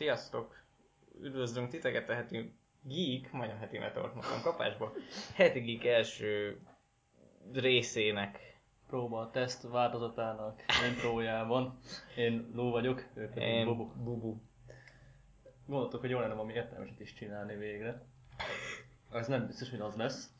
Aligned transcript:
Sziasztok! 0.00 0.62
Üdvözlünk 1.22 1.70
titeket 1.70 2.08
a 2.08 2.14
heti 2.14 2.54
Geek, 2.82 3.32
majdnem 3.32 3.58
heti 3.58 3.78
meteort 3.78 4.14
mondtam 4.14 4.42
heti 5.34 5.60
Geek 5.60 5.84
első 5.84 6.60
részének. 7.52 8.60
Próba, 8.86 9.30
teszt 9.30 9.62
változatának 9.62 10.62
intrójában. 10.90 11.78
Én 12.16 12.50
Ló 12.54 12.70
vagyok, 12.70 13.04
ő 13.14 13.28
pedig 13.28 13.42
Én 13.42 13.64
Bobu. 13.64 13.92
Bubu. 14.02 14.36
Gondoltuk, 15.66 16.00
hogy 16.00 16.10
jó 16.10 16.20
lenne 16.20 16.34
valami 16.34 16.52
értelmeset 16.52 17.00
is 17.00 17.14
csinálni 17.14 17.56
végre. 17.56 18.02
Ez 19.12 19.26
nem 19.26 19.46
biztos, 19.46 19.70
hogy 19.70 19.80
az 19.80 19.96
lesz. 19.96 20.30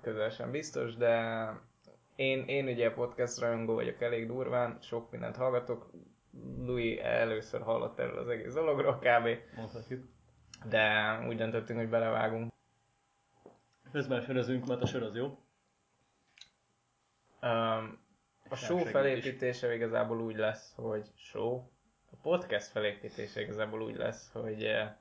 Közel 0.00 0.30
sem 0.30 0.50
biztos, 0.50 0.94
de 0.94 1.46
én, 2.16 2.44
én 2.44 2.66
ugye 2.66 2.92
podcast 2.92 3.38
rajongó 3.38 3.74
vagyok 3.74 4.00
elég 4.00 4.26
durván, 4.26 4.78
sok 4.80 5.10
mindent 5.10 5.36
hallgatok. 5.36 5.90
Louis 6.58 6.98
először 6.98 7.62
hallott 7.62 7.98
erről 7.98 8.18
az 8.18 8.28
egész 8.28 8.54
dologról 8.54 8.98
kb. 8.98 9.28
Mondhatjuk. 9.56 10.04
De 10.68 11.18
úgy 11.28 11.36
döntöttünk, 11.36 11.78
hogy 11.78 11.88
belevágunk. 11.88 12.52
Közben 13.92 14.20
sörözünk, 14.20 14.66
mert 14.66 14.82
a 14.82 14.86
sör 14.86 15.02
az 15.02 15.16
jó. 15.16 15.38
Um, 17.42 18.04
a 18.48 18.56
show 18.56 18.78
felépítése 18.78 19.74
igazából 19.74 20.20
úgy 20.20 20.36
lesz, 20.36 20.72
hogy 20.74 21.10
show. 21.16 21.54
A 22.10 22.16
podcast 22.22 22.66
felépítése 22.66 23.40
igazából 23.40 23.82
úgy 23.82 23.96
lesz, 23.96 24.30
hogy 24.32 24.64
eh, 24.64 24.92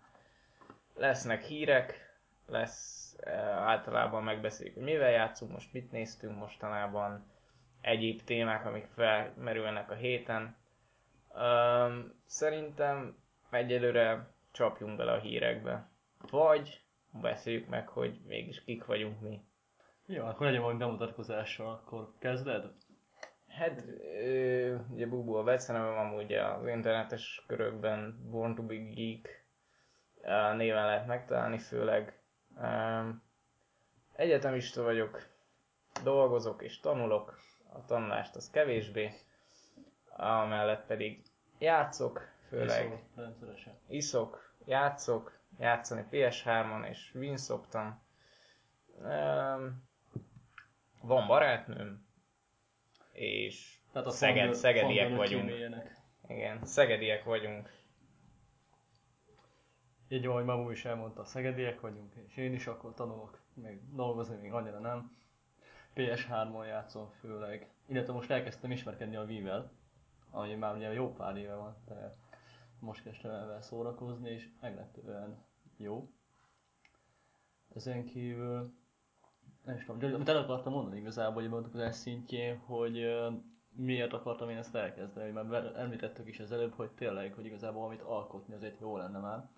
lesznek 0.95 1.43
hírek, 1.43 2.19
lesz 2.47 3.15
eh, 3.19 3.47
általában 3.47 4.23
megbeszéljük, 4.23 4.75
hogy 4.75 4.83
mivel 4.83 5.09
játszunk, 5.09 5.51
most 5.51 5.73
mit 5.73 5.91
néztünk 5.91 6.37
mostanában, 6.37 7.31
egyéb 7.81 8.21
témák, 8.23 8.65
amik 8.65 8.87
felmerülnek 8.95 9.91
a 9.91 9.95
héten. 9.95 10.55
Um, 11.37 12.13
szerintem 12.25 13.17
egyelőre 13.49 14.27
csapjunk 14.51 14.97
bele 14.97 15.11
a 15.11 15.19
hírekbe. 15.19 15.89
Vagy 16.29 16.81
beszéljük 17.21 17.67
meg, 17.67 17.87
hogy 17.87 18.19
mégis 18.27 18.63
kik 18.63 18.85
vagyunk 18.85 19.21
mi. 19.21 19.41
Jó, 20.05 20.25
akkor 20.25 20.45
legyen 20.45 20.61
valami 20.61 20.79
bemutatkozással, 20.79 21.71
akkor 21.71 22.13
kezded? 22.19 22.71
Hát, 23.47 23.83
ö, 24.23 24.75
ugye 24.89 25.07
Bubu 25.07 25.33
a 25.33 25.43
becenevem 25.43 25.97
amúgy 25.97 26.33
az 26.33 26.67
internetes 26.67 27.43
körökben 27.47 28.29
Born 28.29 28.55
to 28.55 28.63
be 28.63 28.75
Geek 28.75 29.45
néven 30.55 30.85
lehet 30.85 31.07
megtalálni 31.07 31.57
főleg. 31.57 32.19
Um, 32.61 33.23
egyetemista 34.15 34.83
vagyok, 34.83 35.27
dolgozok 36.03 36.63
és 36.63 36.79
tanulok, 36.79 37.39
a 37.73 37.85
tanulást 37.85 38.35
az 38.35 38.49
kevésbé, 38.49 39.11
amellett 40.17 40.85
pedig 40.85 41.24
játszok, 41.57 42.21
főleg 42.47 43.03
rendszeresen. 43.15 43.73
iszok, 43.87 44.53
játszok, 44.65 45.39
játszani 45.59 46.05
PS3-on 46.11 46.87
és 46.89 47.11
Win 47.15 47.37
szoktam. 47.37 48.03
Van 51.01 51.27
barátnőm, 51.27 52.05
és 53.11 53.77
Tehát 53.91 54.07
a 54.07 54.11
Szeged, 54.11 54.35
fangirl- 54.35 54.59
szegediek 54.59 55.15
vagyunk. 55.15 55.43
címéjének. 55.47 55.95
Igen, 56.27 56.65
szegediek 56.65 57.23
vagyunk. 57.23 57.69
Így 60.07 60.25
ahogy 60.25 60.43
Mamu 60.43 60.69
is 60.69 60.85
elmondta, 60.85 61.25
szegediek 61.25 61.79
vagyunk, 61.79 62.13
és 62.27 62.37
én 62.37 62.53
is 62.53 62.67
akkor 62.67 62.93
tanulok, 62.93 63.41
még 63.53 63.79
dolgozni 63.95 64.35
még 64.35 64.53
annyira 64.53 64.79
nem. 64.79 65.17
PS3-on 65.95 66.65
játszom 66.67 67.09
főleg, 67.19 67.69
illetve 67.87 68.13
most 68.13 68.29
elkezdtem 68.31 68.71
ismerkedni 68.71 69.15
a 69.15 69.23
Wii-vel, 69.23 69.71
ami 70.35 70.55
már 70.55 70.75
ugye 70.75 70.93
jó 70.93 71.13
pár 71.13 71.37
éve 71.37 71.55
van, 71.55 71.75
de 71.85 72.15
most 72.79 73.03
kezdtem 73.03 73.31
el 73.31 73.61
szórakozni, 73.61 74.29
és 74.29 74.49
meglepően 74.61 75.45
jó. 75.77 76.09
Ezen 77.75 78.05
kívül, 78.05 78.73
nem 79.63 79.75
is 79.75 79.85
tudom, 79.85 79.99
de 79.99 80.13
amit 80.13 80.29
el 80.29 80.37
akartam 80.37 80.73
mondani 80.73 80.99
igazából, 80.99 81.41
hogy 81.41 81.51
mondtuk 81.51 81.75
az 81.75 81.97
szintjén, 81.97 82.57
hogy 82.57 83.05
miért 83.75 84.13
akartam 84.13 84.49
én 84.49 84.57
ezt 84.57 84.75
elkezdeni, 84.75 85.31
mert 85.31 85.75
említettük 85.75 86.27
is 86.27 86.39
az 86.39 86.51
előbb, 86.51 86.73
hogy 86.73 86.91
tényleg, 86.91 87.33
hogy 87.33 87.45
igazából 87.45 87.79
valamit 87.81 88.01
alkotni 88.01 88.53
azért 88.53 88.79
jó 88.79 88.97
lenne 88.97 89.19
már. 89.19 89.49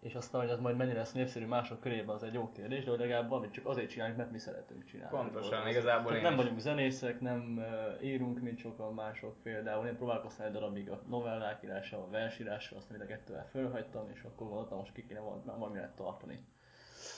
És 0.00 0.14
aztán, 0.14 0.40
hogy 0.40 0.50
ez 0.50 0.58
majd 0.58 0.76
mennyire 0.76 0.98
lesz 0.98 1.12
népszerű 1.12 1.46
mások 1.46 1.80
körében, 1.80 2.14
az 2.14 2.22
egy 2.22 2.32
jó 2.32 2.52
kérdés, 2.52 2.84
de 2.84 2.90
hogy 2.90 2.98
legalább 2.98 3.28
valamit 3.28 3.52
csak 3.52 3.66
azért 3.66 3.90
csináljuk, 3.90 4.16
mert 4.16 4.30
mi 4.30 4.38
szeretünk 4.38 4.84
csinálni. 4.84 5.16
Pontosan, 5.16 5.50
dolgozni. 5.50 5.70
igazából 5.70 6.12
én 6.12 6.22
nem 6.22 6.32
is. 6.32 6.38
vagyunk 6.38 6.58
zenészek, 6.60 7.20
nem 7.20 7.64
írunk, 8.02 8.40
mint 8.40 8.58
sokan 8.58 8.94
mások 8.94 9.42
például. 9.42 9.86
Én 9.86 9.96
próbálkoztam 9.96 10.46
egy 10.46 10.52
darabig 10.52 10.90
a 10.90 11.02
novellák 11.08 11.62
írással, 11.62 12.00
a 12.00 12.10
versírással, 12.10 12.78
azt 12.78 12.90
mind 12.90 13.02
a 13.02 13.06
kettővel 13.06 13.48
fölhagytam, 13.50 14.10
és 14.14 14.22
akkor 14.22 14.46
gondoltam, 14.46 14.78
most 14.78 14.92
ki 14.92 15.06
kéne 15.06 15.20
val- 15.20 15.44
valaminek 15.44 15.94
tartani. 15.94 16.44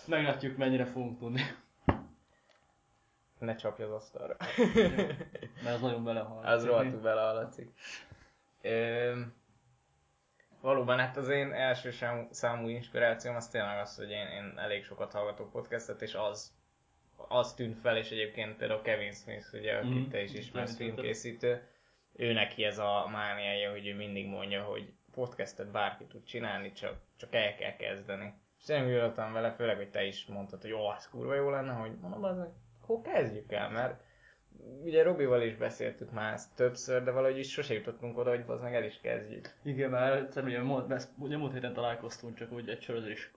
Meglátjuk, 0.07 0.57
mennyire 0.57 0.85
fogunk 0.85 1.19
tudni. 1.19 1.43
Ne 3.39 3.55
csapj 3.55 3.83
az 3.83 3.91
asztalra. 3.91 4.37
Mert 5.65 5.75
az 5.75 5.81
nagyon 5.81 6.05
belehal. 6.05 6.45
Az 6.45 6.65
rohadtul 6.65 7.01
belehallatszik. 7.01 7.73
Valóban, 10.61 10.99
hát 10.99 11.17
az 11.17 11.29
én 11.29 11.53
első 11.53 11.91
számú, 12.31 12.69
inspirációm 12.69 13.35
az 13.37 13.49
tényleg 13.49 13.79
az, 13.79 13.97
hogy 13.97 14.11
én, 14.11 14.27
én 14.27 14.55
elég 14.57 14.85
sokat 14.85 15.13
hallgatok 15.13 15.51
podcastet, 15.51 16.03
és 16.03 16.15
az, 16.15 16.53
az 17.29 17.55
tűnt 17.55 17.79
fel, 17.79 17.97
és 17.97 18.11
egyébként 18.11 18.57
például 18.57 18.83
Kevin 18.83 19.13
Smith, 19.13 19.55
ugye, 19.55 19.77
akit 19.77 19.91
Mhm. 19.91 20.11
te 20.11 20.23
is 20.23 20.33
ismersz, 20.35 20.77
filmkészítő, 20.77 21.69
ő 22.13 22.33
neki 22.33 22.65
ez 22.65 22.79
a 22.79 23.09
mániája, 23.13 23.71
hogy 23.71 23.87
ő 23.87 23.95
mindig 23.97 24.27
mondja, 24.27 24.63
hogy 24.63 24.93
podcastet 25.15 25.71
bárki 25.71 26.05
tud 26.05 26.25
csinálni, 26.25 26.73
csak, 26.73 27.01
csak 27.17 27.35
el 27.35 27.55
kell 27.55 27.77
kezdeni. 27.77 28.35
És 28.59 28.65
tényleg 28.65 28.87
úgy 29.07 29.15
vele, 29.15 29.53
főleg, 29.53 29.77
hogy 29.77 29.91
te 29.91 30.05
is 30.05 30.27
mondtad, 30.27 30.61
hogy 30.61 30.71
jó, 30.71 30.93
ez 30.93 31.09
kurva 31.09 31.35
jó 31.35 31.51
lenne, 31.51 31.73
hogy 31.73 31.97
mondom, 32.01 32.25
az, 32.25 32.39
akkor 32.83 33.01
kezdjük 33.01 33.53
el, 33.53 33.71
mert 33.71 34.03
ugye 34.83 35.03
Robival 35.03 35.43
is 35.43 35.57
beszéltük 35.57 36.11
már 36.13 36.33
ezt 36.33 36.55
többször, 36.57 37.03
de 37.05 37.11
valahogy 37.11 37.39
is 37.39 37.51
sose 37.53 37.75
jutottunk 37.75 38.19
oda, 38.19 38.31
hogy 38.31 38.45
az 38.47 38.61
meg 38.61 38.75
el 38.75 38.85
is 38.85 38.99
kezdjük. 39.03 39.55
Igen, 39.63 39.91
mert 39.91 40.21
egyszer 40.23 40.45
ugye, 40.45 40.63
múlt- 40.63 41.09
ugye 41.19 41.37
múlt 41.37 41.53
héten 41.53 41.73
találkoztunk 41.73 42.35
csak 42.37 42.53
úgy 42.53 42.69
egy 42.69 42.81
sörözés 42.83 43.31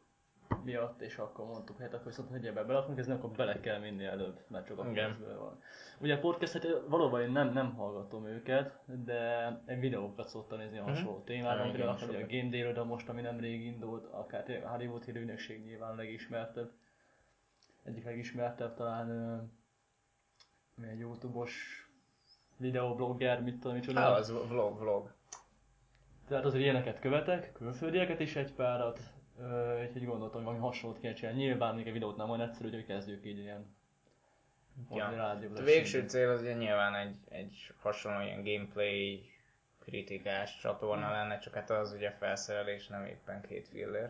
miatt, 0.64 1.02
és 1.02 1.18
akkor 1.18 1.46
mondtuk, 1.46 1.80
hát 1.80 1.94
akkor 1.94 2.06
viszont, 2.06 2.30
hogy 2.30 2.46
ebbe 2.46 2.64
bele 2.64 2.78
akarunk 2.78 2.96
kezdeni, 2.98 3.20
akkor 3.20 3.32
bele 3.32 3.60
kell 3.60 3.80
minni 3.80 4.04
előbb, 4.06 4.40
mert 4.48 4.66
csak 4.66 4.80
akkor 4.80 4.94
van. 5.38 5.60
Ugye 6.00 6.14
a 6.16 6.20
podcastet 6.20 6.68
valóban 6.88 7.22
én 7.22 7.32
nem, 7.32 7.54
nem 7.54 7.74
hallgatom 7.74 8.26
őket, 8.28 8.80
de 9.06 9.48
egy 9.66 9.80
videókat 9.80 10.28
szoktam 10.28 10.58
nézni 10.58 10.78
a 10.78 10.84
hasonló 10.84 11.16
Mhm. 11.16 11.26
témában, 11.26 11.72
például 11.72 11.90
a. 11.90 12.26
Game 12.28 12.50
Day-ről, 12.50 12.84
most 12.84 13.10
ami 13.10 13.22
nemrég 13.22 13.66
indult, 13.66 14.06
akár 14.06 14.64
Hollywood 14.64 15.04
hírű 15.04 15.20
ügynökség 15.20 15.64
nyilván 15.64 15.96
legismertebb. 15.96 16.72
Egyik 17.84 18.04
legismertebb 18.04 18.76
talán 18.76 19.08
egy 20.82 21.00
Youtube-os 21.00 21.88
videoblogger, 22.58 23.42
mit 23.42 23.60
tudom, 23.60 23.76
micsoda. 23.76 24.00
Hát 24.00 24.18
az 24.18 24.32
vlog, 24.48 24.80
vlog. 24.80 25.14
Tehát 26.28 26.46
azért 26.46 26.64
ilyeneket 26.64 27.00
követek, 27.00 27.52
külföldieket 27.52 28.20
is 28.20 28.36
egy 28.36 28.54
párat, 28.54 29.00
ö, 29.40 29.82
úgyhogy 29.86 30.06
gondoltam, 30.06 30.36
hogy 30.36 30.44
valami 30.44 30.64
hasonlót 30.64 31.00
kell 31.00 31.14
csinálni. 31.14 31.40
Nyilván 31.40 31.76
még 31.76 31.88
egy 31.88 31.94
videót 31.94 32.18
nem 32.18 32.30
olyan 32.30 32.50
egyszerű, 32.50 32.70
hogy 32.70 32.86
kezdjük 32.86 33.26
így 33.26 33.38
ilyen 33.38 33.76
Ja. 34.90 35.30
A 35.56 35.62
végső 35.64 36.08
cél 36.08 36.30
az 36.30 36.42
ugye 36.42 36.54
nyilván 36.54 36.96
egy, 36.96 37.16
egy 37.30 37.74
hasonló 37.82 38.22
ilyen 38.22 38.44
gameplay 38.44 39.32
kritikás 39.80 40.60
csatorna 40.60 41.12
lenne, 41.12 41.38
csak 41.38 41.54
hát 41.54 41.70
az 41.70 41.94
ugye 41.94 42.12
felszerelés, 42.12 42.88
nem 42.88 43.06
éppen 43.06 43.42
két 43.42 43.68
fillér. 43.68 44.10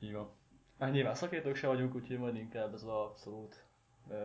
Így 0.00 0.12
van. 0.12 0.30
Hát 0.78 0.92
nyilván 0.92 1.14
szakértők 1.14 1.56
se 1.56 1.66
vagyunk, 1.66 1.94
úgyhogy 1.94 2.18
majd 2.18 2.36
inkább 2.36 2.74
ez 2.74 2.82
az 2.82 2.88
abszolút 2.88 3.64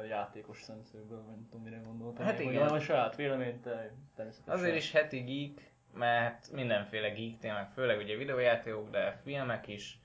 játékos 0.08 0.62
szemszögből, 0.62 1.24
vagy 1.24 1.36
nem 1.36 1.48
tudom 1.50 1.64
mire 1.64 1.82
gondoltam. 1.86 2.26
Hát 2.26 2.40
én, 2.40 2.50
igen. 2.50 2.68
Vagy 2.68 2.78
a 2.78 2.84
saját 2.84 3.16
véleményt, 3.16 3.62
te 3.62 3.94
természetesen. 4.16 4.60
Azért 4.60 4.76
is 4.76 4.92
heti 4.92 5.20
geek, 5.20 5.74
mert 5.94 6.52
mindenféle 6.52 7.10
geek 7.10 7.38
témák, 7.38 7.72
főleg 7.72 7.98
ugye 7.98 8.16
videójátékok, 8.16 8.90
de 8.90 9.20
filmek 9.24 9.68
is. 9.68 10.00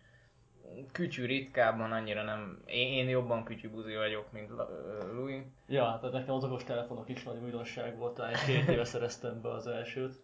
Kütyű 0.93 1.27
ritkábban 1.27 1.93
annyira 1.93 2.23
nem, 2.23 2.63
én, 2.67 2.93
én 2.93 3.09
jobban 3.09 3.45
kütyűbuzi 3.45 3.95
vagyok, 3.95 4.33
mint 4.33 4.51
Louis. 5.13 5.43
Ja, 5.67 5.99
tehát 6.01 6.13
nekem 6.13 6.35
az 6.35 6.45
okos 6.45 6.65
telefonok 6.65 7.09
is 7.09 7.23
nagy 7.23 7.43
újdonság 7.43 7.97
volt, 7.97 8.15
talán 8.15 8.33
egy 8.33 8.45
két 8.45 8.69
éve 8.75 8.85
szereztem 8.85 9.41
be 9.41 9.51
az 9.51 9.67
elsőt. 9.67 10.23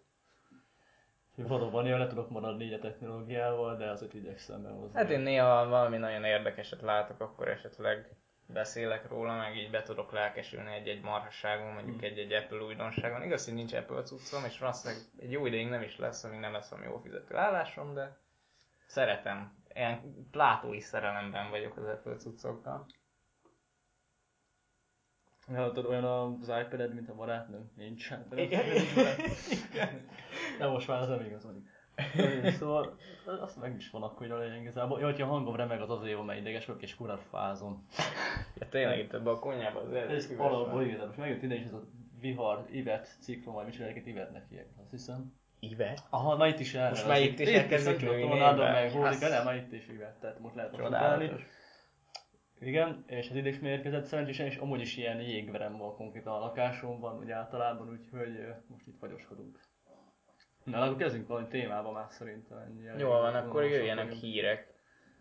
Valóban 1.37 1.87
én 1.87 1.99
le 1.99 2.07
tudok 2.07 2.31
maradni 2.31 2.65
így 2.65 2.73
a 2.73 2.79
technológiával, 2.79 3.77
de 3.77 3.91
azért 3.91 4.15
igyekszem 4.15 4.63
behozni. 4.63 4.99
Hát 4.99 5.11
én 5.11 5.21
néha 5.21 5.69
valami 5.69 5.97
nagyon 5.97 6.25
érdekeset 6.25 6.81
látok, 6.81 7.21
akkor 7.21 7.49
esetleg 7.49 8.20
beszélek 8.53 9.09
róla, 9.09 9.37
meg 9.37 9.57
így 9.57 9.71
be 9.71 9.83
tudok 9.83 10.13
lelkesülni 10.13 10.75
egy-egy 10.75 11.01
marhasságon, 11.03 11.73
mondjuk 11.73 11.97
Mm. 11.97 12.05
egy-egy 12.05 12.33
Apple 12.33 12.63
újdonságon. 12.63 13.23
Igaz, 13.23 13.45
hogy 13.45 13.55
nincs 13.55 13.73
Apple 13.73 14.03
cuccom, 14.03 14.45
és 14.45 14.59
valószínűleg 14.59 15.03
egy 15.19 15.31
jó 15.31 15.47
ideig 15.47 15.69
nem 15.69 15.83
is 15.83 15.99
lesz, 15.99 16.25
amíg 16.25 16.39
nem 16.41 16.53
lesz 16.53 16.69
valami 16.71 16.89
jó 16.89 16.99
fizető 16.99 17.37
állásom, 17.37 17.95
de 17.95 18.19
szeretem. 18.87 19.59
Ilyen 19.75 20.27
plátói 20.31 20.81
szerelemben 20.81 21.51
vagyok 21.51 21.77
az 21.77 21.85
Apple 21.85 22.17
cuccokkal. 22.17 22.87
Hallotod, 25.47 25.85
olyan 25.85 26.05
az 26.05 26.49
iPad-ed, 26.49 26.95
mint 26.95 27.09
a 27.09 27.15
barátnőm? 27.15 27.71
Nincs. 27.77 28.09
Hát, 28.09 28.35
nem, 30.59 30.71
most 30.71 30.89
már 30.89 31.01
az 31.01 31.09
nem 31.09 31.25
igazodik. 31.25 31.70
Szóval 32.59 32.97
azt 33.41 33.61
meg 33.61 33.77
is 33.77 33.91
van 33.91 34.03
akkor, 34.03 34.19
hogy 34.19 34.31
a 34.31 34.39
lényeg 34.39 34.61
igazából. 34.61 35.01
Jó, 35.01 35.05
hogyha 35.05 35.27
a 35.27 35.31
hangom 35.31 35.57
remeg, 35.57 35.81
az 35.81 35.91
azért 35.91 36.13
jó, 36.13 36.23
mert 36.23 36.41
ideges 36.41 36.67
vagyok, 36.67 36.83
és 36.83 36.95
kurva 36.95 37.19
fázom. 37.19 37.87
Ja, 38.59 38.69
tényleg 38.69 38.99
itt 38.99 39.13
ebben 39.13 39.35
a 39.35 39.39
konyhában 39.39 39.87
az 39.87 39.93
Ez 39.93 40.31
igen, 40.31 40.99
de 40.99 41.05
most 41.07 41.19
megjött 41.19 41.43
ide 41.43 41.55
is 41.55 41.65
ez 41.65 41.73
a 41.73 41.83
vihar, 42.21 42.67
ivet, 42.71 43.17
ciklon, 43.21 43.55
vagy 43.55 43.65
micsoda, 43.65 43.89
egyet 43.89 44.07
ivetnek 44.07 44.49
hívják, 44.49 44.67
azt 44.83 44.91
hiszem. 44.91 45.39
Ive? 45.61 45.99
Aha, 46.11 46.37
na 46.37 46.47
itt 46.47 46.59
is 46.59 46.75
el. 46.75 46.89
Most 46.89 47.07
már 47.07 47.21
itt 47.21 47.39
is 47.39 47.49
elkezdik 47.49 48.01
névvel. 48.01 48.57
meg 48.57 48.91
Hórika, 48.91 49.09
Azt- 49.09 49.29
nem, 49.29 49.45
már 49.45 49.57
itt 49.57 49.73
is 49.73 49.89
ivet, 49.89 50.21
tehát 50.21 50.39
most 50.39 50.55
lehet. 50.55 50.77
Csodálatos. 50.77 51.43
Igen, 52.61 53.05
és 53.07 53.29
ez 53.29 53.37
ide 53.37 53.49
is 53.49 53.59
érkezett 53.63 54.05
szerencsésen, 54.05 54.47
és 54.47 54.57
amúgy 54.57 54.81
is 54.81 54.97
ilyen 54.97 55.21
jégverem 55.21 55.77
van 55.77 55.95
konkrétan 55.95 56.33
a 56.33 56.39
lakásomban, 56.39 57.19
úgy 57.19 57.31
általában, 57.31 57.89
úgyhogy 57.91 58.47
most 58.67 58.87
itt 58.87 58.99
fagyoskodunk. 58.99 59.61
Na, 60.71 60.83
akkor 60.83 60.97
kezdjünk 60.97 61.29
valami 61.29 61.47
témába 61.47 61.93
már 61.93 62.07
szerintem. 62.11 62.59
Ennyi 62.59 63.01
Jól 63.01 63.21
van, 63.21 63.35
akkor 63.35 63.65
jöjjenek 63.65 64.05
vagyunk. 64.05 64.23
hírek. 64.23 64.73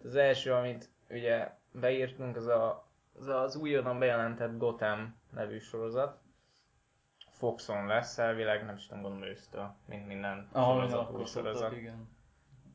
Az 0.04 0.16
első, 0.16 0.54
amit 0.54 0.90
ugye 1.10 1.52
beírtunk, 1.72 2.36
az 2.36 2.48
a, 2.48 2.88
az, 3.20 3.28
az 3.28 3.56
újonnan 3.56 4.00
bejelentett 4.00 4.58
Gotham 4.58 5.16
nevű 5.32 5.60
sorozat. 5.60 6.18
Foxon 7.32 7.86
lesz 7.86 8.18
elvileg, 8.18 8.66
nem 8.66 8.76
is 8.76 8.86
tudom, 8.88 9.02
gondolom 9.04 9.28
ősztől, 9.30 9.76
mint 9.86 10.08
minden 10.08 10.48
Ahol 10.52 10.76
sorozat, 10.76 11.00
akkor 11.00 11.20
új 11.20 11.26
sorozat. 11.26 11.60
szoktak, 11.62 11.78
igen. 11.78 12.10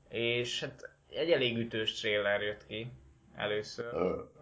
És 0.08 0.60
hát 0.60 0.90
egy 1.08 1.30
elég 1.30 1.58
ütős 1.58 2.00
trailer 2.00 2.42
jött 2.42 2.66
ki 2.66 2.92
először. 3.34 3.92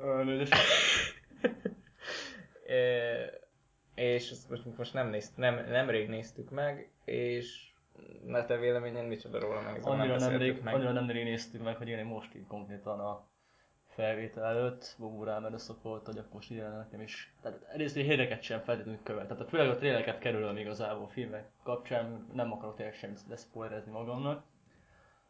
És 3.95 4.31
ezt 4.31 4.51
most, 4.51 4.77
most 4.77 4.93
nem, 4.93 5.09
nézt, 5.09 5.37
nem, 5.37 5.55
nemrég 5.55 6.09
néztük 6.09 6.51
meg, 6.51 6.91
és 7.05 7.72
na 8.25 8.45
te 8.45 8.57
véleményed 8.57 9.07
micsoda 9.07 9.41
róla 9.41 9.61
meg? 9.61 9.77
ezzel 9.77 9.93
Annyira 9.93 10.13
beszéltük 10.13 10.39
nemrég, 10.39 10.75
annyira 10.75 10.93
nemrég 10.93 11.25
néztük 11.25 11.63
meg, 11.63 11.77
hogy 11.77 11.89
én 11.89 12.05
most 12.05 12.35
így 12.35 12.47
konkrétan 12.47 13.01
a 13.01 13.27
felvétel 13.95 14.45
előtt, 14.45 14.95
Bobo 14.99 15.25
rám 15.25 15.45
előszokolt, 15.45 16.07
hogy 16.07 16.19
akkor 16.19 16.33
most 16.33 16.51
ide 16.51 16.69
nekem 16.69 17.01
is. 17.01 17.35
Tehát 17.43 17.67
egyrészt 17.73 17.97
egy 17.97 18.05
híreket 18.05 18.43
sem 18.43 18.61
feltétlenül 18.61 19.01
követ. 19.03 19.29
Tehát 19.29 19.49
főleg 19.49 19.69
a 19.69 19.77
tréleket 19.77 20.19
kerülöm 20.19 20.57
igazából 20.57 21.05
a 21.05 21.09
filmek 21.09 21.51
kapcsán, 21.63 22.27
nem 22.33 22.53
akarok 22.53 22.77
tényleg 22.77 22.95
semmit 22.95 23.21
leszpoilerezni 23.29 23.93
magamnak. 23.93 24.45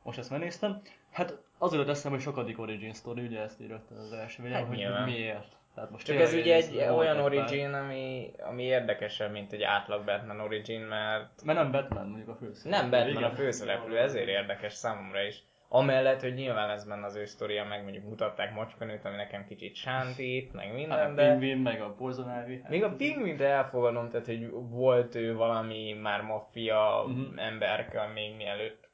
Most 0.03 0.19
ezt 0.19 0.31
megnéztem. 0.31 0.83
Hát 1.11 1.43
az 1.59 1.73
jutott 1.73 1.89
eszembe, 1.89 2.17
hogy 2.17 2.27
sokadik 2.27 2.59
origin 2.59 2.93
story, 2.93 3.27
ugye 3.27 3.41
ezt 3.41 3.61
írott 3.61 3.91
az 3.91 4.13
első 4.13 4.49
Hát 4.49 4.67
hogy 4.67 4.87
miért. 5.05 5.61
Tehát 5.75 5.91
most 5.91 6.07
Csak 6.07 6.17
ez 6.17 6.33
ugye 6.35 6.55
egy 6.55 6.77
olyan 6.77 7.19
origin, 7.21 7.73
ami, 7.73 8.31
ami 8.39 8.63
érdekesebb, 8.63 9.33
mint 9.33 9.53
egy 9.53 9.63
átlag 9.63 10.05
Batman 10.05 10.41
origin, 10.41 10.81
mert 10.81 11.45
Mert 11.45 11.59
nem 11.59 11.71
Batman 11.71 12.07
mondjuk 12.07 12.29
a 12.29 12.35
főszereplő. 12.35 12.71
nem 12.81 12.91
Batman 12.91 13.09
igen. 13.17 13.31
a 13.31 13.35
főszereplő, 13.35 13.99
ezért 13.99 14.29
érdekes 14.29 14.73
számomra 14.73 15.23
is. 15.23 15.43
Amellett, 15.69 16.21
hogy 16.21 16.35
nyilván 16.35 16.71
ez 16.71 16.85
benne 16.89 17.05
az 17.05 17.17
ő 17.17 17.25
sztoria, 17.25 17.65
meg 17.65 17.83
mondjuk 17.83 18.05
mutatták 18.05 18.55
macskanőt, 18.55 19.05
ami 19.05 19.17
nekem 19.17 19.45
kicsit 19.47 19.75
sántít, 19.75 20.53
meg 20.53 20.65
Hát 20.67 20.75
minden, 20.75 21.11
a 21.11 21.15
de... 21.15 21.29
Pingvin, 21.29 21.57
meg 21.59 21.81
a 21.81 21.95
Poison 21.95 22.43
Ivy. 22.45 22.61
hát 22.63 22.71
Még 22.71 22.83
a 22.83 22.87
ez- 22.89 22.97
pingvint 22.97 23.41
elfogadom, 23.41 24.09
tehát 24.11 24.27
hogy 24.27 24.51
volt 24.51 25.15
ő 25.15 25.35
valami 25.35 25.93
már 25.93 26.21
maffia 26.23 27.05
Mhm. 27.07 27.39
emberkel 27.39 28.09
még 28.13 28.37
mielőtt 28.37 28.89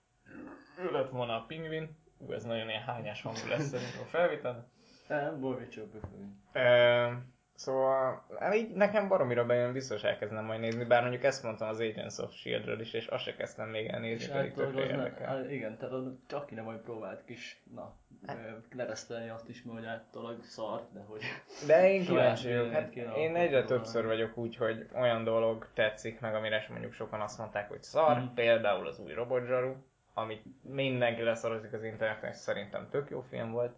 ő 0.83 0.91
lett 0.93 1.09
volna 1.11 1.33
a 1.35 1.45
pingvin. 1.49 1.97
Ú, 2.19 2.33
ez 2.33 2.45
nagyon 2.45 2.69
ilyen 2.69 2.83
hányás 2.83 3.23
hangú 3.23 3.49
lesz 3.49 3.69
szerintem 3.69 4.01
a 4.03 4.09
felvétel. 4.09 4.69
Ö, 6.53 7.07
Szóval 7.55 8.27
hát 8.39 8.55
így 8.55 8.71
nekem 8.75 9.09
baromira 9.09 9.47
bejön, 9.47 9.73
biztos 9.73 10.03
elkezdem 10.03 10.45
majd 10.45 10.61
nézni, 10.61 10.85
bár 10.85 11.01
mondjuk 11.01 11.25
ezt 11.25 11.43
mondtam 11.43 11.69
az 11.69 11.81
Agents 11.81 12.19
of 12.19 12.33
S.H.I.E.L.D-ről 12.35 12.81
is, 12.81 12.93
és 12.93 13.07
azt 13.07 13.23
se 13.25 13.35
kezdtem 13.35 13.69
még 13.69 13.87
elnézni, 13.87 14.33
pedig 14.33 14.51
általában 14.51 14.75
tökre 14.75 14.91
érdekel. 14.91 15.27
hát 15.27 15.51
igen, 15.51 15.77
tehát 15.77 15.95
csak 16.27 16.47
ki 16.47 16.55
nem 16.55 16.65
majd 16.65 16.79
próbált 16.79 17.25
kis, 17.25 17.63
na, 17.75 17.95
ö, 18.27 18.33
leresztelni 18.77 19.29
azt 19.29 19.49
is, 19.49 19.63
mert 19.63 19.79
hogy 19.79 19.87
általában 19.87 20.43
szar, 20.43 20.89
de 20.93 21.01
hogy... 21.01 21.21
De 21.67 21.93
én 21.93 22.05
kíváncsi 22.05 22.49
vagyok, 22.49 22.73
hát 22.73 22.95
én 22.97 23.37
egyre 23.37 23.65
többször 23.65 24.07
vagyok 24.07 24.37
úgy, 24.37 24.57
hogy 24.57 24.87
olyan 24.95 25.25
dolog 25.25 25.69
tetszik 25.75 26.21
meg, 26.21 26.35
amire 26.35 26.67
mondjuk 26.69 26.93
sokan 26.93 27.21
azt 27.21 27.39
mondták, 27.39 27.69
hogy 27.69 27.83
szar, 27.83 28.17
Mhm. 28.17 28.35
például 28.35 28.87
az 28.87 28.99
új 28.99 29.13
robotzsaru, 29.13 29.75
amit 30.15 30.45
mindenki 30.63 31.23
leszarozik 31.23 31.73
az 31.73 31.85
interneten, 31.85 32.31
és 32.31 32.37
szerintem 32.37 32.89
tök 32.91 33.11
jó 33.11 33.21
film 33.21 33.51
volt. 33.51 33.77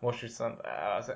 Most 0.00 0.20
viszont 0.20 0.60
az, 0.98 1.14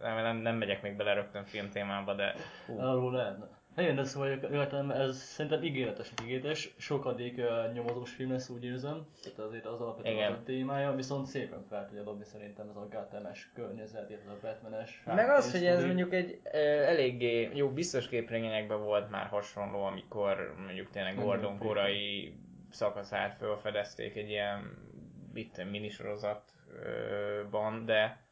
nem, 0.00 0.22
nem, 0.22 0.36
nem 0.36 0.56
megyek 0.56 0.82
még 0.82 0.96
bele 0.96 1.12
rögtön 1.12 1.44
film 1.44 1.70
témába, 1.70 2.14
de 2.14 2.34
hú, 2.66 2.78
Arról 2.78 3.12
lehetne. 3.12 3.48
Hát 3.76 3.84
igen, 3.84 3.96
de 3.96 4.04
szóval 4.04 4.28
értem, 4.28 4.90
ez 4.90 5.16
szerintem 5.16 5.62
ígéretes, 5.62 6.12
ígéretes. 6.22 6.74
Sokadik 6.78 7.38
uh, 7.38 7.72
nyomozós 7.72 8.10
film 8.10 8.30
lesz, 8.30 8.48
úgy 8.48 8.64
érzem. 8.64 9.06
Tehát 9.22 9.38
azért 9.38 9.66
az 9.66 9.80
alapvetően 9.80 10.14
Igen. 10.14 10.32
a 10.32 10.42
témája, 10.42 10.92
viszont 10.92 11.26
szépen 11.26 11.64
fel 11.68 11.86
tudja 11.86 12.02
dobni 12.02 12.24
szerintem 12.24 12.68
ez 12.68 12.76
a 12.76 12.88
Gotham-es 12.90 13.50
környezet, 13.54 14.10
illetve 14.10 14.30
a 14.30 14.38
Batman-es. 14.42 15.02
Meg 15.06 15.30
az, 15.30 15.52
hogy 15.52 15.64
ez 15.64 15.84
mondjuk 15.84 16.12
egy 16.12 16.40
ö, 16.52 16.58
eléggé, 16.58 17.50
jó, 17.54 17.68
biztos 17.68 18.08
képregényekben 18.08 18.82
volt 18.84 19.10
már 19.10 19.26
hasonló, 19.26 19.84
amikor 19.84 20.54
mondjuk 20.64 20.90
tényleg 20.90 21.14
Gordon 21.14 21.58
korai 21.58 22.34
szakaszát 22.70 23.36
felfedezték 23.36 24.16
egy 24.16 24.28
ilyen 24.28 24.88
itt 25.34 25.64
minisorozatban, 25.70 27.84
de 27.84 28.24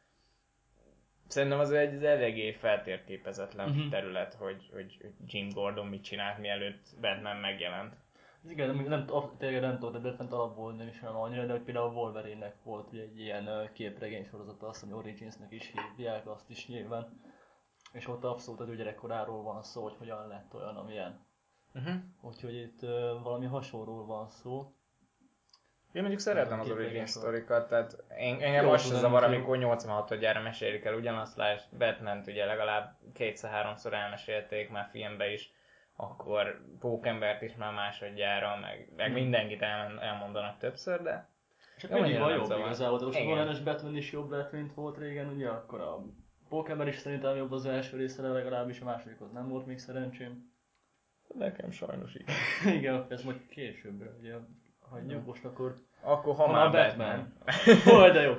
szerintem 1.27 1.59
az 1.59 1.71
egy 1.71 2.05
eléggé 2.05 2.51
feltérképezetlen 2.51 3.69
Mhm. 3.69 3.89
terület, 3.89 4.33
hogy, 4.33 4.69
hogy 4.73 5.13
Jim 5.25 5.49
Gordon 5.49 5.87
mit 5.87 6.03
csinált, 6.03 6.37
mielőtt 6.37 6.87
Batman 7.01 7.37
megjelent. 7.37 7.95
Igen, 8.49 8.75
nem, 8.75 8.85
nem, 8.85 9.05
tényleg 9.37 9.61
nem 9.61 9.79
tudom, 9.79 10.01
de 10.01 10.09
Batman 10.09 10.31
alapból 10.31 10.73
nem 10.73 10.87
is 10.87 11.01
olyan 11.01 11.15
annyira, 11.15 11.45
de 11.45 11.51
hogy 11.51 11.61
például 11.61 11.87
a 11.87 11.91
Wolverine-nek 11.91 12.55
volt 12.63 12.87
ugye 12.91 13.01
egy 13.01 13.19
ilyen 13.19 13.69
képregény 13.73 14.25
sorozata, 14.25 14.67
azt 14.67 14.83
hogy 14.83 14.93
Origins-nek 14.93 15.51
is 15.51 15.71
hívják, 15.71 16.27
azt 16.27 16.49
is 16.49 16.67
nyilván. 16.67 17.21
És 17.93 18.07
ott 18.07 18.23
abszolút 18.23 18.59
az 18.59 18.69
ő 18.69 18.75
gyerekkoráról 18.75 19.43
van 19.43 19.63
szó, 19.63 19.83
hogy 19.83 19.95
hogyan 19.97 20.27
lett 20.27 20.53
olyan, 20.53 20.75
amilyen. 20.75 21.25
Uh-huh. 21.73 21.93
Úgyhogy 22.21 22.55
itt 22.55 22.81
ö, 22.81 23.17
valami 23.23 23.45
hasonlóról 23.45 24.05
van 24.05 24.29
szó. 24.29 24.73
Én 25.91 26.01
mondjuk 26.01 26.19
szeretem 26.19 26.59
az 26.59 26.69
origin 26.69 27.05
sztorikat, 27.05 27.69
tehát 27.69 28.03
én, 28.19 28.37
engem 28.41 28.65
Jó, 28.65 28.71
az 28.71 28.87
se 28.87 28.95
zavar, 28.95 29.23
amikor 29.23 29.57
86-gyára 29.59 30.41
mesélik 30.43 30.85
el 30.85 30.93
ugyanazt, 30.93 31.37
lásd, 31.37 31.65
batman 31.77 32.23
ugye 32.27 32.45
legalább 32.45 32.97
kétszer-háromszor 33.13 33.93
elmesélték 33.93 34.69
már 34.69 34.87
filmbe 34.91 35.31
is, 35.31 35.51
akkor 35.95 36.61
Pókembert 36.79 37.41
is 37.41 37.55
már 37.55 37.73
másodjára, 37.73 38.57
meg, 38.61 38.89
meg 38.95 39.05
Hmm. 39.05 39.15
mindenkit 39.15 39.61
el, 39.61 39.99
elmondanak 39.99 40.57
többször, 40.57 41.01
de 41.01 41.11
hát 41.11 41.91
Jó, 41.91 41.99
mindig 42.01 42.19
van 42.19 42.33
jobb 42.33 42.45
zavar. 42.45 42.65
igazából, 42.65 42.99
de 42.99 43.05
most. 43.05 43.23
Nolan-es 43.23 43.59
Batman 43.59 43.95
is 43.95 44.11
jobb 44.11 44.29
lett, 44.31 44.51
mint 44.51 44.73
volt 44.73 44.97
régen, 44.97 45.27
ugye 45.27 45.47
akkor 45.49 45.81
a 45.81 46.05
Pokémon 46.49 46.87
is 46.87 46.97
szerintem 46.97 47.35
jobb 47.35 47.51
az 47.51 47.65
első 47.65 47.97
része, 47.97 48.21
de 48.21 48.27
legalábbis 48.27 48.79
a 48.81 48.85
másodikhoz 48.85 49.31
nem 49.31 49.47
volt 49.47 49.65
még 49.65 49.77
szerencsém. 49.79 50.53
nekem 51.33 51.71
sajnos 51.71 52.15
igen. 52.15 52.35
Igen, 52.77 53.05
ez 53.09 53.23
majd 53.23 53.45
későbbre, 53.47 54.09
ugye 54.19 54.33
hagyjuk 54.91 55.25
most 55.25 55.45
akkor. 55.45 55.75
Akkor 56.01 56.35
ha 56.35 56.45
Ha 56.45 56.51
már 56.51 56.69
már 56.69 56.87
Batman. 56.87 57.33
Hol, 57.95 58.09
de 58.11 58.21
jó. 58.21 58.33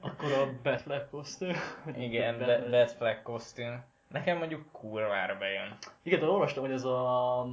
Akkor 0.00 0.32
a 0.32 0.48
Batfleck 0.62 1.10
kosztüm. 1.10 1.54
Igen, 1.96 2.38
Batman. 2.38 2.60
Bat- 2.60 2.70
Batfleck 2.70 3.22
kosztüm. 3.22 3.84
Nekem 4.08 4.38
mondjuk 4.38 4.72
kurvára 4.72 5.36
bejön. 5.38 5.76
Igen, 6.02 6.20
de 6.20 6.26
olvastam, 6.26 6.62
hogy 6.62 6.72
ez 6.72 6.84
a... 6.84 7.46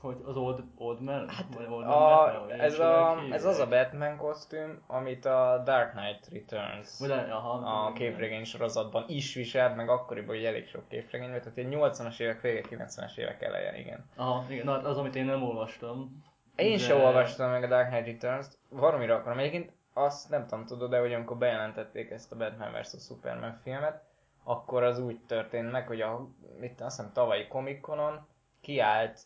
hogy 0.00 0.16
az 0.24 0.36
Old, 0.36 0.62
old 0.76 1.00
Man? 1.00 1.28
Hát, 1.28 1.46
vagy 1.56 1.66
old 1.70 1.84
Man 1.86 1.94
A, 1.94 2.24
Batman, 2.24 2.60
ez, 2.60 2.78
a, 2.78 3.18
ez 3.30 3.44
az 3.44 3.58
a 3.58 3.68
Batman 3.68 4.16
kosztüm, 4.16 4.82
amit 4.86 5.24
a 5.24 5.62
Dark 5.64 5.90
Knight 5.90 6.28
Returns 6.32 6.98
Vagy, 6.98 7.10
aha, 7.10 7.86
a 7.86 7.92
képregény 7.92 8.44
sorozatban 8.44 9.04
is 9.08 9.34
viselt, 9.34 9.76
meg 9.76 9.88
akkoriban, 9.88 10.34
hogy 10.34 10.44
elég 10.44 10.68
sok 10.68 10.88
képregény 10.88 11.28
volt, 11.30 11.42
tehát 11.42 11.58
egy 11.58 11.68
80-as 11.70 12.20
évek 12.20 12.40
vége, 12.40 12.62
90-es 12.70 13.16
évek 13.16 13.42
eleje, 13.42 13.78
igen. 13.78 14.04
Aha, 14.16 14.44
igen, 14.48 14.64
na 14.64 14.72
hát 14.72 14.84
az, 14.84 14.96
amit 14.98 15.16
én 15.16 15.24
nem 15.24 15.42
olvastam. 15.42 16.22
Én 16.56 16.76
De- 16.76 16.82
sem 16.82 17.00
olvastam 17.00 17.50
meg 17.50 17.62
a 17.62 17.66
Dark 17.66 17.88
Knight 17.88 18.06
Returns-t, 18.06 18.58
valamire 18.68 19.14
akarom. 19.14 19.38
Egyébként 19.38 19.72
azt 19.92 20.30
nem 20.30 20.46
tudom, 20.46 20.66
tudod, 20.66 20.90
de 20.90 20.98
hogy 20.98 21.12
amikor 21.12 21.36
bejelentették 21.36 22.10
ezt 22.10 22.32
a 22.32 22.36
Batman 22.36 22.72
vs. 22.72 23.04
Superman 23.04 23.60
filmet, 23.62 24.02
akkor 24.44 24.82
az 24.82 24.98
úgy 24.98 25.20
történt 25.26 25.70
meg, 25.70 25.86
hogy 25.86 26.00
a, 26.00 26.28
mit 26.58 26.80
azt 26.80 26.96
hiszem 26.96 27.12
tavalyi 27.12 27.46
Comic 27.48 27.80
Conon 27.80 28.26
kiállt 28.60 29.20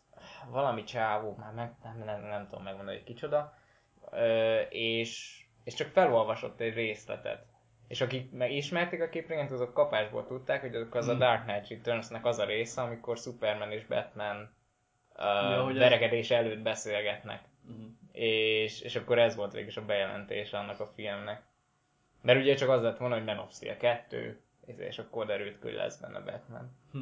valami 0.50 0.84
csávó, 0.84 1.34
már 1.38 1.52
meg, 1.52 1.72
nem, 1.82 2.02
nem, 2.04 2.20
nem 2.20 2.46
tudom 2.48 2.64
megmondani, 2.64 2.96
hogy 2.96 3.06
kicsoda, 3.06 3.54
ö, 4.10 4.60
és, 4.68 5.42
és 5.64 5.74
csak 5.74 5.88
felolvasott 5.88 6.60
egy 6.60 6.74
részletet. 6.74 7.44
És 7.88 8.00
akik 8.00 8.32
meg 8.32 8.52
ismerték 8.52 9.02
a 9.02 9.08
képregényt, 9.08 9.50
azok 9.50 9.74
kapásból 9.74 10.26
tudták, 10.26 10.60
hogy 10.60 10.74
azok 10.74 10.94
az 10.94 11.08
a 11.08 11.10
Hmm. 11.10 11.20
Dark 11.20 11.42
Knight 11.42 11.68
Returns-nek 11.68 12.24
az 12.26 12.38
a 12.38 12.44
része, 12.44 12.82
amikor 12.82 13.16
Superman 13.16 13.72
és 13.72 13.86
Batman 13.86 14.54
Ja, 15.18 15.62
hogy 15.62 15.74
ez- 15.74 15.82
verekedés 15.82 16.30
előtt 16.30 16.62
beszélgetnek. 16.62 17.40
Mhm. 17.66 17.84
És, 18.12 18.80
és 18.80 18.96
akkor 18.96 19.18
ez 19.18 19.36
volt 19.36 19.52
végül 19.52 19.68
is 19.68 19.76
a 19.76 19.84
bejelentés 19.84 20.52
annak 20.52 20.80
a 20.80 20.92
filmnek. 20.94 21.42
Mert 22.22 22.38
ugye 22.40 22.54
csak 22.54 22.68
az 22.68 22.82
lett 22.82 22.96
volna, 22.98 23.14
hogy 23.14 23.24
Man 23.24 23.38
of 23.38 23.52
Steel 23.52 23.76
2, 23.76 24.40
és 24.76 24.98
akkor 24.98 25.26
derült 25.26 25.52
ki, 25.60 25.66
hogy 25.66 25.74
lesz 25.74 25.96
benne 25.96 26.20
Batman. 26.20 26.76
Hm. 26.92 26.98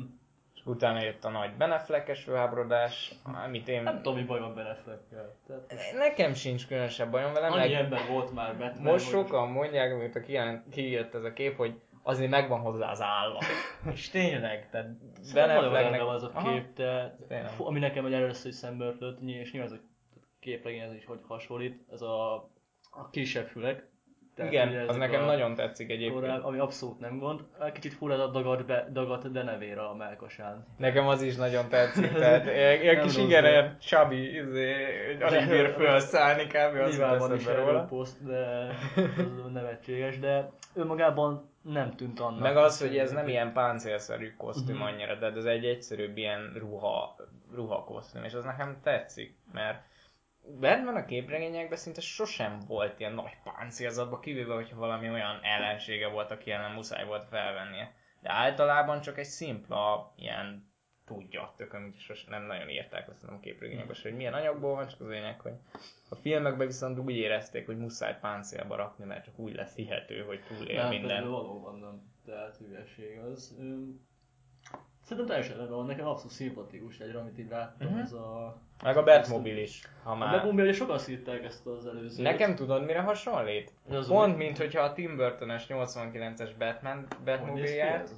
és 0.55 0.61
utána 0.65 1.03
jött 1.03 1.25
a 1.25 1.29
nagy 1.29 1.51
Beneflekes 1.57 2.23
főháborodás, 2.23 3.13
amit 3.45 3.69
én... 3.69 3.83
Nem 3.83 3.97
tudom, 3.97 4.15
mi 4.19 4.25
baj 4.25 4.41
van 4.41 4.55
Beneflekkel. 4.55 5.35
Tehát 5.47 5.93
Nekem 5.97 6.35
sincs 6.35 6.67
különösebb 6.67 7.11
bajom 7.11 7.33
vele, 7.33 7.47
annyi 7.47 7.57
meg 7.59 7.73
ember 7.73 8.01
volt 8.09 8.33
már 8.33 8.57
Batman. 8.59 8.93
most 8.93 9.09
sokan 9.09 9.49
mondják, 9.49 9.97
mióta 9.97 10.21
kijött 10.71 11.15
ez 11.15 11.25
a 11.25 11.33
kép, 11.33 11.57
hogy 11.57 11.81
azért 12.03 12.31
megvan 12.31 12.61
hozzá 12.61 12.91
az 12.91 13.01
álla. 13.01 13.39
És 13.93 14.09
tényleg, 14.11 14.69
tehát 14.71 14.89
van 16.05 16.15
az 16.15 16.23
a 16.23 16.31
Aha. 16.35 16.53
kép, 16.53 16.77
de 16.77 17.15
fú, 17.57 17.67
ami 17.67 17.79
nekem 17.79 18.07
egy 18.07 18.13
először 18.13 18.51
is 18.51 18.57
ny- 19.21 19.41
és 19.41 19.53
nyilván 19.53 19.73
ez 19.73 19.79
a 19.79 19.83
képregényhez 20.41 20.95
is 20.95 21.05
hogy 21.05 21.21
hasonlít, 21.29 21.85
ez 21.93 22.03
a, 22.03 22.35
a 22.91 23.09
kisebb 23.11 23.47
fülek. 23.47 23.87
ugye 24.37 24.47
Igen, 24.47 24.89
az 24.89 24.97
nekem 24.97 25.23
a 25.23 25.27
nagyon 25.27 25.55
tetszik 25.55 25.91
egyébként. 25.91 26.21
korábbi- 26.21 26.45
ami 26.45 26.59
abszolút 26.59 27.01
nem 27.01 27.19
gond. 27.19 27.41
Kicsit 27.73 27.93
fura 27.95 28.23
a 28.23 28.27
dagat, 28.27 28.67
be, 28.67 28.89
dagat 28.93 29.33
Denevére 29.33 29.81
a 29.83 29.95
melkasán. 29.95 30.67
Nekem 30.79 31.07
az 31.09 31.23
is 31.23 31.37
nagyon 31.37 31.69
tetszik, 31.69 32.13
tehát 32.19 32.47
ilyen, 32.83 33.03
kis 33.03 33.17
igen, 33.17 33.77
chubby, 33.81 34.37
izé, 34.37 34.75
alig 35.21 35.49
bír 35.49 35.75
felszállni 35.79 36.47
kb. 36.47 36.77
az 36.81 36.99
van 37.19 37.35
is 37.35 37.45
róla. 37.47 37.85
poszt, 37.85 38.25
de 38.27 38.69
az 39.45 39.53
nevetséges, 39.53 40.19
de 40.19 40.51
önmagában 40.75 41.51
nem 41.63 41.91
tűnt 41.91 42.21
annak. 42.21 42.41
Meg 42.41 42.57
az, 42.57 42.81
hogy 42.81 42.99
ez 42.99 43.11
nem 43.11 43.29
ilyen 43.29 43.53
páncélszerű 43.53 44.35
kosztüm 44.37 44.75
Mhm. 44.75 44.85
annyira, 44.85 45.15
de 45.15 45.27
ez 45.27 45.45
egy 45.45 45.65
egyszerűbb 45.65 46.17
ilyen 46.17 46.53
ruha, 46.57 47.17
ruha 47.55 47.85
kosztüm, 47.85 48.25
és 48.25 48.35
az 48.35 48.45
nekem 48.45 48.81
tetszik, 48.83 49.37
mert 49.53 49.85
Batman 50.61 50.97
a 50.97 51.05
képregényekben 51.05 51.79
szinte 51.79 52.01
sosem 52.01 52.59
volt 52.67 53.01
ilyen 53.01 53.13
nagy 53.13 53.37
páncélzatba, 53.45 54.19
kivéve, 54.19 54.55
hogyha 54.55 54.77
valami 54.79 55.11
olyan 55.11 55.39
ellensége 55.43 56.09
volt, 56.09 56.31
aki 56.31 56.51
ellen 56.51 56.73
muszáj 56.73 57.05
volt 57.05 57.25
felvennie. 57.29 57.93
De 58.21 58.31
általában 58.33 59.01
csak 59.01 59.19
egy 59.19 59.25
szimpla 59.25 60.13
ilyen 60.17 60.72
tudja, 61.05 61.53
tököm, 61.57 61.85
úgyhogy 61.85 62.01
sosem 62.01 62.31
nem 62.31 62.43
nagyon 62.43 62.69
írták 62.69 63.05
szerintem 63.05 63.35
a 63.35 63.41
képregényekben, 63.41 63.95
se, 63.95 64.09
hogy 64.09 64.17
milyen 64.17 64.35
anyagból 64.35 64.75
van, 64.75 64.87
csak 64.89 65.01
az 65.01 65.07
lényeg, 65.09 65.41
hogy 65.41 65.53
a 66.09 66.15
filmekben 66.15 66.67
viszont 66.67 66.99
úgy 66.99 67.17
érezték, 67.17 67.67
hogy 67.67 67.79
muszáj 67.79 68.19
páncélba 68.21 68.77
rakni, 68.77 69.05
mert 69.05 69.25
csak 69.25 69.39
úgy 69.39 69.55
lesz 69.55 69.75
hihető, 69.75 70.23
hogy 70.23 70.41
túlél 70.49 70.77
nem, 70.77 70.89
minden. 70.89 71.09
minden. 71.11 71.31
valóban 71.31 71.79
nem. 71.79 72.03
Tehát 72.27 72.57
hülyeség 72.57 73.19
az. 73.19 73.57
Szerintem 75.03 75.27
teljesen 75.27 75.57
rendben 75.57 75.77
van, 75.77 75.87
nekem 75.87 76.07
abszolút 76.07 76.33
szimpatikus 76.33 76.99
egyre, 76.99 77.19
amit 77.19 77.39
így 77.39 77.49
láttam, 77.51 77.89
Mhm. 77.89 77.99
ez 77.99 78.13
a... 78.13 78.57
Meg 78.83 78.97
a 78.97 79.05
Batmobile 79.05 79.61
is, 79.61 79.83
ha 80.03 80.11
A 80.11 80.15
már... 80.17 80.31
Batmobile 80.31 80.63
ugye 80.63 80.73
sokan 80.73 80.99
szívták 80.99 81.45
ezt 81.45 81.67
az 81.67 81.87
előzőt. 81.87 82.23
Nekem 82.25 82.55
tudod 82.55 82.85
mire 82.85 83.01
hasonlít? 83.01 83.73
Az 83.89 84.09
Pont, 84.09 84.37
mint 84.37 84.59
hogyha 84.59 84.81
a 84.83 84.93
Tim 84.93 85.17
Burton-es 85.17 85.67
89-es 85.69 86.51
Batman 86.59 87.07
Batmobile-ját 87.25 88.11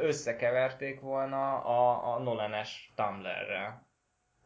összekeverték 0.00 1.00
volna 1.00 1.58
a, 1.58 2.14
a 2.14 2.18
Nolan-es 2.18 2.92
Tumblr-rel. 2.94 3.86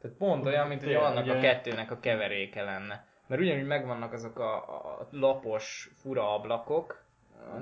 Tehát 0.00 0.16
pont 0.16 0.46
olyan, 0.46 0.68
mint 0.68 0.82
hogy 0.82 0.94
annak 0.94 1.28
a 1.28 1.38
kettőnek 1.38 1.90
a 1.90 2.00
keveréke 2.00 2.62
lenne. 2.62 3.06
Mert 3.26 3.40
ugyanúgy 3.40 3.66
megvannak 3.66 4.12
azok 4.12 4.38
a, 4.38 4.54
a 5.00 5.08
lapos, 5.10 5.90
fura 5.94 6.34
ablakok, 6.34 7.04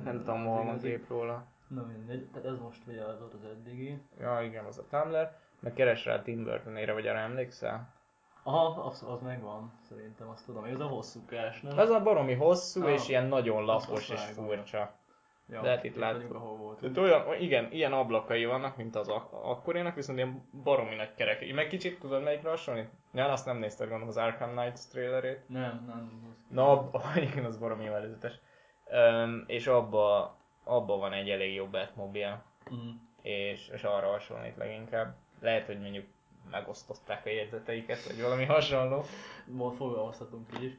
nem 0.05 0.19
tudom, 0.19 0.45
hol 0.45 0.65
van 0.65 0.79
kép 0.79 1.09
róla. 1.09 1.47
Na 1.69 1.83
mindegy, 1.83 2.29
tehát 2.33 2.49
ez 2.49 2.59
most 2.59 2.81
ugye 2.87 3.05
az 3.05 3.19
volt 3.21 3.35
az 3.35 3.45
eddigi. 3.45 4.03
Ja, 4.21 4.41
igen, 4.43 4.65
az 4.65 4.79
a 4.79 4.87
Tumblr. 4.91 5.31
Meg 5.61 5.73
keres 5.73 6.05
rá 6.05 6.23
Tim 6.23 6.45
Burton-ére, 6.45 6.93
vagy 6.93 7.07
arra 7.07 7.19
emlékszel? 7.19 7.93
Aha, 8.43 8.85
az, 8.85 9.05
az 9.09 9.21
megvan, 9.21 9.73
szerintem 9.89 10.29
azt 10.29 10.45
tudom. 10.45 10.65
Ez 10.65 10.81
a 10.81 10.87
hosszúkás, 10.87 11.61
nem? 11.61 11.79
Az 11.79 11.91
a 11.91 12.03
baromi 12.03 12.35
hosszú, 12.35 12.83
Ah, 12.83 12.93
és 12.93 13.09
ilyen 13.09 13.27
nagyon 13.27 13.65
lapos 13.65 14.09
és 14.09 14.21
furcsa. 14.21 14.95
Ja, 15.49 15.63
lehet 15.63 15.85
itt 15.85 15.95
volt. 15.97 16.81
Tehát 16.81 16.97
olyan, 16.97 17.41
igen, 17.41 17.73
ilyen 17.73 17.93
ablakai 17.93 18.45
vannak, 18.45 18.77
mint 18.77 18.97
az 18.97 19.09
ak- 19.09 19.33
akkorinak, 19.33 19.95
viszont 19.95 20.19
ilyen 20.19 20.49
baromi 20.63 20.95
nagy 20.95 21.15
kerek. 21.15 21.53
Meg 21.55 21.67
kicsit 21.67 21.99
tudod 22.01 22.23
melyikre 22.23 22.49
hasonlít? 22.49 22.89
Ja, 23.13 23.33
azt 23.33 23.47
nem 23.47 23.57
nézted 23.57 23.87
gondolom 23.89 24.09
az 24.09 24.17
Arkham 24.17 24.51
Knights 24.57 24.81
trailerét. 24.91 25.49
Nem, 25.49 25.85
nem. 25.87 26.35
Na, 26.51 26.71
abba, 26.71 27.03
igen, 27.31 27.45
az 27.45 27.59
baromi 27.59 27.87
előzetes. 27.87 28.33
Um, 28.93 29.45
és 29.47 29.67
abba, 29.67 30.37
abba 30.65 30.97
van 30.97 31.13
egy 31.13 31.31
elég 31.31 31.55
jó 31.55 31.67
Batmobile, 31.67 32.43
Mhm. 32.71 32.89
és, 33.23 33.69
és 33.69 33.83
arra 33.83 34.11
hasonlít 34.11 34.57
leginkább. 34.57 35.15
Lehet, 35.41 35.67
hogy 35.67 35.81
mondjuk 35.81 36.05
megosztották 36.51 37.27
a 37.27 37.31
jegyzeteiket, 37.31 38.05
vagy 38.07 38.21
valami 38.23 38.45
hasonló. 38.45 39.05
Most 39.47 39.77
fogalmazhatunk 39.77 40.47
így 40.57 40.63
is. 40.65 40.73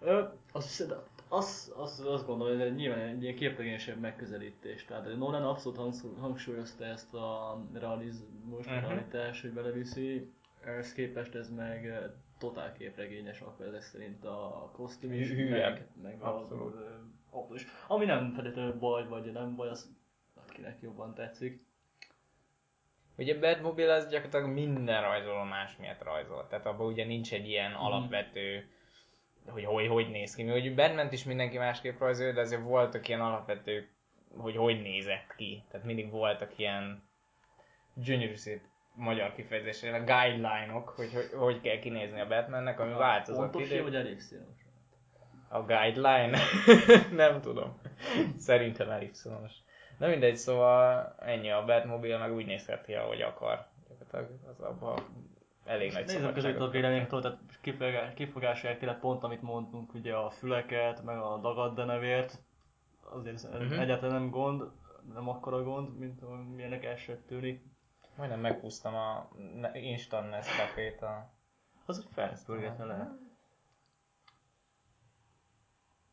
Ö, 0.00 0.22
azt, 0.52 0.68
szerintem- 0.68 1.02
azt, 1.36 1.70
azt, 1.70 2.04
azt 2.06 2.26
gondolom, 2.26 2.52
hogy 2.52 2.62
ez 2.62 2.68
egy, 2.68 2.74
nyilván 2.74 2.98
egy 2.98 3.22
ilyen 3.22 3.34
képregényesebb 3.34 4.00
megközelítés. 4.00 4.84
Tehát 4.84 5.16
Nolan 5.16 5.42
abszolút 5.42 5.96
hangsúlyozta 6.20 6.84
ezt 6.84 7.14
a 7.14 7.60
realizmus, 7.72 8.66
Mhm. 8.66 8.74
uh-huh. 8.74 8.88
realitás, 8.90 9.40
hogy 9.40 9.50
beleviszi. 9.52 10.32
Ehhez 10.64 10.92
képest 10.92 11.34
ez 11.34 11.50
meg 11.54 11.86
eh, 11.86 12.02
totál 12.38 12.72
képregényes, 12.72 13.40
akkor 13.40 13.66
ezek 13.66 13.82
szerint 13.82 14.24
a 14.24 14.70
kosztüm 14.72 15.12
is, 15.12 15.30
meg, 15.50 15.86
meg 16.02 16.22
Abszolút. 16.22 16.74
a, 16.74 17.00
autó 17.30 17.54
is. 17.54 17.66
Ami 17.88 18.04
nem 18.04 18.32
feltétlenül 18.32 18.78
baj, 18.78 19.08
vagy 19.08 19.32
nem 19.32 19.56
baj, 19.56 19.68
az 19.68 19.90
akinek 20.48 20.80
jobban 20.80 21.14
tetszik. 21.14 21.62
Ugye 23.18 23.38
Batmobile 23.38 23.94
az 23.94 24.08
gyakorlatilag 24.08 24.54
minden 24.54 25.02
rajzoló 25.02 25.42
más 25.42 25.76
miatt 25.76 26.02
rajzol. 26.02 26.46
Tehát 26.48 26.66
abban 26.66 26.86
ugye 26.86 27.04
nincs 27.04 27.32
egy 27.32 27.48
ilyen 27.48 27.70
Mhm. 27.70 27.80
alapvető, 27.80 28.68
hogy 29.46 29.64
hogy, 29.64 29.86
hogy 29.86 30.10
néz 30.10 30.34
ki. 30.34 30.42
Mi 30.42 30.50
hogy 30.50 30.74
batman 30.74 31.08
is 31.10 31.24
mindenki 31.24 31.58
másképp 31.58 31.98
rajzolja, 31.98 32.32
de 32.32 32.40
azért 32.40 32.62
voltak 32.62 33.08
ilyen 33.08 33.20
alapvető, 33.20 33.88
hogy 34.36 34.56
hogy 34.56 34.82
nézett 34.82 35.34
ki. 35.36 35.64
Tehát 35.70 35.86
mindig 35.86 36.10
voltak 36.10 36.58
ilyen 36.58 37.02
gyönyörű 37.94 38.34
szép 38.34 38.60
magyar 38.94 39.34
kifejezésre, 39.34 39.94
a 39.96 40.04
guideline-ok, 40.04 40.88
hogy, 40.88 41.12
hogy 41.12 41.30
hogy 41.36 41.60
kell 41.60 41.78
kinézni 41.78 42.20
a 42.20 42.26
Batmannek, 42.26 42.80
ami 42.80 42.92
változott 42.92 43.50
Pontos 43.50 43.70
idő. 43.70 43.82
vagy 43.82 43.94
elég 43.94 44.20
színes? 44.20 44.66
A 45.48 45.62
guideline? 45.62 46.38
nem 47.22 47.40
tudom. 47.40 47.80
Szerintem 48.38 48.90
elég 48.90 49.14
szonos. 49.14 49.52
Na 49.98 50.06
mindegy, 50.06 50.36
szóval 50.36 51.14
ennyi 51.18 51.50
a 51.50 51.64
Batmobile, 51.64 52.18
meg 52.18 52.34
úgy 52.34 52.46
nézhet 52.46 52.84
ki, 52.84 52.94
ahogy 52.94 53.20
akar. 53.20 53.66
Az 54.46 54.60
abban 54.60 54.98
elég 55.64 55.92
nagy 55.92 56.04
Nézzük 56.04 56.20
között 56.20 56.36
a 56.36 56.40
szabadságot 56.40 56.72
véleményektől, 56.72 57.20
tehát 57.20 57.38
kifogás- 57.60 58.14
kifogásolják 58.14 58.78
tényleg 58.78 58.98
pont, 58.98 59.22
amit 59.22 59.42
mondtunk, 59.42 59.94
ugye 59.94 60.14
a 60.14 60.30
füleket, 60.30 61.02
meg 61.04 61.16
a 61.18 61.38
dagad 61.38 61.74
denevért, 61.74 62.42
azért 63.00 63.34
ez 63.34 63.44
Mhm. 63.44 63.72
egyáltalán 63.72 64.14
nem 64.20 64.30
gond, 64.30 64.62
nem 65.14 65.28
akkora 65.28 65.62
gond, 65.62 65.98
mint 65.98 66.20
milyenek 66.54 66.84
elsőt 66.84 67.26
tűnik. 67.26 67.64
Majdnem 68.16 68.40
meghúztam 68.40 68.94
a 68.94 69.28
Instant 69.72 70.30
Nescafét 70.30 71.02
a... 71.02 71.32
Az 71.86 71.98
egy 71.98 72.08
felszpörgetve 72.12 72.84
lehet. 72.84 73.10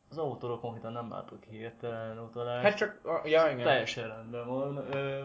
Az 0.08 0.18
autóról 0.18 0.60
konkrétan 0.60 0.92
nem 0.92 1.10
látok 1.10 1.44
hirtelen 1.44 2.18
utalást. 2.18 2.64
Hát 2.64 2.76
csak, 2.76 3.04
a, 3.04 3.20
ja 3.26 3.50
igen. 3.50 3.64
Teljesen 3.64 4.08
rendben 4.08 4.46
van. 4.46 4.76
Ö, 4.76 5.24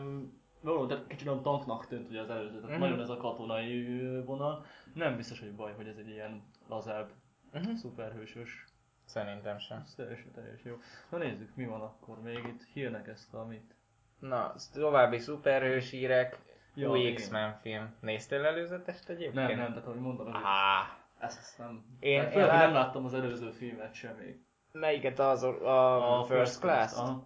való, 0.68 0.86
tehát 0.86 1.08
kicsit 1.08 1.28
olyan 1.28 1.42
tanknak 1.42 1.88
tűnt 1.88 2.10
ugye 2.10 2.22
az 2.22 2.30
előző, 2.30 2.56
tehát 2.56 2.72
Mhm. 2.72 2.80
nagyon 2.80 3.00
ez 3.00 3.10
a 3.10 3.18
katonai 3.18 4.00
vonal. 4.26 4.66
Nem 4.94 5.16
biztos, 5.16 5.40
hogy 5.40 5.52
baj, 5.56 5.74
hogy 5.76 5.88
ez 5.88 5.98
egy 5.98 6.10
ilyen 6.10 6.44
lazább, 6.68 7.10
Mhm. 7.54 7.74
szuperhősös 7.74 8.66
Szerintem 9.06 9.58
sem. 9.60 9.82
Ez 9.86 9.94
teljesen, 9.96 10.32
teljesen 10.32 10.72
jó. 10.72 10.78
Na 11.10 11.18
nézzük, 11.18 11.56
mi 11.56 11.66
van 11.66 11.82
akkor 11.82 12.22
még 12.22 12.38
itt. 12.48 12.64
Hírnek 12.74 13.08
ezt, 13.08 13.34
amit... 13.34 13.76
Na, 14.20 14.54
további 14.74 15.18
szuperhős 15.18 15.90
hírek, 15.90 16.40
Ja, 16.74 16.90
új. 16.90 17.14
X-Men 17.14 17.58
film. 17.62 17.96
Néztél 18.00 18.46
előzetest 18.46 19.10
egyébként? 19.10 19.34
Nem, 19.48 19.58
nem, 19.58 19.68
tehát 19.68 19.86
ahogy 19.88 20.00
mondom, 20.00 20.28
azért 20.28 20.44
Á, 20.46 20.98
ezt, 21.20 21.40
ezt 21.40 21.58
nem... 21.58 21.86
Én- 22.00 22.22
Hát 22.24 22.34
én 22.36 22.46
lát- 22.46 22.60
nem 22.66 22.74
láttam 22.74 23.06
az 23.06 23.14
előző 23.14 23.52
filmet 23.52 23.94
sem 23.94 24.16
még. 24.16 24.40
melyiket 24.72 25.20
az 25.20 25.44
a, 25.44 26.20
a 26.20 26.24
First 26.26 26.60
Class? 26.60 26.94
Aha. 26.98 27.26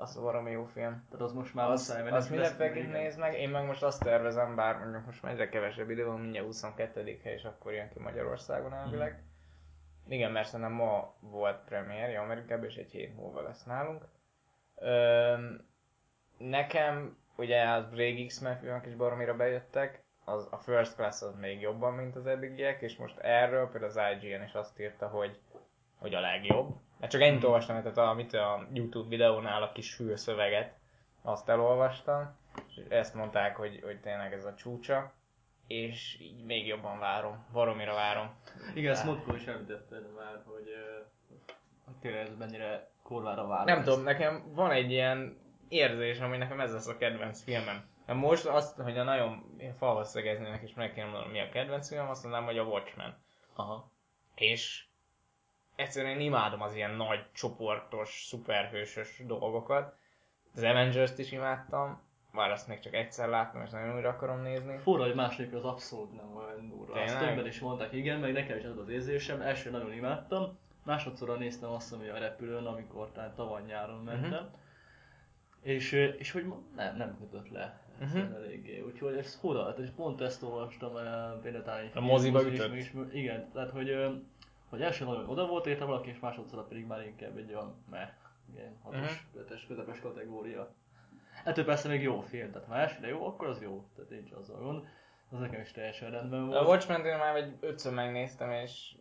Az 0.00 0.16
valami 0.16 0.50
jó 0.50 0.64
film. 0.64 1.04
Tehát 1.10 1.24
az 1.24 1.32
most 1.32 1.54
már 1.54 1.70
Az, 1.70 1.80
az 1.80 1.88
nem 1.88 2.04
mindenféleképp 2.30 3.16
meg, 3.16 3.34
én 3.34 3.48
meg 3.48 3.66
most 3.66 3.82
azt 3.82 4.02
tervezem, 4.02 4.54
bár 4.54 4.78
mondjuk 4.78 5.04
most 5.04 5.22
már 5.22 5.32
egyre 5.32 5.48
kevesebb 5.48 5.90
idő 5.90 6.06
van, 6.06 6.20
mindjárt 6.20 6.46
22 6.46 7.18
és 7.22 7.44
akkor 7.44 7.72
jön 7.72 7.88
ki 7.88 7.98
Magyarországon 7.98 8.74
elvileg. 8.74 9.12
Mhm. 9.12 10.12
Igen, 10.12 10.32
mert 10.32 10.48
szerintem 10.48 10.74
ma 10.74 11.14
volt 11.20 11.64
premierje 11.64 12.20
Amerikában, 12.20 12.64
és 12.64 12.76
egy 12.76 12.90
hét 12.90 13.16
múlva 13.16 13.42
lesz 13.42 13.64
nálunk. 13.64 14.04
Öm, 14.74 15.66
nekem 16.38 17.16
ugye 17.36 17.68
az 17.68 17.84
Brave 17.84 18.24
X-Men 18.26 18.56
filmek 18.56 18.86
is 18.86 18.94
baromira 18.94 19.36
bejöttek, 19.36 20.02
az, 20.28 20.48
a 20.50 20.56
First 20.56 20.94
Class 20.94 21.22
az 21.22 21.34
még 21.34 21.60
jobban, 21.60 21.94
mint 21.94 22.16
az 22.16 22.26
eddigiek, 22.26 22.82
és 22.82 22.96
most 22.96 23.18
erről 23.18 23.70
például 23.70 23.90
az 23.90 24.22
IGN 24.22 24.42
is 24.42 24.52
azt 24.52 24.80
írta, 24.80 25.08
hogy, 25.08 25.38
hogy 25.98 26.14
a 26.14 26.20
legjobb. 26.20 26.76
Mert 26.98 27.12
csak 27.12 27.20
ennyit 27.20 27.44
olvastam, 27.44 27.82
tehát 27.82 27.98
a, 27.98 28.12
mit, 28.12 28.32
a 28.32 28.66
YouTube 28.72 29.08
videónál 29.08 29.62
a 29.62 29.72
kis 29.72 29.94
fülszöveget, 29.94 30.76
azt 31.22 31.48
elolvastam, 31.48 32.36
és 32.68 32.82
ezt 32.88 33.14
mondták, 33.14 33.56
hogy, 33.56 33.80
hogy 33.82 34.00
tényleg 34.00 34.32
ez 34.32 34.44
a 34.44 34.54
csúcsa, 34.54 35.12
és 35.66 36.16
így 36.20 36.44
még 36.44 36.66
jobban 36.66 36.98
várom, 36.98 37.46
baromira 37.52 37.94
várom. 37.94 38.36
Igen, 38.74 38.92
ezt 38.92 39.04
Motkó 39.04 39.34
is 39.34 39.46
említetted 39.46 40.14
már, 40.16 40.42
hogy, 40.44 40.68
hogy 41.84 41.94
tényleg 42.00 42.26
ez 42.26 42.36
mennyire 42.38 42.90
korlára 43.02 43.46
vár. 43.46 43.64
Nem 43.64 43.82
tudom, 43.82 44.02
nekem 44.02 44.52
van 44.52 44.70
egy 44.70 44.90
ilyen 44.90 45.38
érzésem, 45.68 46.28
hogy 46.28 46.38
nekem 46.38 46.60
ez 46.60 46.72
lesz 46.72 46.86
a 46.86 46.96
kedvenc 46.96 47.42
filmem. 47.42 47.84
Mert 48.06 48.18
most 48.18 48.46
azt, 48.46 48.76
hogy 48.76 48.98
a 48.98 49.02
nagyon 49.02 49.60
falhoz 49.78 50.10
szegeznének, 50.10 50.62
és 50.62 50.74
meg 50.74 50.92
kéne 50.92 51.06
mondanom, 51.06 51.30
mi 51.30 51.40
a 51.40 51.48
kedvenc 51.48 51.88
film, 51.88 52.08
azt 52.08 52.22
mondanám, 52.22 52.46
hogy 52.46 52.58
a 52.58 52.64
Watchmen. 52.64 53.22
Aha. 53.54 53.90
És 54.34 54.87
egyszerűen 55.78 56.12
én 56.12 56.20
imádom 56.20 56.60
az 56.62 56.74
ilyen 56.74 56.90
nagy, 56.94 57.24
csoportos, 57.32 58.24
szuperhősös 58.28 59.22
dolgokat. 59.26 59.96
Az 60.54 60.62
Avengers-t 60.62 61.18
is 61.18 61.32
imádtam, 61.32 62.02
már 62.32 62.50
azt 62.50 62.68
még 62.68 62.78
csak 62.78 62.94
egyszer 62.94 63.28
láttam, 63.28 63.62
és 63.62 63.70
nagyon 63.70 63.94
újra 63.94 64.08
akarom 64.08 64.40
nézni. 64.40 64.76
Fura, 64.76 65.04
hogy 65.04 65.14
második 65.14 65.54
az 65.54 65.64
abszolút 65.64 66.12
nem 66.16 66.36
olyan 66.36 66.68
durva. 66.68 66.92
Azt 67.00 67.12
Tényleg? 67.14 67.28
többen 67.28 67.46
is 67.46 67.60
mondták, 67.60 67.92
igen, 67.92 68.20
meg 68.20 68.32
nekem 68.32 68.58
is 68.58 68.64
az 68.64 68.78
az 68.78 68.88
érzésem. 68.88 69.40
Első 69.40 69.70
nagyon 69.70 69.92
imádtam, 69.92 70.58
másodszorra 70.84 71.34
néztem 71.34 71.70
azt, 71.70 71.92
ami 71.92 72.08
a 72.08 72.18
repülőn, 72.18 72.66
amikor 72.66 73.12
talán 73.12 73.34
tavaly 73.34 73.62
nyáron 73.66 74.02
mentem. 74.04 74.44
Mhm. 74.44 74.54
És, 75.62 75.92
és 75.92 76.30
hogy 76.30 76.44
nem, 76.76 76.96
nem 76.96 77.16
kötött 77.18 77.48
le 77.48 77.82
Mhm. 78.00 78.18
uh-huh. 78.18 78.34
eléggé. 78.36 78.80
Úgyhogy 78.80 79.16
ez 79.16 79.34
fura, 79.34 79.64
hát, 79.64 79.78
és 79.78 79.88
pont 79.96 80.20
ezt 80.20 80.42
olvastam 80.42 80.92
uh, 80.92 81.00
például 81.42 81.64
talán 81.64 81.80
egy 81.80 81.90
A 81.94 82.00
moziba 82.00 82.42
ütött? 82.46 82.74
is, 82.74 82.92
igen, 83.12 83.50
tehát 83.52 83.70
hogy, 83.70 83.90
hogy 84.68 84.82
első 84.82 85.04
nagyon 85.04 85.28
oda 85.28 85.46
volt 85.46 85.66
érte 85.66 85.84
valaki, 85.84 86.08
és 86.10 86.18
másodszorra 86.20 86.62
pedig 86.64 86.86
már 86.86 87.06
inkább 87.06 87.36
egy 87.36 87.54
olyan 87.54 87.84
meh, 87.90 88.08
igen, 88.52 88.76
hatos, 88.82 89.00
Mhm. 89.32 89.40
ötös, 89.40 89.66
közepes 89.66 90.00
kategória. 90.00 90.70
Ettől 91.44 91.64
persze 91.64 91.88
még 91.88 92.02
jó 92.02 92.20
film, 92.20 92.50
tehát 92.52 92.68
ha 92.68 92.76
elsőre 92.76 93.08
jó, 93.08 93.26
akkor 93.26 93.48
az 93.48 93.62
jó, 93.62 93.84
tehát 93.94 94.10
nincs 94.10 94.30
azzal 94.32 94.60
gond. 94.60 94.86
Az 95.30 95.38
nekem 95.38 95.60
is 95.60 95.70
teljesen 95.72 96.10
rendben 96.10 96.42
A 96.42 96.46
volt. 96.46 96.66
Watchmen-t 96.68 97.04
én 97.06 97.16
már 97.16 97.36
egy 97.36 97.56
ötször 97.60 97.92
megnéztem, 97.92 98.50
és 98.50 98.94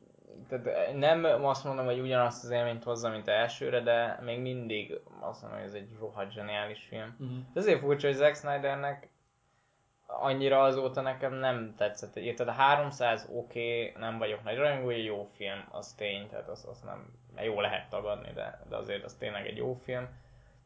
tehát 0.49 0.93
nem 0.95 1.23
azt 1.45 1.63
mondom, 1.63 1.85
hogy 1.85 1.99
ugyanazt 1.99 2.43
az 2.43 2.49
élményt 2.49 2.83
hozza, 2.83 3.09
mint 3.09 3.27
elsőre, 3.27 3.81
de 3.81 4.19
még 4.21 4.39
mindig 4.41 4.99
azt 5.19 5.41
mondom, 5.41 5.59
hogy 5.59 5.67
ez 5.69 5.73
egy 5.75 5.95
rohadt 5.99 6.31
zseniális 6.31 6.83
film. 6.89 7.15
Uh-huh. 7.19 7.37
De 7.53 7.59
azért 7.59 7.79
furcsa, 7.79 8.07
hogy 8.07 8.15
Zack 8.15 8.35
Snydernek 8.35 9.09
annyira 10.07 10.63
azóta 10.63 11.01
nekem 11.01 11.33
nem 11.33 11.75
tetszett. 11.77 12.15
Érted, 12.15 12.47
a 12.47 12.51
300 12.51 13.29
oké, 13.31 13.87
okay, 13.87 14.01
nem 14.01 14.17
vagyok 14.17 14.43
nagy 14.43 14.57
rajongója, 14.57 14.97
jó 14.97 15.29
film, 15.35 15.67
az 15.71 15.93
tény, 15.93 16.29
tehát 16.29 16.47
az, 16.47 16.67
az 16.71 16.79
nem, 16.81 17.13
jó 17.43 17.61
lehet 17.61 17.89
tagadni, 17.89 18.31
de, 18.33 18.61
de 18.69 18.75
azért 18.75 19.03
az 19.03 19.13
tényleg 19.13 19.47
egy 19.47 19.57
jó 19.57 19.73
film. 19.73 20.07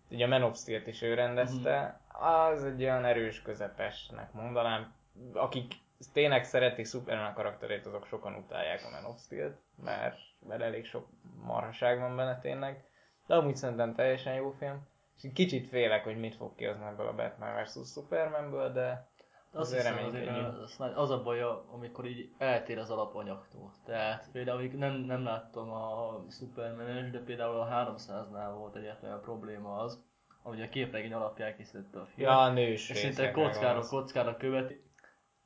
Ugye 0.10 0.26
a 0.26 0.28
Man 0.28 0.44
of 0.44 0.58
Steel-t 0.58 0.88
is 0.88 1.02
ő 1.02 1.14
rendezte, 1.14 2.00
az 2.08 2.64
egy 2.64 2.82
olyan 2.82 3.06
erős 3.06 3.42
közepesnek 3.42 4.34
mondanám, 4.34 4.94
akik 5.34 5.74
tényleg 6.14 6.44
szeretik 6.44 6.86
Superman 6.86 7.34
karakterét, 7.34 7.86
azok 7.86 8.06
sokan 8.06 8.36
utálják 8.36 8.86
a 8.86 8.90
Man 8.90 9.06
of 9.06 9.20
Steel-t, 9.20 9.58
mert, 9.84 10.18
mert 10.48 10.62
elég 10.62 10.86
sok 10.86 11.08
marhaság 11.44 12.00
van 12.00 12.16
benne 12.16 12.40
tényleg. 12.40 12.84
De 13.28 13.36
amúgy 13.36 13.56
szerintem 13.56 13.94
teljesen 13.94 14.34
jó 14.34 14.52
film. 14.52 14.88
És 15.16 15.30
kicsit 15.34 15.68
félek, 15.68 16.04
hogy 16.04 16.20
mit 16.20 16.36
fog 16.36 16.56
kihozni 16.56 16.86
ebből 16.86 17.08
a 17.08 17.16
Batman 17.16 17.64
vs. 17.64 17.92
Supermanből, 17.92 18.72
de 18.72 19.11
Azt 19.54 19.72
Azért 19.72 19.88
hiszem, 19.88 20.06
azért 20.06 20.30
az, 20.30 20.76
az, 20.80 20.92
az 20.96 21.10
a 21.10 21.24
baj, 21.24 21.42
amikor 21.72 22.06
így 22.06 22.32
eltér 22.38 22.78
az 22.78 22.90
alapanyagtól. 22.90 23.72
Tehát 23.86 24.30
például 24.32 24.62
nem, 24.64 24.94
nem 24.94 25.24
láttam 25.24 25.72
a 25.72 26.24
superman 26.30 27.12
de 27.12 27.20
például 27.20 27.60
a 27.60 27.96
300-nál 27.98 28.52
volt 28.58 28.76
egyetlen 28.76 29.12
olyan 29.12 29.22
probléma 29.22 29.78
az, 29.78 30.04
hogy 30.42 30.62
a 30.62 30.70
képregény 30.70 31.14
alapján 31.14 31.56
készítette 31.56 32.00
a 32.00 32.06
film. 32.06 32.28
ja, 32.28 32.42
a 32.42 32.52
nős 32.52 32.90
és 32.90 32.98
szinte 32.98 33.32
kockára, 33.32 33.66
gondolsz. 33.66 33.90
kockára 33.90 34.38
követi. 34.38 34.84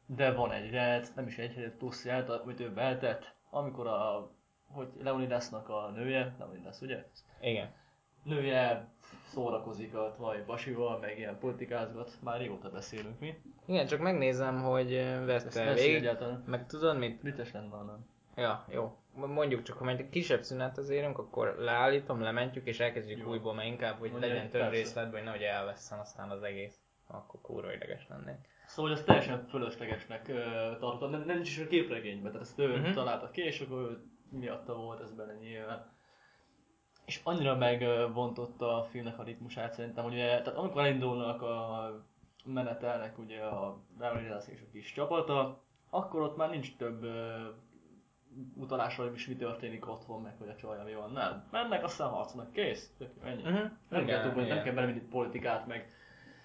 De 0.05 0.33
van 0.33 0.51
egy 0.51 0.71
rejt, 0.71 1.15
nem 1.15 1.27
is 1.27 1.37
egy 1.37 1.57
egy 1.57 1.71
plusz 1.71 2.05
jelent, 2.05 2.29
amit 2.29 2.59
ő 2.59 2.73
beltett, 2.73 3.33
amikor 3.49 3.87
a, 3.87 4.31
hogy 4.67 4.87
Leonidasnak 5.01 5.69
a 5.69 5.89
nője, 5.89 6.35
Leonidas 6.39 6.81
ugye? 6.81 7.05
Igen. 7.41 7.73
Nője 8.23 8.87
szórakozik 9.35 9.95
a 9.95 10.15
vaj 10.17 10.43
basival, 10.45 10.99
meg 10.99 11.17
ilyen 11.17 11.39
politikázgat, 11.39 12.11
már 12.23 12.39
régóta 12.39 12.69
beszélünk 12.69 13.19
mi. 13.19 13.33
Igen, 13.65 13.87
csak 13.87 13.99
megnézem, 13.99 14.61
hogy 14.61 14.89
vette 15.25 15.73
végig. 15.73 15.95
egyáltalán. 15.95 16.43
Meg 16.47 16.67
tudod 16.67 16.97
mit? 16.97 17.21
Brites 17.21 17.51
lenne, 17.51 17.67
nem? 17.67 18.05
Ja, 18.35 18.65
jó. 18.69 18.97
Mondjuk 19.13 19.63
csak, 19.63 19.77
ha 19.77 19.89
egy 19.89 20.09
kisebb 20.09 20.43
szünethez 20.43 20.89
érünk, 20.89 21.17
akkor 21.17 21.55
leállítom, 21.59 22.21
lementjük 22.21 22.65
és 22.65 22.79
elkezdjük 22.79 23.19
Jó. 23.19 23.29
újból, 23.29 23.53
mert 23.53 23.67
inkább, 23.67 23.99
hogy 23.99 24.11
Mondja, 24.11 24.29
legyen 24.29 24.49
több 24.49 24.69
részletben, 24.69 25.13
hogy 25.13 25.23
nehogy 25.23 25.41
elvesszen 25.41 25.99
aztán 25.99 26.29
az 26.29 26.43
egész. 26.43 26.79
Akkor 27.07 27.41
kurva 27.41 27.73
ideges 27.73 28.07
lennék. 28.09 28.37
Szóval 28.65 28.91
ezt 28.91 29.05
teljesen 29.05 29.47
fölöslegesnek 29.47 30.25
tartottam, 30.79 31.09
nem, 31.09 31.23
nem 31.25 31.41
is 31.41 31.59
a 31.59 31.67
képregényben, 31.67 32.31
tehát 32.31 32.47
ezt 32.47 32.59
ő 32.59 32.71
uh-huh. 32.71 32.93
találta 32.93 33.29
ki, 33.29 33.41
és 33.41 33.59
akkor 33.59 33.81
ő 33.81 34.03
miatta 34.29 34.75
volt 34.75 35.01
ez 35.01 35.13
benne 35.13 35.33
nyilván. 35.33 35.94
És 37.05 37.19
annyira 37.23 37.55
megvontotta 37.55 38.77
a 38.79 38.83
filmnek 38.83 39.19
a 39.19 39.23
ritmusát 39.23 39.73
szerintem, 39.73 40.03
hogy 40.03 40.13
ugye, 40.13 40.27
tehát 40.27 40.59
amikor 40.59 40.81
elindulnak 40.81 41.41
a 41.41 41.89
menetelnek 42.45 43.17
ugye 43.17 43.41
a 43.41 43.77
Leonidas 43.99 44.47
és 44.47 44.59
a 44.61 44.71
kis 44.71 44.93
csapata, 44.93 45.61
akkor 45.89 46.21
ott 46.21 46.37
már 46.37 46.49
nincs 46.49 46.75
több 46.75 47.03
uh, 47.03 47.11
utalás, 48.55 48.95
hogy 48.95 49.13
is 49.13 49.27
mi 49.27 49.35
történik 49.35 49.87
otthon, 49.89 50.21
meg 50.21 50.35
hogy 50.37 50.49
a 50.49 50.55
csajja 50.55 50.83
mi 50.83 50.93
van. 50.93 51.11
Nem. 51.11 51.47
Mennek, 51.51 51.83
aztán 51.83 52.09
harcolnak, 52.09 52.51
kész. 52.51 52.91
Tök 52.97 53.09
jó, 53.21 53.27
Ennyi. 53.29 53.41
Uh-huh. 53.41 53.71
Nem, 53.89 54.05
kell 54.05 54.31
túl, 54.31 54.43
nem 54.43 54.63
kell 54.63 54.73
bele 54.73 54.85
mindig 54.85 55.09
politikát, 55.09 55.67
meg, 55.67 55.89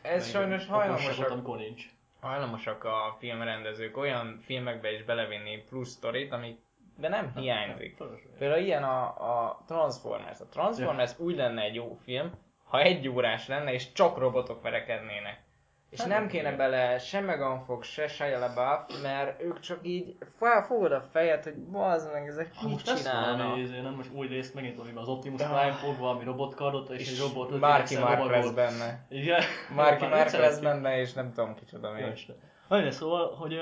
Ez 0.03 0.23
meg 0.23 0.31
sajnos 0.31 0.66
hajlamosak, 0.66 1.31
amikor 1.31 1.59
nincs. 1.59 1.90
hajlamosak 2.20 2.85
a 2.85 3.16
filmrendezők 3.18 3.96
olyan 3.96 4.38
filmekbe 4.42 4.92
is 4.92 5.05
belevinni 5.05 5.62
plusz 5.68 5.90
sztorit, 5.90 6.33
amik 6.33 6.59
de 7.00 7.08
nem 7.08 7.32
hiányzik. 7.34 7.96
Például 8.38 8.60
ilyen 8.62 8.82
a, 8.84 9.02
a 9.06 9.62
Transformers. 9.66 10.40
A 10.40 10.46
Transformers 10.50 11.18
úgy 11.18 11.36
lenne 11.36 11.62
egy 11.62 11.74
jó 11.74 11.98
film, 12.04 12.30
ha 12.64 12.80
egy 12.80 13.08
órás 13.08 13.48
lenne, 13.48 13.72
és 13.72 13.92
csak 13.92 14.18
robotok 14.18 14.62
verekednének. 14.62 15.48
És 15.90 15.98
Hát 16.00 16.08
nem 16.08 16.26
kéne 16.28 16.56
bele 16.56 16.98
se 16.98 17.20
Megan 17.20 17.64
Fox, 17.64 17.88
se 17.88 18.08
Shia 18.08 18.38
LaBeouf, 18.38 19.02
mert 19.02 19.42
ők 19.42 19.60
csak 19.60 19.78
így 19.82 20.16
felfogod 20.38 20.92
a 20.92 21.00
fejed, 21.00 21.42
hogy 21.44 21.54
bazd 21.54 22.12
meg, 22.12 22.26
ezek 22.26 22.54
Ha 22.54 22.68
mit 22.68 22.86
lesz 22.86 23.12
valami, 23.12 23.30
csinálnak. 23.36 23.58
izé, 23.58 23.80
nem 23.80 23.94
most 23.94 24.12
új 24.12 24.26
részt 24.26 24.54
megint 24.54 24.76
valami 24.76 24.96
az 24.96 25.08
Optimus 25.08 25.40
Ah. 25.40 25.48
Prime 25.48 25.72
fog 25.72 25.98
valami 25.98 26.24
robotkardot, 26.24 26.90
és, 26.90 27.00
És 27.00 27.10
egy 27.10 27.18
robot 27.28 27.50
évesen 27.50 28.00
Mark 28.02 28.30
lesz 28.30 28.50
benne. 28.50 29.06
Igen. 29.08 29.40
Marky 29.74 30.02
Már 30.02 30.10
Mark 30.10 30.26
őt 30.26 30.40
lesz 30.40 30.58
benne, 30.58 30.98
és 30.98 31.12
nem 31.12 31.32
tudom 31.32 31.54
kicsoda 31.54 31.92
még. 31.92 32.34
Nagyon 32.68 32.90
szóval, 32.90 33.34
hogy 33.34 33.60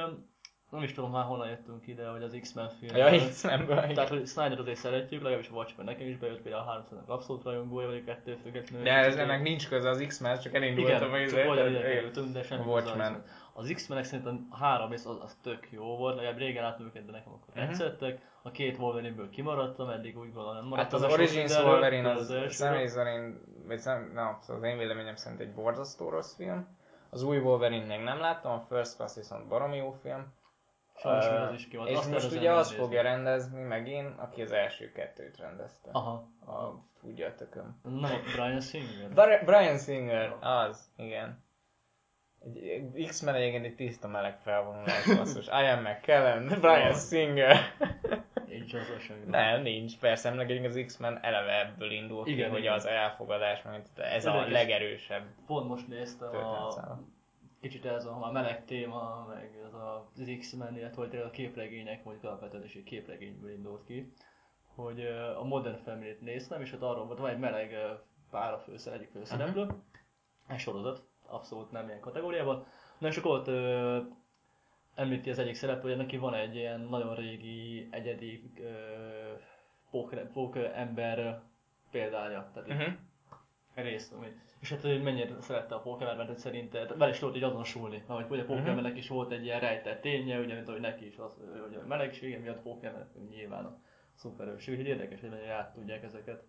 nem 0.71 0.83
is 0.83 0.93
tudom 0.93 1.11
már 1.11 1.25
honnan 1.25 1.49
jöttünk 1.49 1.87
ide, 1.87 2.09
hogy 2.09 2.23
az 2.23 2.37
X-Men 2.41 2.69
film. 2.69 2.97
Ja, 2.97 3.27
X-Menből. 3.29 3.93
Tehát, 3.93 4.09
hogy 4.09 4.27
Snyder 4.27 4.59
azért 4.59 4.77
szeretjük, 4.77 5.23
legalábbis 5.23 5.49
a 5.49 5.53
Watchmen 5.55 5.87
nekem 5.87 6.07
is 6.07 6.17
bejött, 6.17 6.41
például 6.41 6.63
a 6.63 6.71
300 6.71 6.99
abszolút 7.07 7.43
rajongója 7.45 7.87
vagyok 7.87 8.09
ettől 8.09 8.37
függetlenül. 8.43 8.85
De 8.85 8.93
ez 8.93 9.17
ennek 9.17 9.43
nincs 9.43 9.69
köze 9.69 9.89
az 9.89 10.05
X-Men, 10.07 10.39
csak 10.39 10.55
elindultam 10.55 11.13
a 11.13 11.27
csak 11.27 11.49
olyan 11.51 11.69
ide 11.69 11.79
igen. 11.79 11.83
kerültünk, 11.93 12.33
de 12.33 12.43
semmi 12.43 12.65
Watchmen. 12.65 13.13
az- 13.15 13.47
Az 13.53 13.71
X-menek 13.75 14.05
szerintem 14.05 14.47
a 14.51 14.57
három 14.57 14.91
rész 14.91 15.07
az, 15.07 15.17
az 15.23 15.37
tök 15.43 15.69
jó 15.71 15.97
volt, 15.97 16.17
legalább 16.17 16.39
régen 16.39 16.63
láttam 16.63 16.87
őket, 16.87 17.05
de 17.05 17.13
nekem 17.13 17.33
akkor 17.33 17.55
tetszettek. 17.55 18.21
A 18.43 18.51
két 18.51 18.79
Wolverine-ből 18.79 19.31
kimaradtam, 19.31 19.89
eddig 19.89 20.19
úgy 20.19 20.33
gondolom 20.33 20.53
nem 20.55 20.63
Hát 20.63 20.71
maradtam. 20.71 20.95
az 20.95 21.03
le 21.03 21.09
sok 21.09 21.19
Origins 21.19 21.57
Wolverine 21.57 22.11
az 22.11 22.31
elsőről. 22.31 22.49
személy 22.51 22.87
szerint, 22.87 23.37
vagy 23.67 23.79
szem, 23.79 24.11
na, 24.15 24.39
szóval 24.41 24.63
az 24.63 24.69
én 24.69 24.79
véleményem 24.79 25.17
szerint 25.17 25.41
egy 25.41 25.53
borzasztó 25.53 26.09
rossz 26.09 26.35
film. 26.37 26.77
Az 27.11 27.23
új 27.23 27.39
Wolverine 27.39 27.87
még 27.87 28.01
nem 28.01 28.19
láttam, 28.21 28.53
a 28.53 28.65
First 28.69 28.97
Class 28.97 29.15
viszont 29.15 29.47
baromi 29.49 29.77
jó 29.77 29.91
film. 30.03 30.37
Sajnos 31.01 31.27
az 31.27 31.55
is 31.55 31.69
kimaradt. 31.69 31.93
És 31.93 31.99
Azt 31.99 32.11
most 32.11 32.33
ugye 32.33 32.53
azt 32.53 32.75
fogja 32.75 33.03
rendezni 33.03 33.63
megint, 33.63 34.19
aki 34.19 34.43
az 34.43 34.53
első 34.53 34.93
kettőt 34.93 35.37
rendezte. 35.37 35.91
Aha. 35.93 36.13
A, 36.47 36.85
tudja 37.01 37.27
a 37.27 37.35
tököm. 37.35 37.81
A 37.83 37.89
Brian 38.35 38.61
Singer. 38.61 39.13
Bar- 39.15 39.45
Brian 39.45 39.79
Singer, 39.79 40.37
az, 40.41 40.93
igen. 40.97 41.47
Egy 42.41 43.07
X-Men 43.07 43.35
egyébként 43.35 43.65
egy 43.65 43.75
tiszta 43.75 44.09
meleg 44.09 44.39
felvonulás, 44.39 45.07
basszus. 45.17 45.47
Ian 45.47 45.83
McKellen, 45.83 46.47
Brian 46.61 46.95
Singer. 46.95 47.57
Nincs 48.47 48.75
az 48.75 48.93
a 48.97 48.99
semmi. 48.99 49.25
Nem, 49.27 49.63
nincs. 49.63 49.99
Persze, 49.99 50.31
egyébként 50.31 50.67
az 50.67 50.83
X-Men 50.87 51.19
eleve 51.23 51.61
ebből 51.61 51.91
indul 51.91 52.25
ki, 52.25 52.31
Igen, 52.33 52.51
hogy 52.51 52.59
igen. 52.59 52.73
az 52.73 52.87
elfogadás, 52.87 53.63
meg 53.63 53.83
ez 53.97 54.27
a 54.27 54.49
legerősebb 54.49 55.25
Pont 55.47 55.69
most 55.69 55.89
néztem 55.89 56.37
a... 56.37 56.99
Kicsit 57.61 57.85
ez 57.85 58.05
a, 58.05 58.25
a 58.27 58.31
meleg 58.33 58.64
téma, 58.64 59.27
meg 59.29 59.59
ez 59.66 59.73
a, 59.75 60.11
az 60.16 60.31
X-Men, 60.38 60.77
illetve 60.77 61.03
hogy 61.03 61.16
a 61.16 61.31
képregények, 61.31 62.05
mondjuk 62.05 62.25
alapvetően 62.27 62.64
is 62.64 62.75
egy 62.75 62.83
képregényből 62.85 63.51
indult 63.51 63.85
ki, 63.85 64.12
hogy 64.75 65.01
a 65.37 65.44
Modern 65.44 65.77
Family-t 65.83 66.21
néztem, 66.21 66.61
és 66.61 66.73
ott 66.73 66.83
arról 66.83 67.07
volt, 67.07 67.18
van 67.18 67.31
egy 67.31 67.38
meleg 67.38 67.75
pár 68.31 68.53
a 68.53 68.59
főszer, 68.59 68.92
egyik 68.92 69.09
főszereplő, 69.11 69.64
Mhm. 69.64 69.75
egy 70.47 70.59
sorozat, 70.59 71.03
abszolút 71.27 71.71
nem 71.71 71.87
ilyen 71.88 72.01
kategóriában. 72.01 72.66
Na 72.99 73.09
és 73.09 73.16
akkor 73.16 73.38
ott 73.38 73.47
ö, 73.49 73.99
említi 74.94 75.31
az 75.31 75.38
egyik 75.38 75.55
szereplő, 75.55 75.88
hogy 75.88 75.99
neki 75.99 76.16
van 76.16 76.35
egy 76.35 76.55
ilyen 76.57 76.81
nagyon 76.81 77.14
régi, 77.14 77.88
egyedi 77.90 78.53
ö, 78.61 78.71
pók, 79.90 80.14
pók 80.33 80.57
ember 80.57 81.42
példánya. 81.90 82.51
Tehát 82.55 82.68
Uh-huh. 82.68 82.94
Részt, 83.83 84.12
ami. 84.12 84.27
És 84.61 84.71
hát 84.71 84.81
hogy 84.81 85.03
mennyire 85.03 85.41
szerette 85.41 85.75
a 85.75 85.81
Pokémon-t, 85.81 86.27
hogy 86.27 86.38
szerinte 86.38 86.87
vele 86.97 87.11
is 87.11 87.19
tudott 87.19 87.37
így 87.37 87.43
azonosulni. 87.43 88.03
Ahogy 88.07 88.25
ugye 88.29 88.43
a 88.43 88.45
Mhm. 88.45 88.57
Pokémonnek 88.57 88.97
is 88.97 89.09
volt 89.09 89.33
egy 89.33 89.45
ilyen 89.45 89.61
rejtett 89.61 90.01
ténye, 90.01 90.38
ugye, 90.38 90.55
mint 90.55 90.69
ahogy 90.69 90.81
neki 90.81 91.07
is 91.07 91.17
az, 91.17 91.37
hogy 91.62 91.75
a 91.75 91.87
melegsége 91.87 92.38
miatt 92.38 92.62
Pokémon 92.62 93.07
nyilván 93.31 93.64
a 93.64 93.81
szuperőség. 94.14 94.75
Úgyhogy 94.75 94.91
érdekes, 94.91 95.21
hogy 95.21 95.31
mennyire 95.31 95.53
át 95.53 95.75
tudják 95.75 96.03
ezeket. 96.03 96.43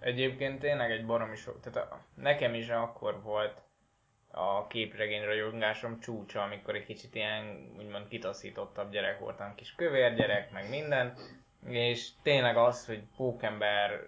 Egyébként 0.00 0.58
tényleg 0.58 0.90
egy 0.90 1.06
baromi 1.06 1.36
sok, 1.36 1.60
tehát 1.60 1.90
a, 1.92 2.04
nekem 2.14 2.54
is 2.54 2.68
akkor 2.68 3.22
volt 3.22 3.62
a 4.30 4.66
képregény 4.66 5.24
rajongásom 5.24 6.00
csúcsa, 6.00 6.42
amikor 6.42 6.74
egy 6.74 6.84
kicsit 6.84 7.14
ilyen, 7.14 7.72
úgymond 7.78 8.08
kitaszítottabb 8.08 8.90
gyerek 8.90 9.18
voltam, 9.18 9.54
kis 9.54 9.74
kövér 9.74 10.14
gyerek, 10.14 10.52
meg 10.52 10.68
minden, 10.68 11.14
és 11.66 12.08
tényleg 12.22 12.56
az, 12.56 12.86
hogy 12.86 13.02
pókember 13.16 14.00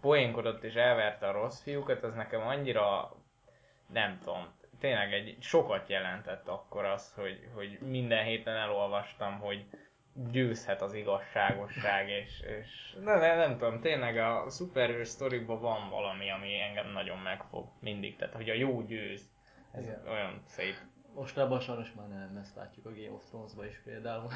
poénkodott 0.00 0.62
és 0.62 0.74
elverte 0.74 1.28
a 1.28 1.32
rossz 1.32 1.62
fiúkat, 1.62 2.02
az 2.02 2.14
nekem 2.14 2.40
annyira, 2.46 3.16
nem 3.92 4.18
tudom, 4.18 4.52
tényleg 4.78 5.12
egy 5.12 5.36
sokat 5.40 5.88
jelentett 5.88 6.48
akkor 6.48 6.84
az, 6.84 7.12
hogy, 7.14 7.48
hogy 7.54 7.78
minden 7.80 8.24
héten 8.24 8.56
elolvastam, 8.56 9.38
hogy 9.38 9.64
győzhet 10.30 10.82
az 10.82 10.94
igazságosság, 10.94 12.08
és, 12.08 12.40
és 12.40 12.96
de, 13.04 13.18
de, 13.18 13.34
nem 13.34 13.58
tudom, 13.58 13.80
tényleg 13.80 14.16
a 14.18 14.44
szuperhős 14.50 15.08
sztoriban 15.08 15.60
van 15.60 15.90
valami, 15.90 16.30
ami 16.30 16.60
engem 16.60 16.92
nagyon 16.92 17.18
megfog 17.18 17.68
mindig, 17.80 18.16
tehát 18.16 18.34
hogy 18.34 18.50
a 18.50 18.54
jó 18.54 18.82
győz, 18.82 19.30
ez 19.72 19.82
Igen. 19.84 20.02
olyan 20.08 20.42
szép. 20.46 20.74
Most 21.14 21.38
ebben 21.38 21.60
sajnos 21.60 21.92
már 21.92 22.08
nem, 22.08 22.36
ezt 22.40 22.56
látjuk 22.56 22.86
a 22.86 22.90
Game 22.90 23.12
of 23.12 23.24
Thrones-ba 23.24 23.66
is 23.66 23.80
például. 23.84 24.30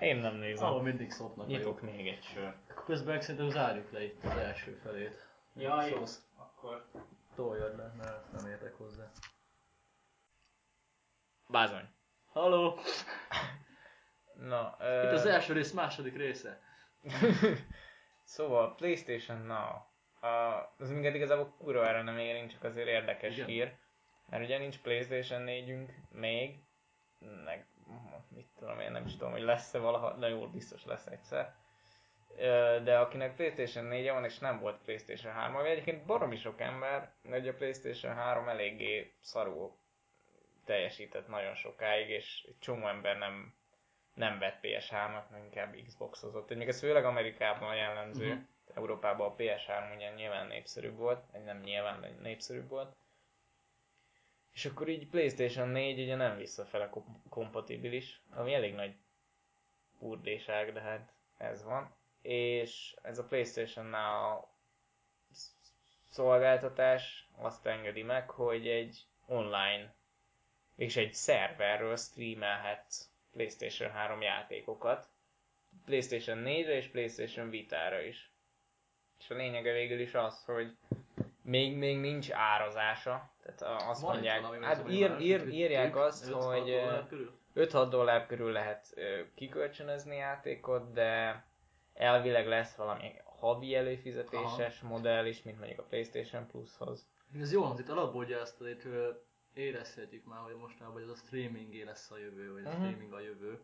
Én 0.00 0.16
nem 0.16 0.34
nézem. 0.34 0.66
Ahol 0.66 0.82
mindig 0.82 1.10
szopnak 1.10 1.46
Nyitok 1.46 1.80
még 1.80 2.08
egy 2.08 2.22
sör. 2.22 2.54
Közben 2.84 3.20
szerintem 3.20 3.50
zárjuk 3.50 3.92
le 3.92 4.04
itt 4.04 4.24
az 4.24 4.36
első 4.36 4.72
felét. 4.82 5.28
Ja, 5.54 5.86
jó. 5.86 6.02
Akkor 6.36 6.86
toljad 7.34 7.76
le, 7.76 7.92
mert 7.96 8.32
nem 8.32 8.46
értek 8.50 8.74
hozzá. 8.74 9.10
Bázony. 11.48 11.88
Halló! 12.32 12.78
Na, 14.34 14.76
uh... 14.80 15.04
Itt 15.04 15.12
az 15.12 15.26
első 15.26 15.52
rész 15.52 15.72
második 15.72 16.16
része. 16.16 16.60
szóval 18.24 18.74
PlayStation 18.74 19.38
Now. 19.38 19.70
Uh, 20.22 20.68
az 20.78 20.90
minket 20.90 21.14
igazából 21.14 21.54
kurva 21.58 21.86
erre 21.86 22.02
nem 22.02 22.18
érint, 22.18 22.50
csak 22.50 22.64
azért 22.64 22.88
érdekes 22.88 23.34
Igen. 23.34 23.46
hír. 23.46 23.76
Mert 24.28 24.44
ugye 24.44 24.58
nincs 24.58 24.78
PlayStation 24.78 25.42
4-ünk 25.46 25.88
még, 26.10 26.58
meg 27.44 27.66
mit 28.28 28.48
tudom 28.58 28.80
én, 28.80 28.90
nem 28.90 29.06
is 29.06 29.12
tudom, 29.12 29.30
hogy 29.30 29.42
lesz-e 29.42 29.78
valaha, 29.78 30.12
de 30.12 30.28
jó, 30.28 30.46
biztos 30.46 30.84
lesz 30.84 31.06
egyszer. 31.06 31.54
De 32.82 32.98
akinek 32.98 33.34
PlayStation 33.34 33.84
4 33.84 34.10
van 34.10 34.24
és 34.24 34.38
nem 34.38 34.60
volt 34.60 34.82
PlayStation 34.82 35.32
3, 35.32 35.52
vagy 35.52 35.66
egyébként 35.66 36.06
baromi 36.06 36.36
sok 36.36 36.60
ember, 36.60 37.12
hogy 37.28 37.48
a 37.48 37.54
PlayStation 37.54 38.14
3 38.14 38.48
eléggé 38.48 39.12
szarul 39.20 39.76
teljesített 40.64 41.28
nagyon 41.28 41.54
sokáig, 41.54 42.08
és 42.08 42.44
egy 42.48 42.58
csomó 42.58 42.86
ember 42.88 43.18
nem, 43.18 43.54
nem 44.14 44.38
vett 44.38 44.58
PS3-at, 44.62 45.28
meg 45.30 45.42
inkább 45.44 45.76
Xboxozott. 45.86 46.54
Még 46.54 46.68
ez 46.68 46.78
főleg 46.78 47.04
Amerikában 47.04 47.74
jellemző, 47.76 48.26
uh-huh. 48.28 48.42
Európában 48.74 49.30
a 49.30 49.34
PS3 49.34 49.94
ugye 49.94 50.14
nyilván 50.14 50.46
népszerűbb 50.46 50.96
volt, 50.96 51.24
egy 51.32 51.44
nem 51.44 51.60
nyilván, 51.60 52.00
de 52.00 52.10
népszerűbb 52.20 52.68
volt. 52.68 52.96
És 54.58 54.64
akkor 54.64 54.88
így 54.88 55.08
PlayStation 55.08 55.68
4 55.68 56.00
ugye 56.00 56.14
nem 56.14 56.36
visszafele 56.36 56.90
kompatibilis, 57.28 58.22
ami 58.30 58.54
elég 58.54 58.74
nagy 58.74 58.94
burdéság, 59.98 60.72
de 60.72 60.80
hát 60.80 61.12
ez 61.36 61.64
van. 61.64 61.94
És 62.22 62.96
ez 63.02 63.18
a 63.18 63.24
PlayStation-nál 63.24 64.48
szolgáltatás 66.08 67.28
azt 67.36 67.66
engedi 67.66 68.02
meg, 68.02 68.30
hogy 68.30 68.68
egy 68.68 69.06
online 69.26 69.94
és 70.76 70.96
egy 70.96 71.14
szerverről 71.14 71.96
streamelhetsz 71.96 73.10
PlayStation 73.32 73.90
3 73.90 74.22
játékokat. 74.22 75.08
PlayStation 75.84 76.38
4-re 76.44 76.74
és 76.74 76.86
PlayStation 76.86 77.50
Vita-ra 77.50 78.00
is. 78.00 78.32
És 79.18 79.30
a 79.30 79.34
lényege 79.34 79.72
végül 79.72 80.00
is 80.00 80.14
az, 80.14 80.44
hogy 80.44 80.76
még, 81.48 81.76
még 81.76 81.98
nincs 81.98 82.30
árazása. 82.32 83.30
Tehát 83.42 83.82
azt 83.88 84.00
Van 84.00 84.12
mondják, 84.12 84.64
hát 84.64 84.90
ír, 84.90 85.16
ír, 85.20 85.48
írják 85.48 85.96
azt, 85.96 86.32
hogy 86.32 86.80
5-6 87.54 87.86
dollár 87.90 88.26
körül 88.26 88.52
lehet 88.52 88.94
kikölcsönözni 89.34 90.16
játékot, 90.16 90.92
de 90.92 91.44
elvileg 91.94 92.46
lesz 92.46 92.74
valami 92.74 93.12
havi 93.24 93.74
előfizetéses 93.74 94.82
Aha. 94.82 94.88
modell 94.88 95.26
is, 95.26 95.42
mint 95.42 95.58
mondjuk 95.58 95.78
a 95.78 95.82
PlayStation 95.82 96.46
Plushoz. 96.46 97.08
Ez 97.40 97.52
jó 97.52 97.62
hangzik, 97.62 97.90
alapból 97.90 98.24
ugye 98.24 98.40
ezt 98.40 98.60
itt 98.60 98.82
érezhetjük 99.54 100.24
már, 100.24 100.40
hogy 100.40 100.54
mostanában 100.54 100.92
hogy 100.92 101.10
ez 101.10 101.18
a 101.18 101.26
streaming 101.26 101.84
lesz 101.84 102.10
a 102.10 102.18
jövő, 102.18 102.52
vagy 102.52 102.64
a 102.64 102.68
uh-huh. 102.68 102.84
streaming 102.84 103.12
a 103.12 103.20
jövő. 103.20 103.62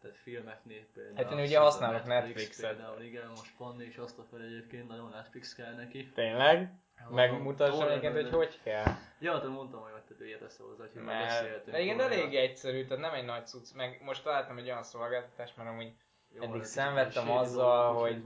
Tehát 0.00 0.16
filmeknél 0.16 0.86
például. 0.92 1.16
Hát 1.16 1.32
én 1.32 1.44
ugye 1.44 1.58
használok 1.58 2.04
Netflix 2.04 2.36
Netflixet. 2.36 2.76
Például, 2.76 3.02
igen, 3.02 3.28
most 3.28 3.56
Panni 3.56 3.84
is 3.84 3.96
azt 3.96 4.18
a 4.18 4.24
fel 4.30 4.42
egyébként, 4.42 4.88
nagyon 4.88 5.08
Netflix 5.10 5.54
kell 5.54 5.74
neki. 5.74 6.10
Tényleg? 6.14 6.85
Megmutassam 7.10 7.88
egyébként, 7.88 8.14
hogy 8.14 8.30
hogy 8.30 8.60
kell. 8.62 8.84
Ja, 9.20 9.40
te 9.40 9.48
mondtam, 9.48 9.80
hogy 9.80 10.02
te 10.02 10.14
ő 10.18 10.26
értesz 10.26 10.58
hozzá, 10.58 10.84
hogy 10.92 11.02
mert, 11.02 11.24
beszéltünk. 11.24 11.78
Igen, 11.78 12.00
elég 12.00 12.34
egyszerű, 12.34 12.84
tehát 12.84 13.02
nem 13.02 13.14
egy 13.14 13.24
nagy 13.24 13.46
cucc. 13.46 13.74
Meg 13.74 14.00
most 14.04 14.22
találtam 14.22 14.58
egy 14.58 14.64
olyan 14.64 14.82
szolgáltatást, 14.82 15.56
mert 15.56 15.68
amúgy 15.68 15.92
Jó, 16.28 16.42
eddig 16.42 16.62
szenvedtem 16.62 17.30
azzal, 17.30 17.94
hogy, 17.94 18.22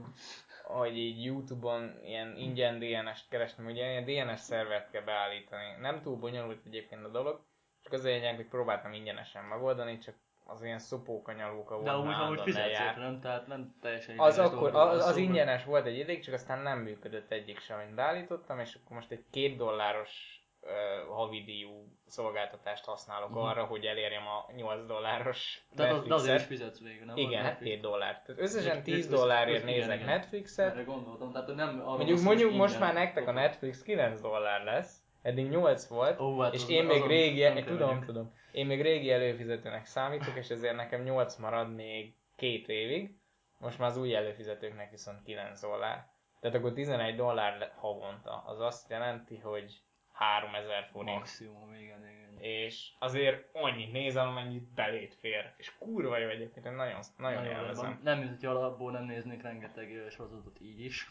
hogy 0.63 0.97
így 0.97 1.23
Youtube-on 1.23 1.99
ilyen 2.03 2.35
ingyen 2.37 2.79
DNS-t 2.79 3.29
kerestem, 3.29 3.65
ugye 3.65 4.03
ilyen 4.03 4.27
DNS 4.27 4.39
szervert 4.39 4.91
kell 4.91 5.03
beállítani. 5.03 5.75
Nem 5.79 6.01
túl 6.01 6.15
bonyolult 6.15 6.65
egyébként 6.65 7.05
a 7.05 7.09
dolog, 7.09 7.45
csak 7.81 7.93
az 7.93 8.03
a 8.03 8.07
lényeg, 8.07 8.35
hogy 8.35 8.47
próbáltam 8.47 8.93
ingyenesen 8.93 9.43
megoldani, 9.43 9.97
csak 9.97 10.15
az 10.53 10.63
ilyen 10.63 10.79
szopókanyalóka 10.79 11.73
volt. 11.73 11.85
De 11.85 11.91
amúgy, 11.91 12.13
amúgy 12.13 12.41
fizetsz 12.41 12.95
nem? 12.97 13.19
Tehát 13.21 13.47
nem 13.47 13.75
teljesen 13.81 14.19
az, 14.19 14.39
akkor, 14.39 14.75
az, 14.75 15.05
az 15.05 15.17
ingyenes 15.17 15.63
volt 15.63 15.85
egy 15.85 15.97
ideig, 15.97 16.23
csak 16.23 16.33
aztán 16.33 16.61
nem 16.61 16.79
működött 16.79 17.31
egyik 17.31 17.59
sem, 17.59 17.79
amit 17.79 17.95
beállítottam, 17.95 18.59
és 18.59 18.75
akkor 18.75 18.95
most 18.95 19.11
egy 19.11 19.23
két 19.31 19.57
dolláros 19.57 20.43
uh, 20.61 21.15
havidíjú 21.15 21.69
szolgáltatást 22.07 22.85
használok 22.85 23.29
uh-huh. 23.29 23.49
arra, 23.49 23.63
hogy 23.63 23.85
elérjem 23.85 24.27
a 24.27 24.51
8 24.55 24.85
dolláros 24.85 25.65
Tehát 25.75 25.93
az, 25.93 26.07
de 26.07 26.13
azért 26.13 26.39
is 26.39 26.45
fizetsz 26.45 26.79
végül, 26.79 27.05
nem? 27.05 27.17
Igen, 27.17 27.43
hát 27.43 27.57
2 27.57 27.79
dollár. 27.79 28.21
Tehát 28.25 28.41
összesen 28.41 28.83
10 28.83 29.07
dollárért 29.07 29.63
nézek 29.63 30.05
Netflixet. 30.05 30.71
Erre 30.71 30.83
gondoltam, 30.83 31.31
tehát 31.31 31.55
nem 31.55 31.75
Mondjuk, 31.85 32.21
mondjuk 32.21 32.53
most 32.53 32.79
már 32.79 32.93
nektek 32.93 33.27
a 33.27 33.31
Netflix 33.31 33.81
9 33.81 34.21
dollár 34.21 34.63
lesz. 34.63 34.99
Eddig 35.21 35.49
8 35.49 35.87
volt, 35.87 36.19
oh, 36.19 36.43
hát 36.43 36.53
és 36.53 36.69
én 36.69 36.85
még 36.85 37.05
régi, 37.05 37.63
tudom, 37.63 38.03
tudom, 38.03 38.33
én 38.51 38.65
még 38.65 38.81
régi 38.81 39.11
előfizetőnek 39.11 39.85
számítok, 39.85 40.35
és 40.37 40.49
ezért 40.49 40.75
nekem 40.75 41.01
8 41.01 41.35
marad 41.35 41.75
még 41.75 42.15
két 42.35 42.67
évig. 42.67 43.15
Most 43.57 43.79
már 43.79 43.89
az 43.89 43.97
új 43.97 44.15
előfizetőknek 44.15 44.89
viszont 44.89 45.23
9 45.23 45.61
dollár. 45.61 46.09
Tehát 46.39 46.57
akkor 46.57 46.73
11 46.73 47.15
dollár 47.15 47.73
havonta. 47.75 48.43
Az 48.45 48.59
azt 48.59 48.89
jelenti, 48.89 49.37
hogy 49.37 49.81
3000 50.11 50.87
forint. 50.91 51.17
Maximum, 51.17 51.73
igen, 51.73 52.07
igen. 52.09 52.37
És 52.39 52.91
azért 52.99 53.49
annyit 53.53 53.91
nézem, 53.91 54.27
amennyit 54.27 54.73
belét 54.73 55.13
fér. 55.13 55.53
És 55.57 55.77
kurva 55.77 56.17
jó 56.17 56.29
egyébként, 56.29 56.65
én 56.65 56.71
nagyon, 56.71 56.99
nagyon, 57.17 57.43
nagyon 57.43 57.55
élvezem. 57.55 57.99
Nem, 58.03 58.19
mint 58.19 58.39
hogy 58.39 58.45
alapból 58.45 58.91
nem 58.91 59.03
néznék 59.03 59.41
rengeteg 59.41 60.07
sorozatot 60.09 60.59
így 60.61 60.79
is. 60.79 61.09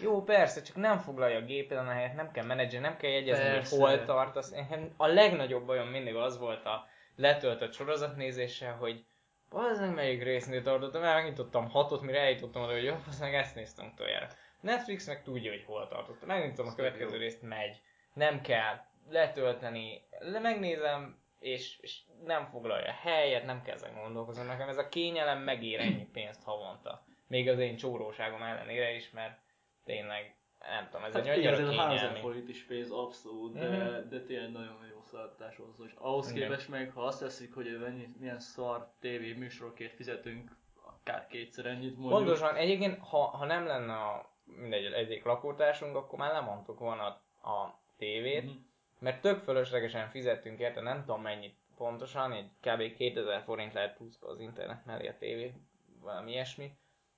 Jó, 0.00 0.22
persze, 0.22 0.62
csak 0.62 0.76
nem 0.76 0.98
foglalja 0.98 1.38
a 1.38 1.44
gépeden 1.44 1.88
a 1.88 1.92
helyet, 1.92 2.14
nem 2.14 2.30
kell 2.30 2.44
menedzser, 2.44 2.80
nem 2.80 2.96
kell 2.96 3.10
jegyezni, 3.10 3.44
persze. 3.44 3.76
hogy 3.76 3.88
hol 3.88 4.04
tartasz. 4.04 4.54
A 4.96 5.06
legnagyobb 5.06 5.66
bajom 5.66 5.88
mindig 5.88 6.14
az 6.14 6.38
volt 6.38 6.64
a 6.64 6.86
letöltött 7.16 7.72
sorozatnézéssel, 7.72 8.74
hogy 8.74 9.04
bazdmeg 9.48 9.94
melyik 9.94 10.22
résznél 10.22 10.62
tartottam, 10.62 11.00
mert 11.00 11.14
megnyitottam 11.14 11.68
hatot, 11.68 12.02
mire 12.02 12.20
eljutottam 12.20 12.62
oda, 12.62 12.72
hogy 12.72 12.84
jó, 12.84 12.94
meg 13.20 13.34
ezt 13.34 13.54
néztem 13.54 13.90
utoljára. 13.92 14.28
Netflix 14.60 15.06
meg 15.06 15.22
tudja, 15.22 15.50
hogy 15.50 15.64
hol 15.66 15.88
tartottam. 15.88 16.28
Megnyitottam 16.28 16.66
a 16.66 16.74
következő 16.74 17.16
részt, 17.16 17.42
megy. 17.42 17.80
Nem 18.14 18.40
kell 18.40 18.80
letölteni, 19.10 20.06
le 20.18 20.38
megnézem, 20.38 21.22
és, 21.38 21.78
és 21.80 22.00
nem 22.24 22.46
foglalja 22.46 22.92
helyet, 22.92 23.44
nem 23.44 23.62
kell 23.62 23.74
ezen 23.74 23.94
gondolkozni. 23.94 24.44
Nekem 24.44 24.68
ez 24.68 24.78
a 24.78 24.88
kényelem 24.88 25.38
megér 25.38 25.80
ennyi 25.80 26.08
pénzt 26.12 26.42
havonta. 26.42 27.04
Még 27.26 27.48
az 27.48 27.58
én 27.58 27.76
csóróságom 27.76 28.42
ellenére 28.42 28.94
is, 28.94 29.10
mert 29.10 29.38
tényleg, 29.84 30.36
nem 30.58 30.88
tudom, 30.90 31.04
ez 31.04 31.12
hát 31.12 31.26
egy 31.26 31.28
annyira 31.28 31.56
kényelmi. 31.56 31.76
3000 31.76 32.20
forint 32.20 32.48
is 32.48 32.64
pénz 32.64 32.90
abszolút, 32.90 33.52
de, 33.52 33.68
mm-hmm. 33.68 34.08
de 34.08 34.20
tényleg 34.20 34.50
nagyon 34.50 34.86
jó 34.90 35.02
szolgáltatás 35.02 35.56
hozzá. 35.56 35.84
És 35.84 35.92
ahhoz 35.98 36.30
Igen. 36.30 36.48
képest 36.48 36.68
meg, 36.68 36.90
ha 36.92 37.02
azt 37.02 37.20
teszik, 37.20 37.54
hogy 37.54 37.78
mennyi, 37.80 38.08
milyen 38.18 38.40
szar 38.40 38.92
TV 39.00 39.38
műsorokért 39.38 39.94
fizetünk, 39.94 40.56
akár 40.82 41.26
kétszer 41.26 41.66
ennyit 41.66 41.96
mondjuk. 41.96 42.10
Pontosan, 42.10 42.56
egyébként, 42.56 42.98
ha, 42.98 43.18
ha 43.18 43.44
nem 43.44 43.66
lenne 43.66 43.94
a 43.94 44.32
mindegy, 44.44 44.84
egyik 44.84 45.24
lakótársunk, 45.24 45.96
akkor 45.96 46.18
már 46.18 46.32
lemondtuk 46.32 46.78
volna 46.78 47.04
a 47.42 47.82
tévét, 47.96 48.44
mm-hmm. 48.44 48.58
mert 48.98 49.20
tök 49.20 49.38
fölöslegesen 49.38 50.08
fizettünk 50.08 50.58
érte, 50.58 50.80
nem 50.80 51.00
tudom 51.00 51.22
mennyit 51.22 51.56
pontosan, 51.76 52.32
egy 52.32 52.50
kb. 52.60 52.96
2000 52.96 53.42
forint 53.42 53.72
lehet 53.72 53.96
plusz 53.96 54.22
az 54.22 54.40
internet 54.40 54.84
mellé 54.84 55.08
a 55.08 55.16
tévé, 55.18 55.54
valami 56.00 56.30
ilyesmi 56.30 56.76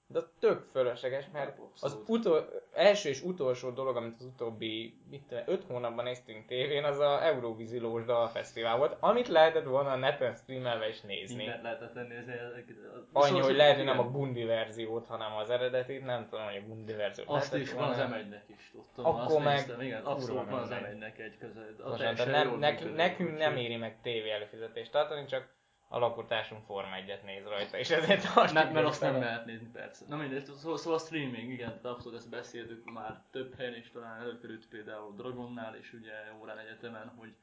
De 0.08 0.18
az 0.18 0.28
tök 0.38 0.62
fölösleges, 0.72 1.24
mert 1.32 1.58
az 1.80 1.98
utol, 2.06 2.48
első 2.72 3.08
és 3.08 3.22
utolsó 3.22 3.70
dolog, 3.70 3.96
amit 3.96 4.14
az 4.18 4.24
utóbbi 4.24 4.98
mit 5.10 5.22
tudom, 5.22 5.42
öt 5.46 5.64
hónapban 5.64 6.04
néztünk 6.04 6.46
tévén, 6.46 6.84
az 6.84 6.98
a 6.98 7.24
Eurovízi 7.24 7.78
Lós 7.78 8.04
Dalfesztivál 8.04 8.76
volt, 8.76 8.96
amit 9.00 9.28
lehetett 9.28 9.64
volna 9.64 9.90
a 9.90 9.96
neten 9.96 10.34
streamelve 10.34 10.88
is 10.88 11.00
nézni. 11.00 11.36
Mindent 11.36 11.62
lehetett 11.62 11.94
nézni. 11.94 12.34
Annyi, 13.12 13.40
hogy 13.40 13.56
lehet, 13.56 13.76
hogy 13.76 13.84
nem 13.84 13.98
a 13.98 14.10
Gundi 14.10 14.44
verziót, 14.44 15.06
hanem 15.06 15.36
az 15.36 15.50
eredetit, 15.50 16.04
nem 16.04 16.28
tudom, 16.28 16.44
hogy 16.44 16.56
a 16.56 16.66
Gundi 16.66 16.92
verziót 16.92 17.28
Azt 17.28 17.54
is 17.54 17.72
van 17.72 17.88
az. 17.88 17.96
M1-nek 17.98 18.56
is, 18.56 18.70
tudtam. 18.72 19.04
Akkor 19.04 19.42
meg 19.42 19.54
néztem, 19.54 19.80
igen, 19.80 20.02
abszolút 20.04 20.50
van 20.50 20.60
az. 20.60 20.70
M1-nek 20.70 21.18
egy 21.18 21.36
közel. 21.38 21.74
a 21.82 21.88
Most 21.88 22.26
nem, 22.26 22.58
nekünk, 22.58 22.96
nekünk 22.96 23.38
nem 23.38 23.56
éri 23.56 23.76
meg 23.76 24.00
tévé 24.02 24.30
előfizetést 24.30 24.90
tartani, 24.90 25.24
csak 25.24 25.54
a 25.88 25.98
lakótársunk 25.98 26.64
Forma 26.64 26.94
1 26.94 27.20
néz 27.24 27.44
rajta, 27.46 27.78
és 27.78 27.90
ezért 27.90 28.34
tartjuk 28.34 28.62
Nem, 28.62 28.72
mert 28.72 28.86
azt 28.86 29.00
nem 29.00 29.18
lehet 29.20 29.44
nézni, 29.44 29.68
persze. 29.72 30.04
Na 30.08 30.16
mindegy, 30.16 30.44
szóval, 30.44 30.78
szóval 30.78 30.98
a 30.98 31.02
streaming, 31.02 31.52
igen, 31.52 31.68
tehát 31.68 31.84
abszolút 31.84 32.18
ezt 32.18 32.30
beszéltük 32.30 32.90
már 32.92 33.22
több 33.30 33.54
helyen 33.56 33.74
is, 33.74 33.90
talán 33.90 34.20
előkerült 34.20 34.68
például 34.68 35.14
Dragonnál, 35.16 35.76
és 35.76 35.92
ugye 35.92 36.12
órán 36.40 36.58
egyetemen, 36.58 37.12
hogy 37.16 37.34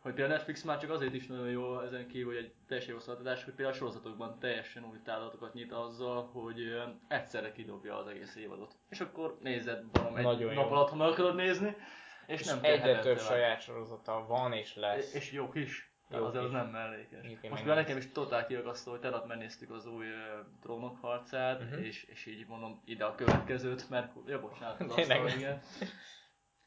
hogy 0.00 0.12
például 0.12 0.36
Netflix 0.36 0.62
már 0.62 0.78
csak 0.78 0.90
azért 0.90 1.14
is 1.14 1.26
nagyon 1.26 1.48
jó 1.48 1.80
ezen 1.80 2.06
kívül, 2.06 2.34
hogy 2.34 2.44
egy 2.44 2.52
teljesen 2.66 2.92
jó 2.92 2.98
szolgáltatás, 2.98 3.44
hogy 3.44 3.54
például 3.54 3.76
a 3.76 3.78
sorozatokban 3.78 4.38
teljesen 4.38 4.84
új 4.84 4.96
távlatokat 5.04 5.54
nyit 5.54 5.72
azzal, 5.72 6.30
hogy 6.32 6.82
egyszerre 7.08 7.52
kidobja 7.52 7.96
az 7.96 8.06
egész 8.06 8.36
évadot. 8.36 8.74
És 8.88 9.00
akkor 9.00 9.38
nézed 9.40 9.84
valam 9.92 10.16
egy 10.16 10.24
Nagyon 10.24 10.54
nap 10.54 10.64
jó. 10.64 10.72
alatt, 10.72 10.88
ha 10.88 10.96
meg 10.96 11.08
akarod 11.08 11.34
nézni, 11.34 11.76
és, 12.26 12.40
És 12.40 12.46
nem 12.46 12.60
kell 12.60 12.72
egyre 12.72 12.98
több 12.98 13.18
saját 13.18 13.60
sorozata 13.60 14.26
van 14.26 14.52
és 14.52 14.76
lesz. 14.76 15.14
És 15.14 15.32
jók 15.32 15.54
is. 15.54 15.89
Azért 16.10 16.36
az 16.36 16.44
is. 16.44 16.50
nem 16.52 16.68
mellékes. 16.68 17.24
Egyébként 17.24 17.52
Most 17.52 17.64
nem. 17.64 17.74
nekem 17.74 17.96
is 17.96 18.12
totál 18.12 18.46
kiagasztó, 18.46 18.90
hogy 18.90 19.00
tegnap 19.00 19.26
megnéztük 19.26 19.70
az 19.70 19.86
új 19.86 20.06
uh, 20.06 20.14
trónok 20.62 21.00
harcát, 21.00 21.60
Mhm. 21.60 21.82
és, 21.82 22.02
és 22.04 22.26
így 22.26 22.46
mondom 22.46 22.82
ide 22.84 23.04
a 23.04 23.14
következőt, 23.14 23.88
mert 23.90 24.12
ja, 24.26 24.40
bocsánat, 24.40 24.80
az 24.80 24.90
asztal, 24.96 25.28
igen. 25.28 25.62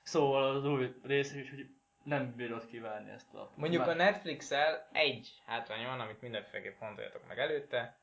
Szóval 0.01 0.55
az 0.55 0.65
új 0.65 0.93
rész 1.03 1.33
is, 1.33 1.49
hogy 1.49 1.65
nem 2.03 2.35
bírod 2.35 2.65
kívánni 2.65 3.09
ezt 3.11 3.33
a... 3.33 3.51
Mondjuk 3.55 3.81
a 3.81 3.85
Már- 3.85 3.95
Netflix-el 3.95 4.89
egy 4.91 5.41
hátrány 5.45 5.85
van, 5.85 5.99
amit 5.99 6.21
mindenféleképp 6.21 6.77
fontoljatok 6.77 7.27
meg 7.27 7.39
előtte. 7.39 7.97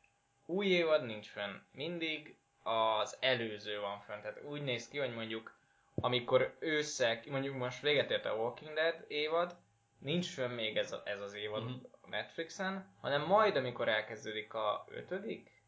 Új 0.46 0.66
évad 0.66 1.04
nincs 1.04 1.28
fönn. 1.28 1.54
Mindig 1.72 2.36
az 2.62 3.16
előző 3.20 3.80
van 3.80 4.00
fönn. 4.00 4.20
Tehát 4.20 4.42
úgy 4.44 4.62
néz 4.62 4.88
ki, 4.88 4.98
hogy 4.98 5.14
mondjuk 5.14 5.58
amikor 5.94 6.56
ősszel, 6.60 7.20
mondjuk 7.30 7.56
most 7.56 7.80
véget 7.82 8.10
ért 8.10 8.24
a 8.24 8.34
Walking 8.34 8.74
Dead 8.74 9.04
évad, 9.08 9.56
nincs 10.00 10.32
fönn 10.34 10.50
még 10.50 10.76
ez, 10.76 10.92
a, 10.92 11.02
ez 11.04 11.20
az 11.20 11.34
évad 11.34 11.62
Mhm. 11.64 11.72
a 12.00 12.08
Netflixen, 12.08 12.94
hanem 13.00 13.22
majd, 13.26 13.56
amikor 13.56 13.88
elkezdődik 13.88 14.54
a 14.54 14.84
ötödik, 14.88 15.58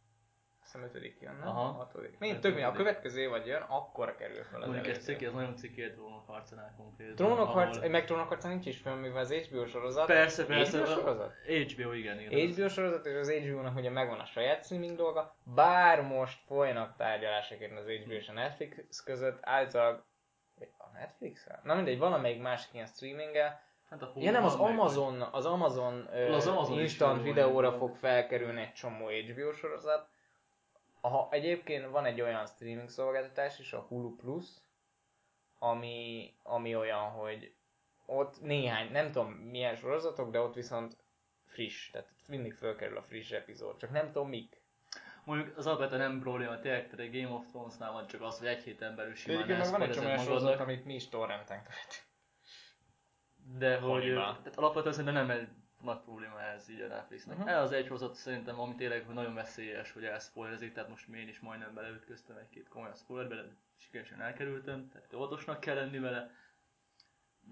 azt 0.63 0.73
hiszem 0.73 0.87
ötödik 0.89 1.21
jön, 1.21 1.35
nem? 1.37 1.49
Aha. 1.49 1.61
A 1.69 1.73
hatodik. 1.73 2.19
Mind 2.19 2.39
tök 2.41 2.55
mindegy, 2.55 2.71
a 2.71 2.77
következő 2.77 3.21
évad 3.21 3.47
jön, 3.47 3.63
akkor 3.63 4.15
kerül 4.15 4.43
fel 4.45 4.61
az 4.63 4.69
Mondjuk 4.69 4.87
ez 4.97 5.05
ciki, 5.05 5.25
ez 5.25 5.33
nagyon 5.33 5.57
ciki 5.57 5.83
egy 5.83 5.93
trónok 5.95 6.27
harcánál 6.27 6.75
konkrétan. 6.77 7.15
Trónok 7.15 7.39
ahol- 7.39 7.55
harc, 7.55 7.89
meg 7.89 8.05
Trónok 8.05 8.29
harca 8.29 8.49
nincs 8.49 8.67
is 8.67 8.79
fönn, 8.79 8.99
mivel 8.99 9.21
az 9.21 9.33
HBO 9.33 9.67
sorozat. 9.67 10.07
Persze, 10.07 10.47
persze. 10.47 10.77
HBO 10.79 10.87
sorozat? 10.87 11.33
HBO, 11.47 11.93
igen, 11.93 12.21
igen. 12.21 12.49
HBO 12.51 12.69
sorozat, 12.69 13.07
és 13.07 13.15
az 13.15 13.33
HBO-nak 13.33 13.77
ugye 13.77 13.91
megvan 13.91 14.19
a 14.21 14.25
saját 14.25 14.65
streaming 14.65 14.97
dolga, 14.97 15.37
bár 15.45 16.01
most 16.03 16.39
folynak 16.47 16.97
tárgyalások 16.97 17.59
az 17.77 17.87
HBO 17.87 18.13
és 18.13 18.29
a 18.29 18.33
Netflix 18.33 19.03
között, 19.03 19.39
általában 19.41 20.05
a 20.79 20.91
netflix 20.93 21.47
-el? 21.47 21.61
Na 21.65 21.75
mindegy, 21.75 21.99
valamelyik 21.99 22.41
másik 22.43 22.75
ilyen 22.75 22.87
streaminggel. 22.87 23.61
Hát 23.93 24.03
a 24.03 24.13
Ja 24.17 24.31
nem, 24.31 24.45
az 24.45 24.57
van 24.57 24.71
meg, 24.71 24.79
Amazon, 24.79 25.21
az 25.21 25.47
Amazon, 25.47 26.07
Az 26.07 26.47
Amazon 26.47 26.79
instant 26.79 27.23
videóra 27.23 27.67
igen. 27.67 27.79
fog 27.79 27.97
felkerülni 27.97 28.61
egy 28.61 28.73
csomó 28.73 29.09
HBO 29.09 29.53
sorozat. 29.53 30.09
Ha 31.01 31.29
egyébként 31.31 31.91
van 31.91 32.05
egy 32.05 32.21
olyan 32.21 32.47
streaming 32.47 32.89
szolgáltatás 32.89 33.59
is, 33.59 33.73
a 33.73 33.79
Hulu 33.89 34.17
Plus, 34.17 34.47
ami, 35.59 36.33
ami 36.43 36.77
olyan, 36.77 37.11
hogy 37.11 37.55
ott 38.07 38.41
néhány, 38.41 38.91
nem 38.91 39.13
tudom 39.13 39.31
milyen 39.31 39.77
sorozatok, 39.77 40.31
de 40.31 40.41
ott 40.41 40.55
viszont 40.55 40.97
friss, 41.47 41.91
tehát 41.91 42.09
mindig 42.29 42.55
fölkerül 42.55 42.97
a 42.97 43.03
friss 43.03 43.31
epizód, 43.31 43.77
csak 43.77 43.91
nem 43.91 44.07
tudom 44.07 44.29
mik. 44.29 44.61
Mondjuk 45.25 45.57
az 45.57 45.67
alapvetően 45.67 46.01
nem 46.01 46.21
probléma, 46.21 46.59
tényleg 46.59 46.85
tehát 46.85 46.99
egy 46.99 47.23
Game 47.23 47.35
of 47.35 47.47
Thrones-nál 47.47 47.93
van 47.93 48.07
csak 48.07 48.23
az, 48.23 48.39
hogy 48.39 48.49
egy 48.49 48.63
héten 48.63 48.97
belül 48.97 49.15
simán 49.15 49.37
Egyébként 49.37 49.71
meg 49.71 49.71
van 49.71 49.89
egy 49.89 49.95
csomó 49.95 50.07
olyan 50.07 50.19
sorozat, 50.19 50.61
amit 50.61 50.85
mi 50.85 50.95
is 50.95 51.09
torrenten 51.09 51.63
követünk. 51.63 52.11
De 53.59 53.79
hogy, 53.79 54.13
tehát 54.15 54.57
alapvetően 54.57 54.95
szerintem 54.95 55.27
nem 55.27 55.37
egy 55.37 55.49
nagy 55.81 55.99
probléma 56.01 56.41
ez 56.43 56.69
így 56.71 56.81
a 56.81 56.87
Netflixnek. 56.87 57.37
Mhm. 57.37 57.45
Uh-huh. 57.47 57.59
Ez 57.61 57.65
az 57.65 57.73
egy 57.73 57.85
sorozat 57.87 58.15
szerintem, 58.15 58.61
ami 58.61 58.75
tényleg 58.75 59.05
hogy 59.05 59.15
nagyon 59.15 59.35
veszélyes, 59.35 59.93
hogy 59.93 60.05
elszpoilerezik, 60.05 60.73
tehát 60.73 60.89
most 60.89 61.09
én 61.09 61.29
is 61.29 61.41
majdnem 61.41 61.75
beleütköztem 61.75 62.37
egy-két 62.37 62.69
komoly 62.69 62.91
spoilerbe, 62.97 63.35
de 63.35 63.43
sikeresen 63.77 64.21
elkerültem, 64.21 64.89
tehát 64.89 65.15
óvatosnak 65.15 65.61
kell 65.61 65.75
lenni 65.75 65.99
vele. 65.99 66.31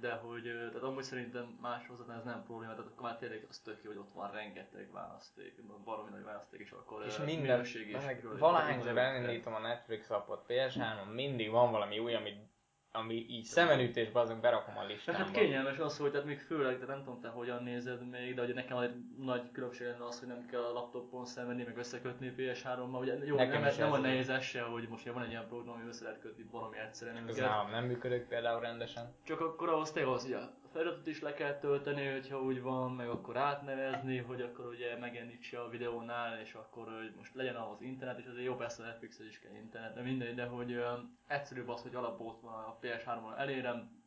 De 0.01 0.13
hogy, 0.13 0.43
tehát 0.43 0.83
amúgy 0.83 1.03
szerintem 1.03 1.59
más 1.61 1.85
sorozatnál 1.85 2.19
ez 2.19 2.25
nem 2.25 2.45
probléma, 2.45 2.73
tehát 2.75 2.91
akkor 2.91 3.03
már 3.03 3.17
tényleg 3.17 3.47
az 3.49 3.59
tök 3.59 3.83
jó, 3.83 3.91
hogy 3.91 3.99
ott 3.99 4.13
van 4.13 4.31
rengeteg 4.31 4.93
választék, 4.93 5.65
baromi 5.85 6.11
nagy 6.11 6.23
választék, 6.25 6.61
és 6.61 6.71
akkor 6.71 7.05
És 7.07 7.17
minden, 7.19 7.67
meg 7.93 8.21
külön- 8.21 8.39
valahányszor 8.39 8.99
elindítom 8.99 9.55
a 9.55 9.59
Netflix 9.59 10.11
appot 10.11 10.45
PS3-on, 10.49 11.15
mindig 11.15 11.51
van 11.51 11.71
valami 11.71 11.99
új, 11.99 12.15
ami, 12.15 12.50
ami 12.93 13.15
így 13.29 13.45
szemenütésben 13.45 14.23
azon 14.23 14.41
berakom 14.41 14.77
a 14.77 14.81
Meg 14.81 14.89
listámba. 14.89 15.23
hát 15.23 15.31
kényelmes 15.31 15.79
az, 15.79 15.99
hogy 15.99 16.11
tehát 16.11 16.27
még 16.27 16.39
főleg, 16.41 16.79
de 16.79 16.87
nem 16.87 16.99
tudom 16.99 17.21
te 17.21 17.29
hogyan 17.29 17.63
nézed 17.63 18.09
még, 18.09 18.35
de 18.35 18.43
ugye 18.43 18.55
nekem 18.55 18.79
egy 18.79 18.95
nagy 19.19 19.51
különbség 19.53 19.87
lenne 19.87 20.05
az, 20.05 20.19
hogy 20.19 20.29
nem 20.29 20.47
kell 20.47 20.61
a 20.61 20.73
laptopon 20.73 21.27
szemvenni, 21.27 21.63
meg 21.63 21.79
összekötni 21.79 22.35
PS3-mal, 22.37 23.01
ugye 23.01 23.25
jó, 23.25 23.37
Nekem 23.37 23.63
nem, 23.63 23.75
nem 23.79 23.93
a 23.93 23.99
nehéz 23.99 24.29
ez 24.29 24.43
se, 24.43 24.63
hogy 24.63 24.89
most 24.89 25.03
ugye 25.03 25.13
van 25.13 25.23
egy 25.23 25.31
ilyen 25.31 25.47
program, 25.49 25.75
ami 25.75 25.89
össze 25.89 26.05
lehet 26.05 26.21
kötni 26.21 26.47
valami 26.51 26.79
egyszerűen 26.79 27.29
Ez 27.29 27.37
nálam 27.37 27.71
nem 27.71 27.85
működik 27.85 28.23
például 28.23 28.61
rendesen. 28.61 29.15
Csak 29.23 29.41
akkor 29.41 29.69
ahhoz 29.69 29.93
tényleg 29.93 30.15
az, 30.15 30.23
hogy 30.23 30.37
a 30.71 30.73
feliratot 30.73 31.07
is 31.07 31.21
le 31.21 31.35
kell 31.35 31.59
tölteni, 31.59 32.07
hogyha 32.07 32.41
úgy 32.41 32.63
van, 32.63 32.93
meg 32.93 33.09
akkor 33.09 33.37
átnevezni, 33.37 34.17
hogy 34.17 34.41
akkor 34.41 34.67
ugye 34.67 34.97
megjelenítse 34.97 35.61
a 35.61 35.69
videónál, 35.69 36.41
és 36.41 36.53
akkor 36.53 36.85
hogy 36.85 37.15
most 37.17 37.35
legyen 37.35 37.57
ahhoz 37.57 37.81
internet, 37.81 38.19
és 38.19 38.27
azért 38.27 38.45
jó 38.45 38.57
persze 38.57 38.83
a 38.83 38.87
netflix 38.87 39.19
is 39.19 39.41
kell 39.41 39.55
internet, 39.55 39.95
de 39.95 40.01
mindegy, 40.01 40.35
de 40.35 40.45
hogy 40.45 40.73
ö, 40.73 40.93
egyszerűbb 41.27 41.69
az, 41.69 41.83
hogy 41.83 41.95
alapból 41.95 42.39
van 42.41 42.65
a 42.65 42.79
PS3-on 42.83 43.39
elérem, 43.39 44.05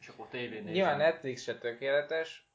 és 0.00 0.08
akkor 0.08 0.26
tévén 0.28 0.58
nézem. 0.58 0.72
Nyilván 0.72 0.96
Netflix 0.96 1.42
se 1.42 1.58
tökéletes, 1.58 2.46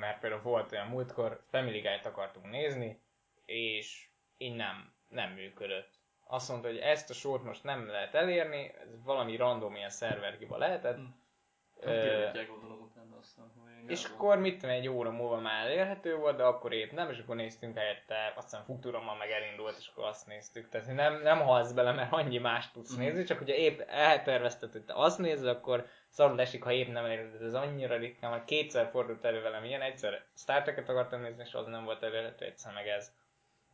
mert 0.00 0.20
például 0.20 0.42
volt 0.42 0.72
olyan 0.72 0.86
múltkor, 0.86 1.44
Family 1.50 1.80
Guy-t 1.80 2.06
akartunk 2.06 2.50
nézni, 2.50 3.00
és 3.44 4.08
így 4.36 4.54
nem, 4.54 4.92
nem 5.08 5.30
működött. 5.30 5.90
Azt 6.24 6.48
mondta, 6.48 6.68
hogy 6.68 6.78
ezt 6.78 7.10
a 7.10 7.14
sort 7.14 7.42
most 7.42 7.64
nem 7.64 7.86
lehet 7.86 8.14
elérni, 8.14 8.74
ez 8.80 9.02
valami 9.04 9.36
random 9.36 9.76
ilyen 9.76 9.90
szerverhiba 9.90 10.56
lehetett. 10.56 10.96
Hm. 10.96 11.24
Hát 11.84 12.46
gondolom 12.48 12.80
utána 12.80 13.16
aztán, 13.20 13.52
És 13.86 14.04
akkor 14.04 14.38
mit 14.38 14.54
tudom, 14.58 14.74
egy 14.74 14.88
óra 14.88 15.10
múlva 15.10 15.40
már 15.40 15.66
elérhető 15.66 16.16
volt, 16.16 16.36
de 16.36 16.42
akkor 16.42 16.72
épp 16.72 16.90
nem, 16.92 17.10
és 17.10 17.18
akkor 17.18 17.36
néztünk 17.36 17.76
helyette, 17.76 18.32
aztán 18.36 18.64
Futurama 18.64 19.14
meg 19.14 19.30
elindult, 19.30 19.76
és 19.78 19.86
akkor 19.88 20.04
azt 20.04 20.26
néztük. 20.26 20.68
Tehát 20.68 20.94
nem, 20.94 21.22
nem 21.22 21.40
halsz 21.40 21.72
bele, 21.72 21.92
mert 21.92 22.12
annyi 22.12 22.38
más 22.38 22.70
tudsz 22.70 22.92
Mhm. 22.94 23.00
nézni, 23.00 23.24
csak 23.24 23.38
hogyha 23.38 23.54
épp 23.54 23.80
eltervezted, 23.86 24.72
hogy 24.72 24.82
te 24.84 24.92
azt 24.96 25.18
nézed, 25.18 25.46
akkor 25.46 25.86
szarul 26.08 26.40
esik, 26.40 26.62
ha 26.62 26.72
épp 26.72 26.88
nem 26.88 27.04
elérhető. 27.04 27.44
Ez 27.44 27.54
annyira 27.54 27.96
ritkán, 27.96 28.30
mert 28.30 28.44
kétszer 28.44 28.88
fordult 28.90 29.24
elő 29.24 29.42
velem 29.42 29.64
ilyen, 29.64 29.80
egyszer 29.82 30.24
Star 30.36 30.62
Trek-et 30.62 30.88
akartam 30.88 31.20
nézni, 31.20 31.42
és 31.46 31.54
az 31.54 31.66
nem 31.66 31.84
volt 31.84 32.02
elérhető, 32.02 32.44
egyszer 32.44 32.72
meg 32.72 32.88
ez. 32.88 33.12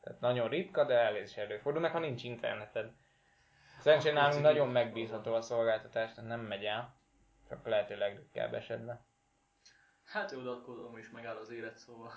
Tehát 0.01 0.21
nagyon 0.21 0.49
ritka, 0.49 0.85
de 0.85 0.95
el 0.95 1.17
is 1.17 1.37
előfordul, 1.37 1.83
meg 1.83 1.91
ha 1.91 1.99
nincs 1.99 2.25
interneted. 2.25 2.91
Szerencsére 3.81 4.15
nálunk 4.15 4.43
nagyon 4.43 4.69
megbízható 4.69 5.35
a 5.35 5.41
szolgáltatás, 5.41 6.13
tehát 6.13 6.31
nem 6.31 6.41
megy 6.41 6.65
el. 6.65 6.95
Csak 7.53 7.67
lehető 7.67 7.97
legritkább 7.97 8.55
esetben. 8.55 9.01
Hát 10.05 10.31
jó, 10.31 10.41
de 10.41 10.49
akkor 10.49 10.79
amúgy 10.79 10.99
is 10.99 11.11
megáll 11.11 11.37
az 11.37 11.51
élet, 11.51 11.79
szóval. 11.79 12.13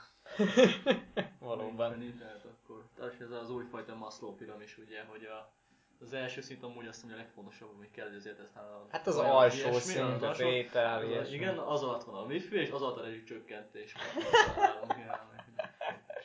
Valóban. 1.39 1.97
Nincs 1.97 2.13
internet, 2.13 2.45
akkor. 2.45 2.87
Tehát 2.95 3.21
ez 3.21 3.31
az 3.31 3.49
újfajta 3.49 3.95
Maslow 3.95 4.35
piramis, 4.35 4.77
ugye, 4.77 5.03
hogy 5.03 5.23
a, 5.25 5.53
az 5.99 6.13
első 6.13 6.41
szint 6.41 6.63
amúgy 6.63 6.87
azt 6.87 7.03
mondja 7.03 7.21
a 7.21 7.23
legfontosabb, 7.23 7.69
ami 7.75 7.91
kell, 7.91 8.07
hogy 8.07 8.15
azért 8.15 8.39
ezt 8.39 8.55
a 8.55 8.85
Hát 8.89 9.07
az 9.07 9.17
olyan 9.17 9.31
alsó 9.31 9.57
ilyesmi, 9.57 9.79
szint, 9.79 10.05
az 10.05 10.13
az 10.15 10.23
alsó- 10.23 10.47
étel, 10.47 10.97
az 10.97 11.11
a-. 11.11 11.33
Igen, 11.33 11.57
az 11.57 11.83
alatt 11.83 12.03
van 12.03 12.15
a 12.15 12.25
wifi, 12.25 12.55
és 12.55 12.71
az 12.71 12.81
alatt 12.81 12.97
a 12.97 13.01
rezsicsökkentés. 13.01 13.93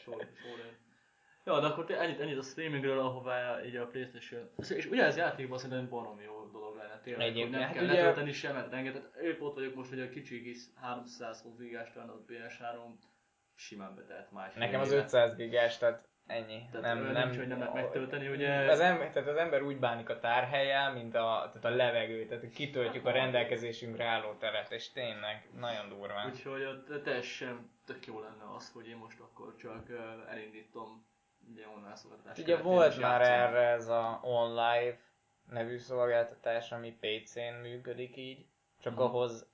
Sor, 0.04 0.28
sor, 0.42 0.76
Ja, 1.50 1.60
de 1.60 1.66
akkor 1.66 1.90
ennyit, 1.90 2.20
ennyit 2.20 2.38
a 2.38 2.42
streamingről, 2.42 2.98
ahová 2.98 3.64
így 3.64 3.76
a 3.76 3.86
Playstation... 3.86 4.50
És 4.68 4.86
ugye 4.86 5.04
ez 5.04 5.16
játékban 5.16 5.58
szerintem 5.58 5.88
baromi 5.88 6.22
jó 6.22 6.48
dolog 6.52 6.76
lenne 6.76 7.00
tényleg, 7.02 7.20
hogy 7.22 7.30
Egyébként, 7.30 7.50
nem 7.50 7.60
hát 7.60 7.72
kell 7.72 7.84
ugye- 7.84 7.94
letölteni 7.94 8.32
sem, 8.32 8.54
mert 8.54 8.70
rengeteg. 8.70 9.02
Épp 9.22 9.40
ott 9.40 9.54
vagyok 9.54 9.74
most, 9.74 9.88
hogy 9.88 10.00
a 10.00 10.08
kicsi 10.08 10.42
kis 10.42 10.58
320 10.80 11.56
gigás 11.58 11.92
talán 11.92 12.08
a 12.08 12.18
PS3 12.28 12.76
simán 13.54 13.94
betelt 13.94 14.32
más. 14.32 14.54
Nekem 14.54 14.80
az 14.80 14.86
helyére. 14.86 15.04
500 15.04 15.36
gigás, 15.36 15.78
tehát 15.78 16.08
ennyi. 16.26 16.62
Tehát 16.72 16.94
nem, 16.94 17.12
nem, 17.12 17.22
nincs, 17.28 17.38
hogy 17.38 17.48
nem 17.48 17.58
lehet 17.58 17.74
megtölteni, 17.74 18.28
ugye? 18.28 18.70
Az 18.70 18.80
ember, 18.80 19.10
tehát 19.10 19.28
az 19.28 19.36
ember 19.36 19.62
úgy 19.62 19.78
bánik 19.78 20.08
a 20.08 20.18
tárhelyel, 20.18 20.92
mint 20.92 21.14
a, 21.14 21.50
tehát 21.52 21.64
a 21.64 21.76
levegő, 21.76 22.26
tehát 22.26 22.50
kitöltjük 22.50 23.06
a 23.06 23.10
rendelkezésünkre 23.10 24.04
álló 24.04 24.32
teret, 24.32 24.70
és 24.70 24.90
tényleg 24.92 25.48
nagyon 25.58 25.88
durván. 25.88 26.30
Úgyhogy 26.30 27.00
teljesen 27.02 27.70
tök 27.86 28.06
jó 28.06 28.20
lenne 28.20 28.54
az, 28.56 28.72
hogy 28.72 28.88
én 28.88 28.96
most 28.96 29.20
akkor 29.20 29.56
csak 29.56 29.88
elindítom 30.28 31.08
ugye 31.52 31.68
online 31.68 31.96
szolgáltatás. 31.96 32.38
Ugye 32.38 32.46
keretében 32.46 32.72
volt 32.72 32.98
már 33.00 33.20
játszani. 33.20 33.36
erre 33.36 33.68
ez 33.68 33.88
a 33.88 34.20
OnLive 34.22 34.98
nevű 35.50 35.78
szolgáltatás, 35.78 36.72
ami 36.72 36.98
PC-n 37.00 37.54
működik 37.62 38.16
így, 38.16 38.46
csak 38.80 38.92
Mhm. 38.92 39.02
ahhoz 39.02 39.48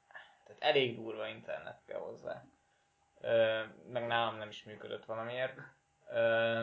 tehát 0.46 0.62
elég 0.62 0.96
durva 0.96 1.26
internet 1.26 1.80
kell 1.86 1.98
hozzá. 1.98 2.44
Ö, 3.20 3.62
meg 3.92 4.06
nálam 4.06 4.36
nem 4.36 4.48
is 4.48 4.64
működött 4.64 5.04
valamiért. 5.04 5.58
Ö, 6.10 6.62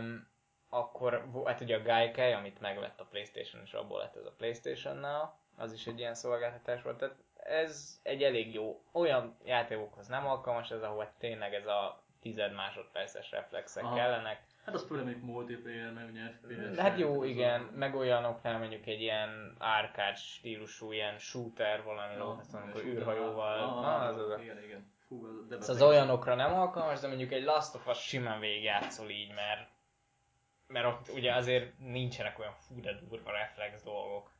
akkor, 0.69 1.27
hát 1.45 1.61
ugye 1.61 1.77
a 1.77 1.81
Gaikai, 1.81 2.31
amit 2.31 2.59
megvett 2.59 2.99
a 2.99 3.05
Playstation, 3.05 3.61
és 3.65 3.73
abból 3.73 3.99
lett 3.99 4.15
ez 4.15 4.25
a 4.25 4.33
Playstation-nál, 4.37 5.37
az 5.57 5.73
is 5.73 5.87
egy 5.87 5.99
ilyen 5.99 6.15
szolgáltatás 6.15 6.81
volt. 6.81 6.97
Tehát 6.97 7.15
ez 7.43 7.99
egy 8.03 8.23
elég 8.23 8.53
jó, 8.53 8.83
olyan 8.91 9.37
játékokhoz 9.43 10.07
nem 10.07 10.27
alkalmas 10.27 10.71
ez, 10.71 10.81
ahol 10.81 11.11
tényleg 11.17 11.53
ez 11.53 11.67
a 11.67 12.01
tized 12.21 12.53
másodperces 12.53 13.31
reflexek 13.31 13.83
Aha. 13.83 13.95
kellenek. 13.95 14.43
Hát 14.65 14.75
az 14.75 14.85
főleg 14.87 15.05
még 15.05 15.23
multiplayer, 15.23 15.93
meg 15.93 16.09
ugye 16.11 16.21
FPS. 16.29 16.77
Hát 16.79 16.99
jó, 16.99 17.23
igen, 17.23 17.61
a- 17.61 17.69
meg 17.77 17.95
olyanoknál 17.95 18.57
mondjuk 18.57 18.85
egy 18.85 19.01
ilyen 19.01 19.55
arcade 19.59 20.15
stílusú, 20.15 20.91
ilyen 20.91 21.17
shooter 21.17 21.83
valami, 21.83 22.15
mondom, 22.17 22.39
és 22.47 22.53
amikor 22.53 22.83
űrhajóval, 22.83 23.59
Ah, 23.59 23.81
na, 23.81 23.95
az 23.97 24.17
az. 24.31 24.41
Igen, 24.41 24.63
igen. 24.63 24.91
Fú, 25.07 25.47
de 25.47 25.61
Szóval 25.61 25.75
az 25.75 25.81
olyanokra 25.81 26.35
nem 26.35 26.53
alkalmas, 26.53 26.99
de 26.99 27.07
mondjuk 27.07 27.31
egy 27.31 27.43
Last 27.43 27.75
of 27.75 27.87
Us 27.87 27.97
simán 28.07 28.39
végigjátszol 28.39 29.09
így, 29.09 29.33
mert 29.33 29.71
mert 30.67 30.85
ott 30.85 31.09
ugye 31.13 31.33
azért 31.33 31.79
nincsenek 31.79 32.39
olyan 32.39 32.53
fú 32.53 32.81
de 32.81 32.99
durva 33.09 33.31
reflex 33.31 33.83
dolgok. 33.83 34.31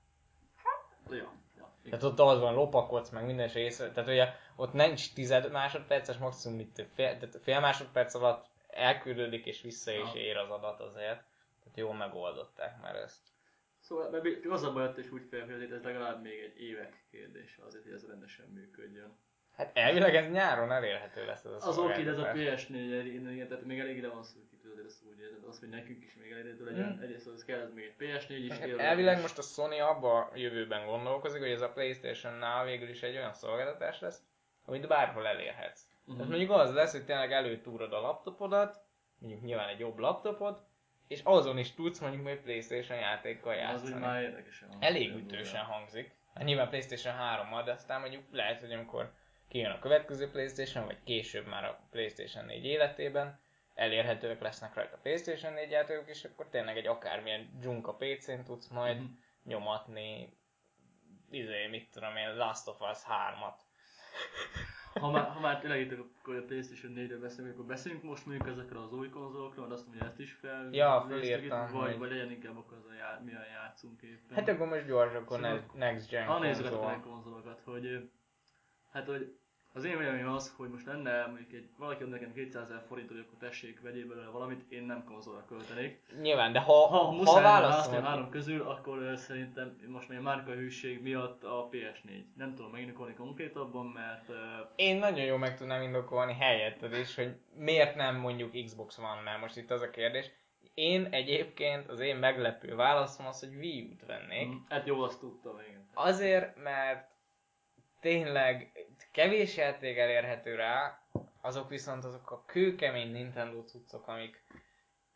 Ja, 1.09 1.31
ja. 1.57 1.71
Tehát 1.83 2.03
ott 2.03 2.19
az 2.19 2.39
van, 2.39 2.53
lopakodsz, 2.53 3.09
meg 3.09 3.25
minden 3.25 3.49
észre. 3.49 3.91
Tehát 3.91 4.09
ugye 4.09 4.27
ott 4.55 4.73
nincs 4.73 5.13
tized 5.13 5.51
másodperces, 5.51 6.17
maximum 6.17 6.59
itt 6.59 6.75
fél, 6.75 7.17
tehát 7.17 7.39
fél 7.43 7.59
másodperc 7.59 8.13
alatt 8.13 8.45
elküldődik 8.75 9.45
és 9.45 9.61
vissza 9.61 9.91
is 9.91 9.99
Aha. 9.99 10.17
ér 10.17 10.37
az 10.37 10.49
adat 10.49 10.79
azért. 10.79 11.23
Tehát 11.59 11.77
jól 11.77 11.93
megoldották 11.93 12.81
már 12.81 12.95
ezt. 12.95 13.31
Szóval 13.79 14.09
mert 14.09 14.45
az 14.49 14.63
a 14.63 14.73
baj, 14.73 14.93
hogy 14.93 15.09
úgy 15.11 15.27
fel, 15.29 15.45
hogy 15.45 15.71
ez 15.71 15.83
legalább 15.83 16.21
még 16.21 16.39
egy 16.39 16.61
évek 16.61 17.03
kérdése 17.11 17.63
azért, 17.65 17.83
hogy 17.83 17.93
ez 17.93 18.07
rendesen 18.07 18.45
működjön. 18.45 19.17
Hát 19.55 19.77
elvileg 19.77 20.15
ez 20.15 20.31
nyáron 20.31 20.71
elérhető 20.71 21.25
lesz 21.25 21.43
ez 21.43 21.51
a 21.51 21.67
Az 21.67 21.77
oké, 21.77 22.03
de 22.03 22.09
ez 22.09 22.17
a 22.17 22.21
szolgáltatás. 22.23 22.65
PS4, 22.67 23.29
igen, 23.31 23.47
tehát 23.47 23.65
még 23.65 23.79
elég 23.79 23.97
ide 23.97 24.07
van 24.07 24.23
szó, 24.23 24.39
hogy 24.49 24.71
azért 24.71 24.87
ezt 24.87 25.03
úgy 25.05 25.19
érzed, 25.19 25.43
az, 25.47 25.59
hogy 25.59 25.69
nekünk 25.69 26.03
is 26.03 26.15
még 26.15 26.31
elérhető 26.31 26.65
legyen. 26.65 26.91
Hmm. 26.91 27.01
Egyrészt 27.01 27.27
az 27.27 27.45
kell, 27.45 27.59
ez 27.59 27.73
még 27.73 27.83
egy 27.83 27.95
PS4 27.99 28.29
is. 28.29 28.51
Hát 28.51 28.65
élve, 28.65 28.83
Elvileg 28.83 29.21
most 29.21 29.37
a 29.37 29.41
Sony 29.41 29.81
abba 29.81 30.17
a 30.17 30.31
jövőben 30.35 30.85
gondolkozik, 30.85 31.41
hogy 31.41 31.51
ez 31.51 31.61
a 31.61 31.71
Playstation-nál 31.71 32.65
végül 32.65 32.89
is 32.89 33.03
egy 33.03 33.15
olyan 33.15 33.33
szolgáltatás 33.33 33.99
lesz, 33.99 34.21
amit 34.65 34.87
bárhol 34.87 35.27
elérhetsz. 35.27 35.81
Mhm. 36.05 36.15
Tehát 36.15 36.29
mondjuk 36.29 36.51
az 36.51 36.73
lesz, 36.73 36.91
hogy 36.91 37.05
tényleg 37.05 37.31
előtúrod 37.31 37.93
a 37.93 37.99
laptopodat, 38.01 38.81
mondjuk 39.19 39.41
nyilván 39.43 39.69
egy 39.69 39.79
jobb 39.79 39.97
laptopot, 39.97 40.61
és 41.07 41.21
azon 41.23 41.57
is 41.57 41.73
tudsz 41.73 41.99
mondjuk 41.99 42.23
még 42.23 42.41
Playstation 42.41 42.99
játékkal 42.99 43.51
Az 43.53 43.57
úgy 43.57 43.59
játszani. 43.89 43.99
már 44.05 44.21
érdekesen 44.21 44.67
hangzik. 44.69 44.89
Elég 44.89 45.15
ütősen 45.15 45.63
hangzik. 45.63 46.15
Hát 46.33 46.43
nyilván 46.43 46.69
Playstation 46.69 47.15
3-mal, 47.19 47.61
de 47.65 47.71
aztán 47.71 47.99
mondjuk 47.99 48.23
lehet, 48.31 48.59
hogy 48.59 48.71
amikor 48.71 49.13
kijön 49.47 49.71
a 49.71 49.79
következő 49.79 50.29
Playstation, 50.31 50.85
vagy 50.85 51.03
később 51.03 51.45
már 51.47 51.63
a 51.65 51.79
Playstation 51.91 52.45
4 52.45 52.65
életében, 52.65 53.39
elérhetőek 53.73 54.41
lesznek 54.41 54.73
rajta 54.73 54.97
Playstation 54.97 55.53
4 55.53 55.71
játékok, 55.71 56.09
és 56.09 56.23
akkor 56.23 56.49
tényleg 56.49 56.77
egy 56.77 56.87
akármilyen 56.87 57.49
dzsunka 57.59 57.93
PC-n 57.95 58.43
tudsz 58.45 58.67
majd 58.67 58.97
Mhm. 58.97 59.05
nyomatni, 59.43 60.37
izé, 61.29 61.67
mit 61.67 61.91
tudom 61.91 62.15
én, 62.15 62.35
Last 62.35 62.67
of 62.67 62.81
Us 62.81 62.97
3-at. 63.07 63.59
Ha 64.99 65.11
már, 65.11 65.29
ha 65.29 65.39
már 65.39 65.59
tényleg 65.59 65.79
itt 65.81 65.99
akkor 66.21 66.35
a 66.35 66.41
Playstation 66.45 66.93
4-ről 66.95 67.17
beszélünk, 67.21 67.53
akkor 67.53 67.65
beszéljünk 67.65 68.03
most 68.03 68.25
mondjuk 68.25 68.47
ezekről 68.47 68.81
az 68.81 68.93
új 68.93 69.09
konzolokról, 69.09 69.71
azt 69.71 69.87
mondja, 69.87 70.05
ezt 70.05 70.19
is 70.19 70.31
fel. 70.33 70.69
Ja, 70.71 71.05
itt, 71.09 71.49
Vagy, 71.49 71.69
hogy- 71.71 71.97
vagy 71.97 72.09
legyen 72.09 72.31
inkább 72.31 72.57
akkor 72.57 72.77
az 72.77 72.85
a 72.89 72.93
já, 72.93 73.21
milyen 73.25 73.45
játszunk 73.53 74.01
éppen. 74.01 74.35
Hát 74.37 74.47
akkor 74.47 74.67
most 74.67 74.85
gyors, 74.85 75.13
akkor 75.13 75.37
Szóval- 75.37 75.63
ne- 75.73 75.85
Next 75.91 76.09
Gen 76.09 76.25
Ha 76.25 76.39
nézzük 76.39 76.65
a 76.65 76.69
konzol. 76.69 76.99
konzolokat, 76.99 77.61
hogy 77.65 78.09
hát 78.91 79.05
hogy 79.05 79.37
az 79.75 79.83
én 79.83 79.97
véleményem 79.97 80.33
az, 80.33 80.53
hogy 80.57 80.69
most 80.69 80.85
lenne 80.85 81.25
mondjuk 81.25 81.53
egy, 81.53 81.69
valaki 81.77 82.03
ad 82.03 82.09
nekem 82.09 82.33
200 82.33 82.63
ezer 82.63 82.83
forint, 82.87 83.09
hogy 83.09 83.19
akkor 83.19 83.37
tessék, 83.39 83.81
vegyél 83.81 84.07
belőle 84.07 84.27
valamit, 84.29 84.71
én 84.71 84.83
nem 84.83 85.03
konzolra 85.03 85.45
költenék. 85.45 86.01
Nyilván, 86.21 86.51
de 86.51 86.59
ha, 86.59 86.73
Ha, 86.87 86.97
ha, 86.97 87.11
muszáj 87.11 87.43
választani 87.43 87.97
a 87.97 88.01
három 88.01 88.29
közül, 88.29 88.61
akkor 88.61 89.13
szerintem 89.17 89.79
most 89.87 90.09
még 90.09 90.17
a 90.17 90.21
márkahűség 90.21 91.01
miatt 91.01 91.43
a 91.43 91.69
PS4. 91.71 92.23
Nem 92.35 92.55
tudom 92.55 92.71
megindokolni 92.71 93.13
konkrétabban, 93.13 93.85
mert 93.85 94.29
ö, 94.29 94.33
én 94.75 94.97
nagyon 94.97 95.25
jól 95.25 95.37
meg 95.37 95.57
tudnám 95.57 95.81
indokolni 95.81 96.33
helyetted 96.33 96.93
is, 96.93 97.15
hogy 97.15 97.35
miért 97.55 97.95
nem 97.95 98.15
mondjuk 98.15 98.63
Xbox 98.65 98.97
van, 98.97 99.17
mert 99.23 99.39
most 99.39 99.57
itt 99.57 99.71
az 99.71 99.81
a 99.81 99.89
kérdés. 99.89 100.31
Én 100.73 101.07
egyébként, 101.11 101.89
az 101.89 101.99
én 101.99 102.15
meglepő 102.15 102.75
válaszom 102.75 103.25
az, 103.25 103.39
hogy 103.39 103.55
Wii 103.55 103.89
U-t 103.91 104.05
vennék. 104.05 104.47
mm, 104.47 104.57
hát 104.69 104.85
jó, 104.87 105.01
azt 105.01 105.19
tudtam, 105.19 105.59
igen. 105.67 105.87
Azért, 105.93 106.63
mert 106.63 107.11
tényleg 107.99 108.82
kevés 109.13 109.57
játék 109.57 109.97
elérhető 109.97 110.55
rá, 110.55 111.01
azok 111.41 111.69
viszont 111.69 112.03
azok 112.03 112.31
a 112.31 112.43
kőkemény 112.45 113.11
Nintendo 113.11 113.63
cuccok, 113.63 114.07
amik, 114.07 114.43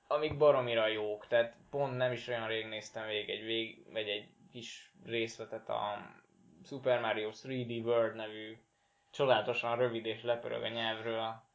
amik 0.07 0.37
baromira 0.37 0.87
jók. 0.87 1.27
Tehát 1.27 1.55
pont 1.69 1.97
nem 1.97 2.11
is 2.11 2.27
olyan 2.27 2.47
rég 2.47 2.65
néztem 2.65 3.07
végig 3.07 3.29
egy, 3.29 3.43
vég, 3.43 3.91
vagy 3.91 4.07
egy 4.07 4.29
kis 4.51 4.91
részletet 5.05 5.69
a 5.69 6.11
Super 6.65 7.01
Mario 7.01 7.29
3D 7.33 7.83
World 7.83 8.15
nevű 8.15 8.57
csodálatosan 9.11 9.77
rövid 9.77 10.05
és 10.05 10.23
lepörög 10.23 10.63
a 10.63 10.67
nyelvről 10.67 11.46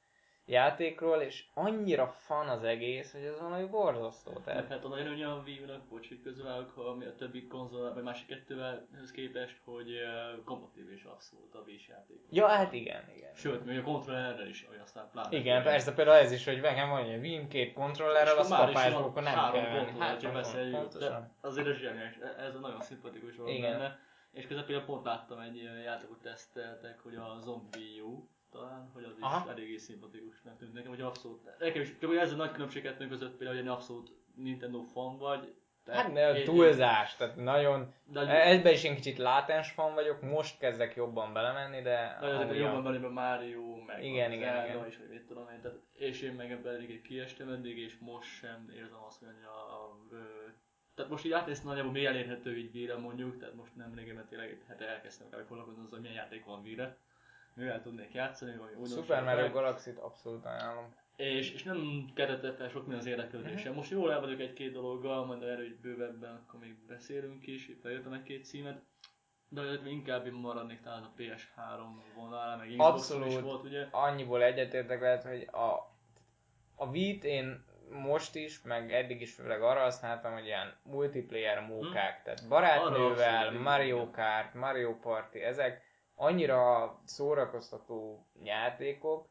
játékról, 0.52 1.20
és 1.20 1.44
annyira 1.54 2.06
fan 2.06 2.48
az 2.48 2.64
egész, 2.64 3.12
hogy 3.12 3.22
ez 3.22 3.40
valami 3.40 3.64
borzasztó. 3.64 4.32
Tehát 4.44 4.68
hát 4.68 4.84
a 4.84 4.88
nagyon 4.88 5.30
a 5.30 5.42
Wii-nak, 5.46 5.82
bocs, 5.88 6.08
hogy 6.08 6.22
közövállok, 6.22 6.70
ha 6.74 6.82
a 6.82 7.14
többi 7.16 7.46
konzol, 7.46 7.94
vagy 7.94 8.02
másik 8.02 8.26
kettővel 8.26 8.88
képest, 9.12 9.56
hogy 9.64 9.90
uh, 9.90 10.44
kompatibilis 10.44 11.04
abszolút 11.04 11.54
a 11.54 11.62
Wii-s 11.66 11.88
játék. 11.88 12.20
Ja, 12.30 12.46
hát 12.46 12.72
igen, 12.72 13.02
igen. 13.16 13.34
Sőt, 13.34 13.64
még 13.64 13.78
a 13.78 13.82
kontrollerrel 13.82 14.48
is, 14.48 14.66
hogy 14.68 14.78
aztán 14.82 15.08
pláne. 15.12 15.36
Igen, 15.36 15.62
persze, 15.62 15.94
például 15.94 16.16
ez 16.16 16.32
is, 16.32 16.44
hogy 16.44 16.60
nekem 16.60 16.88
van 16.88 17.04
egy 17.04 17.20
Wim 17.20 17.48
két 17.48 17.72
kontrollerrel, 17.72 18.38
azt 18.38 18.50
kapásból, 18.50 19.02
akkor 19.02 19.22
nem 19.22 19.52
kell 19.52 19.70
venni. 19.70 19.98
Hát, 19.98 20.20
csak 20.20 20.32
beszéljük, 20.32 20.98
de 20.98 21.30
azért 21.40 21.66
ez 21.66 21.76
zseniális, 21.76 22.16
ez 22.38 22.54
a 22.54 22.58
nagyon 22.58 22.80
szimpatikus 22.80 23.36
volt 23.36 23.60
benne. 23.60 23.98
És 24.32 24.46
közben 24.46 24.64
például 24.66 24.86
pont 24.86 25.04
láttam 25.04 25.38
egy 25.38 25.62
játékot 25.84 26.20
teszteltek, 26.22 27.00
hogy 27.00 27.14
a 27.14 27.38
Zombie 27.40 28.02
U, 28.02 28.28
talán, 28.52 28.90
hogy 28.94 29.04
az 29.04 29.16
is 29.16 29.22
Aha. 29.22 29.50
eléggé 29.50 29.76
szimpatikusnak 29.76 30.58
tűnt 30.58 30.72
nekem, 30.72 30.88
hogy 30.90 31.00
abszolút, 31.00 31.58
nekem 31.58 31.82
is, 31.82 31.98
csak 31.98 32.08
hogy 32.10 32.18
ez 32.18 32.32
a 32.32 32.36
nagy 32.36 32.50
különbség 32.52 32.82
kettőnk 32.82 33.10
között 33.10 33.36
például, 33.36 33.56
hogy 33.58 33.66
egy 33.66 33.72
abszolút 33.72 34.10
Nintendo 34.34 34.82
fan 34.82 35.18
vagy. 35.18 35.54
te- 35.84 35.92
Hát 35.94 36.12
ne, 36.12 36.38
én- 36.38 36.44
túlzás, 36.44 37.16
tehát 37.16 37.36
nagyon... 37.36 37.94
De, 38.04 38.46
Ebben 38.48 38.72
is 38.72 38.84
én 38.84 38.94
kicsit 38.94 39.18
látens 39.18 39.70
fan 39.70 39.94
vagyok, 39.94 40.22
most 40.22 40.58
kezdek 40.58 40.94
jobban 40.94 41.32
belemenni, 41.32 41.82
de... 41.82 42.16
de 42.20 42.26
ezek 42.26 42.50
a 42.50 42.54
jobban 42.54 42.76
a- 42.76 42.82
belében 42.82 43.10
Mario, 43.10 43.76
meg 43.86 44.04
Igen, 44.04 44.30
az 44.30 44.36
igen, 44.36 44.64
igen. 44.64 44.86
is, 44.86 44.96
hogy 44.96 45.08
mit 45.08 45.26
tudom 45.26 45.48
én, 45.48 45.60
tehát, 45.60 45.78
és 45.92 46.20
én 46.22 46.32
meg 46.32 46.50
ebben 46.50 46.74
elég 46.74 47.02
kiestem 47.02 47.48
eddig, 47.48 47.78
és 47.78 47.98
most 47.98 48.28
sem 48.28 48.72
érzem 48.76 49.02
azt, 49.08 49.18
hogy 49.18 49.28
a, 49.44 49.96
ö, 50.14 50.16
tehát 50.94 51.10
most 51.10 51.24
így 51.24 51.32
átnéztem 51.32 51.66
nagyjából 51.68 51.92
mi 51.92 52.06
elérhető 52.06 52.56
így 52.56 52.72
víre 52.72 52.96
mondjuk, 52.96 53.38
tehát 53.38 53.54
most 53.54 53.76
nem 53.76 53.94
régen 53.94 54.26
tényleg 54.28 54.50
egy 54.50 54.62
hete 54.68 54.88
elkezdtem 54.88 55.28
kb. 55.28 55.46
foglalkozni 55.46 55.80
azzal, 55.82 55.98
hogy 55.98 56.00
milyen 56.08 56.22
játék 56.22 56.44
van 56.44 56.62
víre, 56.62 56.96
mivel 57.54 57.82
tudnék 57.82 58.14
játszani, 58.14 58.56
vagy 58.56 58.70
újdonság. 58.70 58.98
Super 58.98 59.24
Mario 59.24 59.50
Galaxy-t 59.50 59.98
abszolút 59.98 60.44
ajánlom. 60.44 60.94
És, 61.16 61.52
és 61.52 61.62
nem 61.62 62.10
keretett 62.14 62.56
fel 62.56 62.68
sok 62.68 62.80
minden 62.80 62.98
az 62.98 63.06
érdeklődésem. 63.06 63.68
Mhm. 63.68 63.76
Most 63.76 63.90
jól 63.90 64.12
el 64.12 64.20
vagyok 64.20 64.40
egy-két 64.40 64.72
dologgal, 64.72 65.24
majd 65.24 65.42
erről 65.42 65.64
így 65.64 65.80
bővebben, 65.80 66.34
akkor 66.34 66.60
még 66.60 66.74
beszélünk 66.86 67.46
is, 67.46 67.68
itt 67.68 67.80
felírtam 67.80 68.12
egy-két 68.12 68.44
címet. 68.44 68.82
De 69.48 69.62
inkább 69.84 70.26
én 70.26 70.32
maradnék 70.32 70.80
talán 70.80 71.02
a 71.02 71.12
PS3 71.18 71.80
vonalra, 72.14 72.56
meg 72.56 72.68
Xboxon 72.68 73.26
is 73.26 73.40
volt 73.40 73.64
ugye. 73.64 73.86
Annyiból 73.90 74.42
egyetértek 74.42 75.00
lehet, 75.00 75.24
hogy 75.24 75.48
a, 75.52 75.92
a 76.74 76.86
Wii-t 76.86 77.24
én 77.24 77.64
most 77.90 78.34
is, 78.34 78.62
meg 78.62 78.92
eddig 78.92 79.20
is 79.20 79.34
főleg 79.34 79.62
arra 79.62 79.80
használtam, 79.80 80.32
hogy 80.32 80.44
ilyen 80.44 80.76
multiplayer 80.82 81.60
mókák, 81.66 82.22
tehát 82.22 82.48
barátnővel, 82.48 83.50
Mario. 83.50 84.10
Kart, 84.10 84.54
Mario 84.54 84.98
Party, 84.98 85.36
ezek 85.36 85.82
annyira 86.22 86.94
szórakoztató 87.04 88.26
játékok, 88.42 89.28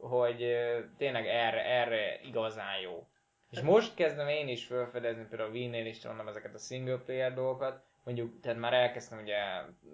hogy 0.00 0.56
tényleg 0.96 1.26
erre, 1.26 1.64
erre 1.64 2.20
igazán 2.22 2.80
jó. 2.82 3.06
És 3.50 3.60
most 3.60 3.94
kezdem 3.94 4.28
én 4.28 4.48
is 4.48 4.66
felfedezni, 4.66 5.26
például 5.28 5.48
a 5.48 5.52
Wii-nél 5.52 5.86
is 5.86 6.04
mondom 6.04 6.28
ezeket 6.28 6.54
a 6.54 6.58
single 6.58 6.96
player 6.96 7.34
dolgokat, 7.34 7.82
mondjuk, 8.04 8.40
tehát 8.40 8.58
már 8.58 8.72
elkezdtem 8.72 9.18
ugye 9.18 9.36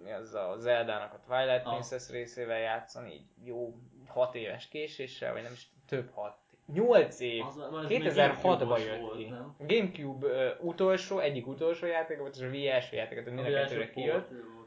ez 0.05 0.33
a 0.33 0.55
Zelda-nak 0.57 1.13
a 1.13 1.19
Twilight 1.27 1.65
Ah. 1.65 1.71
Princess 1.71 2.09
részével 2.09 2.59
játszani, 2.59 3.13
így 3.13 3.27
jó 3.43 3.73
6 4.07 4.35
éves 4.35 4.67
késéssel, 4.67 5.33
vagy 5.33 5.43
nem 5.43 5.51
is 5.51 5.69
több 5.87 6.09
6, 6.13 6.37
8 6.73 7.19
év. 7.19 7.45
Az, 7.45 7.57
az 7.57 7.87
még 7.87 8.01
2006-ban 8.03 8.15
Gamecube-os 8.41 8.85
jött 8.85 9.15
ki. 9.15 9.33
Gamecube 9.57 10.27
ö, 10.27 10.49
utolsó, 10.59 11.19
egyik 11.19 11.47
utolsó 11.47 11.85
játék 11.85 12.17
volt, 12.17 12.35
és 12.35 12.41
a 12.41 12.47
Wii 12.47 12.67
első 12.67 12.95
játék, 12.95 13.23
tehát 13.23 13.33
mind 13.33 13.53
a 13.53 13.57
kettőre 13.59 13.89
kijött. 13.89 14.29
volt. 14.29 14.58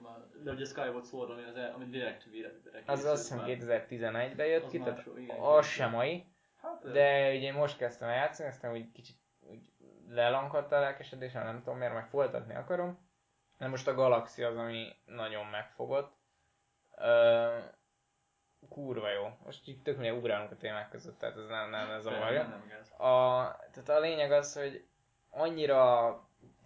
De 0.43 0.51
ugye 0.51 0.65
Skyward 0.65 1.05
Sword, 1.07 1.31
ami, 1.31 1.43
az, 1.43 1.57
el- 1.57 1.73
ami 1.75 1.85
direkt 1.85 2.25
vére 2.25 2.53
Az 2.87 3.05
azt 3.05 3.23
hiszem 3.23 3.45
2011-ben 3.47 4.47
jött 4.47 4.65
Az 4.65 4.71
ki, 4.71 4.79
tehát 4.79 5.07
igen, 5.17 5.39
az 5.41 5.67
sem 5.67 5.91
mai. 5.91 6.27
Hát, 6.63 6.93
De 6.93 7.35
ugye 7.35 7.53
most 7.53 7.77
kezdtem 7.77 8.09
el 8.09 8.15
játszani, 8.15 8.49
aztán 8.49 8.73
úgy 8.73 8.93
kicsit 8.93 9.17
úgy 9.41 9.73
lelankadt 10.09 10.73
a 10.73 10.81
lelkesedésem, 10.81 11.45
nem 11.45 11.59
tudom 11.59 11.79
miért, 11.79 11.95
meg 11.95 12.07
folytatni 12.09 12.55
akarom. 12.55 13.11
De 13.59 13.67
most 13.67 13.89
a 13.89 13.95
Galaxy 13.95 14.43
az, 14.43 14.57
ami 14.57 14.89
nagyon 15.05 15.47
megfogott. 15.47 16.17
Ö, 16.97 17.59
kurva 18.69 19.11
jó. 19.11 19.29
Most 19.45 19.69
így 19.69 19.83
tök 19.83 19.97
mindegy 19.97 20.19
ugrálunk 20.19 20.51
a 20.51 20.57
témák 20.57 20.89
között, 20.89 21.19
tehát 21.19 21.37
ez 21.37 21.47
nem, 21.47 21.71
nem, 21.71 21.91
ez. 21.91 22.05
Nem 22.05 22.67
gáz. 22.69 22.91
A, 22.91 23.57
tehát 23.73 23.89
a 23.89 24.01
lényeg 24.01 24.33
az, 24.33 24.55
hogy 24.57 24.87
annyira 25.31 26.09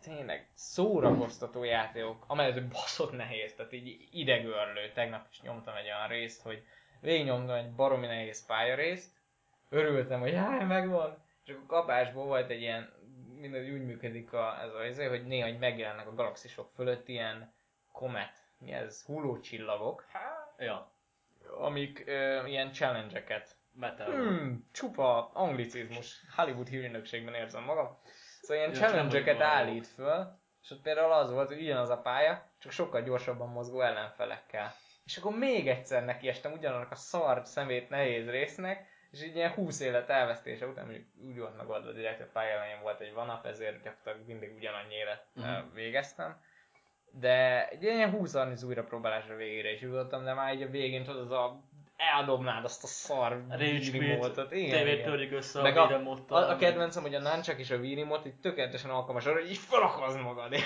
tényleg 0.06 0.48
szórakoztató 0.54 1.64
játékok, 1.64 2.24
amellett, 2.26 2.52
hogy 2.52 2.68
baszott 2.68 3.12
nehéz, 3.12 3.54
tehát 3.54 3.72
így 3.72 4.08
idegörlő. 4.10 4.92
Tegnap 4.94 5.26
is 5.30 5.40
nyomtam 5.40 5.76
egy 5.76 5.84
olyan 5.84 6.08
részt, 6.08 6.42
hogy 6.42 6.64
végignyomtam 7.00 7.56
egy 7.56 7.72
baromi 7.72 8.06
nehéz 8.06 8.46
pályarészt, 8.46 9.10
örültem, 9.68 10.20
hogy 10.20 10.32
jaj, 10.32 10.64
megvan, 10.64 11.24
és 11.44 11.52
akkor 11.52 11.66
kapásból 11.66 12.24
volt 12.24 12.50
egy 12.50 12.60
ilyen, 12.60 12.92
minden 13.38 13.72
úgy 13.72 13.84
működik 13.84 14.32
a, 14.32 14.62
ez 14.62 14.74
a 14.74 14.84
izé, 14.84 15.06
hogy 15.06 15.26
néha 15.26 15.48
hogy 15.48 15.58
megjelennek 15.58 16.06
a 16.06 16.14
galaxisok 16.14 16.70
fölött 16.74 17.08
ilyen 17.08 17.52
komet, 17.92 18.44
mi 18.58 18.72
ez, 18.72 19.04
hullócsillagok, 19.04 20.04
Ja, 20.58 20.90
amik 21.58 22.04
ö, 22.06 22.46
ilyen 22.46 22.72
challenge-eket 22.72 23.56
metal. 23.72 24.10
Hmm, 24.10 24.68
csupa 24.72 25.30
anglicizmus. 25.32 26.24
Hollywood 26.36 26.68
hírnökségben 26.68 27.34
érzem 27.34 27.64
magam. 27.64 27.98
Szóval 28.46 28.68
ilyen 28.70 28.90
Ja, 28.92 29.04
vagyok 29.08 29.40
állít 29.40 29.86
föl, 29.86 30.38
és 30.62 30.70
ott 30.70 30.82
például 30.82 31.12
az 31.12 31.32
volt, 31.32 31.48
hogy 31.48 31.60
ugyanaz 31.60 31.90
a 31.90 32.00
pálya, 32.00 32.42
csak 32.58 32.72
sokkal 32.72 33.02
gyorsabban 33.02 33.48
mozgó 33.48 33.80
ellenfelekkel. 33.80 34.72
És 35.04 35.16
akkor 35.16 35.36
még 35.38 35.68
egyszer 35.68 36.04
nekiestem 36.04 36.52
ugyanannak 36.52 36.90
a 36.90 36.94
szar 36.94 37.40
szemét 37.44 37.88
nehéz 37.88 38.30
résznek, 38.30 38.86
és 39.10 39.22
így 39.22 39.36
ilyen 39.36 39.52
20 39.52 39.80
élet 39.80 40.10
elvesztése 40.10 40.66
után 40.66 40.84
mondjuk 40.84 41.06
úgy 41.26 41.38
volt 41.38 41.56
megoldva 41.56 41.92
direkt, 41.92 42.18
hogy 42.18 42.28
a 42.34 42.38
elején 42.40 42.80
volt 42.82 43.00
egy 43.00 43.12
vanap, 43.12 43.46
ezért 43.46 43.82
gyakorlatilag 43.82 44.26
mindig 44.26 44.54
ugyanannyi 44.56 44.94
élet 44.94 45.24
Mhm. 45.32 45.48
uh 45.48 45.74
végeztem. 45.74 46.40
De 47.10 47.68
egy 47.68 47.82
ilyen 47.82 48.10
20-30 48.10 48.64
újra 48.66 48.84
próbálásra 48.84 49.36
végére 49.36 49.72
is 49.72 49.80
jutottam, 49.80 50.24
de 50.24 50.34
már 50.34 50.54
így 50.54 50.62
a 50.62 50.68
végén 50.68 51.04
tudod, 51.04 51.20
az 51.22 51.30
a 51.30 51.60
eldobnád 51.96 52.64
azt 52.64 52.84
a 52.84 52.86
szar 52.86 53.44
tévét 54.48 54.94
igen. 54.94 55.02
törjük 55.02 55.32
össze 55.32 55.62
Meg 55.62 55.76
a 55.76 55.82
a, 55.82 55.86
videmottal. 55.86 56.42
a, 56.42 56.50
a 56.50 56.56
kedvencem, 56.56 57.02
hogy 57.02 57.14
a 57.14 57.20
Nunchuck 57.20 57.58
és 57.58 57.70
a 57.70 57.76
Remote 57.76 58.28
így 58.28 58.40
tökéletesen 58.40 58.90
alkalmas 58.90 59.26
arra, 59.26 59.40
hogy 59.40 59.50
így 59.50 59.58
felakazd 59.58 60.20
magad. 60.20 60.54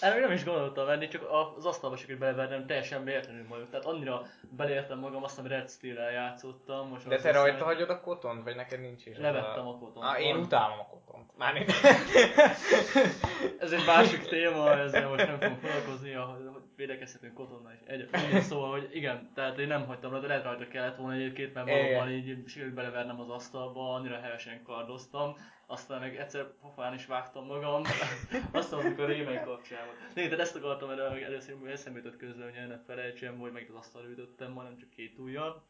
Erre 0.00 0.20
nem 0.20 0.30
is 0.30 0.44
gondoltam 0.44 0.86
venni, 0.86 1.08
csak 1.08 1.22
az 1.56 1.66
asztalba 1.66 1.96
sikerült 1.96 2.20
belevernem, 2.20 2.66
teljesen 2.66 3.04
véletlenül 3.04 3.48
vagyok. 3.48 3.70
Tehát 3.70 3.84
annyira 3.84 4.22
beleértem 4.50 4.98
magam, 4.98 5.22
azt 5.22 5.34
hiszem 5.36 5.50
Red 5.50 5.70
Steel-el 5.70 6.10
játszottam. 6.10 6.88
Most 6.88 7.08
De 7.08 7.16
te 7.16 7.28
hiszem, 7.28 7.42
rajta 7.42 7.64
hagyod 7.64 7.90
a 7.90 8.00
kotont, 8.00 8.44
vagy 8.44 8.56
neked 8.56 8.80
nincs 8.80 9.06
is? 9.06 9.18
Levettem 9.18 9.66
a 9.66 9.78
kotont. 9.78 10.06
Ah, 10.06 10.20
én 10.20 10.36
utálom 10.36 10.78
a 10.78 10.86
kotont. 10.86 11.30
Már 11.36 11.52
nem. 11.54 11.64
Ez 13.64 13.72
egy 13.72 13.86
másik 13.86 14.22
téma, 14.28 14.78
ezzel 14.78 15.08
most 15.08 15.26
nem 15.26 15.38
fogunk 15.38 15.60
foglalkozni, 15.60 16.14
ahogy 16.14 16.61
hogy 16.76 16.86
védekezhetünk 16.86 17.34
kotonnal 17.34 17.72
is. 17.72 17.78
Egy, 17.86 18.08
szóval, 18.40 18.70
hogy 18.70 18.88
igen, 18.92 19.30
tehát 19.34 19.58
én 19.58 19.66
nem 19.66 19.86
hagytam 19.86 20.10
rajta, 20.10 20.26
lehet 20.26 20.44
rajta 20.44 20.68
kellett 20.68 20.96
volna 20.96 21.14
egyébként, 21.14 21.54
mert 21.54 21.68
valóban 21.68 22.10
így 22.10 22.48
sikerült 22.48 22.74
belevernem 22.74 23.20
az 23.20 23.30
asztalba, 23.30 23.94
annyira 23.94 24.20
helyesen 24.20 24.62
kardoztam, 24.62 25.36
aztán 25.66 26.00
meg 26.00 26.16
egyszer 26.16 26.46
pofán 26.60 26.94
is 26.94 27.06
vágtam 27.06 27.46
magam, 27.46 27.82
aztán 28.52 28.80
amikor 28.80 29.04
a 29.04 29.06
rémely 29.06 29.42
kapcsán 29.44 29.84
volt. 29.84 30.14
Né, 30.14 30.24
tehát 30.24 30.40
ezt 30.40 30.56
akartam, 30.56 30.88
mert 30.88 31.22
először 31.22 31.68
eszembe 31.68 31.98
jutott 31.98 32.16
közben, 32.16 32.52
hogy 32.52 32.68
ne 32.68 32.78
felejtsem, 32.78 33.38
hogy 33.38 33.52
meg 33.52 33.66
az 33.68 33.74
asztalra 33.74 34.08
ütöttem, 34.08 34.52
majdnem 34.52 34.78
csak 34.78 34.90
két 34.90 35.18
ujjal. 35.18 35.66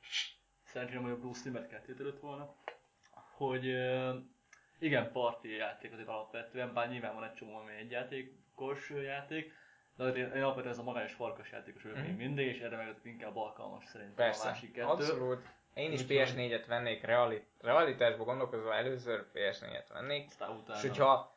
Szerencsére, 0.64 1.00
hogy 1.00 1.10
a 1.10 1.18
Bruce 1.18 1.40
Lee-met 1.44 1.68
kettőt 1.68 2.20
volna. 2.20 2.54
Hogy 3.36 3.64
igen, 4.78 5.12
parti 5.12 5.56
játék 5.56 5.92
azért 5.92 6.08
alapvetően, 6.08 6.74
bár 6.74 6.90
nyilván 6.90 7.14
van 7.14 7.24
egy 7.24 7.34
csomó, 7.34 7.56
ami 7.56 7.72
egy 7.72 7.90
játékos 7.90 8.90
játék, 8.90 9.52
de 9.96 10.04
azért 10.04 10.34
én, 10.34 10.42
alapvetően 10.42 10.72
ez 10.72 10.78
a 10.78 10.82
magányos 10.82 11.12
farkas 11.12 11.50
játékos 11.52 11.82
vagyok 11.82 11.98
Mhm. 11.98 12.06
még 12.06 12.16
mindig, 12.16 12.46
és 12.46 12.60
erre 12.60 12.76
meg 12.76 12.96
inkább 13.02 13.36
alkalmas 13.36 13.84
szerintem 13.84 14.14
a 14.16 14.22
Persze, 14.28 14.48
másik 14.48 14.72
kettő. 14.72 14.86
abszolút. 14.86 15.42
Én 15.74 15.92
is 15.92 16.00
Úgyhogy- 16.02 16.16
PS4-et 16.16 16.66
vennék, 16.66 17.02
reali- 17.04 17.46
realitásban 17.60 18.26
gondolkozva 18.26 18.74
először 18.74 19.26
PS4-et 19.32 19.88
vennék. 19.92 20.26
Aztán 20.28 20.50
utána. 20.50 20.76
És 20.78 20.82
hogyha 20.82 21.36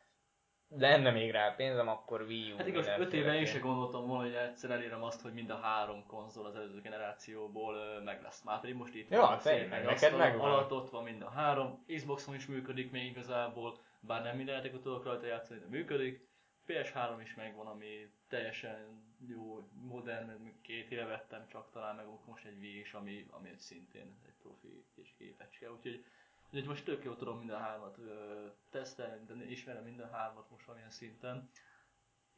lenne 0.68 1.10
még 1.10 1.30
rá 1.30 1.54
pénzem, 1.54 1.88
akkor 1.88 2.20
Wii 2.20 2.52
U. 2.52 2.56
Hát 2.56 2.66
igaz, 2.66 2.86
5 2.86 2.96
mindenféle 2.98 3.22
éve 3.22 3.38
én 3.38 3.46
sem 3.46 3.60
gondoltam 3.60 4.06
volna, 4.06 4.22
hogy 4.22 4.34
egyszer 4.34 4.70
elérem 4.70 5.02
azt, 5.02 5.22
hogy 5.22 5.32
mind 5.32 5.50
a 5.50 5.56
három 5.56 6.06
konzol 6.06 6.46
az 6.46 6.54
előző 6.56 6.80
generációból 6.80 8.00
meg 8.04 8.22
lesz. 8.22 8.42
Már 8.42 8.60
pedig 8.60 8.74
most 8.76 8.94
itt 8.94 9.10
Ja, 9.10 9.20
van 9.20 9.38
szépen 9.38 9.82
neked 9.84 10.16
megvan. 10.16 10.50
alatt 10.50 10.72
ott 10.72 10.90
van 10.90 11.02
mind 11.04 11.22
a 11.22 11.30
három. 11.30 11.84
Xboxon 11.96 12.34
is 12.34 12.46
működik 12.46 12.90
még 12.90 13.04
igazából, 13.10 13.78
bár 14.00 14.22
nem 14.22 14.36
minden 14.36 14.54
játékot 14.54 14.82
tudok 14.82 15.04
rajta 15.04 15.26
játszani, 15.26 15.60
de 15.60 15.66
működik. 15.68 16.24
PS3 16.66 17.20
is 17.22 17.34
megvan, 17.34 17.66
ami 17.66 18.10
teljesen 18.28 19.04
jó, 19.26 19.68
modern, 19.72 20.60
két 20.60 20.90
éve 20.90 21.04
vettem 21.04 21.46
csak 21.48 21.70
talán, 21.70 21.96
meg 21.96 22.06
most 22.26 22.44
egy 22.44 22.58
Wii 22.58 22.78
is, 22.78 22.92
ami, 22.94 23.26
ami 23.30 23.48
egy 23.48 23.58
szintén 23.58 24.16
egy 24.26 24.34
profi 24.42 24.84
kis 24.94 25.14
gépecske. 25.18 25.72
Úgyhogy, 25.72 26.04
úgyhogy 26.44 26.68
most 26.68 26.84
tök 26.84 27.04
jó 27.04 27.14
tudom 27.14 27.38
mind 27.38 27.50
a 27.50 27.58
hármat 27.58 27.98
ö, 27.98 28.46
tesztelni, 28.70 29.24
de 29.26 29.50
ismerem 29.50 29.84
mind 29.84 30.00
a 30.00 30.10
hármat 30.12 30.50
most 30.50 30.64
valamilyen 30.64 30.92
szinten. 30.92 31.50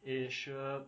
És 0.00 0.46
ö, 0.46 0.80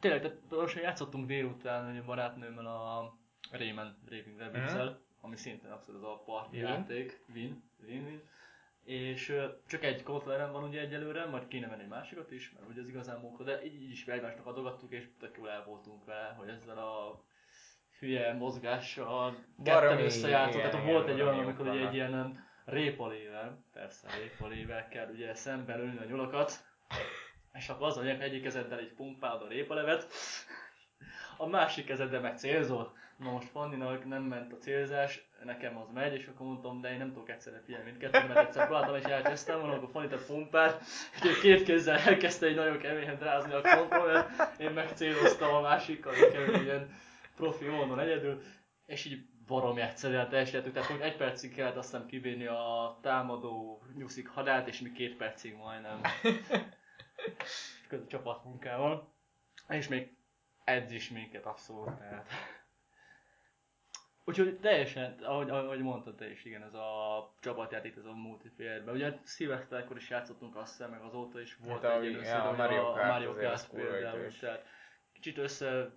tényleg, 0.00 0.20
tehát 0.20 0.50
most 0.50 0.76
játszottunk 0.76 1.26
délután 1.26 1.96
egy 1.96 2.04
barátnőmmel 2.04 2.66
a 2.66 3.18
Rayman 3.50 3.98
Raving 4.06 4.38
rabbids 4.38 4.98
ami 5.20 5.36
szintén 5.36 5.70
abszolút 5.70 6.02
az 6.02 6.08
a 6.08 6.22
party 6.24 6.52
Win. 6.52 6.62
játék. 6.62 7.24
Win. 7.34 7.62
Win, 7.86 8.04
win. 8.04 8.22
És 8.88 9.36
csak 9.66 9.84
egy 9.84 10.02
kontrollerem 10.02 10.52
van 10.52 10.64
ugye 10.64 10.80
egyelőre, 10.80 11.26
majd 11.26 11.48
kéne 11.48 11.68
venni 11.68 11.82
egy 11.82 11.88
másikat 11.88 12.30
is, 12.30 12.52
mert 12.52 12.68
ugye 12.68 12.80
az 12.80 12.88
igazán 12.88 13.20
munka, 13.20 13.42
de 13.42 13.64
így, 13.64 13.82
így 13.82 13.90
is 13.90 14.06
egymásnak 14.06 14.46
adogattuk, 14.46 14.92
és 14.92 15.04
tök 15.18 15.36
jól 15.36 15.50
el 15.50 15.64
voltunk 15.64 16.04
vele, 16.04 16.34
hogy 16.38 16.48
ezzel 16.48 16.78
a 16.78 17.22
hülye 17.98 18.32
mozgással 18.32 19.44
ketten 19.64 19.98
igen, 19.98 20.50
Tehát 20.50 20.72
igen, 20.72 20.86
volt 20.86 21.08
egy 21.08 21.20
olyan, 21.20 21.38
amikor 21.38 21.68
ugye 21.68 21.86
egy 21.86 21.94
ilyen 21.94 22.46
répalével, 22.64 23.64
persze 23.72 24.08
répalével 24.16 24.88
kell 24.88 25.08
ugye 25.08 25.34
szemben 25.34 25.80
ülni 25.80 25.98
a 25.98 26.04
nyulakat, 26.04 26.52
és 27.52 27.68
akkor 27.68 27.86
az 27.86 27.96
a 27.96 28.00
lényeg, 28.00 28.22
egyik 28.22 28.42
kezeddel 28.42 28.78
egy 28.78 28.92
pumpálod 28.92 29.42
a 29.42 29.48
répalevet, 29.48 30.06
a 31.36 31.46
másik 31.46 31.86
kezeddel 31.86 32.20
meg 32.20 32.38
célzol. 32.38 32.96
Na 33.16 33.30
most 33.30 33.48
Fanninak 33.48 34.04
nem 34.04 34.22
ment 34.22 34.52
a 34.52 34.56
célzás, 34.56 35.27
nekem 35.44 35.76
az 35.76 35.88
megy, 35.94 36.14
és 36.14 36.26
akkor 36.26 36.46
mondtam, 36.46 36.80
de 36.80 36.92
én 36.92 36.98
nem 36.98 37.12
tudok 37.12 37.28
egyszerre 37.28 37.60
figyelni 37.64 37.84
mindkettőt, 37.84 38.28
mert 38.28 38.46
egyszer 38.46 38.66
próbáltam 38.66 38.96
és 38.96 39.02
elkezdtem, 39.02 39.60
akkor 39.60 39.88
Fanni 39.90 40.08
tett 40.08 40.26
pumpát, 40.26 40.80
és 41.22 41.40
két 41.40 41.62
kézzel 41.62 41.98
elkezdte 41.98 42.46
egy 42.46 42.54
nagyon 42.54 42.78
keményen 42.78 43.16
drázni 43.16 43.52
a 43.52 43.60
kontrollert, 43.60 44.60
én 44.60 44.70
megcéloztam 44.70 45.54
a 45.54 45.60
másikkal, 45.60 46.14
egy 46.14 46.32
keményen 46.32 46.96
profi 47.36 47.66
módon 47.66 47.98
egyedül, 47.98 48.42
és 48.86 49.04
így 49.04 49.26
baromi 49.46 49.80
egyszerűen 49.80 50.28
teljesítettük, 50.28 50.72
tehát 50.72 50.90
hogy 50.90 51.00
egy 51.00 51.16
percig 51.16 51.54
kellett 51.54 51.76
azt 51.76 51.90
hiszem 51.90 52.06
kibírni 52.06 52.46
a 52.46 52.98
támadó 53.02 53.82
nyuszik 53.94 54.28
hadát, 54.28 54.68
és 54.68 54.80
mi 54.80 54.92
két 54.92 55.16
percig 55.16 55.54
majdnem 55.56 56.00
között 57.88 58.08
csapatmunkával. 58.08 59.12
És 59.68 59.88
még 59.88 60.16
edz 60.64 60.92
is 60.92 61.10
minket 61.10 61.46
abszolút, 61.46 61.98
tehát. 61.98 62.26
Úgyhogy 64.28 64.58
teljesen, 64.58 65.18
ahogy, 65.22 65.50
ahogy 65.50 65.80
mondtad 65.80 66.14
te 66.14 66.30
is, 66.30 66.44
igen, 66.44 66.62
ez 66.62 66.74
a 66.74 67.34
csapatjáték, 67.40 67.96
ez 67.96 68.04
a 68.04 68.12
multiplayerben. 68.12 68.94
Ugye 68.94 69.12
Szilveszterkor 69.22 69.96
is 69.96 70.10
játszottunk 70.10 70.56
azt 70.56 70.70
hiszem, 70.70 70.90
meg 70.90 71.00
azóta 71.00 71.40
is 71.40 71.56
volt 71.56 71.82
Hát 71.82 72.02
egy 72.02 72.04
ja, 72.04 72.10
először, 72.10 72.36
a 72.36 72.52
Mario 72.52 72.82
a, 72.82 72.90
a 72.90 72.92
Kart 72.92 73.08
Mario 73.08 73.34
Kart 73.34 73.70
például, 73.70 74.30
tehát 74.40 74.64
kicsit 75.12 75.38
össze 75.38 75.90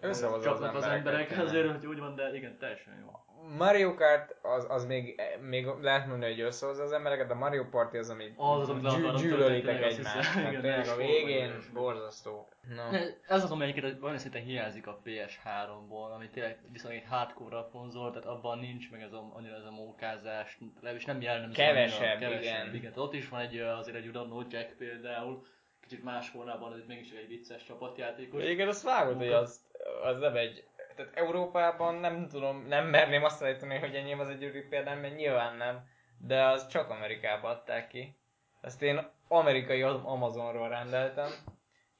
Összehozza 0.00 0.50
az 0.50 0.58
csapnak 0.58 0.74
az 0.74 0.84
emberek, 0.84 1.38
azért, 1.38 1.70
hogy 1.70 1.86
úgy 1.86 1.98
van, 1.98 2.14
de 2.14 2.34
igen, 2.34 2.58
teljesen 2.58 2.98
jó. 3.00 3.27
Mario 3.56 3.94
Kart 3.94 4.36
az, 4.42 4.66
az 4.68 4.84
még, 4.84 5.20
még 5.40 5.66
lehet 5.80 6.06
mondani, 6.06 6.32
hogy 6.32 6.40
összehozza 6.40 6.82
az 6.82 6.92
embereket, 6.92 7.26
de 7.26 7.34
Mario 7.34 7.64
Party 7.64 7.96
az, 7.96 8.10
ami 8.10 8.32
Az 8.36 8.68
az, 8.68 8.68
amit 8.68 9.16
gyűlölitek 9.20 9.82
egymást. 9.82 10.30
Hát 10.30 10.50
tényleg 10.50 10.88
a 10.88 10.96
végén 10.96 11.58
borzasztó. 11.72 12.48
No. 12.76 12.98
Ez 13.28 13.44
az, 13.44 13.50
amelyiket 13.50 14.02
olyan 14.02 14.18
szinten 14.18 14.42
hiányzik 14.42 14.86
a 14.86 15.00
PS3-ból, 15.04 16.14
ami 16.14 16.28
tényleg 16.28 16.58
viszonylag 16.72 17.00
egy 17.00 17.08
hardcore 17.08 17.64
konzol, 17.72 18.10
tehát 18.10 18.26
abban 18.26 18.58
nincs 18.58 18.90
meg 18.90 19.02
ez 19.02 19.12
a, 19.12 19.30
annyira 19.34 19.54
ez 19.54 19.64
a 19.64 19.70
mókázás, 19.70 20.58
legalábbis 20.74 21.04
nem 21.04 21.20
jellemző 21.20 21.62
Kevesebb, 21.62 22.18
kevesebb, 22.18 22.42
igen. 22.42 22.74
igen. 22.74 22.80
Tehát 22.80 22.98
ott 23.08 23.14
is 23.14 23.28
van 23.28 23.40
egy, 23.40 23.58
azért 23.58 23.96
egy 23.96 24.06
Udano 24.06 24.42
Jack 24.50 24.76
például, 24.76 25.46
kicsit 25.80 26.04
más 26.04 26.28
formában, 26.28 26.70
de 26.70 26.84
mégis 26.86 27.10
egy 27.10 27.28
vicces 27.28 27.64
csapatjátékos. 27.64 28.44
Igen, 28.44 28.68
azt 28.68 28.82
vágod, 28.82 29.16
hogy 29.16 29.32
az, 29.32 29.60
az 30.02 30.18
nem 30.18 30.36
egy... 30.36 30.64
Tehát 30.98 31.16
Európában 31.16 31.94
nem 31.94 32.28
tudom, 32.28 32.66
nem 32.66 32.86
merném 32.86 33.24
azt 33.24 33.42
állítani, 33.42 33.78
hogy 33.78 33.94
enyém 33.94 34.20
az 34.20 34.28
egy 34.28 34.38
gyűrű 34.38 34.68
példám, 34.68 34.98
mert 34.98 35.16
nyilván 35.16 35.56
nem. 35.56 35.86
De 36.18 36.44
az 36.44 36.66
csak 36.68 36.90
Amerikába 36.90 37.48
adták 37.48 37.88
ki. 37.88 38.16
Ezt 38.60 38.82
én 38.82 39.10
amerikai 39.28 39.82
Amazonról 39.82 40.68
rendeltem. 40.68 41.30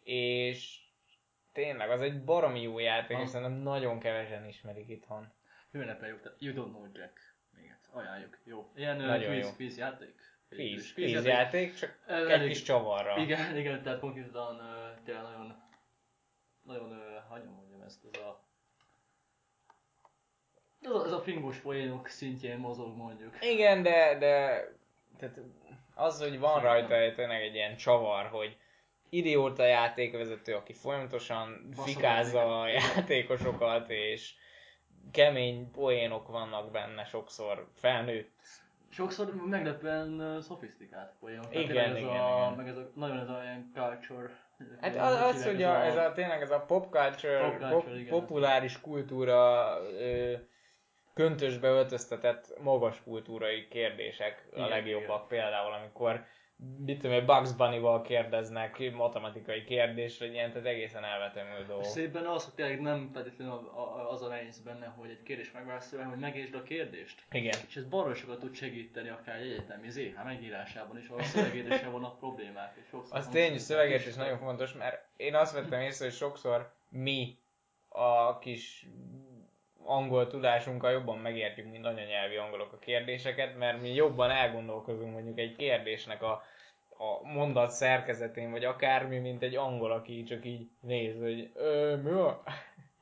És 0.00 0.78
tényleg, 1.52 1.90
az 1.90 2.00
egy 2.00 2.24
baromi 2.24 2.62
jó 2.62 2.78
játék, 2.78 3.16
és 3.16 3.22
Ah. 3.22 3.28
szerintem 3.28 3.56
nagyon 3.58 3.98
kevesen 3.98 4.46
ismerik 4.46 4.88
itthon. 4.88 5.32
Hőnepe 5.70 6.06
jó, 6.06 6.16
You 6.38 6.54
Don't 6.54 6.68
Know 6.70 6.86
Jack. 6.92 7.34
Még 7.50 7.70
egyszer, 7.76 7.96
ajánljuk. 7.96 8.38
Jó. 8.44 8.70
Ilyen 8.76 8.96
Nagyon 8.96 9.30
quiz, 9.32 9.44
jó. 9.46 9.52
quiz 9.56 9.78
játék. 9.78 10.14
Kvíz, 10.48 10.92
Kvíz 10.92 10.92
kvízjáték, 11.12 11.74
csak 11.74 11.98
Ö, 12.06 12.14
egy 12.24 12.30
elég- 12.30 12.48
kis 12.48 12.62
csavarra. 12.62 13.16
Igen, 13.16 13.56
igen, 13.56 13.82
tehát 13.82 14.00
konkrétan 14.00 14.58
ö, 14.60 15.02
tényleg 15.04 15.22
nagyon, 15.22 15.62
nagyon, 16.62 16.90
ö, 16.92 17.18
hogyan 17.28 17.46
mondjam 17.52 17.80
ezt, 17.80 18.04
ez 18.12 18.20
a 18.20 18.47
ez 20.82 20.90
a, 20.90 21.04
ez 21.04 21.12
a 21.12 21.20
fingos 21.20 21.56
poénok 21.56 22.08
szintjén 22.08 22.58
mozog 22.58 22.96
mondjuk. 22.96 23.44
Igen, 23.44 23.82
de, 23.82 24.18
de 24.18 24.64
tehát 25.18 25.38
az, 25.94 26.22
hogy 26.22 26.38
van 26.38 26.60
rajta 26.60 27.14
tényleg 27.14 27.42
egy 27.42 27.54
ilyen 27.54 27.76
csavar, 27.76 28.26
hogy 28.26 28.56
idióta 29.08 29.64
játékvezető, 29.64 30.54
aki 30.54 30.72
folyamatosan 30.72 31.66
Baszogat, 31.68 31.94
fikázza 31.94 32.60
a 32.60 32.68
igen. 32.68 32.82
játékosokat, 32.96 33.90
és 33.90 34.34
kemény 35.12 35.70
poénok 35.70 36.28
vannak 36.28 36.70
benne 36.70 37.04
sokszor 37.04 37.68
felnőtt. 37.74 38.40
Sokszor 38.90 39.34
meglepően 39.34 40.40
szofisztikált 40.40 41.12
poénok. 41.20 41.54
Igen, 41.54 41.66
tényleg 41.66 41.90
ez 41.90 41.96
igen, 41.96 42.08
a, 42.08 42.36
igen. 42.36 42.52
meg 42.56 42.68
ez 42.68 42.76
a, 42.76 42.90
nagyon 42.94 43.18
ez 43.18 43.28
a 43.28 43.40
ilyen 43.42 43.70
culture. 43.74 44.46
Hát 44.80 44.96
az, 44.96 45.34
az 45.34 45.44
hogy 45.44 45.62
a, 45.62 45.84
ez 45.84 45.96
a, 45.96 46.12
tényleg 46.12 46.42
ez 46.42 46.50
a 46.50 46.60
pop 46.60 46.92
culture, 46.92 47.40
Pop 47.40 47.58
culture, 47.58 47.70
pop, 47.70 47.94
igen. 47.94 48.08
populáris 48.08 48.80
kultúra 48.80 49.76
ö, 50.00 50.34
köntösbe 51.18 51.68
öltöztetett 51.68 52.54
magas 52.62 53.02
kultúrai 53.02 53.68
kérdések 53.68 54.48
a 54.52 54.56
Igen, 54.56 54.68
legjobbak. 54.68 55.28
Például 55.28 55.72
amikor 55.72 56.24
mit 56.84 57.00
tudom, 57.00 57.26
Bugs 57.26 57.52
Bunny-val 57.52 58.02
kérdeznek 58.02 58.92
matematikai 58.92 59.64
kérdésre, 59.64 60.26
ilyen, 60.26 60.50
tehát 60.52 60.66
egészen 60.66 61.04
elvetemű 61.04 61.48
És 61.60 61.66
dolgok. 61.66 61.84
szép 61.84 62.12
benne 62.12 62.30
az, 62.32 62.44
hogy 62.44 62.54
tényleg 62.54 62.80
nem 62.80 63.10
feltétlenül 63.12 63.52
a- 63.54 63.78
a- 63.78 64.10
az 64.10 64.22
a 64.22 64.28
nehéz 64.28 64.60
benne, 64.60 64.86
hogy 64.86 65.10
egy 65.10 65.22
kérdés 65.22 65.50
megválaszolja, 65.52 66.08
hogy 66.08 66.18
megértsd 66.18 66.54
a 66.54 66.62
kérdést. 66.62 67.22
Igen. 67.30 67.54
És 67.68 67.76
ez 67.76 67.84
baromi 67.84 68.14
sokat 68.14 68.38
tud 68.38 68.54
segíteni 68.54 69.08
akár 69.08 69.36
egy 69.36 69.50
egyetemi 69.50 69.90
ZH 69.90 70.24
megírásában 70.24 70.98
is, 70.98 71.08
ahol 71.08 71.20
a 71.20 71.24
szövegértéssel 71.24 71.90
vannak 71.90 72.18
problémák. 72.18 72.76
És 72.80 72.88
sokszor 72.90 73.16
Az 73.18 73.28
tény, 73.28 73.50
hogy 73.50 73.58
szövegértés 73.58 74.14
nagyon 74.14 74.38
fontos, 74.38 74.72
mert 74.72 75.04
én 75.16 75.34
azt 75.34 75.52
vettem 75.54 75.80
észre, 75.80 76.04
hogy 76.04 76.14
sokszor 76.14 76.72
mi 76.90 77.38
a 77.88 78.38
kis 78.38 78.86
angol 79.88 80.26
tudásunkkal 80.26 80.90
jobban 80.90 81.18
megértjük, 81.18 81.70
mint 81.70 81.86
anyanyelvi 81.86 82.36
angolok 82.36 82.72
a 82.72 82.78
kérdéseket, 82.78 83.58
mert 83.58 83.80
mi 83.80 83.94
jobban 83.94 84.30
elgondolkozunk 84.30 85.12
mondjuk 85.12 85.38
egy 85.38 85.56
kérdésnek 85.56 86.22
a, 86.22 86.42
a 86.88 87.26
mondat 87.26 87.70
szerkezetén, 87.70 88.50
vagy 88.50 88.64
akármi, 88.64 89.18
mint 89.18 89.42
egy 89.42 89.56
angol, 89.56 89.92
aki 89.92 90.22
csak 90.22 90.44
így 90.44 90.68
néz, 90.80 91.20
hogy 91.20 91.50
ö, 91.54 91.96
mi 91.96 92.10
van? 92.10 92.42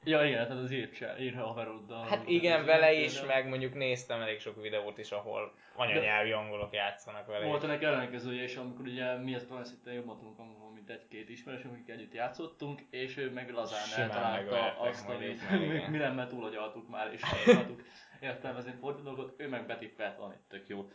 Ja 0.08 0.24
igen, 0.24 0.46
tehát 0.46 0.62
az 0.62 0.70
írtse, 0.70 1.16
ír 1.18 1.34
haveroddal. 1.34 2.06
Hát 2.06 2.28
igen, 2.28 2.64
vele 2.64 2.92
is, 2.92 3.22
meg 3.22 3.48
mondjuk 3.48 3.74
néztem 3.74 4.20
elég 4.20 4.40
sok 4.40 4.62
videót 4.62 4.98
is, 4.98 5.10
ahol 5.10 5.54
anyanyelvi 5.74 6.32
angolok 6.32 6.72
játszanak 6.72 7.26
vele. 7.26 7.46
Volt 7.46 7.64
ennek 7.64 7.82
ellenkezője 7.82 8.42
is, 8.42 8.56
amikor 8.56 8.86
ugye 8.86 9.16
mi 9.16 9.34
ezt 9.34 9.52
szinten 9.62 9.94
jobban 9.94 10.18
tudunk 10.18 10.38
angolul, 10.38 10.72
mint 10.72 10.90
egy-két 10.90 11.28
ismerősünk, 11.28 11.74
akik 11.74 11.88
együtt 11.88 12.14
játszottunk, 12.14 12.80
és 12.90 13.16
ő 13.16 13.30
meg 13.30 13.50
lazán 13.50 14.02
eltalálta 14.02 14.80
azt, 14.80 15.08
amit 15.08 15.42
igen. 15.50 15.90
mi 15.90 15.96
nem, 15.96 16.14
mert 16.14 16.28
túlagyaltuk 16.28 16.88
már, 16.88 17.12
és 17.12 17.22
akartuk 17.22 17.82
értelmezni 18.20 18.72
fordító 18.80 19.04
dolgot, 19.04 19.40
ő 19.40 19.48
meg 19.48 19.66
betippelt 19.66 20.16
valamit 20.16 20.40
tök 20.48 20.68
jó. 20.68 20.90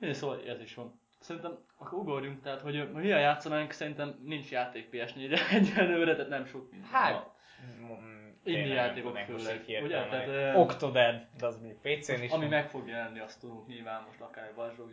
Én 0.00 0.14
szóval 0.14 0.42
ez 0.46 0.60
is 0.60 0.74
van. 0.74 1.00
Szerintem 1.20 1.58
akkor 1.76 1.98
ugorjunk, 1.98 2.42
tehát 2.42 2.60
hogy 2.60 2.92
milyen 2.92 3.20
játszanánk, 3.20 3.70
szerintem 3.70 4.18
nincs 4.22 4.50
játék 4.50 4.88
PS4 4.92 5.40
egyelőre, 5.52 6.14
tehát 6.14 6.30
nem 6.30 6.46
sok 6.46 6.70
minden. 6.70 6.88
Hát, 6.90 7.12
van. 7.12 8.17
Indie 8.48 8.74
játékok 8.74 9.16
főleg, 9.18 9.64
ugye? 9.82 10.06
Tehát, 10.08 10.26
ö, 10.26 10.52
Octodad, 10.54 11.26
de 11.38 11.46
az 11.46 11.58
még 11.60 11.74
PC-n 11.74 12.22
is 12.22 12.30
Ami 12.30 12.40
van. 12.40 12.48
meg 12.48 12.68
fog 12.68 12.88
jelenni, 12.88 13.18
azt 13.18 13.40
tudunk 13.40 13.66
nyilván 13.66 14.02
most 14.06 14.20
akár 14.20 14.52
Watch 14.56 14.76
Dogs 14.76 14.92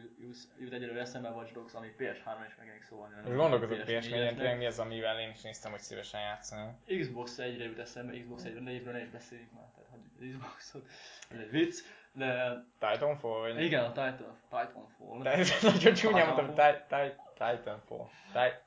jut- 0.60 0.74
egyelőre 0.74 0.99
eszembe 0.99 1.30
Watch 1.30 1.53
Dogs, 1.53 1.74
ami 1.74 1.88
PS3-on 1.97 2.45
is 2.47 2.56
megjelenik 2.58 2.84
szóval. 2.84 3.08
nem 3.08 3.24
Most 3.24 3.36
gondolkozok 3.38 3.78
PS4-esnek. 3.78 3.88
PS4-en, 3.88 4.36
tényleg 4.36 4.58
mi 4.58 4.66
az, 4.66 4.80
amivel 4.80 5.20
én 5.20 5.30
is 5.30 5.41
néztem, 5.41 5.72
hogy 5.72 5.80
szívesen 5.80 6.22
játszani. 6.22 6.72
Xbox 6.99 7.36
1-re 7.39 7.64
jut 7.64 7.80
eszembe, 7.80 8.20
Xbox 8.20 8.43
1-ről 8.45 8.64
névről 8.64 8.93
ne 8.93 9.01
is 9.01 9.10
beszéljünk 9.10 9.51
már, 9.51 9.66
tehát 9.76 9.89
hagyjuk 9.89 10.12
az 10.20 10.38
Xboxot, 10.39 10.86
ez 11.32 11.39
egy 11.39 11.51
vicc, 11.51 11.80
de 12.12 12.62
Titanfall 12.80 13.39
vagy? 13.39 13.62
igen, 13.62 13.84
a 13.84 13.88
Titan, 13.91 14.38
Titanfall. 14.49 15.22
De 15.22 15.32
ez 15.32 15.51
nagyon 15.62 15.93
csúnya 15.93 16.26
mondtam, 16.26 16.47
Titanfall. 16.47 17.10
Ti- 17.10 17.16
Ti- 17.16 17.53
Titanfall. 17.58 18.06
Ti- 18.06 18.32
Tehát 18.34 18.64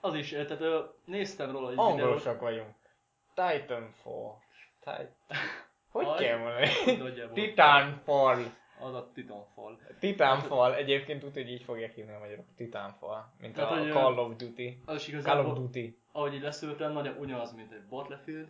az 0.00 0.14
is, 0.14 0.28
tehát 0.30 0.60
ö, 0.60 0.80
néztem 1.04 1.50
róla 1.50 1.64
egy 1.70 1.74
videót, 1.76 1.90
Angolosak 1.90 2.40
vagyunk. 2.40 2.68
Titanfall. 3.34 4.34
Ti- 4.80 4.90
Hogy 5.92 6.06
Aj. 6.06 6.24
kell 6.24 6.38
mondani? 6.38 7.32
Titanfall. 7.32 8.42
Az 8.80 8.94
a 8.94 9.10
Titanfall. 9.14 9.76
Titanfall. 10.00 10.72
Egyébként 10.72 11.24
úgy, 11.24 11.32
hogy 11.34 11.50
így 11.50 11.62
fogják 11.62 11.92
hívni 11.94 12.12
a 12.14 12.18
magyarok. 12.18 12.46
Titanfall. 12.56 13.24
Mint 13.38 13.54
Tehát, 13.54 13.70
a 13.70 13.78
hogy, 13.78 13.90
Call 13.90 14.18
of 14.18 14.36
Duty. 14.36 14.82
Az 14.86 14.94
is 14.96 15.02
Call 15.04 15.18
of 15.18 15.24
igazából, 15.24 15.54
Duty. 15.54 15.98
ahogy 16.12 16.34
így 16.34 16.42
leszültem, 16.42 16.92
nagyon 16.92 17.16
ugyanaz, 17.18 17.52
mint 17.54 17.72
egy 17.72 17.86
Battlefield, 17.88 18.48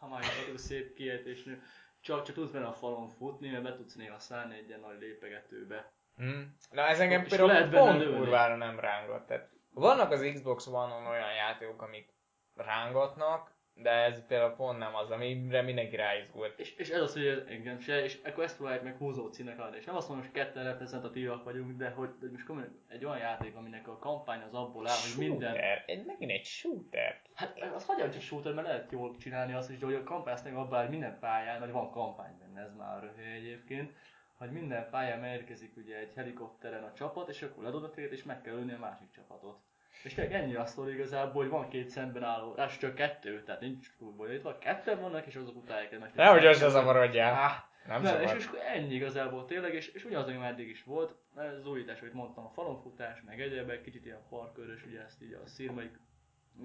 ha 0.00 0.08
már 0.08 0.22
egy 0.48 0.58
szép 0.58 0.94
kiejtésnő, 0.94 1.62
csak, 2.00 2.22
csak 2.24 2.34
tudsz 2.34 2.50
benne 2.50 2.66
a 2.66 2.72
falon 2.72 3.08
futni, 3.08 3.50
mert 3.50 3.62
be 3.62 3.74
tudsz 3.76 3.94
néha 3.94 4.18
szállni 4.18 4.56
egy 4.56 4.68
ilyen 4.68 4.80
nagy 4.80 4.98
lépegetőbe. 5.00 5.92
Mm. 6.22 6.42
Na 6.70 6.82
ez 6.82 7.00
engem 7.00 7.22
És 7.24 7.36
például 7.36 7.68
pont 7.68 7.98
lőni. 7.98 8.16
kurvára 8.16 8.56
nem 8.56 8.80
rángat. 8.80 9.26
Tehát 9.26 9.48
vannak 9.70 10.10
az 10.10 10.30
Xbox 10.34 10.66
One-on 10.66 11.06
olyan 11.06 11.32
játékok, 11.34 11.82
amik 11.82 12.14
rángatnak, 12.54 13.50
de 13.82 13.90
ez 13.90 14.26
például 14.26 14.54
pont 14.54 14.78
nem 14.78 14.94
az, 14.94 15.10
amire 15.10 15.62
mindenki 15.62 15.96
ráizgult. 15.96 16.58
És, 16.58 16.74
és 16.76 16.88
ez 16.88 17.00
az, 17.00 17.12
hogy 17.12 17.44
engem 17.48 17.78
se, 17.78 18.04
és 18.04 18.18
akkor 18.24 18.44
ezt 18.44 18.56
próbálják 18.56 18.82
meg 18.82 18.96
húzó 18.96 19.28
címnek 19.28 19.58
adni. 19.58 19.76
És 19.76 19.84
nem 19.84 19.96
azt 19.96 20.08
mondom, 20.08 20.26
hogy 20.26 20.34
ketten 20.34 20.64
reprezentatívak 20.64 21.44
vagyunk, 21.44 21.76
de 21.76 21.90
hogy 21.90 22.10
de 22.20 22.30
most 22.30 22.46
komolyan 22.46 22.82
egy 22.88 23.04
olyan 23.04 23.18
játék, 23.18 23.56
aminek 23.56 23.88
a 23.88 23.98
kampány 23.98 24.42
az 24.42 24.54
abból 24.54 24.88
áll, 24.88 24.96
hogy 24.96 25.28
minden... 25.28 25.50
Shooter. 25.50 25.84
Egy, 25.86 26.04
megint 26.04 26.30
egy 26.30 26.44
shooter. 26.44 27.20
Hát 27.34 27.60
az 27.74 27.86
hagyjam 27.86 28.10
csak 28.10 28.20
shooter, 28.20 28.54
mert 28.54 28.66
lehet 28.66 28.92
jól 28.92 29.16
csinálni 29.16 29.52
azt 29.52 29.70
is, 29.70 29.78
de 29.78 29.86
hogy 29.86 29.94
a 29.94 30.02
kampány 30.02 30.54
abban 30.54 30.80
hogy 30.80 30.90
minden 30.90 31.18
pályán, 31.18 31.60
vagy 31.60 31.70
van 31.70 31.90
kampány 31.90 32.38
benne, 32.38 32.60
ez 32.60 32.74
már 32.76 33.02
röhely 33.02 33.36
egyébként, 33.36 33.92
hogy 34.34 34.50
minden 34.50 34.90
pályán 34.90 35.24
érkezik 35.24 35.76
ugye 35.76 35.96
egy 35.96 36.12
helikopteren 36.14 36.82
a 36.82 36.92
csapat, 36.92 37.28
és 37.28 37.42
akkor 37.42 37.64
ledobod 37.64 37.90
a 37.90 37.90
téged, 37.90 38.12
és 38.12 38.22
meg 38.22 38.40
kell 38.40 38.54
ölni 38.54 38.72
a 38.72 38.78
másik 38.78 39.10
csapatot. 39.10 39.58
És 40.02 40.14
tényleg 40.14 40.34
ennyi 40.34 40.54
a 40.54 40.66
sztori 40.66 40.92
igazából, 40.92 41.42
hogy 41.42 41.50
van 41.50 41.68
két 41.68 41.88
szemben 41.88 42.22
álló, 42.22 42.54
az 42.56 42.78
csak 42.78 42.94
kettő, 42.94 43.42
tehát 43.42 43.60
nincs 43.60 43.88
túl 43.98 44.12
bonyolítva, 44.12 44.58
ketten 44.58 45.00
vannak, 45.00 45.26
és 45.26 45.36
azok 45.36 45.56
utálják 45.56 45.92
egymást. 45.92 46.14
Nehogy 46.14 46.44
össze 46.44 46.68
zavarodjál. 46.68 47.32
Ah, 47.32 47.52
Nem 47.88 48.02
nem, 48.02 48.20
és, 48.22 48.32
és 48.32 48.46
akkor 48.46 48.58
ennyi 48.74 48.94
igazából 48.94 49.44
tényleg, 49.44 49.74
és, 49.74 49.88
és 49.88 50.04
ugyanaz, 50.04 50.28
ami 50.28 50.44
eddig 50.44 50.68
is 50.68 50.84
volt, 50.84 51.14
az 51.34 51.66
újítás, 51.66 52.00
amit 52.00 52.12
mondtam, 52.12 52.44
a 52.44 52.50
falonfutás, 52.50 53.22
meg 53.26 53.40
egyebek, 53.40 53.82
kicsit 53.82 54.04
ilyen 54.04 54.22
parkörös, 54.28 54.84
ugye 54.86 55.00
ezt 55.00 55.22
így 55.22 55.32
a 55.32 55.46
szírmaik 55.46 55.98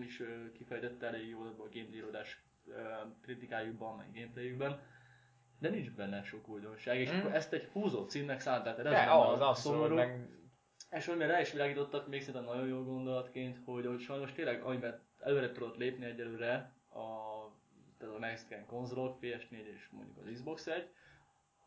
is 0.02 0.20
ö, 0.20 0.52
kifejtette 0.58 1.08
elég 1.08 1.30
jól 1.30 1.48
a 1.48 1.70
game 1.74 1.96
íródás 1.96 2.44
kritikájukban, 3.22 3.96
meg 3.98 4.08
gameplayükben. 4.14 4.80
De 5.60 5.70
nincs 5.70 5.92
benne 5.92 6.24
sok 6.24 6.48
újdonság, 6.48 7.00
és 7.00 7.12
Mm. 7.12 7.20
akkor 7.20 7.34
ezt 7.36 7.54
egy 7.54 7.70
húzó 7.72 8.06
címnek 8.06 8.40
szántál, 8.40 8.76
tehát 8.76 8.92
ez 8.92 9.06
De 9.06 9.12
az 9.12 9.40
a 9.42 9.50
abszolút, 9.50 9.78
szomorú. 9.80 9.96
meg 9.96 10.28
És 10.92 11.06
hogy 11.06 11.18
rá 11.18 11.40
is 11.40 11.52
világítottak 11.52 12.08
még 12.08 12.22
szerintem 12.22 12.54
nagyon 12.54 12.68
jó 12.68 12.84
gondolatként, 12.84 13.58
hogy, 13.66 13.86
hogy 13.86 14.00
sajnos 14.00 14.32
tényleg 14.32 14.62
amiben 14.64 15.02
előre 15.20 15.52
tudott 15.52 15.78
lépni 15.78 16.06
egyelőre 16.06 16.74
a, 16.90 17.02
tehát 17.98 18.16
a 18.16 18.46
Gen 18.50 18.66
konzolok, 18.66 19.18
PS4 19.22 19.50
és 19.50 19.88
mondjuk 19.92 20.18
az 20.18 20.32
Xbox 20.34 20.68
1, 20.68 20.88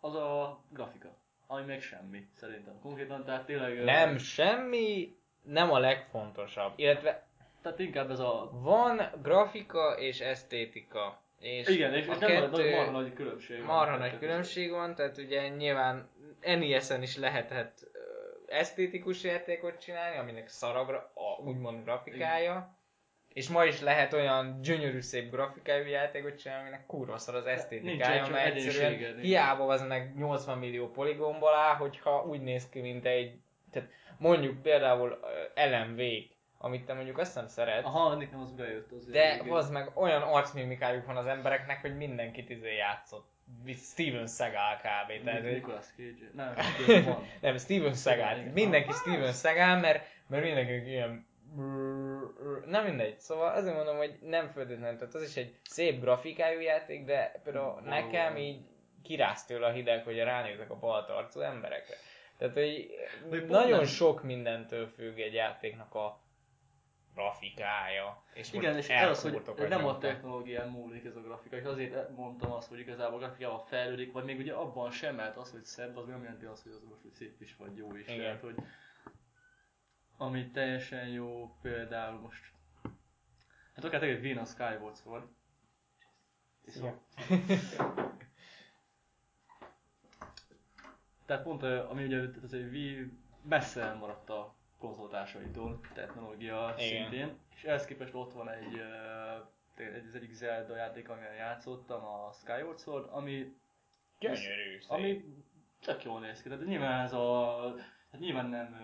az 0.01 0.15
a 0.15 0.61
grafika. 0.71 1.17
Ami 1.47 1.65
meg 1.65 1.81
semmi, 1.81 2.29
szerintem. 2.35 2.81
Konkrétan, 2.81 3.25
tehát 3.25 3.47
tényleg... 3.47 3.79
ö, 3.79 3.85
nem 3.85 4.19
semmi, 4.19 5.17
nem 5.43 5.73
a 5.73 5.79
legfontosabb. 5.79 6.73
Illetve 6.77 7.27
Tehát 7.63 7.79
inkább 7.79 8.11
ez 8.11 8.19
a... 8.19 8.49
van 8.53 9.01
grafika 9.23 9.97
és 9.99 10.21
esztétika. 10.21 11.23
És 11.39 11.69
Igen, 11.69 11.95
és, 11.95 12.07
és 12.07 12.19
nem 12.19 12.31
kettő- 12.31 12.71
marha 12.71 12.91
nagy 12.91 13.13
különbség 13.13 13.57
van. 13.59 13.67
marha 13.67 13.97
nagy 13.97 14.19
különbség 14.19 14.71
van, 14.71 14.95
tehát 14.95 15.19
ugye 15.19 15.49
nyilván 15.49 16.09
NES-en 16.41 17.03
is 17.03 17.17
lehetett 17.17 17.89
ö, 17.93 17.94
esztétikus 18.55 19.23
játékot 19.23 19.79
csinálni, 19.79 20.19
aminek 20.19 20.49
szaragra, 20.49 21.11
a 21.15 21.43
úgymond 21.43 21.85
grafikája. 21.85 22.79
És 23.29 23.49
ma 23.49 23.65
is 23.65 23.81
lehet 23.81 24.13
olyan 24.13 24.61
gyönyörű 24.61 25.01
szép 25.01 25.31
grafikájú 25.31 25.87
játékot 25.87 26.39
csinálni, 26.39 26.63
aminek 26.63 26.87
kurva 26.87 27.19
szar 27.19 27.35
az 27.35 27.47
esztétikája, 27.47 28.23
csak 28.23 28.33
mert 28.33 28.55
egyszerűen 28.55 28.93
igen. 28.93 29.19
hiába 29.19 29.67
az 29.67 29.87
meg 29.87 30.17
80 30.17 30.59
millió 30.59 30.91
poligomból 30.91 31.55
áll, 31.55 31.75
hogyha 31.75 32.25
úgy 32.25 32.41
néz 32.41 32.69
ki, 32.69 32.81
mint 32.81 33.07
egy, 33.07 33.41
tehát 33.71 33.89
mondjuk 34.19 34.63
például 34.63 35.21
LMV, 35.55 36.01
amit 36.59 36.85
te 36.85 36.95
mondjuk 36.95 37.19
azt 37.19 37.35
nem 37.35 37.49
szeretsz, 37.49 37.85
Aha, 37.85 38.15
nekem 38.15 38.41
az 38.41 38.53
bejött 38.53 38.93
az 38.93 39.07
de 39.07 39.43
az 39.49 39.71
meg 39.71 39.91
olyan 39.95 40.23
arcmimikájuk 40.23 41.07
van 41.07 41.17
az 41.17 41.27
embereknek, 41.27 41.81
hogy 41.81 41.97
mindenkit 41.97 42.51
izé 42.51 42.75
játszott. 42.75 43.34
Steven 43.77 44.27
Seagal 44.27 44.77
kb. 44.77 45.25
Tehát, 45.25 45.43
Nicolas 45.43 45.87
Cage. 45.97 46.31
Nem, 46.35 46.55
nem, 47.41 47.59
Steven 47.59 47.95
Seagal. 47.95 48.51
Mindenki 48.53 48.93
Steven 48.93 49.33
Seagal, 49.33 49.81
mert, 49.81 50.07
mert 50.27 50.43
mindenki 50.45 50.91
ilyen... 50.91 51.27
Nem 52.67 52.85
mindegy. 52.85 53.19
Szóval 53.19 53.55
azért 53.55 53.75
mondom, 53.75 53.97
hogy 53.97 54.19
nem 54.21 54.49
feltétlenül. 54.49 54.99
Tehát 54.99 55.15
az 55.15 55.23
is 55.23 55.37
egy 55.37 55.55
szép 55.63 56.01
grafikájú 56.01 56.61
játék, 56.61 57.05
de 57.05 57.41
például 57.45 57.81
nekem 57.81 58.37
így 58.37 58.61
kiráz 59.03 59.45
tőle 59.45 59.67
a 59.67 59.73
hideg, 59.73 60.05
hogy 60.05 60.17
ránézek 60.17 60.71
a 60.71 60.79
balt 60.79 61.09
arcú 61.09 61.41
emberekre. 61.41 61.95
Tehát, 62.39 62.55
hogy 62.55 62.87
pont 63.31 63.49
nagyon 63.49 63.77
nem- 63.77 63.85
sok 63.87 64.23
mindentől 64.23 64.87
függ 64.87 65.19
egy 65.19 65.35
játéknak 65.35 65.95
a 65.95 66.21
grafikája. 67.15 68.23
És 68.35 68.53
Igen, 68.53 68.77
és 68.77 68.89
ez 68.89 69.09
az, 69.09 69.23
hogy 69.23 69.69
nem 69.69 69.87
a 69.87 69.99
technológián 69.99 70.69
múlik 70.69 71.05
ez 71.05 71.17
a 71.17 71.21
grafika, 71.21 71.57
és 71.57 71.65
azért 71.65 72.17
mondtam 72.17 72.53
azt, 72.53 72.69
hogy 72.69 72.79
igazából 72.79 73.17
a 73.17 73.19
grafikával 73.19 73.59
fejlődik, 73.59 74.13
vagy 74.13 74.25
még 74.25 74.39
ugye 74.39 74.53
abban 74.53 74.91
sem, 74.91 75.15
mert 75.15 75.37
az, 75.37 75.51
hogy 75.51 75.65
szebb, 75.65 75.97
az 75.97 76.07
nem 76.07 76.23
jelenti 76.23 76.45
azt, 76.45 76.63
hogy 76.63 76.73
az 76.73 76.83
most 76.89 77.03
hogy 77.03 77.13
szép 77.13 77.41
is, 77.41 77.57
vagy 77.57 77.77
jó 77.77 77.97
is. 77.97 78.09
Igen. 78.09 78.19
Tehát, 78.19 78.41
hogy 78.41 78.55
ami 80.17 80.51
teljesen 80.51 81.09
jó, 81.09 81.57
például 81.63 82.21
most 82.21 82.53
Hát 83.75 83.85
akár 83.85 84.01
tegyük 84.01 84.23
Wien 84.23 84.39
a 84.39 84.45
Skyward. 84.45 85.27
És 86.65 86.75
Ja. 86.77 87.01
Tehát 91.27 91.43
pont, 91.43 91.63
ami 91.63 92.05
ugye 92.05 92.21
az 92.43 92.53
egy 92.53 92.69
Wii 92.71 93.13
messze 93.43 93.83
elmaradt 93.83 94.31
a 94.31 94.55
konzoltásaitól, 94.79 95.81
technológia 95.95 96.75
Igen. 96.79 96.89
szintén, 96.89 97.39
és 97.55 97.65
ehhez 97.65 97.85
képest 97.85 98.15
ott 98.15 98.33
van 98.33 98.49
egy, 98.49 98.81
egy 99.77 100.07
az 100.07 100.15
egyik 100.15 100.33
Zelda 100.33 100.77
játék, 100.77 101.09
amivel 101.09 101.35
játszottam, 101.35 102.05
a 102.05 102.33
Skyward 102.33 102.79
Sword, 102.79 103.09
ami, 103.11 103.57
Gyönyörű, 104.19 104.79
szép. 104.81 104.91
ami 104.91 105.25
tök 105.81 106.05
jól 106.05 106.21
néz 106.21 106.43
ki. 106.43 106.49
Tehát 106.49 106.65
nyilván 106.65 107.05
ez 107.05 107.13
a, 107.13 107.57
hát 108.11 108.21
nyilván 108.21 108.47
nem 108.47 108.77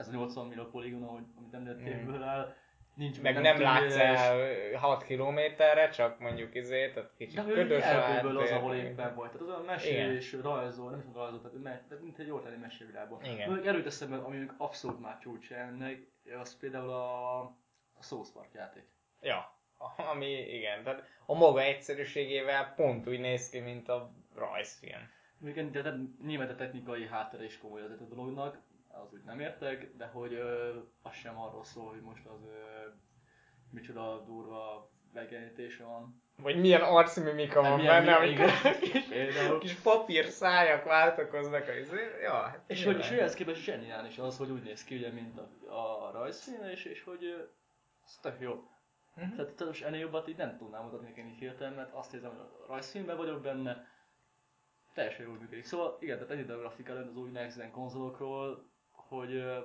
ez 0.00 0.08
a 0.08 0.10
80 0.10 0.46
millió 0.46 0.64
poligon, 0.64 1.32
amit 1.36 1.54
említettél 1.54 2.22
áll, 2.22 2.54
nincs 2.94 3.20
Meg 3.20 3.40
nem, 3.40 3.60
látsz 3.60 3.96
el 3.96 4.76
6 4.76 5.04
kilométerre, 5.04 5.88
csak 5.88 6.18
mondjuk 6.18 6.54
izé, 6.54 6.90
tehát 6.90 7.10
kicsit 7.16 7.44
De 7.44 7.52
ködös 7.52 7.84
a 7.84 8.20
az, 8.38 8.50
ahol 8.50 8.74
éppen 8.74 9.14
vagy. 9.14 9.30
Tehát 9.30 9.40
az 9.40 9.48
olyan 9.48 9.64
mesélés, 9.64 10.32
rajzol, 10.32 10.90
nem 10.90 10.98
is 10.98 11.04
tudom 11.04 11.22
rajzol, 11.22 11.40
tehát, 11.40 11.62
me, 11.62 11.98
mint 12.00 12.18
egy 12.18 12.26
jól 12.26 12.42
tenni 12.42 12.56
mesévilágban. 12.56 13.24
Igen. 13.24 13.46
Mondjuk 13.46 13.66
erőt 13.66 13.86
eszembe, 13.86 14.16
ami 14.16 14.46
abszolút 14.56 15.00
már 15.00 15.18
csúcs 15.18 15.52
ennek, 15.52 15.98
az 16.40 16.58
például 16.58 16.90
a, 16.90 17.40
a 17.92 18.02
South 18.02 18.32
Park 18.32 18.54
játék. 18.54 18.84
Ja, 19.20 19.58
ami 20.12 20.30
igen, 20.30 20.82
tehát 20.82 21.04
a 21.26 21.34
maga 21.34 21.60
egyszerűségével 21.60 22.72
pont 22.76 23.06
úgy 23.06 23.20
néz 23.20 23.50
ki, 23.50 23.58
mint 23.58 23.88
a 23.88 24.12
rajzfilm. 24.34 25.10
Mondjuk 25.38 25.70
de, 25.70 25.82
de 25.82 25.94
nyilván 26.26 26.48
a 26.48 26.54
technikai 26.54 27.06
háttere 27.06 27.44
is 27.44 27.58
komoly 27.58 27.82
azért 27.82 28.00
a 28.00 28.04
dolognak, 28.04 28.58
az 28.92 29.12
úgy 29.12 29.22
nem 29.24 29.40
értek, 29.40 29.96
de 29.96 30.06
hogy 30.06 30.32
ö, 30.32 30.76
az 31.02 31.12
sem 31.12 31.38
arról 31.38 31.64
szól, 31.64 31.88
hogy 31.90 32.00
most 32.00 32.26
az 32.26 32.42
ö, 32.44 32.88
micsoda 33.70 34.20
durva 34.24 34.90
megjelenítése 35.12 35.84
van. 35.84 36.22
Vagy 36.36 36.60
milyen 36.60 36.80
arcmimika 36.82 37.60
van 37.62 37.76
milyen- 37.78 38.04
benne, 38.04 38.16
amikor 38.16 38.50
kis, 38.92 39.08
kis 39.60 39.74
papír 39.74 40.24
szájak 40.24 40.84
váltakoznak 40.84 41.68
a 41.68 41.72
izé. 41.72 42.00
Ja, 42.22 42.32
hát 42.32 42.64
És 42.66 42.84
hogy 42.84 42.98
és 42.98 43.10
ehhez 43.10 43.34
képest 43.34 43.62
zseniális 43.62 44.18
az, 44.18 44.38
hogy 44.38 44.50
úgy 44.50 44.62
néz 44.62 44.84
ki, 44.84 44.96
ugye, 44.96 45.12
mint 45.12 45.38
a, 45.68 46.06
a 46.06 46.10
rajzfilm, 46.12 46.62
és, 46.68 46.84
és 46.84 47.02
hogy 47.02 47.50
ez 48.04 48.18
tök 48.22 48.40
jó. 48.40 48.64
Mhm. 49.14 49.36
Tehát, 49.36 49.64
most 49.66 49.82
ennél 49.84 50.00
jobbat 50.00 50.28
így 50.28 50.36
nem 50.36 50.56
tudnám 50.56 50.82
mutatni 50.82 51.06
nekem 51.06 51.26
így 51.26 51.38
hirtelen, 51.38 51.72
mert 51.72 51.94
azt 51.94 52.14
érzem, 52.14 52.30
hogy 52.30 52.38
a 52.40 52.66
rajzfilmben 52.66 53.16
vagyok 53.16 53.40
benne, 53.42 53.86
teljesen 54.94 55.26
jól 55.26 55.36
működik. 55.36 55.64
Szóval 55.64 55.96
igen, 56.00 56.16
tehát 56.18 56.32
ennyi 56.32 56.50
a 56.50 56.58
grafika 56.58 56.94
lenne 56.94 57.08
az 57.08 57.16
új 57.16 57.30
Next 57.30 57.56
Gen 57.56 57.70
konzolokról, 57.70 58.68
hogy 59.10 59.62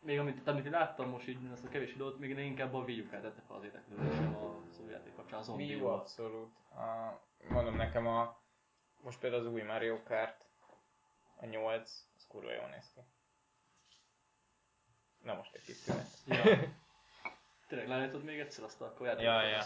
még 0.00 0.18
amit, 0.18 0.46
amit 0.46 0.64
én 0.64 0.70
láttam 0.70 1.08
most 1.08 1.28
így 1.28 1.38
ezt 1.52 1.64
a 1.64 1.68
kevés 1.68 1.92
időt, 1.92 2.18
még 2.18 2.30
én 2.30 2.38
inkább 2.38 2.74
a 2.74 2.78
Wii 2.78 3.00
U 3.00 3.08
keltette 3.08 3.42
fel 3.46 3.56
az 3.56 3.64
érdeklődésem 3.64 4.34
a 4.34 4.62
szó 4.70 4.88
játék 4.88 5.14
kapcsán, 5.14 5.38
az 5.38 5.48
Wii 5.48 5.74
U 5.74 5.86
abszolút. 5.86 6.54
A, 6.70 7.20
mondom 7.48 7.76
nekem 7.76 8.06
a, 8.06 8.40
most 9.00 9.18
például 9.18 9.46
az 9.46 9.52
új 9.52 9.62
Mario 9.62 10.02
Kart, 10.02 10.44
a 11.36 11.46
8, 11.46 12.06
az 12.16 12.26
kurva 12.28 12.52
jól 12.52 12.68
néz 12.68 12.90
ki. 12.94 13.00
Na 15.22 15.34
most 15.34 15.54
egy 15.54 15.62
kis 15.62 15.76
szünet. 15.76 16.08
Ja. 16.26 16.42
Tényleg 17.68 17.88
leállítod 17.88 18.24
még 18.24 18.38
egyszer 18.38 18.64
azt, 18.64 18.80
akkor 18.80 19.06
játékot 19.06 19.24
Ja, 19.24 19.42
ja. 19.42 19.64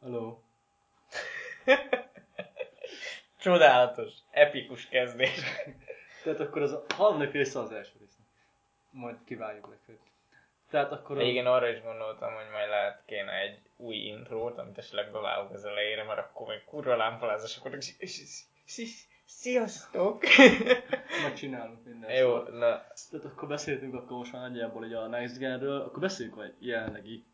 Hello. 0.00 0.38
Csodálatos, 3.44 4.12
epikus 4.30 4.88
kezdés. 4.88 5.40
Tehát 6.22 6.40
akkor 6.40 6.62
az 6.62 6.72
a 6.72 6.84
harmadik 6.94 7.32
része 7.32 7.58
az 7.58 7.72
első 7.72 7.92
résznek. 8.00 8.26
Majd 8.90 9.16
kiváljuk 9.24 9.68
legfőbb. 9.68 9.98
Tehát 10.70 10.92
akkor... 10.92 11.18
a- 11.18 11.22
Igen, 11.22 11.46
arra 11.46 11.68
is 11.68 11.82
gondoltam, 11.82 12.34
hogy 12.34 12.44
majd 12.52 12.68
lehet 12.68 13.02
kéne 13.06 13.32
egy 13.40 13.58
új 13.76 13.94
intrót, 13.96 14.58
amit 14.58 14.78
esetleg 14.78 15.10
bevágok 15.12 15.52
az 15.52 15.64
elejére, 15.64 16.04
mert 16.04 16.18
akkor 16.18 16.46
még 16.46 16.64
kurva 16.64 16.96
lámpalázás, 16.96 17.56
akkor 17.56 17.76
sz- 17.80 18.06
sz- 18.06 18.46
sz- 18.66 19.12
Sziasztok! 19.26 20.22
Megcsinálunk 21.22 21.84
mindent. 21.84 22.12
Jó, 22.18 22.18
Szóval- 22.18 22.50
na, 22.58 22.86
Tehát 23.10 23.26
akkor 23.26 23.48
beszéltünk 23.48 23.94
akkor 23.94 24.16
most 24.16 24.32
már 24.32 24.48
nagyjából 24.48 24.84
így 24.84 24.92
a 24.92 25.06
Next 25.06 25.38
Genről, 25.38 25.80
akkor 25.80 25.98
beszéljünk 26.00 26.38
a 26.38 26.44
jelenlegi. 26.58 27.24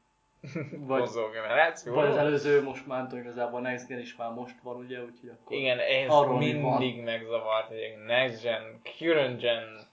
Vagy, 0.72 0.98
konzolgeneráció. 0.98 1.94
vagy 1.94 2.08
az 2.08 2.16
előző, 2.16 2.62
most 2.62 2.86
már 2.86 3.06
igazából 3.14 3.60
Next 3.60 3.86
Gen 3.86 3.98
is 3.98 4.16
már 4.16 4.30
most 4.30 4.54
van, 4.62 4.76
ugye, 4.76 5.02
úgyhogy 5.02 5.28
akkor... 5.28 5.56
Igen, 5.56 5.78
ez 5.78 6.26
mindig 6.38 7.02
megzavart, 7.02 7.68
hogy 7.68 7.94
next 8.06 8.42
gen, 8.42 8.80
current 8.82 9.40
gen, 9.40 9.88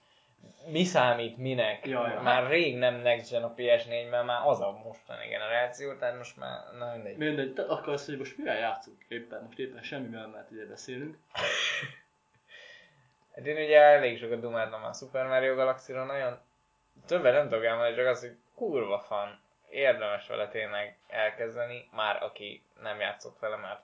mi 0.71 0.83
számít 0.83 1.37
minek. 1.37 1.85
Ja, 1.85 2.07
ja. 2.07 2.21
Már 2.21 2.49
rég 2.49 2.77
nem 2.77 2.95
next 2.95 3.31
gen 3.31 3.43
a 3.43 3.53
PS4, 3.53 4.09
mert 4.09 4.25
már 4.25 4.41
az 4.45 4.61
a 4.61 4.81
mostani 4.83 5.27
generáció, 5.27 5.93
tehát 5.93 6.17
most 6.17 6.37
már, 6.37 6.59
na 6.79 6.91
mindegy. 6.93 7.17
Mindegy, 7.17 7.53
te 7.53 7.61
akkor 7.61 7.93
azt, 7.93 8.05
hogy 8.05 8.17
most 8.17 8.37
mivel 8.37 8.57
játszunk 8.57 8.97
éppen? 9.07 9.43
Most 9.43 9.59
éppen 9.59 9.83
semmivel, 9.83 10.27
mert 10.27 10.51
ugye 10.51 10.65
beszélünk. 10.65 11.17
Hát 13.35 13.45
én 13.45 13.65
ugye 13.65 13.79
elég 13.79 14.17
sokat 14.17 14.39
dumáltam 14.39 14.83
a 14.83 14.93
Super 14.93 15.27
Mario 15.27 15.55
Galaxy-ra, 15.55 16.05
nagyon 16.05 16.39
többet 17.05 17.33
nem 17.33 17.49
tudok 17.49 17.63
elmondani, 17.63 17.95
csak 17.95 18.05
az, 18.05 18.19
hogy 18.19 18.35
kurva 18.55 18.99
fan, 18.99 19.39
érdemes 19.69 20.27
vele 20.27 20.47
tényleg 20.47 20.97
elkezdeni, 21.07 21.89
már 21.91 22.23
aki 22.23 22.63
nem 22.81 22.99
játszott 22.99 23.39
vele, 23.39 23.55
már 23.55 23.79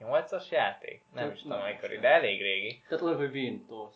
2008-as 0.00 0.48
játék? 0.50 1.02
Nem 1.14 1.24
Hát 1.24 1.34
is 1.34 1.42
tudom, 1.42 1.64
mikor, 1.64 1.88
de 1.88 2.08
elég 2.08 2.40
régi. 2.42 2.82
Tehát 2.88 3.04
olyan, 3.04 3.16
hogy 3.16 3.30
Wien 3.34 3.66
tudod 3.66 3.92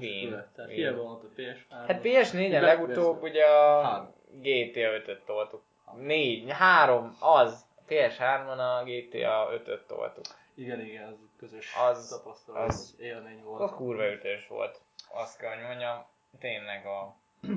Wien. 0.00 0.50
Tehát 0.56 0.70
hiába 0.70 1.02
van 1.02 1.12
ott 1.12 1.24
a 1.24 1.28
PS3. 1.36 1.86
Hát 1.86 2.00
PS4-en 2.02 2.48
Be- 2.50 2.60
legutóbb 2.60 3.22
ugye 3.22 3.44
a. 3.44 4.12
GTA 4.40 4.80
5-öt 4.80 5.24
toltuk. 5.24 5.62
Négy, 5.96 6.50
három, 6.50 7.16
az. 7.20 7.64
PS3-on 7.88 8.58
a 8.58 8.82
GTA 8.84 9.48
5-öt 9.52 9.86
toltuk. 9.86 10.24
Igen, 10.54 10.80
igen, 10.80 11.06
az 11.08 11.14
közös 11.38 11.72
Az- 11.88 12.08
tapasztalat, 12.08 12.68
az- 12.68 12.74
az, 12.74 12.96
élmény 13.00 13.42
volt. 13.42 13.60
Az 13.60 13.70
kurva 13.76 14.12
ütős 14.12 14.46
volt. 14.46 14.80
Azt 15.12 15.38
kell, 15.38 15.54
hogy 15.54 15.66
mondjam, 15.66 16.04
tényleg 16.38 16.86
a... 16.86 17.16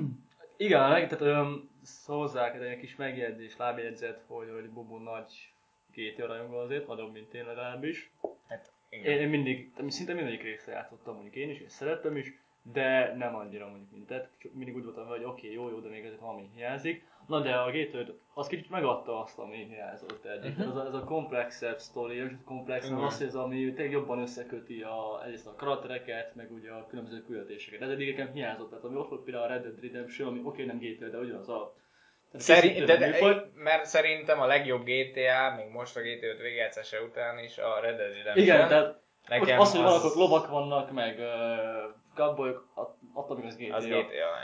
Igen, 0.56 1.08
tehát 1.08 1.20
hozzá 2.06 2.50
kell 2.52 2.62
egy 2.62 2.78
kis 2.78 2.96
megjegyzés, 2.96 3.56
lábjegyzet, 3.56 4.24
hogy, 4.26 4.50
hogy 4.50 4.70
Bobo 4.70 4.98
nagy 4.98 5.52
GTA 5.92 6.26
rajongó 6.26 6.56
azért, 6.56 6.86
nagyobb, 6.86 7.12
mint 7.12 7.34
én 7.34 7.44
legalábbis. 7.44 8.10
Hát, 8.48 8.72
igen. 8.88 9.12
Én, 9.12 9.20
én 9.20 9.28
mindig, 9.28 9.72
szinte 9.88 10.14
mindegyik 10.14 10.42
részre 10.42 10.72
játszottam 10.72 11.14
mondjuk 11.14 11.34
én 11.34 11.50
is, 11.50 11.60
és 11.60 11.72
szerettem 11.72 12.16
is, 12.16 12.32
de 12.62 13.14
nem 13.16 13.34
annyira 13.34 13.68
mondjuk, 13.68 13.90
mint 13.90 14.06
te. 14.06 14.30
Csak 14.38 14.52
mindig 14.52 14.76
úgy 14.76 14.84
voltam, 14.84 15.06
hogy 15.06 15.24
oké, 15.24 15.46
okay, 15.46 15.52
jó, 15.52 15.68
jó, 15.68 15.78
de 15.78 15.88
még 15.88 16.04
azért 16.04 16.20
valami 16.20 16.50
hiányzik. 16.54 17.06
Na 17.26 17.40
de 17.40 17.54
a 17.54 17.74
5 17.74 18.12
az 18.34 18.46
kicsit 18.46 18.70
megadta 18.70 19.22
azt, 19.22 19.38
ami 19.38 19.56
hiányzott. 19.56 20.24
Mhm. 20.24 20.46
Uh-huh. 20.46 20.68
Ez, 20.68 20.76
a, 20.76 20.86
ez 20.86 20.94
a 20.94 21.04
komplexebb 21.04 21.78
sztori, 21.78 22.18
nem 22.18 22.28
csak 22.28 22.44
komplex, 22.44 22.88
hogy 22.88 23.26
ez 23.26 23.34
ami 23.34 23.56
tényleg 23.56 23.90
jobban 23.90 24.18
összeköti 24.18 24.82
a, 24.82 25.22
egyrészt 25.24 25.46
a 25.46 25.54
karaktereket, 25.54 26.34
meg 26.34 26.52
ugye 26.52 26.70
a 26.70 26.86
különböző 26.86 27.22
küldetéseket. 27.22 27.80
Ez 27.80 27.88
eddig 27.88 28.08
nekem 28.08 28.32
hiányzott, 28.32 28.68
tehát 28.68 28.84
ami 28.84 28.96
ott 28.96 29.08
volt 29.08 29.22
például 29.22 29.44
a 29.44 29.48
Red 29.48 29.62
Dead 29.62 29.80
Redemption, 29.80 30.28
ami 30.28 30.38
oké, 30.38 30.48
okay, 30.48 30.64
nem 30.64 30.78
GTA, 30.78 31.08
de 31.08 31.18
ugyanaz 31.18 31.48
a 31.48 31.76
Szerint, 32.32 32.84
de, 32.84 32.96
de, 32.96 33.50
mert 33.54 33.84
szerintem 33.84 34.40
a 34.40 34.46
legjobb 34.46 34.84
GTA, 34.84 35.54
még 35.56 35.68
most 35.72 35.96
a 35.96 36.00
GTA 36.00 36.26
5 36.26 36.40
végigjátszása 36.40 37.02
után 37.02 37.38
is 37.38 37.58
a 37.58 37.80
Red 37.80 37.96
Dead 37.96 38.12
Redemption. 38.12 38.44
Igen, 38.44 38.68
tehát 38.68 39.00
nekem 39.28 39.60
az, 39.60 39.72
hogy 39.72 39.84
ott 39.84 40.14
lovak 40.14 40.48
vannak, 40.48 40.90
meg 40.92 41.18
uh, 41.18 41.94
cowboyok, 42.18 42.68
att- 42.74 42.96
attól 43.14 43.36
még 43.36 43.46
az 43.46 43.56
GTA. 43.56 43.74
Az 43.76 43.86
GTA, 43.86 43.96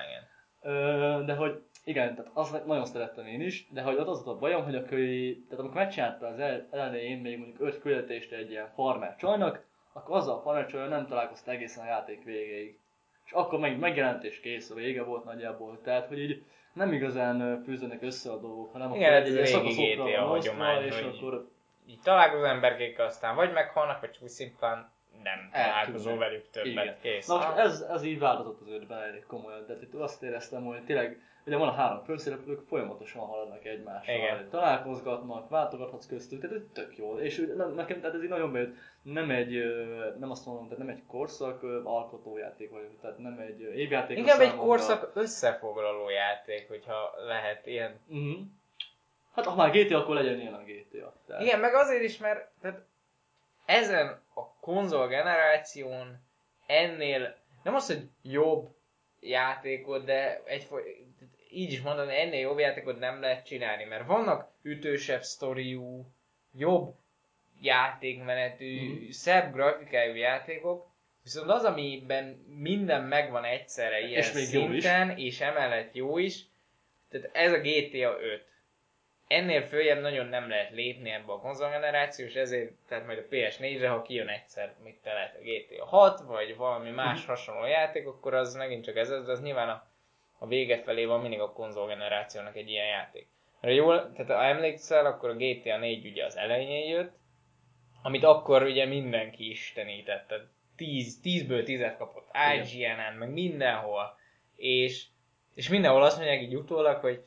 igen. 0.09 0.23
Ö, 0.63 1.25
de 1.25 1.35
hogy 1.35 1.63
igen, 1.85 2.15
tehát 2.15 2.31
azt 2.35 2.67
nagyon 2.67 2.85
szerettem 2.85 3.27
én 3.27 3.41
is, 3.41 3.67
de 3.71 3.83
hogy 3.83 3.97
ott 3.97 4.07
az 4.09 4.25
volt 4.25 4.37
a 4.37 4.41
bajom, 4.41 4.65
hogy 4.65 4.75
akkor, 4.75 4.99
így- 4.99 5.45
tehát 5.45 5.59
amikor 5.59 5.77
megcsinálta 5.77 6.27
az 6.27 6.39
el, 6.39 6.67
elején 6.71 7.19
még 7.19 7.39
mondjuk 7.39 7.61
öt 7.61 7.81
küldetést 7.81 8.33
egy 8.33 8.51
ilyen 8.51 8.71
farmer 8.75 9.17
csajnak, 9.17 9.65
akkor 9.93 10.17
azzal 10.17 10.37
a 10.37 10.41
farmer 10.41 10.67
csajjal 10.67 10.89
nem 10.89 11.07
találkozta 11.07 11.51
egészen 11.51 11.85
a 11.85 11.89
játék 11.89 12.25
végéig. 12.25 12.79
És 13.25 13.33
akkor 13.33 13.59
meg 13.59 13.79
megjelent 13.79 14.25
és 14.25 14.41
kész, 14.41 14.71
a 14.71 14.75
vége 14.75 15.03
volt 15.03 15.25
nagyjából. 15.25 15.81
Tehát, 15.83 16.07
hogy 16.07 16.19
így 16.19 16.43
nem 16.73 16.93
igazán 16.93 17.63
fűződnek 17.65 18.03
össze 18.03 18.31
a 18.33 18.37
dolgok, 18.39 18.73
hanem 18.73 18.95
Igen, 18.95 19.13
akkor 19.13 19.27
egy 19.27 19.35
régi 19.35 19.47
szakaszokra 19.47 20.05
van 20.27 20.37
osztva, 20.37 20.83
és 20.85 21.01
hogy- 21.01 21.17
akkor 21.17 21.49
Így 21.87 22.01
találkozol 22.03 22.47
emberkékkel, 22.47 23.07
aztán 23.07 23.35
vagy 23.35 23.53
meghalnak, 23.53 24.01
vagy 24.01 24.19
úgy 24.23 24.29
szimplán 24.29 24.93
nem 25.25 25.49
találkozol 25.53 26.19
velük 26.19 26.51
többet. 26.51 27.01
Kész. 27.01 27.27
Na 27.27 27.37
most 27.37 27.57
ez, 27.57 27.81
ez 27.81 28.05
így 28.05 28.19
változott 28.19 28.61
az 28.61 28.69
ötben 28.69 29.03
elég 29.03 29.27
komolyan, 29.27 29.65
de 29.67 29.77
itt 29.83 29.95
azt 29.95 30.23
éreztem, 30.23 30.65
hogy 30.65 30.85
tényleg, 30.85 31.23
ugye 31.47 31.57
van 31.57 31.69
a 31.69 31.73
három 31.73 32.05
főszereplők, 32.05 32.61
folyamatosan 32.69 33.27
haladnak 33.27 33.65
egymással, 33.65 34.15
Igen. 34.15 34.49
találkozgatnak, 34.51 35.49
váltogathatsz 35.49 36.07
köztük, 36.07 36.41
tehát 36.41 36.57
ez 36.57 36.63
tök 36.73 36.97
jó. 36.97 37.19
És 37.19 37.47
nekem 37.75 38.01
tehát 38.01 38.17
ez 38.17 38.23
így 38.23 38.29
nagyon 38.29 38.53
bejött, 38.53 38.75
nem 39.03 39.31
egy, 39.31 39.65
nem 40.19 40.31
azt 40.31 40.47
mondom, 40.47 40.65
tehát 40.65 40.79
nem 40.79 40.89
egy 40.89 41.03
korszak 41.07 41.63
alkotójáték 41.85 42.71
vagyok, 42.71 43.01
tehát 43.01 43.19
nem 43.19 43.39
egy 43.39 43.61
évjáték. 43.61 44.19
Inkább 44.19 44.41
egy 44.41 44.55
korszak 44.55 45.11
összefoglaló 45.15 46.09
játék, 46.09 46.69
hogyha 46.69 47.15
lehet 47.27 47.67
ilyen. 47.67 48.01
Uh-huh. 48.09 48.37
Hát 49.35 49.45
ha 49.45 49.55
már 49.55 49.71
GTA, 49.71 49.99
akkor 49.99 50.15
legyen 50.15 50.41
ilyen 50.41 50.55
a 50.55 50.63
GTA. 50.63 51.13
Tehát, 51.27 51.43
Igen, 51.43 51.61
meg 51.61 51.75
azért 51.75 52.03
is, 52.03 52.19
mert 52.19 52.49
tehát 52.61 52.81
ezen 53.65 54.23
a 54.35 54.55
konzol 54.61 55.09
generáción 55.09 56.21
ennél 56.67 57.37
nem 57.63 57.75
az, 57.75 57.87
hogy 57.87 58.09
jobb 58.23 58.69
játékot, 59.21 60.05
de 60.05 60.43
egy, 60.45 60.69
így 61.51 61.73
is 61.73 61.81
mondani, 61.81 62.17
ennél 62.21 62.41
jobb 62.41 62.59
játékot 62.59 62.99
nem 62.99 63.21
lehet 63.21 63.47
csinálni, 63.47 63.85
mert 63.85 64.07
vannak 64.07 64.51
ütősebb 64.63 65.23
sztoriú, 65.23 66.07
jobb 66.57 66.95
játékmenetű, 67.61 68.77
Mhm. 68.93 69.11
szebb 69.11 69.53
grafikájú 69.53 70.15
játékok, 70.15 70.87
viszont 71.23 71.51
az, 71.51 71.65
amiben 71.65 72.25
minden 72.49 73.03
megvan 73.03 73.45
egyszerre 73.45 74.01
ilyen 74.01 74.21
És 74.23 74.33
még 74.33 74.45
szinten, 74.45 75.19
és 75.19 75.41
emellett 75.41 75.95
jó 75.95 76.19
is, 76.19 76.45
tehát 77.11 77.31
ez 77.33 77.53
a 77.53 77.59
GTA 77.59 78.21
5. 78.21 78.47
Ennél 79.29 79.63
följebb 79.63 80.01
nagyon 80.01 80.27
nem 80.27 80.49
lehet 80.49 80.71
lépni 80.71 81.11
ebbe 81.11 81.33
a 81.33 81.39
konzolgenerációs, 81.39 82.35
ezért, 82.35 82.73
tehát 82.89 83.07
majd 83.07 83.19
a 83.19 83.35
PS4-re, 83.35 83.89
ha 83.89 84.03
kijön 84.03 84.29
egyszer, 84.29 84.75
mit 84.83 85.01
te 85.03 85.13
lehet 85.13 85.35
a 85.37 85.39
GTA 85.43 85.85
6, 85.85 86.21
vagy 86.21 86.57
valami 86.57 86.91
más 86.91 87.19
Mhm. 87.21 87.29
hasonló 87.29 87.67
játék, 87.67 88.07
akkor 88.07 88.35
az 88.35 88.55
megint 88.55 88.85
csak 88.85 88.97
ez, 88.97 89.09
de 89.09 89.15
az 89.33 89.43
nyilván 89.43 89.69
a, 89.69 89.87
a 90.39 90.47
vége 90.47 90.79
felé 90.79 91.05
van 91.05 91.21
mindig 91.21 91.41
a 91.41 91.53
konzolgenerációnak 91.53 92.57
egy 92.57 92.71
ilyen 92.71 92.87
játék. 92.87 93.29
Mert 93.61 93.77
jól, 93.77 94.13
tehát 94.13 94.33
ha 94.33 94.45
emlékszel, 94.45 95.07
akkor 95.07 95.29
a 95.31 95.35
GTA 95.37 95.77
4 95.77 96.07
ugye 96.07 96.25
az 96.25 96.37
elején 96.37 96.89
jött, 96.89 97.13
amit 98.03 98.25
akkor 98.25 98.63
ugye 98.63 98.85
mindenki 98.87 99.51
istenített, 99.51 100.27
tehát 100.29 100.45
10, 100.77 101.21
10-ből 101.25 101.65
10-et 101.67 101.95
kapott. 101.99 102.29
IGN-en, 102.55 103.15
meg 103.15 103.31
mindenhol, 103.33 104.19
és, 104.57 105.07
és 105.55 105.69
mindenhol 105.69 106.03
azt 106.03 106.17
mondják 106.17 106.41
így 106.43 106.55
utólag, 106.55 107.01
hogy 107.01 107.25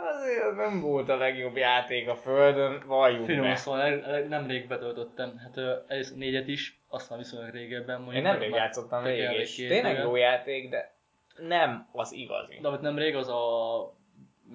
azért 0.00 0.44
az 0.44 0.56
nem 0.56 0.80
volt 0.80 1.08
a 1.08 1.16
legjobb 1.16 1.56
játék 1.56 2.08
a 2.08 2.14
földön, 2.14 2.82
valljuk 2.86 3.24
Finoman 3.24 3.50
be. 3.50 3.56
szóval 3.56 3.98
nemrég 4.28 4.66
betöltöttem, 4.68 5.36
hát 5.38 5.84
egyrészt 5.86 6.16
négyet 6.16 6.48
is, 6.48 6.80
azt 6.88 7.10
már 7.10 7.18
viszonylag 7.18 7.50
régebben 7.50 8.00
mondjuk. 8.00 8.16
Én 8.16 8.30
nemrég 8.30 8.50
játszottam 8.50 9.02
végig, 9.02 9.38
és 9.38 9.54
tényleg 9.54 9.98
jó 9.98 10.16
játék, 10.16 10.70
de 10.70 10.94
nem 11.36 11.88
az 11.92 12.12
igazi. 12.12 12.58
De 12.60 12.68
amit 12.68 12.80
nemrég 12.80 13.16
az 13.16 13.28
a 13.28 13.94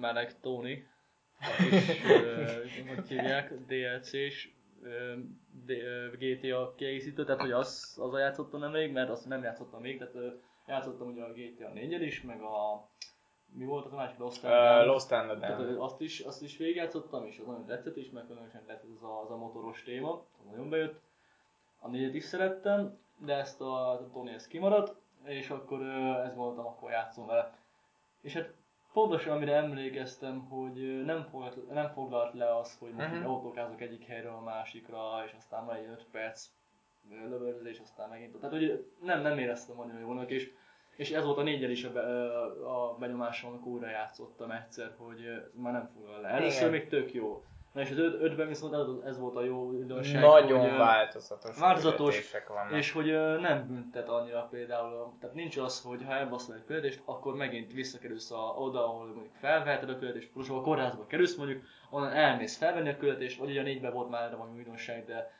Menek 0.00 0.40
Tony, 0.40 0.68
és 2.64 2.82
hogy 2.96 3.08
hívják, 3.08 3.52
DLC-s 3.66 4.48
GTA 6.18 6.74
kiegészítő, 6.76 7.24
tehát 7.24 7.40
hogy 7.40 7.52
az, 7.52 7.98
az 8.00 8.14
a 8.14 8.18
játszottam 8.18 8.60
nemrég, 8.60 8.92
mert 8.92 9.10
azt 9.10 9.28
nem 9.28 9.42
játszottam 9.42 9.80
még, 9.80 9.98
tehát 9.98 10.14
játszottam 10.66 11.08
ugye 11.08 11.22
a 11.22 11.32
GTA 11.32 11.68
4 11.68 12.02
is, 12.02 12.22
meg 12.22 12.40
a 12.40 12.88
mi 13.56 13.64
volt 13.64 13.84
az 13.86 13.92
a 13.92 13.96
másik 13.96 14.18
Lost 14.18 14.44
and 14.44 14.80
Uh. 14.80 14.86
Lost 14.86 15.12
and 15.12 15.42
ö, 15.42 15.78
azt 15.80 16.00
is, 16.00 16.20
azt 16.20 16.42
is 16.42 16.56
végigjátszottam, 16.56 17.24
és 17.24 17.38
az 17.38 17.46
nagyon 17.46 17.64
tetszett 17.66 17.96
is, 17.96 18.10
mert 18.10 18.26
különösen 18.26 18.64
tetszett 18.66 18.90
az 18.96 19.02
a, 19.02 19.20
az 19.22 19.30
a 19.30 19.36
motoros 19.36 19.82
téma, 19.82 20.22
nagyon 20.50 20.68
bejött. 20.68 21.00
A 21.78 21.88
négyet 21.88 22.14
is 22.14 22.24
szerettem, 22.24 22.98
de 23.18 23.34
ezt 23.34 23.60
a, 23.60 24.00
Tony 24.12 24.28
ezt 24.28 24.48
kimaradt, 24.48 24.94
és 25.24 25.50
akkor 25.50 25.82
ez 26.26 26.34
voltam, 26.34 26.66
akkor 26.66 26.90
játszom 26.90 27.26
vele. 27.26 27.58
És 28.20 28.32
hát 28.34 28.52
pontosan 28.92 29.36
amire 29.36 29.54
emlékeztem, 29.54 30.40
hogy 30.48 31.04
nem 31.04 31.22
foglalt, 31.30 31.70
nem 31.72 31.88
foglalt 31.88 32.34
le 32.34 32.56
az, 32.56 32.78
hogy 32.78 32.92
most 32.92 33.06
Mhm. 33.08 33.16
uh-huh. 33.16 33.32
autókázok 33.32 33.80
egyik 33.80 34.04
helyről 34.04 34.32
a 34.32 34.40
másikra, 34.40 35.22
és 35.26 35.32
aztán 35.38 35.66
van 35.66 35.74
egy 35.74 35.86
5 35.86 36.06
perc 36.10 36.48
lövöldözés, 37.10 37.78
aztán 37.78 38.08
megint. 38.08 38.36
Tehát 38.40 38.56
hogy 38.56 38.86
nem, 39.02 39.20
nem 39.22 39.38
éreztem 39.38 39.80
annyira 39.80 39.98
jónak, 39.98 40.30
és 40.30 40.52
és 40.96 41.10
ez 41.10 41.24
volt 41.24 41.38
a 41.38 41.42
négyel 41.42 41.70
is 41.70 41.84
a, 41.84 41.92
be, 41.92 42.00
a 42.68 42.96
benyomásom, 42.98 43.50
amikor 43.50 43.72
újra 43.72 43.88
játszottam 43.88 44.50
egyszer, 44.50 44.94
hogy 44.98 45.42
már 45.52 45.72
nem 45.72 45.90
foglal 45.94 46.20
le. 46.20 46.28
Először 46.28 46.70
még 46.70 46.88
tök 46.88 47.12
jó. 47.12 47.42
Na 47.72 47.82
és 47.82 47.90
az 47.90 47.98
öt, 47.98 48.22
ötben 48.22 48.48
viszont 48.48 48.74
ez, 48.74 49.10
ez 49.10 49.18
volt 49.18 49.36
a 49.36 49.44
jó 49.44 49.66
újdonság, 49.70 50.22
Nagyon 50.22 50.60
hogy, 50.60 50.78
változatos 50.78 51.58
változatos, 51.58 52.32
vannak. 52.48 52.72
és 52.72 52.92
hogy 52.92 53.06
nem 53.40 53.66
büntet 53.66 54.08
annyira 54.08 54.48
például, 54.50 55.12
tehát 55.20 55.34
nincs 55.34 55.56
az, 55.56 55.82
hogy 55.82 56.04
ha 56.04 56.12
elbaszol 56.12 56.54
egy 56.54 56.64
küldetést, 56.64 57.02
akkor 57.04 57.34
megint 57.34 57.72
visszakerülsz 57.72 58.30
a, 58.30 58.54
oda, 58.58 58.84
ahol 58.84 59.06
mondjuk 59.06 59.34
felveheted 59.40 59.90
a 59.90 59.98
küldetést, 59.98 60.30
plusz 60.30 60.50
a 60.50 60.60
kórházba 60.60 61.06
kerülsz 61.06 61.36
mondjuk, 61.36 61.62
onnan 61.90 62.12
elmész 62.12 62.56
felvenni 62.56 62.88
a 62.88 62.96
küldetést, 62.96 63.38
vagy 63.38 63.50
ugye 63.50 63.60
a 63.60 63.64
négyben 63.64 63.92
volt 63.92 64.10
már 64.10 64.22
erre 64.22 64.36
valami 64.36 64.56
újdonság, 64.56 65.04
de 65.04 65.30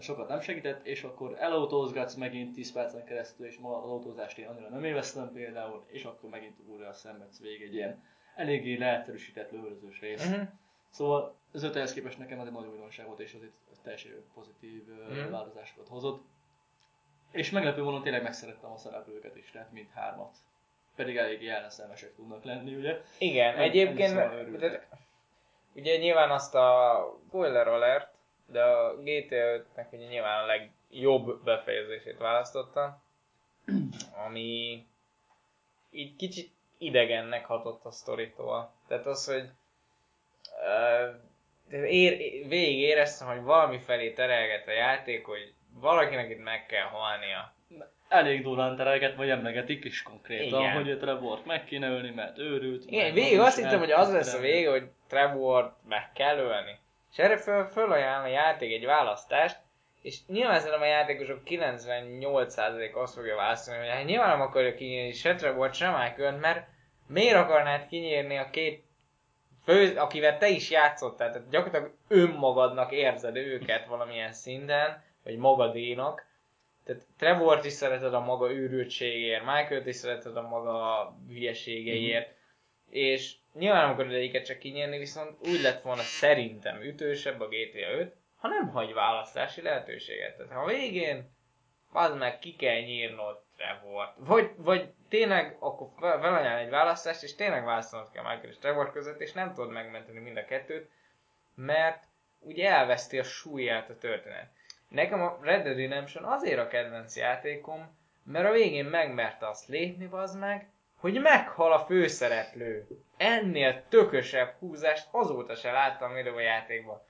sokat 0.00 0.28
nem 0.28 0.40
segített, 0.40 0.86
és 0.86 1.02
akkor 1.02 1.36
elautózgatsz 1.38 2.14
megint 2.14 2.54
10 2.54 2.72
percen 2.72 3.04
keresztül, 3.04 3.46
és 3.46 3.58
ma 3.58 3.82
az 3.82 3.90
autózást 3.90 4.38
én 4.38 4.46
annyira 4.46 4.68
nem 4.68 4.84
élveztem 4.84 5.32
például, 5.32 5.84
és 5.86 6.04
akkor 6.04 6.30
megint 6.30 6.56
újra 6.66 6.92
szenvedsz 6.92 7.40
végig 7.40 7.62
egy 7.62 7.74
ilyen 7.74 8.02
eléggé 8.36 8.76
leegyszerűsített 8.76 9.50
lövöldözős 9.50 10.00
rész. 10.00 10.28
Mhm. 10.28 10.42
Szóval 10.90 11.36
az 11.52 11.62
öt 11.62 11.92
képest 11.92 12.18
nekem 12.18 12.40
ez 12.40 12.46
egy 12.46 12.52
nagy 12.52 12.66
újdonság 12.66 13.06
volt, 13.06 13.20
és 13.20 13.34
az 13.34 13.42
itt 13.42 13.82
teljesen 13.82 14.24
pozitív 14.34 14.82
mm. 14.88 15.30
változásokat 15.30 15.88
hozott. 15.88 16.24
És 17.30 17.50
meglepő 17.50 17.82
módon 17.82 18.02
tényleg 18.02 18.22
megszerettem 18.22 18.70
a 18.70 18.76
szereplőket 18.76 19.36
is, 19.36 19.50
tehát 19.50 19.72
mind 19.72 19.88
hármat. 19.94 20.36
Pedig 20.96 21.16
eléggé 21.16 21.48
ellenszenvesek 21.48 22.14
tudnak 22.14 22.44
lenni, 22.44 22.74
ugye? 22.74 23.00
Igen, 23.18 23.54
En- 23.54 23.60
egyébként, 23.60 24.08
szóval 24.08 24.44
de, 24.44 24.88
ugye 25.74 25.96
nyilván 25.96 26.30
azt 26.30 26.54
a 26.54 27.18
spoiler 27.26 27.68
alert, 27.68 28.14
de 28.46 28.62
a 28.62 28.96
GTA 28.96 29.64
5-nek 29.76 29.86
ugye 29.90 30.06
nyilván 30.06 30.42
a 30.42 30.46
legjobb 30.46 31.44
befejezését 31.44 32.18
választotta, 32.18 33.02
ami 34.26 34.86
így 35.90 36.16
kicsit 36.16 36.50
idegennek 36.78 37.46
hatott 37.46 37.84
a 37.84 37.90
sztoritól. 37.90 38.72
Tehát 38.88 39.06
az, 39.06 39.26
hogy 39.26 39.48
uh, 41.70 41.84
ér, 41.90 42.16
végig 42.48 42.78
éreztem, 42.78 43.28
hogy 43.28 43.42
valami 43.42 43.78
felé 43.78 44.12
terelget 44.12 44.68
a 44.68 44.72
játék, 44.72 45.26
hogy 45.26 45.52
valakinek 45.80 46.30
itt 46.30 46.42
meg 46.42 46.66
kell 46.66 46.86
halnia. 46.86 47.52
Elég 48.08 48.42
durván 48.42 48.76
terelget, 48.76 49.16
vagy 49.16 49.30
emlegetik 49.30 49.84
is 49.84 50.02
konkrétan, 50.02 50.60
Igen. 50.60 50.84
hogy 50.84 50.98
Trevort 50.98 51.44
meg 51.44 51.64
kéne 51.64 51.88
ölni, 51.88 52.10
mert 52.10 52.38
őrült. 52.38 52.84
Igen, 52.86 53.12
végig 53.12 53.38
az 53.38 53.46
azt 53.46 53.56
hittem, 53.56 53.78
hogy 53.78 53.90
az 53.90 54.12
lesz 54.12 54.34
a 54.34 54.38
vége, 54.38 54.70
hogy 54.70 54.88
Trevor 55.08 55.76
meg 55.88 56.12
kell 56.12 56.38
ölni. 56.38 56.78
És 57.14 57.20
erre 57.20 57.36
föl, 57.36 57.64
fölajánl 57.64 58.24
a 58.24 58.28
játék 58.28 58.72
egy 58.72 58.84
választást, 58.84 59.58
és 60.02 60.18
nyilván 60.26 60.58
szerintem 60.58 60.82
a 60.82 60.86
játékosok 60.86 61.40
98% 61.46 62.94
azt 62.94 63.14
fogja 63.14 63.36
választani, 63.36 63.78
hogy 63.78 63.88
hát 63.88 64.04
nyilván 64.04 64.28
nem 64.28 64.40
akarja 64.40 64.74
kinyírni 64.74 65.12
se 65.12 65.34
Trevor, 65.34 65.74
se 65.74 65.90
michael 65.90 66.36
mert 66.36 66.68
miért 67.06 67.36
akarnád 67.36 67.86
kinyírni 67.86 68.36
a 68.36 68.50
két 68.50 68.84
fő, 69.64 69.96
akivel 69.96 70.38
te 70.38 70.48
is 70.48 70.70
játszottál, 70.70 71.32
tehát 71.32 71.48
gyakorlatilag 71.48 71.94
önmagadnak 72.08 72.92
érzed 72.92 73.36
őket 73.36 73.86
valamilyen 73.86 74.32
szinten, 74.32 75.02
vagy 75.24 75.36
magadénak. 75.36 76.26
Tehát 76.84 77.02
Trevort 77.18 77.64
is 77.64 77.72
szereted 77.72 78.14
a 78.14 78.20
maga 78.20 78.52
őrültségért, 78.52 79.44
Michael-t 79.44 79.86
is 79.86 79.96
szereted 79.96 80.36
a 80.36 80.48
maga 80.48 81.12
hülyeségeiért, 81.28 82.34
és 82.90 83.34
nyilván 83.58 83.82
nem 83.82 83.90
akarod 83.90 84.12
egyiket 84.12 84.44
csak 84.44 84.58
kinyerni, 84.58 84.98
viszont 84.98 85.38
úgy 85.46 85.60
lett 85.60 85.82
volna 85.82 86.02
szerintem 86.02 86.82
ütősebb 86.82 87.40
a 87.40 87.48
GTA 87.48 87.98
5, 87.98 88.14
ha 88.36 88.48
nem 88.48 88.68
hagy 88.68 88.92
választási 88.92 89.62
lehetőséget. 89.62 90.36
Tehát 90.36 90.52
ha 90.52 90.60
a 90.60 90.66
végén 90.66 91.32
az 91.92 92.14
meg 92.14 92.38
ki 92.38 92.56
kell 92.56 92.80
nyírnod 92.80 93.42
Trevort. 93.56 94.14
Vagy, 94.16 94.50
vagy 94.56 94.92
tényleg 95.08 95.56
akkor 95.58 95.88
fel- 95.98 96.20
felajánl 96.20 96.58
egy 96.58 96.70
választást, 96.70 97.22
és 97.22 97.34
tényleg 97.34 97.64
választanod 97.64 98.10
kell 98.10 98.22
Michael 98.22 98.48
és 98.48 98.58
Trevor 98.58 98.92
között, 98.92 99.20
és 99.20 99.32
nem 99.32 99.54
tudod 99.54 99.70
megmenteni 99.70 100.18
mind 100.18 100.36
a 100.36 100.44
kettőt, 100.44 100.90
mert 101.54 102.04
ugye 102.40 102.70
elveszti 102.70 103.18
a 103.18 103.22
súlyát 103.22 103.90
a 103.90 103.98
történet. 103.98 104.50
Nekem 104.88 105.22
a 105.22 105.38
Red 105.40 105.62
Dead 105.62 105.76
Redemption 105.76 106.24
azért 106.24 106.58
a 106.58 106.68
kedvenc 106.68 107.16
játékom, 107.16 107.98
mert 108.24 108.48
a 108.48 108.52
végén 108.52 108.84
megmerte 108.84 109.48
azt 109.48 109.68
lépni, 109.68 110.08
az 110.10 110.34
meg, 110.34 110.68
hogy 111.04 111.20
meghal 111.20 111.72
a 111.72 111.78
főszereplő. 111.78 112.86
Ennél 113.16 113.82
tökösebb 113.88 114.54
húzást 114.58 115.08
azóta 115.10 115.54
se 115.54 115.72
láttam 115.72 116.14
videójátékban. 116.14 117.00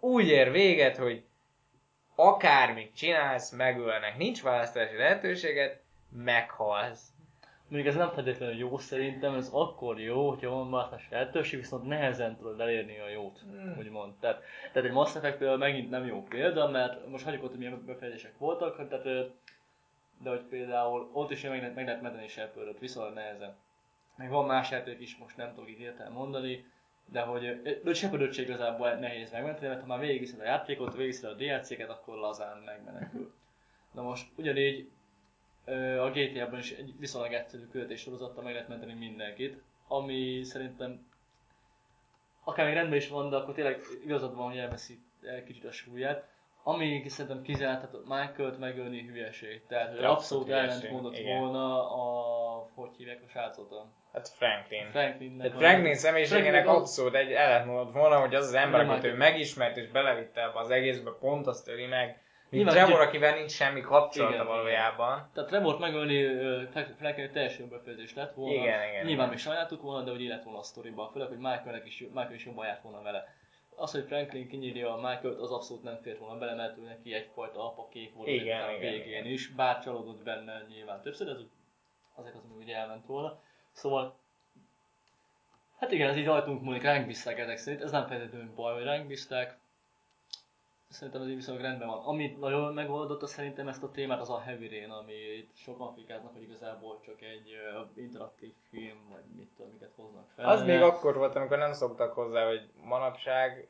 Úgy 0.00 0.28
ér 0.28 0.50
véget, 0.50 0.96
hogy 0.96 1.24
akármit 2.14 2.96
csinálsz, 2.96 3.50
megölnek. 3.50 4.16
Nincs 4.16 4.42
választási 4.42 4.96
lehetőséget, 4.96 5.80
meghalsz. 6.10 7.08
Mondjuk 7.68 7.94
ez 7.94 7.98
nem 7.98 8.10
feltétlenül 8.10 8.56
jó 8.56 8.78
szerintem, 8.78 9.34
ez 9.34 9.48
akkor 9.52 10.00
jó, 10.00 10.28
hogyha 10.28 10.50
van 10.50 10.70
választási 10.70 11.06
lehetőség, 11.10 11.58
viszont 11.58 11.86
nehezen 11.86 12.36
tudod 12.36 12.60
elérni 12.60 12.98
a 12.98 13.08
jót, 13.08 13.38
Hmm. 13.40 13.74
úgymond. 13.78 14.14
Tehát, 14.20 14.42
tehát 14.72 14.88
egy 14.88 14.94
Mass 14.94 15.14
Effect 15.14 15.36
például 15.38 15.58
megint 15.58 15.90
nem 15.90 16.06
jó 16.06 16.22
példa, 16.22 16.68
mert 16.68 17.08
most 17.08 17.24
hagyjuk 17.24 17.42
ott, 17.42 17.50
hogy 17.50 17.58
milyen 17.58 17.82
befejezések 17.86 18.38
voltak, 18.38 18.88
tehát, 18.88 19.30
de 20.22 20.30
hogy 20.30 20.40
például 20.40 21.10
ott 21.12 21.30
is 21.30 21.42
meg, 21.42 21.60
lehet- 21.60 21.74
meg 21.74 21.84
lehet 21.84 22.02
menteni 22.02 22.28
Shepardot, 22.28 22.78
viszonylag 22.78 23.14
nehezen. 23.14 23.56
Meg 24.16 24.30
van 24.30 24.46
más 24.46 24.70
játék 24.70 25.00
is, 25.00 25.16
most 25.16 25.36
nem 25.36 25.54
tudok 25.54 25.70
így 25.70 25.92
mondani, 26.12 26.64
de 27.04 27.20
hogy, 27.20 27.80
de 27.84 27.94
Shepardot 27.94 28.32
se 28.32 28.42
igazából 28.42 28.94
nehéz 28.94 29.30
megmenteni, 29.30 29.68
mert 29.68 29.80
ha 29.80 29.86
már 29.86 30.00
végigviszed 30.00 30.40
a 30.40 30.44
játékot, 30.44 30.92
végigviszed 30.92 31.30
a 31.30 31.34
DLC-ket, 31.34 31.90
akkor 31.90 32.16
lazán 32.16 32.58
megmenekül. 32.58 33.32
Na 33.92 34.02
most 34.02 34.28
ugyanígy 34.36 34.90
a 35.98 36.10
GTA-ban 36.10 36.58
is 36.58 36.70
egy 36.72 36.94
viszonylag 36.98 37.32
egyszerű 37.32 37.66
küldetés 37.66 38.00
sorozattal 38.00 38.42
meg 38.42 38.52
lehet 38.52 38.68
menteni 38.68 38.94
mindenkit, 38.94 39.62
ami 39.88 40.42
szerintem 40.44 41.06
akár 42.44 42.66
még 42.66 42.74
rendben 42.74 42.98
is 42.98 43.08
van, 43.08 43.30
de 43.30 43.36
akkor 43.36 43.54
tényleg 43.54 43.80
igazad 44.04 44.34
van, 44.34 44.48
hogy 44.48 44.58
elveszi 44.58 45.00
el 45.22 45.44
kicsit 45.44 45.64
a 45.64 45.72
súlyát. 45.72 46.28
Ami 46.68 47.02
szerintem 47.08 47.42
kizárhatott 47.42 48.08
Michael-t 48.08 48.58
megölni 48.58 49.02
hülyeség. 49.06 49.66
Tehát 49.68 49.94
hogy 49.94 50.04
Abszolút 50.04 50.50
ellent 50.50 50.90
mondott 50.90 51.18
igen. 51.18 51.38
volna 51.38 51.90
a, 51.90 52.68
hogy 52.74 52.88
hívják 52.96 53.22
a 53.26 53.28
srácot, 53.28 53.70
a 53.72 53.86
Hát 54.12 54.28
Franklin. 54.28 54.86
Franklinnek. 54.90 55.46
Tehát 55.46 55.56
a- 55.56 55.60
Franklin 55.60 55.94
személyiségének 55.94 56.68
abszolút 56.68 57.14
egy 57.14 57.32
ellentmondott 57.32 57.92
volna, 57.92 58.20
hogy 58.20 58.34
az 58.34 58.46
az 58.46 58.54
ember, 58.54 58.80
akit 58.80 59.04
ő 59.04 59.08
hát- 59.08 59.18
megismert 59.18 59.76
és 59.76 59.88
belevitte 59.88 60.42
ebbe 60.42 60.58
az 60.58 60.70
egészbe, 60.70 61.10
pont 61.20 61.46
azt 61.46 61.64
töri 61.64 61.86
meg. 61.86 62.06
Mint 62.50 62.64
Nyilván 62.64 62.84
Trevor, 62.84 63.06
akivel 63.06 63.34
nincs 63.34 63.50
semmi 63.50 63.80
kapcsolata 63.80 64.34
Igen, 64.34 64.46
valójában. 64.46 65.30
Tehát 65.34 65.48
Trevort 65.48 65.78
megölni 65.78 66.24
Franklin 66.98 67.30
teljesen 67.32 67.60
jó 67.60 67.76
befejezés 67.76 68.14
lett 68.14 68.32
volna. 68.34 68.54
Igen, 68.54 68.64
igen, 68.88 68.90
Nyilván 68.90 69.12
igen. 69.14 69.28
még 69.28 69.38
sajnáltuk 69.38 69.82
volna, 69.82 70.04
de 70.04 70.10
hogy 70.10 70.22
élet 70.22 70.44
volna 70.44 70.58
a 70.58 70.62
sztoriba, 70.62 71.10
főleg, 71.12 71.28
hogy 71.28 71.38
Michaelnek 71.38 71.86
is, 71.86 71.98
Michael 72.12 72.34
is 72.34 72.44
jobban 72.46 72.66
járt 72.66 72.82
volna 72.82 73.02
vele. 73.02 73.35
Az, 73.76 73.90
hogy 73.92 74.04
Franklin 74.04 74.48
kinyírja 74.48 74.92
a 74.92 74.96
Michael-t, 74.96 75.40
az 75.40 75.50
abszolút 75.50 75.82
nem 75.82 75.98
fért 76.02 76.18
volna 76.18 76.38
bele, 76.38 76.54
mert 76.54 76.78
ő 76.78 76.82
neki 76.82 77.14
egyfajta 77.14 77.66
apakép 77.66 78.14
volt 78.14 78.28
Igen, 78.28 78.62
a 78.62 78.78
végén 78.78 79.06
igen. 79.06 79.26
is, 79.26 79.48
bár 79.48 79.82
csalódott 79.82 80.22
benne 80.22 80.64
nyilván 80.68 81.02
többször, 81.02 81.28
ez 81.28 81.38
azért 82.14 82.34
az 82.34 82.42
még 82.48 82.58
ugye 82.58 82.76
elment 82.76 83.06
volna. 83.06 83.40
Szóval 83.72 84.18
Hát 85.78 85.92
igen, 85.92 86.10
ez 86.10 86.16
így 86.16 86.24
rajtunk 86.24 86.62
múlik, 86.62 86.82
ránk 86.82 87.06
bízták 87.06 87.38
ezek 87.38 87.56
szerint, 87.56 87.82
ez 87.82 87.90
nem 87.90 88.06
feltétlenül 88.06 88.54
baj, 88.54 88.74
hogy 88.74 88.84
ránk 88.84 89.06
bízták. 89.06 89.58
Szerintem 90.88 91.22
ez 91.22 91.26
viszonylag 91.34 91.62
rendben 91.64 91.88
van. 91.88 92.02
Amit 92.04 92.40
nagyon 92.40 92.74
megoldotta 92.74 93.26
szerintem 93.26 93.68
ezt 93.68 93.82
a 93.82 93.90
témát, 93.90 94.20
az 94.20 94.30
a 94.30 94.40
Heavy 94.40 94.68
Rain, 94.68 94.90
ami 94.90 95.12
itt 95.12 95.50
sokan 95.56 95.94
fikáznak, 95.94 96.32
hogy 96.32 96.42
igazából 96.42 97.00
csak 97.04 97.20
egy 97.22 97.52
uh, 97.96 98.02
interaktív 98.04 98.52
film, 98.70 98.98
vagy 99.10 99.22
mit 99.36 99.48
tudom, 99.56 99.72
miket 99.72 99.90
hoznak 99.96 100.24
fel. 100.36 100.46
Az 100.48 100.62
még 100.62 100.80
akkor 100.82 101.16
volt, 101.16 101.36
amikor 101.36 101.58
nem 101.58 101.72
szoktak 101.72 102.12
hozzá, 102.12 102.46
hogy 102.46 102.60
manapság 102.84 103.66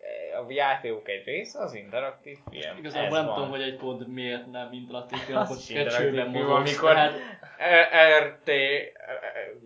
a 0.48 0.52
játékok 0.52 1.08
egy 1.08 1.24
része 1.24 1.58
az 1.62 1.74
interaktív 1.74 2.38
film. 2.50 2.76
Igazából 2.76 3.06
Ez 3.06 3.12
nem 3.12 3.24
van. 3.26 3.34
tudom, 3.34 3.50
hogy 3.50 3.62
egy 3.62 3.76
kod 3.76 4.08
miért 4.08 4.50
nem 4.50 4.72
interaktív 4.72 5.18
film, 5.18 5.38
Az 5.38 5.50
akkor 5.50 5.62
kecsőben 5.84 6.28
mozogsz. 6.30 6.50
amikor- 6.50 6.94
tehát- 6.94 7.18
E- 7.58 8.18
RT, 8.18 8.50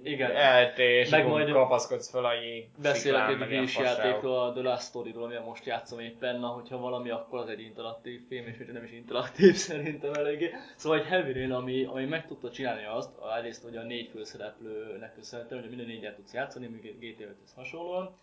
Igen. 0.03 0.31
LT, 0.31 0.79
és 0.79 1.09
Meg 1.11 1.27
majd 1.27 1.51
kapaszkodsz 1.51 2.11
fel 2.11 2.25
a 2.25 2.35
jég 2.35 2.69
Beszélek 2.83 3.41
egy 3.41 3.71
fasságok. 3.71 4.05
játékról, 4.05 4.39
a 4.39 4.53
The 4.53 4.63
Last 4.63 4.89
Story-ról, 4.89 5.25
amivel 5.25 5.43
most 5.43 5.65
játszom 5.65 5.99
éppen, 6.01 6.41
na, 6.41 6.47
hogyha 6.47 6.79
valami, 6.79 7.11
akkor 7.11 7.39
az 7.39 7.49
egy 7.49 7.61
interaktív 7.61 8.21
film, 8.29 8.47
és 8.47 8.57
hogyha 8.57 8.73
nem 8.73 8.85
is 8.85 8.93
interaktív 8.93 9.55
szerintem 9.71 10.13
eléggé. 10.13 10.51
Szóval 10.77 10.99
egy 10.99 11.07
Heavy 11.07 11.33
Rain, 11.33 11.53
ami, 11.53 11.85
ami 11.85 12.05
meg 12.05 12.27
tudta 12.27 12.51
csinálni 12.51 12.85
azt, 12.85 13.11
egyrészt, 13.39 13.63
hogy 13.63 13.77
a 13.77 13.83
négy 13.83 14.09
főszereplőnek 14.09 15.15
köszönhetően, 15.15 15.61
hogy 15.61 15.71
minden 15.71 15.89
négyet 15.89 16.15
tudsz 16.15 16.33
játszani, 16.33 16.67
még 16.67 16.99
GTA 16.99 17.25
5 17.25 17.37
hasonlóan, 17.57 18.19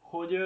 hogy 0.00 0.38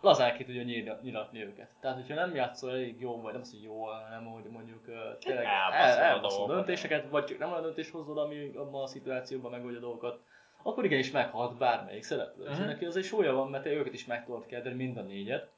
lazán 0.00 0.36
ki 0.36 0.44
tudja 0.44 0.62
nyír- 0.62 1.02
nyilatni 1.02 1.44
őket. 1.44 1.68
Tehát, 1.80 1.96
hogyha 1.96 2.14
nem 2.14 2.34
játszol 2.34 2.70
elég 2.70 3.00
jó, 3.00 3.20
vagy 3.20 3.32
nem 3.32 3.40
az, 3.40 3.50
hogy 3.50 3.62
jól, 3.62 3.92
hanem 3.92 4.26
hogy 4.26 4.44
mondjuk 4.44 4.84
tényleg 5.18 5.44
Elbaszod 5.44 6.40
a 6.40 6.52
el- 6.52 6.56
döntéseket, 6.56 7.08
vagy 7.10 7.24
csak 7.24 7.38
nem 7.38 7.50
olyan 7.50 7.62
döntés 7.62 7.90
hozol, 7.90 8.18
ami 8.18 8.52
abban 8.56 8.82
a 8.82 8.86
szituációban 8.86 9.50
megoldja 9.50 9.78
a 9.78 9.82
dolgokat, 9.82 10.20
akkor 10.62 10.84
igenis 10.84 11.10
meghat 11.10 11.56
bármelyik 11.58 12.02
szereplő. 12.02 12.42
Uh-huh. 12.42 12.56
És 12.56 12.60
Mhm. 12.60 12.68
neki 12.68 12.84
azért 12.84 13.06
súlya 13.06 13.32
van, 13.32 13.50
mert 13.50 13.66
őket 13.66 13.92
is 13.92 14.06
meg 14.06 14.24
tudod 14.24 14.46
kérdeni, 14.46 14.74
mind 14.76 14.96
a 14.96 15.02
négyet. 15.02 15.48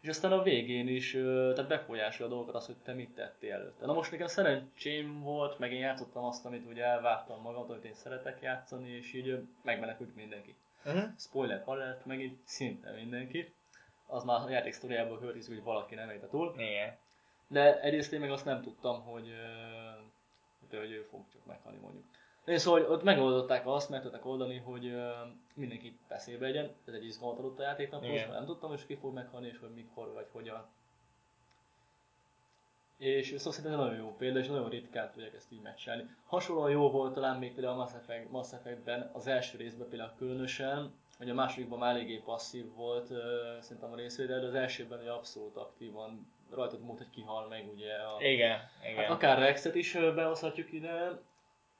És 0.00 0.08
aztán 0.08 0.32
a 0.32 0.42
végén 0.42 0.88
is, 0.88 1.10
tehát 1.54 1.66
befolyásolja 1.68 2.26
a 2.26 2.34
dolgokat 2.34 2.54
az, 2.54 2.66
hogy 2.66 2.76
te 2.84 2.92
mit 2.92 3.14
tettél 3.14 3.52
előtte. 3.52 3.86
Na 3.86 3.92
most 3.92 4.10
nekem 4.10 4.26
szerencsém 4.26 5.20
volt, 5.20 5.58
meg 5.58 5.72
én 5.72 5.80
játszottam 5.80 6.24
azt, 6.24 6.46
amit 6.46 6.66
ugye 6.70 6.84
elvártam 6.84 7.40
magam, 7.40 7.70
amit 7.70 7.84
én 7.84 7.94
szeretek 7.94 8.38
játszani, 8.42 8.88
és 8.90 9.12
így 9.14 9.38
megmenekült 9.62 10.14
mindenki. 10.16 10.54
Uh-huh. 10.84 11.02
Spoiler 11.18 11.62
alert, 11.64 12.06
megint 12.06 12.38
szinte 12.44 12.90
mindenki. 12.90 13.52
Az 14.12 14.24
már 14.24 14.40
a 14.40 14.50
játék 14.50 14.72
sztoriából 14.72 15.18
következik, 15.18 15.54
hogy 15.54 15.62
valaki 15.62 15.94
nem 15.94 16.10
élte 16.10 16.26
túl. 16.26 16.54
Igen. 16.56 16.96
De 17.48 17.80
egyrészt 17.80 18.12
én 18.12 18.20
meg 18.20 18.30
azt 18.30 18.44
nem 18.44 18.62
tudtam, 18.62 19.02
hogy, 19.02 19.28
ö, 20.70 20.78
hogy 20.78 20.90
ő 20.90 21.02
fog 21.10 21.20
csak 21.32 21.46
meghalni 21.46 21.78
mondjuk. 21.78 22.04
De 22.44 22.58
szóval 22.58 22.80
hogy 22.80 22.90
ott 22.90 23.02
megoldották 23.02 23.66
azt, 23.66 23.88
meg 23.88 24.02
tudták 24.02 24.26
oldani, 24.26 24.58
hogy 24.58 24.96
mindenki 25.54 25.98
veszélybe 26.08 26.46
legyen. 26.46 26.74
Ez 26.86 26.94
egy 26.94 27.04
izgalmat 27.04 27.38
adott 27.38 27.58
a 27.58 27.62
játéknak, 27.62 28.00
most 28.00 28.26
már 28.26 28.36
nem 28.36 28.46
tudtam, 28.46 28.68
hogy 28.68 28.86
ki 28.86 28.94
fog 28.94 29.14
meghalni, 29.14 29.46
és 29.46 29.58
hogy 29.58 29.74
mikor, 29.74 30.12
vagy 30.12 30.26
hogyan. 30.32 30.66
És 32.98 33.26
szóval 33.26 33.52
szerintem 33.52 33.80
nagyon 33.80 33.96
jó 33.96 34.16
példa, 34.16 34.38
és 34.38 34.46
nagyon 34.46 34.68
ritkán 34.68 35.10
tudják 35.10 35.34
ezt 35.34 35.52
így 35.52 35.62
meccselni. 35.62 36.16
Hasonlóan 36.26 36.70
jó 36.70 36.90
volt 36.90 37.14
talán 37.14 37.38
még 37.38 37.52
például 37.52 37.74
a 37.74 37.76
Mass, 37.76 37.92
Effect, 37.94 38.30
Mass 38.30 38.52
Effect-ben, 38.52 39.10
az 39.12 39.26
első 39.26 39.58
részben 39.58 39.88
például 39.88 40.12
különösen, 40.16 40.94
hogy 41.22 41.30
a 41.30 41.34
másodikban 41.34 41.78
már 41.78 41.94
eléggé 41.94 42.16
passzív 42.16 42.74
volt 42.74 43.06
szerintem 43.60 43.92
a 43.92 43.96
részvétel, 43.96 44.40
de 44.40 44.46
az 44.46 44.54
elsőben 44.54 44.98
ugye 45.00 45.10
abszolút 45.10 45.56
aktívan 45.56 46.32
rajtad 46.50 46.80
múlt, 46.80 46.98
hogy 46.98 47.10
kihal 47.10 47.48
meg 47.48 47.68
ugye 47.72 47.92
a... 47.94 48.16
Igen, 48.22 48.58
igen. 48.82 48.96
Hát 48.96 49.10
akár 49.10 49.38
Rexet 49.38 49.74
is 49.74 49.92
behozhatjuk 49.92 50.72
ide, 50.72 51.20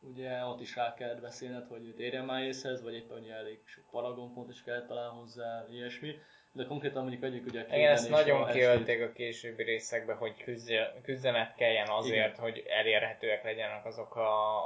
ugye 0.01 0.45
ott 0.45 0.61
is 0.61 0.76
rá 0.76 0.95
kellett 0.95 1.20
beszélned, 1.20 1.66
hogy 1.68 1.95
térjen 1.97 2.24
már 2.24 2.43
észhez, 2.43 2.82
vagy 2.82 2.95
éppen 2.95 3.18
ugye 3.18 3.34
elég 3.34 3.59
sok 3.64 3.84
paragon 3.90 4.32
pont 4.34 4.51
is 4.51 4.62
kellett 4.62 4.86
talán 4.86 5.11
hozzá, 5.11 5.66
ilyesmi. 5.70 6.14
De 6.53 6.64
konkrétan 6.64 7.03
mondjuk 7.03 7.22
egyik 7.22 7.47
ugye 7.47 7.61
a 7.61 7.76
Igen, 7.76 7.93
ezt 7.93 8.11
nagyon 8.11 8.47
kiölték 8.51 9.03
a 9.03 9.12
későbbi 9.12 9.62
részekbe, 9.62 10.14
hogy 10.14 10.45
küzdenet 11.03 11.55
kelljen 11.55 11.88
azért, 11.88 12.38
hogy 12.38 12.62
elérhetőek 12.66 13.45
legyenek 13.45 13.84
azok 13.86 14.16
a 14.16 14.61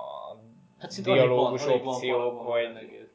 Hát 0.79 0.95
van- 0.97 1.15
dialógus 1.15 1.65
van 1.65 1.81
opciók, 1.81 2.41
hogy, 2.41 2.63
igen. 2.63 3.06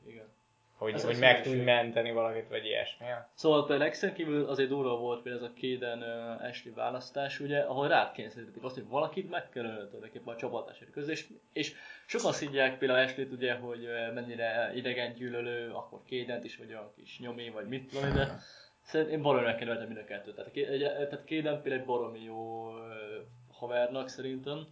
Hogy, 0.82 0.94
Ez 0.94 1.04
hogy 1.06 1.20
meg 1.20 1.42
tudj 1.42 1.58
menteni 1.64 2.12
valakit, 2.12 2.48
vagy 2.50 2.66
ilyesmi. 2.66 3.06
Szóval 3.34 3.66
például 3.66 3.90
Rexen 3.90 4.14
kívül 4.14 4.46
azért 4.50 4.70
durva 4.70 4.98
volt 4.98 5.22
például 5.22 5.46
ez 5.46 5.52
a 5.52 5.60
Kaden 5.62 6.00
uh, 6.02 6.44
Ashley 6.48 6.74
választás, 6.74 7.40
ugye, 7.40 7.60
ahol 7.60 7.88
rád 7.88 8.12
kényszerítették 8.12 8.64
azt, 8.64 8.76
hogy 8.76 8.88
valakit 8.88 9.30
meg 9.30 9.50
kell 9.50 9.64
tulajdonképpen 9.64 10.34
a 10.34 10.38
csapatásért 10.38 10.92
közé, 10.92 11.12
és, 11.12 11.28
és 11.54 11.74
sokan 12.06 12.32
szidják 12.34 12.78
például 12.78 13.04
Ashley-t 13.04 13.32
ugye, 13.32 13.54
hogy 13.54 13.88
mennyire 14.14 14.72
idegen 14.76 15.14
gyűlölő, 15.14 15.72
akkor 15.72 16.00
Kadent 16.10 16.44
is, 16.44 16.58
vagy 16.58 16.72
a 16.72 16.94
kis 16.96 17.20
nyomi, 17.20 17.50
vagy 17.50 17.68
mit 17.68 17.90
tudom 17.90 18.14
de 18.14 18.40
szerintem 18.82 19.16
én 19.16 19.22
baromi 19.22 19.46
megkedveltem 19.46 19.88
mind 19.88 20.00
a 20.00 20.04
kettőt. 20.04 20.36
Tehát, 20.36 20.56
egy- 20.56 20.80
tehát 20.80 21.26
Kaden 21.28 21.62
például 21.62 21.74
egy 21.82 21.86
baromi 21.86 22.24
jó 22.24 22.70
ö, 22.78 23.20
havernak 23.52 24.08
szerintem, 24.10 24.68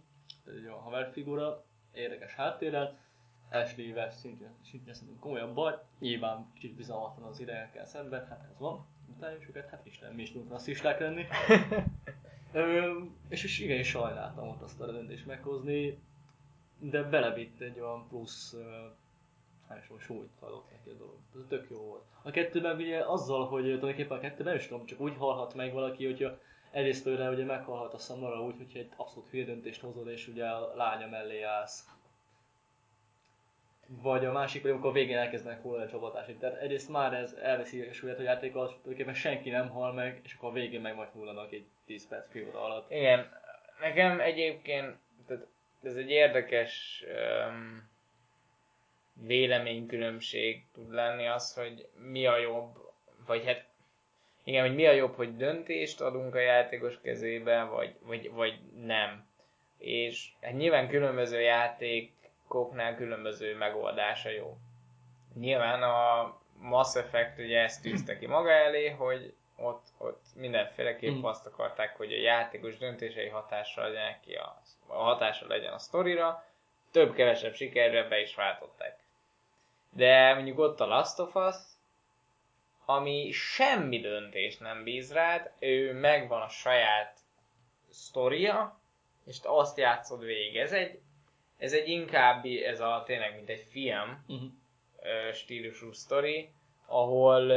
egy 0.46 0.64
olyan 0.64 0.78
haverfigura, 0.78 1.64
érdekes 1.94 2.34
háttérrel, 2.34 2.98
Ashley-vel 3.50 4.10
szintén, 4.10 4.50
szintén 4.64 4.94
szerintem 4.94 5.18
komolyabb 5.18 5.54
baj, 5.54 5.74
nyilván 5.98 6.50
kicsit 6.54 6.74
bizalmatlan 6.74 7.28
az 7.28 7.40
idegekkel 7.40 7.86
szemben, 7.86 8.26
hát 8.26 8.46
ez 8.50 8.58
van, 8.58 8.86
utáljuk 9.16 9.48
őket, 9.48 9.68
hát 9.68 9.86
Isten, 9.86 10.14
mi 10.14 10.22
is 10.22 10.32
tudunk 10.32 10.50
rasszisták 10.50 11.00
lenni. 11.00 11.24
Ö, 12.52 12.98
és, 13.28 13.44
és 13.44 13.58
igen, 13.58 13.82
sajnáltam 13.82 14.48
ott 14.48 14.62
azt 14.62 14.80
a 14.80 14.86
döntést 14.86 15.26
meghozni, 15.26 15.98
de 16.78 17.02
belevitt 17.02 17.60
egy 17.60 17.80
olyan 17.80 18.08
plusz 18.08 18.56
hát 19.70 19.78
is 19.82 19.88
mondjam, 19.88 20.16
súlyt 20.16 20.30
adott 20.40 20.70
neki 20.70 20.90
a 20.90 20.98
dolog. 20.98 21.16
Ez 21.34 21.40
tök 21.48 21.70
jó 21.70 21.76
volt. 21.76 22.04
A 22.22 22.30
kettőben 22.30 22.76
ugye 22.76 23.04
azzal, 23.04 23.46
hogy 23.46 23.62
tulajdonképpen 23.62 24.16
a 24.16 24.20
kettőben 24.20 24.46
nem 24.46 24.54
is 24.54 24.66
tudom, 24.66 24.86
csak 24.86 25.00
úgy 25.00 25.16
halhat 25.16 25.54
meg 25.54 25.72
valaki, 25.72 26.04
hogyha 26.04 26.38
egyrészt 26.70 27.04
tőle 27.04 27.30
ugye 27.30 27.44
meghalhat 27.44 27.94
a 27.94 27.98
Samara 27.98 28.42
úgy, 28.42 28.56
hogyha 28.56 28.78
egy 28.78 28.90
abszolút 28.96 29.28
hülye 29.28 29.44
döntést 29.44 29.80
hozod, 29.80 30.08
és 30.08 30.28
ugye 30.28 30.46
a 30.46 30.74
lánya 30.76 31.08
mellé 31.08 31.42
állsz. 31.42 31.88
Vagy 33.92 34.24
a 34.24 34.32
másik, 34.32 34.62
vagy 34.62 34.70
amikor 34.70 34.92
végén 34.92 35.16
elkezdenek 35.16 35.62
hullani 35.62 35.84
a 35.84 35.88
csapatásig. 35.88 36.38
Tehát 36.38 36.60
egyrészt 36.60 36.88
már 36.88 37.12
ez 37.12 37.32
elveszi 37.32 37.80
a 37.80 37.92
súlyát 37.92 38.18
a 38.18 38.22
játékkal, 38.22 38.66
tulajdonképpen 38.66 39.14
senki 39.14 39.50
nem 39.50 39.68
hal 39.68 39.92
meg, 39.92 40.20
és 40.24 40.34
akkor 40.34 40.48
a 40.48 40.52
végén 40.52 40.80
meg 40.80 40.94
majd 40.94 41.08
hullanak 41.08 41.52
egy 41.52 41.66
10 41.86 42.08
perc 42.08 42.30
fél 42.30 42.50
alatt. 42.52 42.90
Igen, 42.90 43.30
nekem 43.80 44.20
egyébként 44.20 44.96
tehát 45.26 45.46
ez 45.82 45.96
egy 45.96 46.10
érdekes 46.10 47.04
um, 47.48 47.90
véleménykülönbség 49.26 50.64
tud 50.72 50.92
lenni 50.92 51.26
az, 51.26 51.54
hogy 51.54 51.88
mi 52.10 52.26
a 52.26 52.38
jobb, 52.38 52.78
vagy 53.26 53.44
hát 53.44 53.64
igen, 54.44 54.66
hogy 54.66 54.74
mi 54.74 54.86
a 54.86 54.92
jobb, 54.92 55.14
hogy 55.14 55.36
döntést 55.36 56.00
adunk 56.00 56.34
a 56.34 56.40
játékos 56.40 57.00
kezébe, 57.02 57.62
vagy, 57.62 57.94
vagy, 58.00 58.30
vagy 58.30 58.58
nem. 58.84 59.28
És 59.78 60.28
hát 60.40 60.52
nyilván 60.52 60.88
különböző 60.88 61.40
játékok 61.40 62.19
játékoknál 62.50 62.96
különböző 62.96 63.56
megoldása 63.56 64.30
jó. 64.30 64.56
Nyilván 65.34 65.82
a 65.82 66.36
Mass 66.58 66.94
Effect 66.94 67.38
ugye 67.38 67.60
ezt 67.60 67.82
tűzte 67.82 68.18
ki 68.18 68.26
maga 68.26 68.50
elé, 68.50 68.88
hogy 68.88 69.34
ott, 69.56 69.86
ott 69.98 70.24
mindenféleképp 70.34 71.14
mm. 71.14 71.24
azt 71.24 71.46
akarták, 71.46 71.96
hogy 71.96 72.12
a 72.12 72.20
játékos 72.20 72.78
döntései 72.78 73.28
hatással 73.28 73.88
legyen 73.88 74.20
ki 74.20 74.34
a, 74.34 74.62
a 74.86 74.94
hatással 74.94 75.48
legyen 75.48 75.72
a 75.72 75.78
sztorira, 75.78 76.44
több-kevesebb 76.90 77.54
sikerre 77.54 78.08
be 78.08 78.20
is 78.20 78.34
váltották. 78.34 78.98
De 79.90 80.34
mondjuk 80.34 80.58
ott 80.58 80.80
a 80.80 80.86
Last 80.86 81.18
of 81.18 81.34
Us, 81.34 81.56
ami 82.84 83.30
semmi 83.32 84.00
döntést 84.00 84.60
nem 84.60 84.84
bíz 84.84 85.12
rád, 85.12 85.50
ő 85.58 85.92
megvan 85.92 86.42
a 86.42 86.48
saját 86.48 87.18
sztoria, 87.90 88.78
és 89.26 89.40
te 89.40 89.48
azt 89.48 89.78
játszod 89.78 90.24
végig. 90.24 90.56
Ez 90.56 90.72
egy, 90.72 91.00
ez 91.60 91.72
egy 91.72 91.88
inkább, 91.88 92.44
ez 92.44 92.80
a 92.80 93.02
tényleg 93.06 93.34
mint 93.34 93.48
egy 93.48 93.66
film 93.70 94.24
uh-huh. 94.28 94.50
stílusú 95.32 95.92
sztori, 95.92 96.50
ahol, 96.86 97.50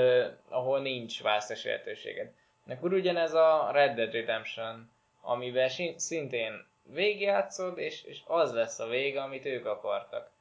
ahol 0.50 0.80
nincs 0.80 1.22
választási 1.22 1.68
lehetőséged. 1.68 2.34
Akkor 2.68 2.94
ugyanez 2.94 3.34
a 3.34 3.70
Red 3.72 3.96
Dead 3.96 4.12
Redemption, 4.12 4.92
amiben 5.22 5.70
szintén 5.96 6.66
végigjátszod, 6.84 7.78
és, 7.78 8.04
és 8.04 8.22
az 8.26 8.54
lesz 8.54 8.80
a 8.80 8.88
vége, 8.88 9.22
amit 9.22 9.46
ők 9.46 9.66
akartak. 9.66 10.32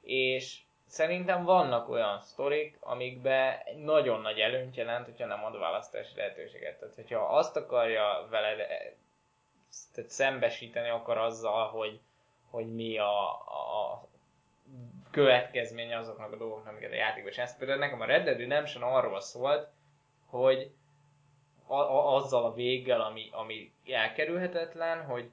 És 0.00 0.58
szerintem 0.86 1.44
vannak 1.44 1.88
olyan 1.88 2.20
sztorik, 2.20 2.76
amikbe 2.80 3.66
nagyon 3.76 4.20
nagy 4.20 4.38
előnyt 4.38 4.76
jelent, 4.76 5.04
hogyha 5.04 5.26
nem 5.26 5.44
ad 5.44 5.58
választási 5.58 6.16
lehetőséget. 6.16 6.78
Tehát, 6.78 6.94
hogyha 6.94 7.20
azt 7.20 7.56
akarja 7.56 8.26
veled 8.30 8.58
tehát 9.94 10.10
szembesíteni 10.10 10.88
akar 10.88 11.18
azzal, 11.18 11.68
hogy, 11.68 12.00
hogy 12.56 12.74
mi 12.74 12.98
a, 12.98 13.30
a 13.30 14.08
következménye 15.10 15.98
azoknak 15.98 16.32
a 16.32 16.36
dolgoknak, 16.36 16.72
amiket 16.72 16.92
a 16.92 16.94
játékban 16.94 17.32
és 17.32 17.38
ezt 17.38 17.58
például 17.58 17.78
nekem 17.78 18.00
a 18.00 18.04
Red 18.04 18.24
Dead 18.24 18.38
Redemption 18.38 18.82
arról 18.82 19.20
szólt, 19.20 19.68
hogy 20.26 20.70
a, 21.66 21.74
a, 21.74 22.14
azzal 22.14 22.44
a 22.44 22.54
véggel, 22.54 23.00
ami, 23.00 23.28
ami 23.32 23.72
elkerülhetetlen, 23.86 25.04
hogy 25.04 25.30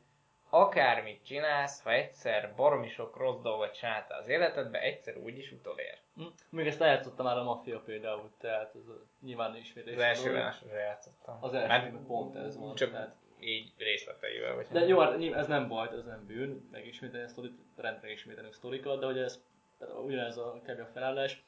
akármit 0.50 1.26
csinálsz, 1.26 1.84
ha 1.84 1.92
egyszer 1.92 2.54
baromi 2.56 2.88
sok 2.88 3.18
rossz 3.18 3.42
dolgot 3.42 3.74
csináltál 3.74 4.20
az 4.20 4.28
életedbe, 4.28 4.80
egyszer 4.80 5.18
úgyis 5.18 5.52
utolér. 5.52 5.98
Hm. 6.16 6.24
Még 6.50 6.68
ezt 6.68 6.82
eljátszottam 6.82 7.26
már 7.26 7.38
a 7.38 7.44
Mafia 7.44 7.80
például, 7.80 8.32
tehát 8.40 8.76
ez 8.76 8.88
a, 8.88 9.06
nyilván 9.22 9.56
ismétlés. 9.56 9.96
Az 9.96 10.02
első 10.02 10.34
másodra 10.34 10.78
játszottam. 10.78 11.38
Az 11.42 11.54
első, 11.54 12.00
pont 12.08 12.36
ez 12.36 12.58
van. 12.58 12.76
Csak 12.76 12.92
tehát... 12.92 13.16
így 13.46 13.72
részleteivel. 13.78 14.56
Vagy 14.56 14.68
de 14.72 14.86
jó, 14.86 15.00
hát 15.00 15.22
ez 15.34 15.48
nem 15.48 15.68
baj, 15.68 15.90
ez 15.92 16.06
nem 16.06 16.26
bűn, 16.28 16.68
megismételni 16.72 17.26
a 17.26 17.30
sztorit, 17.30 17.54
rendre 17.76 18.12
ismételni 18.12 18.50
a 18.50 18.54
sztorikat, 18.54 19.00
de 19.00 19.06
hogy 19.06 19.18
ez 19.18 19.42
tehát 19.80 20.04
ugyanez 20.04 20.38
a 20.38 20.62
kb. 20.68 20.80
a 20.80 20.90
felállás, 20.94 21.44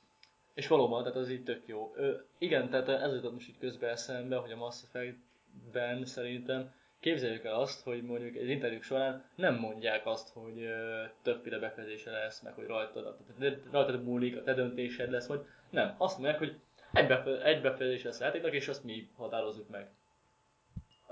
és 0.53 0.67
valóban, 0.67 1.03
tehát 1.03 1.17
az 1.17 1.29
így 1.29 1.43
tök 1.43 1.61
jó. 1.65 1.93
Ö, 1.95 2.13
igen, 2.37 2.69
tehát 2.69 2.89
ez 2.89 3.13
jutott 3.13 3.33
most 3.33 3.49
így 3.49 3.57
közbe 3.59 3.89
eszembe, 3.89 4.35
hogy 4.35 4.51
a 4.51 4.55
Mass 4.55 4.83
Effect-ben 4.83 6.05
szerintem 6.05 6.73
képzeljük 6.99 7.43
el 7.43 7.53
azt, 7.53 7.83
hogy 7.83 8.03
mondjuk 8.03 8.35
egy 8.35 8.49
interjú 8.49 8.81
során 8.81 9.29
nem 9.35 9.55
mondják 9.55 10.05
azt, 10.05 10.29
hogy 10.33 10.61
ö, 10.61 11.03
többféle 11.21 11.59
befejezése 11.59 12.11
lesz, 12.11 12.41
meg 12.41 12.53
hogy 12.53 12.65
rajtad, 12.65 13.17
tehát 13.39 13.59
rajtad 13.71 14.03
múlik, 14.03 14.37
a 14.37 14.43
te 14.43 14.53
döntésed 14.53 15.11
lesz, 15.11 15.27
vagy 15.27 15.45
nem. 15.69 15.95
Azt 15.97 16.17
mondják, 16.17 16.37
hogy 16.39 16.59
egy, 16.93 17.07
befe- 17.07 17.43
egy 17.43 17.61
befejezés 17.61 18.03
lesz 18.03 18.19
a 18.19 18.23
játéknak, 18.23 18.53
és 18.53 18.67
azt 18.67 18.83
mi 18.83 19.09
határozzuk 19.15 19.69
meg 19.69 19.89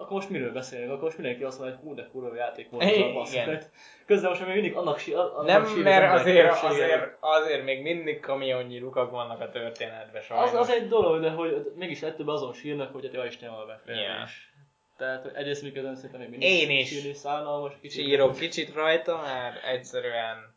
akkor 0.03 0.15
most 0.15 0.29
miről 0.29 0.51
beszélünk? 0.51 0.91
Akkor 0.91 1.03
most 1.03 1.17
mindenki 1.17 1.43
azt 1.43 1.59
mondja, 1.59 1.77
hogy 1.77 1.87
hú, 1.87 1.95
de 1.95 2.07
kurva 2.11 2.35
játék 2.35 2.69
volt 2.69 2.83
az 2.83 2.97
a 2.97 3.13
basszus. 3.13 3.65
Közben 4.05 4.29
most 4.29 4.45
még 4.45 4.53
mindig 4.53 4.75
annak, 4.75 4.99
annak 5.13 5.45
Nem, 5.45 5.81
mert 5.83 6.19
azért, 6.19 6.63
azért, 6.63 7.17
azért 7.19 7.63
még 7.63 7.81
mindig 7.81 8.19
kamionnyi 8.19 8.79
lukak 8.79 9.11
vannak 9.11 9.41
a 9.41 9.49
történetben 9.49 10.21
sajnos. 10.21 10.51
Az, 10.51 10.59
az 10.59 10.69
egy 10.69 10.87
dolog, 10.87 11.21
de 11.21 11.29
hogy 11.29 11.71
mégis 11.75 12.01
legtöbb 12.01 12.27
azon 12.27 12.53
sírnak, 12.53 12.93
hogy 12.93 13.03
hát 13.03 13.13
ja 13.13 13.25
Istenem 13.25 13.55
a. 13.55 13.91
Yeah. 13.91 14.27
Tehát 14.97 15.23
hogy 15.23 15.33
egyrészt 15.33 15.63
miközben 15.63 15.95
szerintem 15.95 16.19
még 16.19 16.29
mindig 16.29 16.49
Én 16.49 16.69
is 16.69 16.87
sírni 16.87 17.13
szánalmas. 17.13 17.73
Kicsit 17.81 18.05
Sírok 18.05 18.35
kicsit 18.35 18.73
rajta, 18.73 19.21
mert 19.21 19.63
egyszerűen 19.63 20.52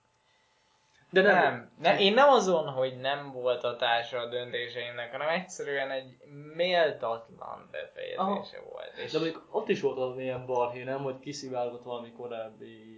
de 1.22 1.32
nem. 1.32 1.42
nem. 1.42 1.70
Ne, 1.78 2.00
én 2.00 2.14
nem 2.14 2.28
azon, 2.28 2.68
hogy 2.68 2.96
nem 3.00 3.32
volt 3.32 3.62
hatása 3.62 4.18
a 4.18 4.28
döntéseimnek, 4.28 5.12
hanem 5.12 5.28
egyszerűen 5.28 5.90
egy 5.90 6.16
méltatlan 6.54 7.68
befejezése 7.70 8.56
Aha. 8.56 8.70
volt. 8.70 8.92
És... 9.04 9.12
De 9.12 9.18
még 9.18 9.38
ott 9.50 9.68
is 9.68 9.80
volt 9.80 9.98
az 9.98 10.18
ilyen 10.18 10.46
barhé, 10.46 10.82
nem? 10.82 11.02
Hogy 11.02 11.18
kiszivárgott 11.18 11.82
valami 11.82 12.12
korábbi 12.12 12.96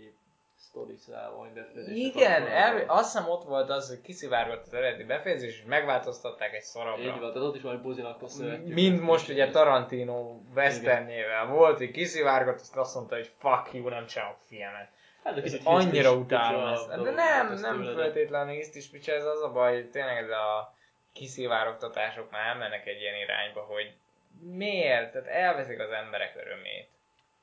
sztoricával, 0.58 1.38
vagy 1.38 1.52
befejezés. 1.52 1.96
Igen, 1.96 2.46
el, 2.46 2.84
azt 2.86 3.12
hiszem 3.12 3.30
ott 3.30 3.44
volt 3.44 3.70
az, 3.70 3.88
hogy 3.88 4.00
kiszivárgott 4.00 4.62
az 4.62 4.74
eredeti 4.74 5.04
befejezés, 5.04 5.58
és 5.58 5.64
megváltoztatták 5.66 6.54
egy 6.54 6.62
szarabra. 6.62 7.02
Így 7.02 7.20
van, 7.20 7.32
tehát 7.32 7.48
ott 7.48 7.56
is 7.56 7.62
valami 7.62 7.82
buzinak 7.82 8.18
köszönhetjük. 8.18 8.74
Mind 8.74 9.00
most 9.00 9.28
ugye 9.28 9.50
Tarantino 9.50 10.40
westernjével 10.54 11.46
volt, 11.46 11.78
hogy 11.78 11.90
kiszivárgott, 11.90 12.60
azt 12.60 12.76
azt 12.76 12.94
mondta, 12.94 13.14
hogy 13.14 13.30
fuck 13.38 13.72
you, 13.72 13.88
nem 13.88 14.06
csinálok 14.06 14.36
filmet. 14.46 14.88
Hát, 15.34 15.44
ez 15.44 15.60
annyira 15.64 16.12
utálom 16.14 16.66
ezt. 16.66 17.02
De 17.02 17.10
nem, 17.10 17.54
nem 17.54 17.94
feltétlenül 17.94 18.54
is 18.72 18.88
picsa, 18.90 19.12
ez 19.12 19.24
az 19.24 19.42
a 19.42 19.52
baj, 19.52 19.88
tényleg 19.90 20.22
ez 20.22 20.30
a 20.30 20.74
kiszivárogtatások 21.12 22.30
már 22.30 22.46
elmennek 22.46 22.86
egy 22.86 23.00
ilyen 23.00 23.14
irányba, 23.14 23.60
hogy 23.60 23.94
miért? 24.40 25.12
Tehát 25.12 25.28
elveszik 25.28 25.80
az 25.80 25.90
emberek 25.90 26.36
örömét. 26.36 26.88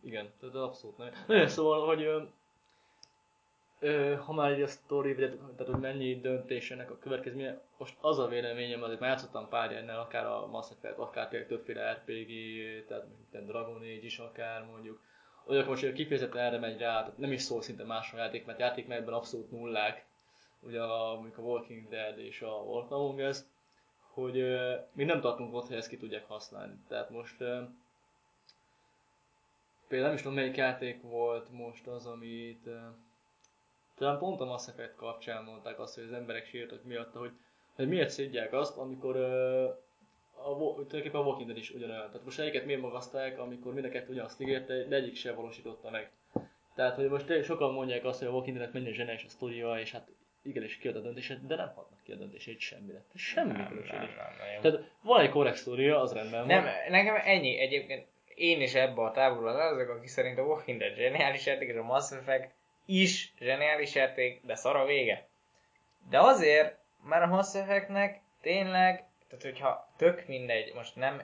Igen, 0.03 0.33
tehát 0.39 0.55
abszolút 0.55 0.97
nem. 0.97 1.09
Nagyon 1.27 1.47
szóval, 1.47 1.85
hogy 1.85 2.03
ö, 2.03 2.21
ö, 3.79 4.15
ha 4.15 4.33
már 4.33 4.51
egy 4.51 4.61
a 4.61 4.67
sztori, 4.67 5.15
tehát 5.15 5.65
hogy 5.65 5.79
mennyi 5.79 6.19
döntésének 6.19 6.91
a 6.91 6.97
következménye, 6.97 7.61
most 7.77 7.95
az 8.01 8.19
a 8.19 8.27
véleményem, 8.27 8.83
azért 8.83 8.99
már 8.99 9.09
játszottam 9.09 9.49
pár 9.49 9.71
ilyennel, 9.71 9.99
akár 9.99 10.25
a 10.25 10.47
Mass 10.47 10.69
Effect, 10.71 10.97
akár 10.97 11.27
tényleg 11.27 11.47
többféle 11.47 11.91
RPG, 11.91 12.29
tehát 12.87 13.05
mondjuk 13.31 13.47
Dragon 13.47 13.75
Age 13.75 14.05
is 14.05 14.17
akár 14.19 14.63
mondjuk, 14.63 15.01
olyan 15.47 15.65
most 15.65 15.93
kifejezetten 15.93 16.41
erre 16.41 16.59
megy 16.59 16.79
rá, 16.79 17.13
nem 17.15 17.31
is 17.31 17.41
szól 17.41 17.61
szinte 17.61 17.83
más 17.83 18.13
a 18.13 18.17
játék, 18.17 18.45
mert 18.45 18.59
játék 18.59 18.89
ebben 18.89 19.13
abszolút 19.13 19.51
nullák, 19.51 20.05
ugye 20.59 20.81
a, 20.81 21.11
a 21.11 21.29
Walking 21.37 21.89
Dead 21.89 22.19
és 22.19 22.41
a 22.41 22.49
Wolf 22.49 22.91
Among 22.91 23.19
Us, 23.19 23.37
hogy 24.13 24.41
uh, 24.41 24.73
még 24.93 25.05
nem 25.05 25.21
tartunk 25.21 25.53
ott, 25.53 25.67
hogy 25.67 25.77
ezt 25.77 25.87
ki 25.87 25.97
tudják 25.97 26.27
használni. 26.27 26.75
Tehát 26.87 27.09
most 27.09 27.41
uh, 27.41 27.47
például 29.87 30.07
nem 30.07 30.13
is 30.13 30.21
tudom 30.21 30.37
melyik 30.37 30.55
játék 30.55 31.01
volt 31.01 31.51
most 31.51 31.87
az, 31.87 32.05
amit 32.05 32.65
uh, 32.65 32.73
talán 33.95 34.17
pont 34.17 34.41
a 34.41 34.45
Mass 34.45 34.67
Effect 34.67 34.95
kapcsán 34.95 35.43
mondták 35.43 35.79
azt, 35.79 35.95
hogy 35.95 36.03
az 36.03 36.13
emberek 36.13 36.45
sírtak 36.45 36.83
miatt, 36.83 37.13
hogy, 37.13 37.31
hogy 37.75 37.87
miért 37.87 38.09
szidják 38.09 38.53
azt, 38.53 38.77
amikor 38.77 39.15
uh, 39.15 39.84
a, 40.35 40.55
tulajdonképpen 40.55 41.21
a 41.21 41.23
Walking 41.23 41.47
Dead 41.47 41.57
is 41.57 41.71
ugyanolyan. 41.71 42.07
Tehát 42.07 42.25
most 42.25 42.39
egyiket 42.39 42.65
miért 42.65 42.81
magasztalják, 42.81 43.39
amikor 43.39 43.73
mind 43.73 43.85
a 43.85 43.89
kettő 43.89 44.11
ugyanazt 44.11 44.41
ígérte, 44.41 44.83
de 44.83 44.95
egyik 44.95 45.15
sem 45.15 45.35
valósította 45.35 45.89
meg. 45.89 46.09
Tehát, 46.75 46.95
hogy 46.95 47.09
most 47.09 47.43
sokan 47.43 47.73
mondják 47.73 48.05
azt, 48.05 48.19
hogy 48.19 48.27
a 48.27 48.31
Walking 48.31 48.57
Dead 48.57 48.73
mennyire 48.73 48.93
zseniális 48.93 49.23
a 49.23 49.29
sztoria, 49.29 49.79
és 49.79 49.91
hát 49.91 50.07
igenis 50.41 50.77
kiad 50.77 50.95
a 50.95 50.99
döntését, 50.99 51.45
de 51.45 51.55
nem 51.55 51.71
hatnak 51.75 52.03
ki 52.03 52.11
a 52.11 52.15
döntését 52.15 52.59
semmire. 52.59 53.03
Semmi 53.15 53.51
nem, 53.51 53.61
nem, 53.61 53.83
nem, 53.87 53.99
nem, 53.99 54.61
Tehát 54.61 54.91
van 55.01 55.21
egy 55.21 55.29
korrekt 55.29 55.57
sztoria, 55.57 56.01
az 56.01 56.13
rendben 56.13 56.45
nem, 56.45 56.63
van. 56.63 56.71
Nekem 56.89 57.15
ennyi 57.23 57.57
egyébként 57.57 58.07
én 58.35 58.61
is 58.61 58.73
ebbe 58.73 59.01
a 59.01 59.11
távolban 59.11 59.55
azok, 59.55 59.89
akik 59.89 60.07
szerint 60.07 60.37
a 60.37 60.41
Walking 60.41 60.79
Dead 60.79 60.95
zseniális 60.95 61.45
játék, 61.45 61.69
és 61.69 61.75
a 61.75 61.83
Mass 61.83 62.11
Effect 62.11 62.51
is 62.85 63.33
zseniális 63.39 63.95
játék, 63.95 64.41
de 64.45 64.55
szar 64.55 64.75
a 64.75 64.85
vége. 64.85 65.27
De 66.09 66.19
azért, 66.19 66.77
mert 67.03 67.23
a 67.23 67.27
Mass 67.27 67.55
Effectnek 67.55 68.21
tényleg 68.41 69.03
tehát 69.37 69.57
hogyha 69.57 69.89
tök 69.97 70.27
mindegy, 70.27 70.73
most 70.73 70.95
nem, 70.95 71.21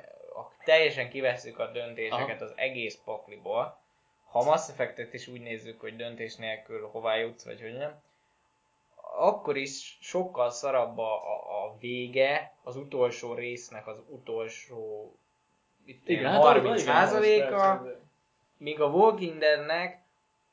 teljesen 0.64 1.10
kivesszük 1.10 1.60
a 1.60 1.72
döntéseket 1.72 2.42
Aha. 2.42 2.52
az 2.52 2.54
egész 2.56 3.00
pakliból, 3.06 3.80
ha 4.32 4.44
Mass 4.44 4.70
Effect-et 4.70 5.14
is 5.14 5.28
úgy 5.28 5.42
nézzük, 5.42 5.80
hogy 5.80 5.96
döntés 5.96 6.36
nélkül 6.36 6.88
hová 6.88 7.16
jutsz, 7.16 7.46
vagy 7.46 7.62
hogy 7.62 7.74
nem, 7.74 8.02
akkor 9.18 9.58
is 9.58 9.98
sokkal 10.02 10.50
szarabb 10.50 10.98
a, 10.98 11.14
a, 11.14 11.66
a 11.66 11.78
vége, 11.80 12.54
az 12.64 12.76
utolsó 12.76 13.34
résznek 13.34 13.88
az 13.88 14.02
utolsó 14.08 15.14
itt 15.86 16.08
igen, 16.08 16.36
30 16.36 16.86
hát 16.86 17.08
százaléka, 17.08 17.86
míg 18.58 18.82
a 18.82 18.86
Walking 18.86 19.38
Deadnek 19.38 20.02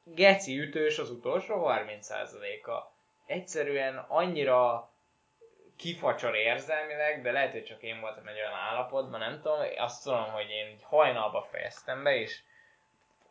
geci 0.05 0.59
ütős 0.59 0.99
az 0.99 1.11
utolsó 1.11 1.65
30 1.65 2.07
százaléka. 2.07 2.93
Egyszerűen 3.27 3.97
annyira 4.09 4.88
kifacsar 5.79 6.35
érzelmileg, 6.35 7.22
de 7.22 7.33
lehet, 7.33 7.53
hogy 7.53 7.64
csak 7.64 7.83
én 7.83 8.01
voltam 8.01 8.26
egy 8.26 8.37
olyan 8.37 8.53
állapotban, 8.53 9.20
nem 9.20 9.41
tudom, 9.41 9.59
azt 9.76 10.03
tudom, 10.03 10.31
hogy 10.31 10.51
én 10.51 10.66
egy 10.66 10.83
hajnalba 10.83 11.47
fejeztem 11.51 12.03
be, 12.03 12.16
és 12.16 12.41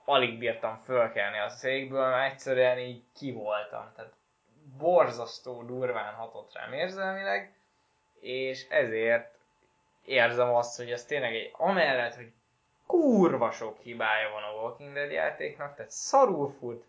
alig 0.06 0.38
bírtam 0.38 0.82
fölkelni 0.86 1.40
a 1.40 1.50
székből, 1.50 2.10
mert 2.10 2.32
egyszerűen 2.32 2.80
így 2.80 3.04
ki 3.16 3.32
voltam. 3.32 3.92
Tehát 3.96 4.14
borzasztó 4.78 5.64
durván 5.64 6.14
hatott 6.14 6.54
rám 6.54 6.74
érzelmileg, 6.74 7.54
és 8.20 8.68
ezért 8.70 9.38
érzem 10.06 10.56
azt, 10.56 10.78
hogy 10.78 10.92
ez 10.92 11.06
tényleg 11.06 11.36
egy, 11.36 11.52
amellett, 11.54 12.16
hogy 12.16 12.32
kurva 12.86 13.52
sok 13.52 13.80
hibája 13.80 14.30
van 14.30 14.44
a 14.44 14.62
Walking 14.62 14.94
Dead 14.94 15.12
játéknak, 15.12 15.76
tehát 15.76 15.92
szarul 15.92 16.56
fut, 16.60 16.86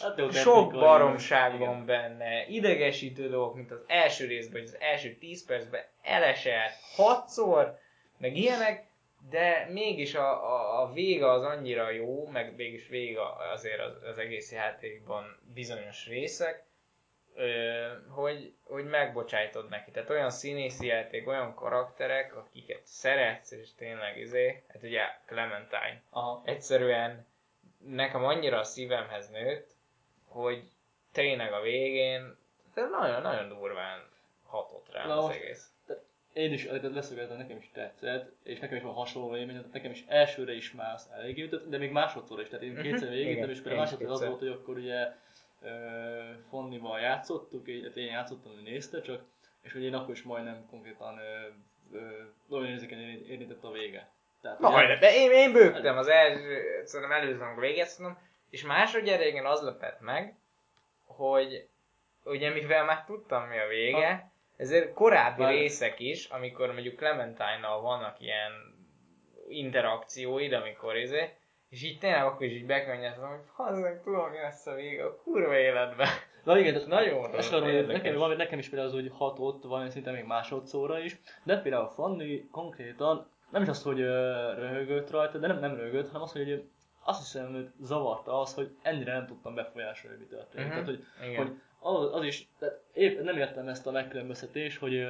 Hát 0.00 0.18
jó, 0.18 0.30
sok 0.30 0.72
baromság 0.72 1.54
igen. 1.54 1.66
van 1.66 1.86
benne, 1.86 2.46
idegesítő 2.46 3.28
dolgok, 3.28 3.54
mint 3.54 3.70
az 3.70 3.84
első 3.86 4.26
részben, 4.26 4.60
vagy 4.60 4.70
az 4.70 4.76
első 4.80 5.14
10 5.14 5.46
percben 5.46 5.84
elesett 6.02 6.72
hatszor, 6.96 7.78
meg 8.18 8.36
ilyenek, 8.36 8.86
de 9.30 9.68
mégis 9.70 10.14
a, 10.14 10.54
a, 10.54 10.82
a 10.82 10.92
vége 10.92 11.30
az 11.30 11.42
annyira 11.42 11.90
jó, 11.90 12.26
meg 12.26 12.54
mégis 12.56 12.88
vége 12.88 13.20
azért 13.52 13.80
az, 13.80 14.02
az 14.10 14.18
egész 14.18 14.52
játékban 14.52 15.38
bizonyos 15.54 16.06
részek, 16.06 16.66
hogy, 18.08 18.52
hogy 18.62 18.84
megbocsájtod 18.84 19.68
neki. 19.68 19.90
Tehát 19.90 20.10
olyan 20.10 20.30
színészi 20.30 20.86
játék, 20.86 21.28
olyan 21.28 21.54
karakterek, 21.54 22.36
akiket 22.36 22.80
szeretsz, 22.84 23.50
és 23.50 23.74
tényleg 23.74 24.18
izé, 24.18 24.62
hát 24.68 24.82
ugye 24.82 25.02
Clementine, 25.26 26.02
Aha. 26.10 26.42
egyszerűen 26.44 27.26
nekem 27.90 28.24
annyira 28.24 28.58
a 28.58 28.64
szívemhez 28.64 29.28
nőtt, 29.28 29.70
hogy 30.26 30.70
tényleg 31.12 31.52
a 31.52 31.60
végén 31.60 32.36
nagyon-nagyon 32.74 33.48
durván 33.48 34.00
hatott 34.46 34.92
rá 34.92 35.06
Na 35.06 35.16
az 35.16 35.34
egész. 35.34 35.72
Én 36.32 36.52
is 36.52 36.66
leszögezem, 36.82 37.36
nekem 37.36 37.56
is 37.56 37.70
tetszett, 37.72 38.32
és 38.42 38.58
nekem 38.58 38.76
is 38.76 38.82
van 38.82 38.92
hasonló 38.92 39.36
élmény, 39.36 39.56
tehát 39.56 39.72
nekem 39.72 39.90
is 39.90 40.04
elsőre 40.06 40.52
is 40.54 40.72
már 40.72 40.94
az 40.94 41.10
eléggé 41.12 41.42
ütött, 41.42 41.68
de 41.68 41.78
még 41.78 41.90
másodszor 41.90 42.40
is, 42.40 42.48
tehát 42.48 42.64
én 42.64 42.74
kétszer 42.82 43.08
végigítem, 43.08 43.36
igen, 43.36 43.50
és 43.50 43.56
én 43.56 43.62
például 43.62 43.82
másodszor 43.84 44.10
az 44.10 44.24
volt, 44.24 44.38
hogy 44.38 44.48
akkor 44.48 44.76
ugye 44.76 45.12
Fonnival 46.48 47.00
játszottuk, 47.00 47.68
így, 47.68 47.84
hát 47.84 47.96
én 47.96 48.06
játszottam, 48.06 48.52
ő 48.52 48.62
nézte 48.62 49.00
csak, 49.00 49.22
és 49.60 49.72
hogy 49.72 49.82
én 49.82 49.94
akkor 49.94 50.14
is 50.14 50.22
majdnem 50.22 50.66
konkrétan 50.70 51.18
ö, 51.18 51.48
ö, 51.92 52.22
nagyon 52.46 52.66
érzékenyen 52.66 53.04
érint- 53.04 53.28
érintett 53.28 53.64
a 53.64 53.70
vége. 53.70 54.10
Tehát, 54.42 54.58
ugye- 54.58 54.68
Majdnem, 54.68 54.98
de 55.00 55.14
én, 55.14 55.30
én 55.30 55.52
bőgtem 55.52 55.96
az 55.96 56.08
első, 56.08 56.82
szerintem 56.84 57.20
előző, 57.20 57.40
amikor 57.42 57.62
végeztem, 57.62 58.18
és 58.50 58.64
másodjára 58.64 59.24
igen 59.24 59.46
az 59.46 59.62
lepett 59.62 60.00
meg, 60.00 60.36
hogy 61.06 61.68
ugye 62.24 62.50
mivel 62.50 62.84
már 62.84 63.04
tudtam 63.04 63.48
mi 63.48 63.58
a 63.58 63.66
vége, 63.66 64.30
ezért 64.56 64.92
korábbi 64.94 65.42
Már- 65.42 65.52
részek 65.52 66.00
is, 66.00 66.26
amikor 66.28 66.72
mondjuk 66.72 66.96
Clementine-nal 66.96 67.80
vannak 67.80 68.20
ilyen 68.20 68.52
interakcióid, 69.48 70.52
amikor 70.52 70.96
izé, 70.96 71.28
és 71.68 71.82
így 71.82 71.98
tényleg 71.98 72.24
akkor 72.24 72.42
is 72.46 72.52
így 72.52 72.66
bekönnyeztem, 72.66 73.28
hogy 73.28 73.40
hazzak, 73.52 74.02
tudom 74.02 74.30
mi 74.30 74.36
lesz 74.38 74.66
a 74.66 74.74
vége 74.74 75.04
a 75.04 75.16
kurva 75.16 75.56
életben. 75.58 76.08
Na 76.44 76.58
igen, 76.58 76.72
tehát 76.72 76.88
Nagyon 76.88 77.30
rossz, 77.30 77.50
hogy 77.50 77.86
nekem, 77.86 78.14
valami, 78.14 78.34
nekem 78.34 78.58
is 78.58 78.68
például 78.68 78.88
az 78.90 78.94
úgy 78.94 79.10
hatott, 79.14 79.62
valami 79.62 79.90
szinte 79.90 80.10
még 80.10 80.24
másodszorra 80.24 80.98
is, 80.98 81.16
de 81.42 81.60
például 81.60 81.84
a 81.84 81.88
Fanni 81.88 82.48
konkrétan 82.50 83.30
nem 83.50 83.62
is 83.62 83.68
az, 83.68 83.82
hogy 83.82 84.00
röhögött 84.58 85.10
rajta, 85.10 85.38
de 85.38 85.46
nem, 85.46 85.58
nem 85.58 85.74
röhögött, 85.74 86.06
hanem 86.06 86.22
az, 86.22 86.32
hogy 86.32 86.64
azt 87.04 87.18
hiszem, 87.18 87.52
hogy 87.52 87.68
zavarta 87.80 88.40
az, 88.40 88.54
hogy 88.54 88.70
ennyire 88.82 89.12
nem 89.12 89.26
tudtam 89.26 89.54
befolyásolni, 89.54 90.16
mi 90.18 90.24
történik. 90.24 90.66
Mhm. 90.66 90.74
Tehát, 90.74 90.86
hogy, 90.88 91.04
Igen. 91.28 91.36
hogy 91.36 91.52
az, 91.80 92.14
az 92.14 92.24
is, 92.24 92.48
tehát 92.58 92.80
épp 92.92 93.20
nem 93.20 93.36
értem 93.36 93.68
ezt 93.68 93.86
a 93.86 93.90
megkülönböztetést, 93.90 94.78
hogy 94.78 95.06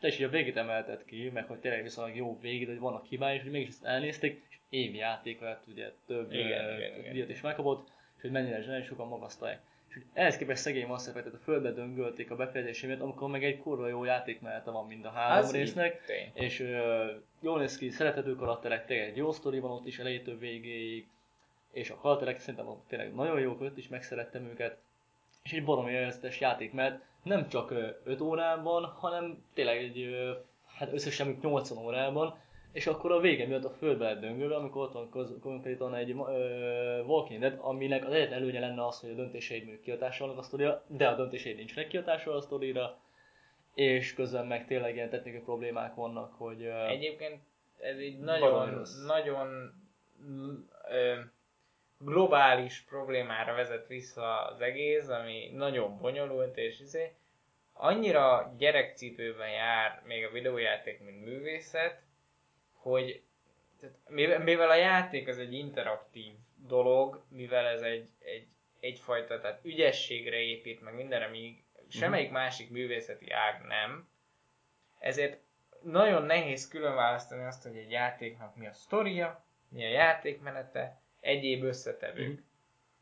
te 0.00 0.08
is 0.08 0.18
így 0.18 0.24
a 0.24 0.28
végét 0.28 0.56
emelted 0.56 1.04
ki, 1.04 1.30
meg 1.34 1.46
hogy 1.46 1.58
tényleg 1.58 1.82
viszonylag 1.82 2.16
jó 2.16 2.38
végét, 2.40 2.68
hogy 2.68 2.78
vannak 2.78 3.04
hibái, 3.06 3.36
és 3.36 3.42
hogy 3.42 3.50
mégis 3.50 3.68
ezt 3.68 3.84
elnézték, 3.84 4.42
és 4.48 4.56
évi 4.68 4.96
játék 4.96 5.40
lett, 5.40 5.62
ugye 5.66 5.92
több 6.06 6.32
Igen, 6.32 6.64
díjat 7.12 7.28
is 7.28 7.40
megkapott, 7.40 7.88
és 8.16 8.22
hogy 8.22 8.30
mennyire 8.30 8.62
zseni, 8.62 8.82
sokan 8.84 9.08
magasztalják. 9.08 9.60
És 9.88 9.94
hogy 9.94 10.04
ehhez 10.12 10.36
képest 10.36 10.62
szegény 10.62 10.86
Mass 10.86 11.06
Effect-et 11.06 11.34
a 11.34 11.38
földbe 11.38 11.70
döngölték 11.72 12.30
a 12.30 12.36
befejezési 12.36 12.86
miatt, 12.86 13.00
amikor 13.00 13.28
meg 13.30 13.44
egy 13.44 13.58
kurva 13.58 13.88
jó 13.88 14.04
játékmenete 14.04 14.70
van 14.70 14.86
mind 14.86 15.04
a 15.04 15.10
három 15.10 15.44
Az 15.44 15.54
így 15.54 15.60
résznek, 15.60 16.04
tény. 16.04 16.30
és 16.34 16.58
jól 17.42 17.58
néz 17.58 17.78
ki, 17.78 17.90
szerethető 17.90 18.36
karakterek, 18.36 18.86
tényleg 18.86 19.08
egy 19.08 19.16
jó 19.16 19.32
sztori 19.32 19.58
van 19.58 19.70
ott 19.70 19.86
is 19.86 19.98
elejétől 19.98 20.38
végéig, 20.38 21.06
és 21.72 21.90
a 21.90 21.96
karakterek 21.96 22.38
szerintem 22.40 22.68
ott 22.68 22.84
tényleg 22.88 23.14
nagyon 23.14 23.40
jók, 23.40 23.60
ott 23.60 23.76
is 23.76 23.88
megszerettem 23.88 24.44
őket, 24.44 24.78
és 25.42 25.52
egy 25.52 25.64
baromi 25.64 25.92
élvezetes 25.92 26.40
játék, 26.40 26.72
mert 26.72 27.02
nem 27.22 27.48
csak 27.48 27.74
5 28.04 28.20
órában, 28.20 28.84
hanem 28.84 29.44
tényleg 29.54 29.76
egy, 29.76 30.16
hát 30.66 30.92
összesen 30.92 31.26
mondjuk 31.26 31.52
80 31.52 31.84
órában, 31.84 32.38
és 32.72 32.86
akkor 32.86 33.12
a 33.12 33.20
vége 33.20 33.46
miatt 33.46 33.64
a 33.64 33.70
földbe 33.70 34.04
lett 34.04 34.20
döngölve, 34.20 34.56
amikor 34.56 34.82
ott 34.82 34.92
van 34.92 35.38
konkrétan 35.40 35.94
egy 35.94 36.10
ö, 36.10 37.02
Walking 37.06 37.40
Dead, 37.40 37.58
aminek 37.60 38.06
az 38.06 38.12
egyetlen 38.12 38.38
előnye 38.38 38.60
lenne 38.60 38.86
az, 38.86 39.00
hogy 39.00 39.10
a 39.10 39.14
döntéseid 39.14 39.62
mondjuk 39.62 39.82
kihatással 39.82 40.26
vannak 40.26 40.42
a 40.42 40.46
sztorira, 40.46 40.84
de 40.86 41.08
a 41.08 41.16
döntéseid 41.16 41.56
nincsenek 41.56 41.88
kihatással 41.88 42.36
a 42.36 42.40
sztorira, 42.40 42.98
és 43.74 44.14
közben 44.14 44.46
meg 44.46 44.66
tényleg 44.66 44.94
ilyen 44.94 45.10
technikai 45.10 45.40
problémák 45.40 45.94
vannak, 45.94 46.34
hogy 46.34 46.62
ö, 46.62 46.86
Egyébként 46.86 47.40
ez 47.80 47.96
egy 47.96 48.18
nagyon, 48.18 48.82
nagyon 49.06 49.72
ö, 50.90 51.18
globális 51.98 52.84
problémára 52.88 53.54
vezet 53.54 53.86
vissza 53.86 54.44
az 54.46 54.60
egész, 54.60 55.08
ami 55.08 55.50
nagyon 55.54 55.98
bonyolult, 55.98 56.56
és 56.56 56.80
izé, 56.80 57.12
annyira 57.72 58.54
gyerekcipőben 58.58 59.50
jár 59.50 60.02
még 60.04 60.24
a 60.24 60.30
videójáték, 60.30 61.00
mint 61.00 61.24
művészet, 61.24 62.02
hogy 62.72 63.22
tehát 63.80 63.96
mivel, 64.08 64.38
mivel 64.38 64.70
a 64.70 64.74
játék 64.74 65.28
az 65.28 65.38
egy 65.38 65.52
interaktív 65.52 66.32
dolog, 66.66 67.22
mivel 67.28 67.66
ez 67.66 67.82
egy, 67.82 68.08
egy, 68.18 68.46
egyfajta 68.80 69.40
tehát 69.40 69.64
ügyességre 69.64 70.36
épít, 70.36 70.80
meg 70.80 70.94
mindenre, 70.94 71.28
míg 71.28 71.61
semmelyik 71.92 72.30
másik 72.30 72.70
művészeti 72.70 73.30
ág 73.30 73.62
nem, 73.66 74.08
ezért 74.98 75.40
nagyon 75.82 76.22
nehéz 76.22 76.68
külön 76.68 76.94
választani 76.94 77.44
azt, 77.44 77.62
hogy 77.62 77.76
egy 77.76 77.90
játéknak 77.90 78.56
mi 78.56 78.66
a 78.66 78.72
sztoria, 78.72 79.44
mi 79.68 79.84
a 79.84 79.88
játékmenete, 79.88 81.00
egyéb 81.20 81.62
összetevők. 81.62 82.28
Mhm. 82.28 82.40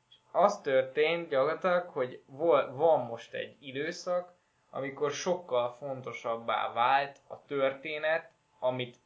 És 0.08 0.14
az 0.32 0.60
történt 0.60 1.28
gyakorlatilag, 1.28 1.88
hogy 1.88 2.22
vol- 2.26 2.70
van 2.74 3.06
most 3.06 3.34
egy 3.34 3.56
időszak, 3.60 4.32
amikor 4.70 5.10
sokkal 5.10 5.76
fontosabbá 5.78 6.72
vált 6.72 7.20
a 7.26 7.44
történet, 7.44 8.30
amit 8.58 8.96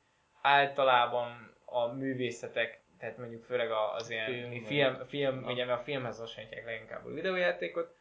általában 0.41 1.57
a 1.65 1.87
művészetek, 1.87 2.81
tehát 2.99 3.19
mondjuk 3.19 3.45
főleg 3.45 3.71
az 3.71 4.11
ilyen 4.11 4.27
Film, 4.27 4.65
film, 4.65 5.07
film, 5.07 5.45
ugye 5.45 5.65
mert 5.65 5.81
a 5.81 5.83
filmhez 5.83 6.19
hasonlítják 6.19 6.65
leginkább 6.65 7.05
a 7.05 7.11
videójátékot, 7.11 7.97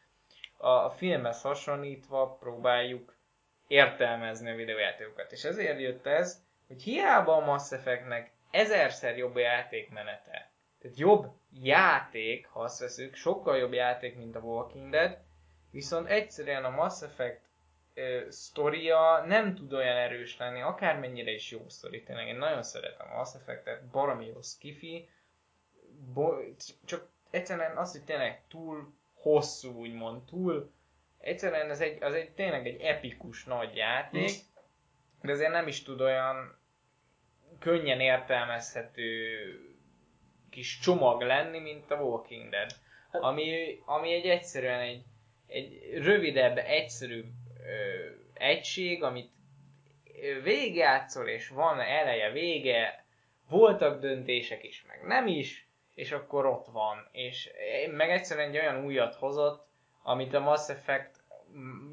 a, 0.63 0.89
filmhez 0.89 1.41
hasonlítva 1.41 2.37
próbáljuk 2.39 3.15
értelmezni 3.67 4.49
a 4.49 4.55
videójátékokat. 4.55 5.31
És 5.31 5.43
ezért 5.43 5.79
jött 5.79 6.05
ez, 6.05 6.41
hogy 6.67 6.81
hiába 6.83 7.35
a 7.35 7.45
Mass 7.45 7.71
Effectnek 7.71 8.31
ezerszer 8.51 9.17
jobb 9.17 9.37
játékmenete, 9.37 10.51
tehát 10.81 10.97
jobb 10.97 11.31
játék, 11.61 12.47
ha 12.47 12.59
azt 12.59 12.79
veszük, 12.79 13.15
sokkal 13.15 13.57
jobb 13.57 13.73
játék, 13.73 14.15
mint 14.15 14.35
a 14.35 14.39
Walking 14.39 14.89
Dead, 14.89 15.17
viszont 15.71 16.09
egyszerűen 16.09 16.65
a 16.65 16.69
Mass 16.69 17.01
Effect 17.01 17.41
ö, 17.93 18.25
sztoria 18.29 19.23
nem 19.25 19.55
tud 19.55 19.73
olyan 19.73 19.97
erős 19.97 20.37
lenni, 20.37 20.61
akármennyire 20.61 21.31
is 21.31 21.51
jó 21.51 21.69
sztori. 21.69 22.03
Tényleg 22.03 22.27
én 22.27 22.37
nagyon 22.37 22.63
szeretem 22.63 23.11
a 23.11 23.15
Mass 23.15 23.35
Effect-et, 23.35 23.85
baromi 23.85 24.25
jó 24.25 24.41
skifi, 24.41 25.09
bo- 26.13 26.63
csak 26.85 27.07
egyszerűen 27.29 27.77
az, 27.77 27.91
hogy 27.91 28.03
tényleg 28.03 28.41
túl 28.47 28.93
hosszú, 29.23 29.79
úgymond, 29.79 30.23
túl 30.23 30.71
egyszerűen 31.17 31.69
ez 31.69 31.81
egy, 31.81 32.03
az 32.03 32.13
egy 32.13 32.31
tényleg 32.31 32.67
egy 32.67 32.81
epikus 32.81 33.43
nagy 33.43 33.75
játék, 33.75 34.29
de 35.21 35.31
azért 35.31 35.51
nem 35.51 35.67
is 35.67 35.83
tud 35.83 36.01
olyan 36.01 36.57
könnyen 37.59 37.99
értelmezhető 37.99 39.37
kis 40.49 40.79
csomag 40.79 41.21
lenni, 41.21 41.59
mint 41.59 41.91
a 41.91 41.95
Walking 41.95 42.49
Dead. 42.49 42.71
Ami, 43.11 43.79
ami 43.85 44.13
egy 44.13 44.25
egyszerűen 44.25 44.79
egy, 44.79 45.03
egy 45.47 45.89
rövidebb, 45.93 46.57
egyszerűbb 46.57 47.31
ö, 47.59 48.09
egység, 48.33 49.03
amit 49.03 49.31
végigjátszol, 50.43 51.27
és 51.27 51.47
van 51.47 51.79
eleje, 51.79 52.31
vége, 52.31 53.05
voltak 53.49 54.01
döntések 54.01 54.63
is, 54.63 54.85
meg 54.87 55.03
nem 55.03 55.27
is, 55.27 55.67
és 55.93 56.11
akkor 56.11 56.45
ott 56.45 56.67
van. 56.71 57.07
És 57.11 57.51
meg 57.91 58.09
egyszerűen 58.09 58.49
egy 58.49 58.57
olyan 58.57 58.85
újat 58.85 59.15
hozott, 59.15 59.65
amit 60.03 60.33
a 60.33 60.39
Mass 60.39 60.69
Effect 60.69 61.21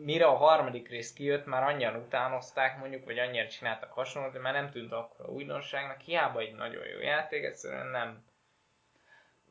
mire 0.05 0.25
a 0.25 0.37
harmadik 0.37 0.89
rész 0.89 1.13
kijött, 1.13 1.47
már 1.47 1.63
annyian 1.63 1.97
utánozták 1.97 2.79
mondjuk, 2.79 3.05
vagy 3.05 3.19
annyira 3.19 3.49
csináltak 3.49 3.93
hasonlót, 3.93 4.33
hogy 4.33 4.41
már 4.41 4.53
nem 4.53 4.71
tűnt 4.71 4.93
akkor 4.93 5.27
a 5.27 5.31
újdonságnak, 5.31 6.01
hiába 6.01 6.41
egy 6.41 6.55
nagyon 6.55 6.87
jó 6.87 7.01
játék, 7.01 7.45
egyszerűen 7.45 7.87
nem 7.87 8.29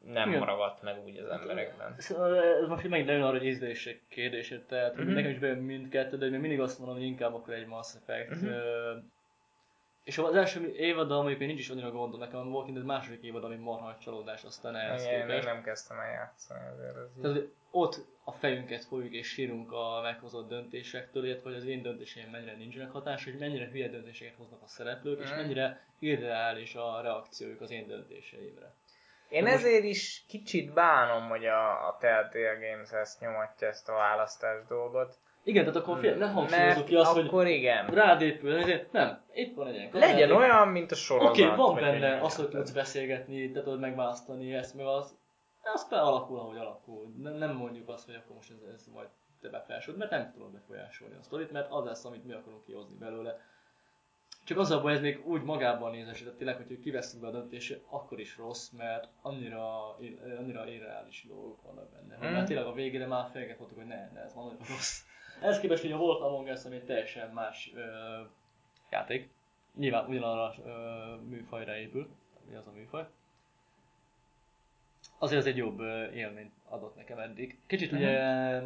nem 0.06 0.28
Igen. 0.28 0.40
maragadt 0.40 0.82
meg 0.82 1.04
úgy 1.04 1.18
az 1.18 1.30
emberekben. 1.30 1.96
Ez 1.98 2.68
most 2.68 2.88
megint 2.88 3.10
nagyon 3.10 3.24
arra, 3.24 3.38
hogy 3.38 3.46
ízlések 3.46 4.02
kérdése, 4.10 4.62
tehát 4.62 4.92
uh-huh. 4.92 5.14
nekem 5.14 5.32
is 5.32 5.40
bejön 5.40 5.58
mindkettő, 5.58 6.18
de 6.18 6.30
még 6.30 6.40
mindig 6.40 6.60
azt 6.60 6.80
mondom, 6.80 6.98
hogy 6.98 7.06
inkább 7.06 7.34
akkor 7.34 7.54
egy 7.54 7.66
Mass 7.66 7.96
Effect. 7.96 8.32
Uh-huh. 8.32 9.04
És 10.10 10.18
az 10.18 10.36
első 10.36 10.76
évaddal 10.76 11.18
mondjuk 11.18 11.40
még 11.40 11.48
nincs 11.48 11.60
is 11.60 11.70
annyira 11.70 11.92
gondom, 11.92 12.20
nekem 12.20 12.40
a 12.40 12.44
Walking 12.44 12.74
Dead 12.76 12.86
második 12.88 13.24
évad, 13.24 13.44
ami 13.44 13.56
marha 13.56 13.98
csalódás, 14.02 14.44
aztán 14.44 14.76
ehhez 14.76 15.04
Igen, 15.04 15.14
én 15.20 15.26
képest. 15.26 15.46
nem 15.46 15.64
kezdtem 15.64 16.00
el 16.00 16.12
játszani 16.12 16.60
azért. 16.74 16.96
Ez. 16.98 17.22
Tehát 17.22 17.48
ott 17.72 17.96
a 18.24 18.32
fejünket 18.32 18.86
fogjuk 18.86 19.14
és 19.14 19.28
sírunk 19.28 19.72
a 19.72 20.00
meghozott 20.04 20.50
döntésektől, 20.50 21.26
illetve 21.26 21.50
hogy 21.50 21.58
az 21.60 21.66
én 21.66 21.82
döntéseim 21.82 22.30
mennyire 22.30 22.56
nincsenek 22.56 22.92
hatás, 22.92 23.24
hogy 23.24 23.38
mennyire 23.38 23.70
hülye 23.70 23.88
döntéseket 23.90 24.36
hoznak 24.38 24.62
a 24.62 24.68
szereplők, 24.68 25.20
és 25.22 25.30
Mhm. 25.30 25.40
mennyire 25.40 25.82
irreális 26.00 26.76
a 26.76 27.02
reakciójuk 27.02 27.62
az 27.62 27.72
én 27.72 27.88
döntéseimre. 27.88 28.74
Én 29.30 29.44
most- 29.44 29.56
ezért 29.56 29.84
is 29.84 30.24
kicsit 30.28 30.74
bánom, 30.74 31.28
hogy 31.30 31.46
a, 31.46 31.88
a 31.88 31.98
Telltale 32.00 32.54
Games 32.54 32.92
ezt 32.92 33.20
nyomatja, 33.20 33.68
ezt 33.68 33.90
a 33.90 33.94
választás 33.94 34.66
dolgot. 34.68 35.18
Igen, 35.50 35.64
tehát 35.64 35.80
akkor 35.80 36.00
fél, 36.00 36.16
ne 36.16 36.28
hangsúlyozzuk 36.28 36.76
Mert 36.76 36.88
ki 36.88 36.96
azt, 36.96 37.18
akkor 37.18 37.44
hogy 37.44 37.50
igen. 37.50 37.88
rád 37.88 38.22
épül, 38.22 38.60
nem, 38.92 39.22
itt 39.34 39.56
van 39.56 39.68
egy 39.68 39.76
ilyen 39.76 39.90
Legyen 39.94 40.32
olyan, 40.32 40.68
mint 40.68 40.92
a 40.92 40.96
sorozat. 40.96 41.30
Oké, 41.30 41.44
okay, 41.44 41.56
van 41.56 41.76
benne 41.76 42.22
az, 42.22 42.36
hogy 42.36 42.50
tudsz 42.50 42.72
beszélgetni, 42.72 43.52
te 43.52 43.62
tudod 43.62 43.80
megválasztani 43.80 44.54
ezt, 44.54 44.76
meg 44.76 44.86
az, 44.86 45.18
az 45.74 45.88
alakul, 45.90 46.40
ahogy 46.40 46.58
alakul. 46.58 47.14
Nem, 47.18 47.34
nem 47.34 47.56
mondjuk 47.56 47.90
azt, 47.90 48.06
hogy 48.06 48.16
akkor 48.16 48.36
most 48.36 48.52
ez, 48.52 48.74
ez 48.74 48.88
majd 48.94 49.08
te 49.42 49.50
befolyásod, 49.50 49.98
mert 49.98 50.12
nem 50.12 50.32
tudod 50.32 50.52
befolyásolni 50.52 51.16
a 51.16 51.24
sztorit, 51.24 51.52
mert 51.52 51.72
az 51.72 51.86
lesz, 51.86 52.06
amit 52.06 52.26
mi 52.26 52.34
akarunk 52.34 52.66
kihozni 52.66 52.96
belőle. 53.00 53.40
Csak 54.46 54.58
az 54.58 54.72
a 54.72 54.82
baj, 54.82 54.94
ez 54.94 55.02
még 55.02 55.28
úgy 55.28 55.42
magában 55.42 55.92
nézes, 55.92 56.20
tehát 56.20 56.38
tényleg, 56.38 56.56
hogy 56.56 56.80
kivesszük 56.80 57.22
be 57.22 57.28
a 57.28 57.32
döntést, 57.32 57.82
akkor 57.90 58.20
is 58.20 58.38
rossz, 58.38 58.70
mert 58.70 59.08
annyira, 59.22 59.96
annyira 60.38 60.68
irreális 60.68 61.26
dolgok 61.28 61.62
vannak 61.62 61.92
benne. 61.92 62.18
Mm. 62.18 62.30
Mm. 62.30 62.34
Mert 62.34 62.48
tényleg 62.48 62.66
a 62.66 62.74
végére 62.74 63.08
már 63.08 63.30
fejeket 63.32 63.58
voltak, 63.58 63.78
hogy 63.78 63.86
ne, 63.86 64.10
ne, 64.14 64.20
ez 64.22 64.34
van 64.34 64.46
nagyon 64.46 64.66
rossz. 64.70 65.02
Ehhez 65.42 65.60
képest, 65.60 65.82
hogy 65.82 65.92
a 65.92 65.98
volt 65.98 66.22
Among 66.22 66.48
Us, 66.48 66.66
ami 66.66 66.76
egy 66.76 66.86
teljesen 66.86 67.30
más 67.30 67.72
ö, 67.76 67.82
játék, 68.90 69.30
nyilván 69.76 70.06
ugyanarra 70.06 70.44
a 70.44 70.56
ö, 70.66 71.16
műfajra 71.16 71.76
épül, 71.76 72.10
mi 72.50 72.56
az 72.56 72.68
a 72.68 72.72
műfaj. 72.72 73.06
Azért 75.18 75.40
az 75.42 75.48
egy 75.48 75.58
jobb 75.58 75.80
ö, 75.80 76.10
élményt 76.12 76.54
adott 76.70 76.96
nekem 76.96 77.20
eddig. 77.20 77.60
Kicsit 77.68 77.92
ugye, 77.92 78.10
ö, 78.12 78.66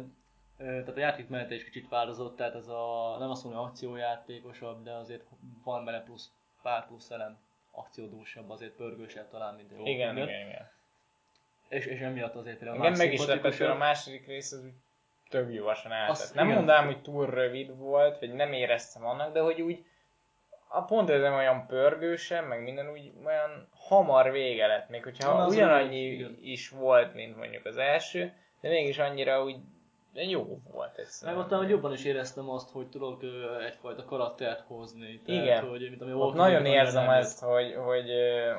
tehát 0.56 0.96
a 0.96 1.00
játékmenete 1.00 1.54
is 1.54 1.64
kicsit 1.64 1.88
változott, 1.88 2.36
tehát 2.36 2.54
ez 2.54 2.68
a, 2.68 3.16
nem 3.18 3.30
azt 3.30 3.44
mondom, 3.44 3.62
akciójátékosabb, 3.62 4.82
de 4.82 4.92
azért 4.92 5.24
van 5.64 5.84
benne 5.84 6.02
plusz, 6.02 6.32
pár 6.62 6.86
plusz 6.86 7.10
elem 7.10 7.38
akciódúsabb, 7.70 8.50
azért 8.50 8.72
pörgősebb 8.72 9.28
talán, 9.28 9.54
mint 9.54 9.72
egy 9.72 9.86
Igen, 9.86 10.14
Dead. 10.14 10.28
igen, 10.28 10.48
igen. 10.48 10.70
És, 11.68 11.86
és 11.86 12.00
emiatt 12.00 12.34
azért 12.34 12.58
például 12.58 12.78
más 12.78 12.98
meg 12.98 13.12
is 13.12 13.26
lepett, 13.26 13.60
a 13.60 13.74
második 13.74 14.26
rész 14.26 14.52
az 14.52 14.64
úgy 14.64 14.72
tök 15.34 15.50
gyorsan. 15.50 15.92
Azt 16.08 16.34
Nem 16.34 16.44
igen. 16.44 16.56
mondanám, 16.56 16.86
hogy 16.86 17.02
túl 17.02 17.26
rövid 17.26 17.78
volt, 17.78 18.18
vagy 18.18 18.32
nem 18.32 18.52
éreztem 18.52 19.06
annak, 19.06 19.32
de 19.32 19.40
hogy 19.40 19.60
úgy 19.60 19.84
a 20.68 20.82
pont 20.82 21.10
ez 21.10 21.20
nem 21.20 21.34
olyan 21.34 21.66
pörgősen, 21.66 22.44
meg 22.44 22.62
minden 22.62 22.90
úgy 22.90 23.12
olyan 23.24 23.68
hamar 23.88 24.30
vége 24.30 24.66
lett, 24.66 24.88
még 24.88 25.02
hogyha 25.02 25.32
Na, 25.32 25.44
az 25.44 25.54
ugyanannyi 25.54 26.00
igen. 26.00 26.38
is 26.42 26.68
volt, 26.68 27.14
mint 27.14 27.36
mondjuk 27.36 27.64
az 27.64 27.76
első, 27.76 28.32
de 28.60 28.68
mégis 28.68 28.98
annyira 28.98 29.42
úgy 29.44 29.56
jó 30.12 30.58
volt 30.72 30.96
Meg 30.96 31.04
egyszerűen. 31.04 31.38
ott 31.38 31.50
hogy 31.50 31.68
jobban 31.68 31.92
is 31.92 32.04
éreztem 32.04 32.50
azt, 32.50 32.70
hogy 32.70 32.88
tudok 32.88 33.22
egyfajta 33.66 34.04
karaktert 34.04 34.60
hozni. 34.66 35.20
Tehát, 35.26 35.42
Igen. 35.42 35.68
Hogy, 35.68 35.80
mint 35.80 36.02
ami 36.02 36.12
Ott 36.12 36.34
nagyon 36.34 36.66
érzem 36.66 37.10
ezt, 37.10 37.40
hogy, 37.40 37.74
hogy, 37.74 38.10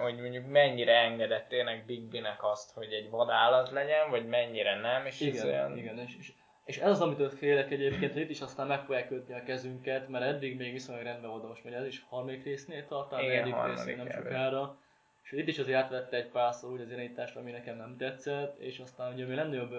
hogy 0.02 0.20
mondjuk 0.20 0.48
mennyire 0.48 0.94
engedett 0.94 1.48
tényleg 1.48 1.84
Big 1.86 2.02
B-nek 2.02 2.44
azt, 2.44 2.74
hogy 2.74 2.94
egy 2.94 3.10
vadállat 3.10 3.72
legyen, 3.72 4.10
vagy 4.10 4.28
mennyire 4.28 4.80
nem, 4.80 5.06
és 5.06 5.22
ez 5.22 5.28
Igen, 5.28 5.46
olyan... 5.46 5.78
igen. 5.78 6.00
És, 6.00 6.16
és, 6.20 6.32
és 6.66 6.78
ez 6.78 6.90
az, 6.90 7.02
amitől 7.02 7.30
félek 7.30 7.72
egyébként, 7.72 8.14
hogy 8.14 8.22
itt 8.22 8.30
is 8.30 8.42
aztán 8.42 8.68
meg 8.68 8.84
fogják 8.84 9.08
kötni 9.08 9.34
a 9.34 9.44
kezünket, 9.44 10.08
mert 10.08 10.26
eddig 10.26 10.58
még 10.58 10.72
viszonylag 10.72 11.04
rendben 11.04 11.30
volt, 11.30 11.48
most 11.48 11.64
megy 11.64 11.74
ez 11.74 11.86
is 11.86 12.06
harmadik 12.10 12.44
résznél 12.44 12.88
tart, 12.88 13.10
talán 13.10 13.26
Igen, 13.26 13.52
harmadik 13.52 13.76
résznél 13.76 13.96
nem 13.96 14.10
sokára. 14.10 14.78
És 15.24 15.32
itt 15.32 15.48
is 15.48 15.60
azért 15.60 15.78
átvette 15.78 16.18
egy 16.18 16.28
párszor 16.28 16.72
úgy 16.72 16.82
az 16.82 16.92
irányítást, 16.92 17.36
ami 17.36 17.52
nekem 17.52 17.78
nem 17.78 17.98
tetszett, 17.98 18.58
és 18.60 18.80
aztán 18.80 19.14
ugye 19.14 19.26
ami 19.26 19.36
legnagyobb, 19.36 19.74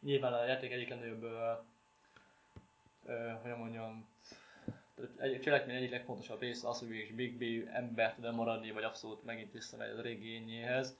nyilván 0.00 0.32
a 0.32 0.44
játék 0.44 0.72
egyik 0.72 0.88
legnagyobb, 0.88 1.26
hogy 3.42 3.56
mondjam, 3.56 4.08
egy 5.16 5.40
cselekmény 5.40 5.76
egyik 5.76 5.90
legfontosabb 5.90 6.40
része 6.40 6.68
az, 6.68 6.78
hogy 6.78 6.94
is 6.94 7.10
Big 7.10 7.38
B 7.38 7.68
ember 7.72 8.14
tud 8.14 8.34
maradni, 8.34 8.70
vagy 8.70 8.82
abszolút 8.82 9.24
megint 9.24 9.52
visszamegy 9.52 9.90
az 9.90 10.00
régi 10.00 10.32
ényéhez. 10.32 10.98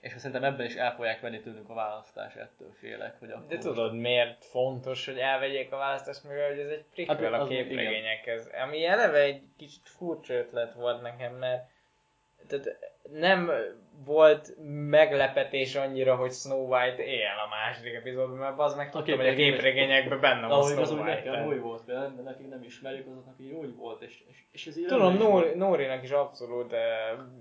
És 0.00 0.12
szerintem 0.16 0.44
ebben 0.44 0.66
is 0.66 0.74
el 0.74 0.94
fogják 0.94 1.20
venni 1.20 1.40
tőlünk 1.40 1.70
a 1.70 1.74
választás, 1.74 2.34
ettől 2.34 2.72
félek, 2.78 3.18
hogy 3.18 3.30
akkor 3.30 3.46
De 3.46 3.58
tudod, 3.58 3.94
miért 3.94 4.44
fontos, 4.44 5.06
hogy 5.06 5.18
elvegyék 5.18 5.72
a 5.72 5.76
választást, 5.76 6.24
mivel 6.24 6.48
hogy 6.48 6.58
ez 6.58 6.70
egy 6.70 6.84
prequel 6.94 7.32
Hát 7.32 7.40
a 7.40 7.46
képregényekhez. 7.46 8.50
Ami 8.62 8.84
eleve 8.84 9.18
egy 9.18 9.42
kicsit 9.56 9.88
furcsa 9.88 10.34
ötlet 10.34 10.74
volt 10.74 11.02
nekem, 11.02 11.34
mert 11.34 11.70
tehát 12.48 12.78
nem 13.12 13.50
volt 14.04 14.54
meglepetés 14.88 15.74
annyira, 15.74 16.16
hogy 16.16 16.32
Snow 16.32 16.66
White 16.66 17.04
él 17.04 17.26
a 17.44 17.48
második 17.48 17.94
epizódban, 17.94 18.36
mert 18.36 18.58
az 18.58 18.74
meg 18.74 18.90
tudtam, 18.90 19.16
hogy 19.16 19.28
a 19.28 19.34
képregényekben 19.34 20.20
benne 20.20 20.46
van 20.46 20.50
Ahogy 20.50 20.72
az 20.72 20.88
Snow 20.88 21.00
úgy 21.00 21.06
White. 21.06 21.30
nekem 21.30 21.46
új 21.46 21.58
volt, 21.58 21.84
de 21.84 21.98
nekik 22.24 22.48
nem 22.48 22.62
ismerjük, 22.62 23.06
azoknak 23.06 23.34
így 23.40 23.52
úgy 23.52 23.76
volt, 23.76 24.02
és, 24.02 24.22
és, 24.30 24.36
és 24.50 24.66
ez 24.66 24.78
így 24.78 24.86
Tudom, 24.86 25.16
Nóri. 25.16 25.54
Nórinak 25.54 26.02
is 26.02 26.10
abszolút 26.10 26.72
uh, 26.72 26.78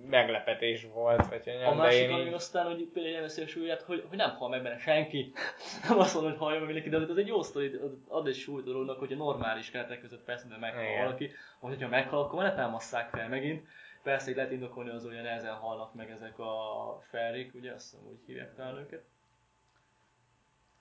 meglepetés 0.09 0.87
volt, 0.93 1.27
vagy 1.29 1.43
hogy 1.43 1.53
A 1.53 1.69
nem, 1.69 1.77
másik, 1.77 2.11
ami 2.11 2.25
így... 2.25 2.33
aztán, 2.33 2.65
hogy 2.65 2.89
például 2.93 3.23
a 3.23 3.47
súlyát, 3.47 3.81
hogy, 3.81 4.03
hogy 4.07 4.17
nem 4.17 4.29
hal 4.29 4.49
meg 4.49 4.63
benne 4.63 4.77
senki. 4.77 5.31
nem 5.89 5.99
azt 5.99 6.13
mondom, 6.13 6.31
hogy 6.31 6.41
hallja 6.41 6.57
meg 6.59 6.73
mindenki, 6.73 6.89
de 6.89 7.11
ez 7.11 7.17
egy 7.17 7.27
jó 7.27 7.41
sztori, 7.41 7.79
ad- 8.07 8.27
egy 8.27 8.35
súlyt 8.35 8.65
dolognak, 8.65 8.99
hogy 8.99 9.11
a 9.11 9.15
normális 9.15 9.71
keretek 9.71 10.01
között 10.01 10.23
persze, 10.23 10.47
de 10.47 10.57
meghal 10.59 11.03
valaki, 11.03 11.31
vagy 11.59 11.71
hogyha 11.71 11.89
meghal, 11.89 12.19
akkor 12.19 12.43
ne 12.43 12.53
támasszák 12.53 13.09
fel 13.09 13.27
megint. 13.29 13.67
Persze, 14.07 14.25
hogy 14.25 14.35
lehet 14.35 14.51
indokolni 14.51 14.89
az 14.89 15.05
olyan 15.05 15.23
nehezen 15.23 15.53
halnak 15.53 15.93
meg 15.93 16.09
ezek 16.11 16.39
a 16.39 17.01
felrék, 17.09 17.53
ugye 17.53 17.73
azt 17.73 17.89
hiszem 17.89 18.07
úgy 18.07 18.19
hívják 18.25 18.55
talán 18.55 18.77
őket. 18.77 19.03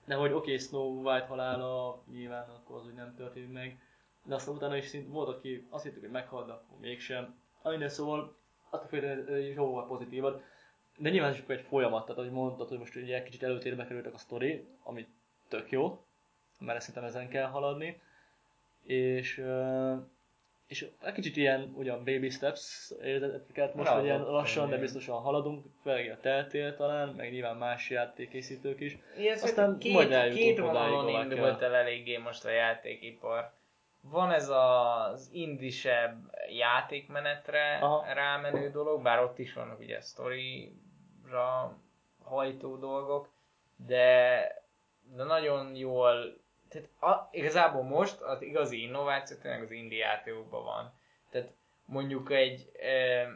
De 0.05 0.15
hogy 0.15 0.31
oké, 0.31 0.37
okay, 0.37 0.57
Snow 0.57 1.01
White 1.01 1.25
halála 1.25 2.03
nyilván 2.11 2.49
akkor 2.49 2.77
az 2.77 2.85
úgy 2.85 2.93
nem 2.93 3.15
történt 3.15 3.53
meg, 3.53 3.79
de 4.23 4.35
aztán 4.35 4.55
utána 4.55 4.77
is 4.77 4.85
szint 4.85 5.07
volt, 5.07 5.27
aki 5.27 5.67
azt 5.69 5.83
hittük, 5.83 5.99
hogy 5.99 6.09
meghal, 6.09 6.45
de 6.45 6.51
akkor 6.51 6.79
mégsem. 6.79 7.35
Minden 7.63 7.89
szóval 7.89 8.35
attól 8.69 8.87
félre 8.87 9.39
jóval 9.39 9.87
pozitívat. 9.87 10.43
De 10.97 11.09
nyilván 11.09 11.33
is 11.33 11.43
egy 11.47 11.61
folyamat, 11.61 12.05
tehát 12.05 12.19
ahogy 12.21 12.31
mondtad, 12.31 12.67
hogy 12.67 12.79
most 12.79 12.95
ugye 12.95 13.15
egy 13.15 13.23
kicsit 13.23 13.43
előtérbe 13.43 13.85
kerültek 13.87 14.13
a 14.13 14.17
sztori, 14.17 14.67
ami 14.83 15.07
tök 15.47 15.71
jó, 15.71 16.05
mert 16.59 16.79
szerintem 16.81 17.03
ezen 17.03 17.29
kell 17.29 17.47
haladni. 17.47 18.01
És, 18.83 19.43
és 20.67 20.87
egy 21.01 21.13
kicsit 21.13 21.35
ilyen 21.37 21.73
ugyan 21.75 21.97
baby 21.97 22.29
steps 22.29 22.91
érzeteket 23.03 23.73
most, 23.73 23.89
hogy 23.89 24.03
ilyen 24.03 24.21
lassan, 24.21 24.63
de 24.63 24.67
igen. 24.67 24.79
biztosan 24.79 25.21
haladunk, 25.21 25.65
főleg 25.81 26.09
a 26.09 26.19
teltél 26.21 26.75
talán, 26.75 27.09
meg 27.09 27.31
nyilván 27.31 27.55
más 27.55 27.89
játékkészítők 27.89 28.79
is. 28.79 28.97
Igen, 29.17 29.37
Aztán 29.41 29.77
két, 29.77 29.93
majd 29.93 30.11
eljutunk 30.11 30.43
két 30.43 30.59
vonalon 30.59 31.23
indult 31.23 31.61
el 31.61 31.75
eléggé 31.75 32.17
most 32.17 32.45
a 32.45 32.49
játékipar. 32.49 33.51
Van 34.01 34.31
ez 34.31 34.49
az 34.49 35.29
indisebb 35.31 36.15
játékmenetre 36.49 37.77
Aha. 37.81 38.13
rámenő 38.13 38.69
dolog, 38.69 39.01
bár 39.01 39.19
ott 39.19 39.39
is 39.39 39.53
vannak 39.53 39.79
ugye 39.79 40.01
sztorira 40.01 41.77
hajtó 42.23 42.75
dolgok, 42.75 43.29
de, 43.75 44.39
de 45.15 45.23
nagyon 45.23 45.75
jól, 45.75 46.37
tehát 46.69 46.89
a, 46.99 47.29
igazából 47.31 47.83
most 47.83 48.21
az 48.21 48.41
igazi 48.41 48.81
innováció 48.81 49.37
tényleg 49.37 49.61
az 49.61 49.71
indie 49.71 50.05
játékokban 50.05 50.63
van. 50.63 50.93
Tehát 51.29 51.49
mondjuk 51.85 52.31
egy 52.31 52.71
e, 52.81 53.27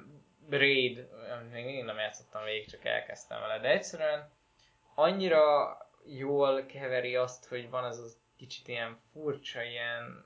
Raid, 0.50 1.08
még 1.52 1.66
mindig 1.66 1.84
nem 1.84 1.98
játszottam 1.98 2.44
végig, 2.44 2.70
csak 2.70 2.86
elkezdtem 2.86 3.42
vele, 3.42 3.60
de 3.60 3.70
egyszerűen 3.70 4.30
annyira 4.96 5.78
jól 6.06 6.66
keveri 6.66 7.16
azt, 7.16 7.48
hogy 7.48 7.70
van 7.70 7.84
az 7.84 8.00
az 8.00 8.20
kicsit 8.38 8.68
ilyen 8.68 9.00
furcsa, 9.12 9.64
ilyen 9.64 10.26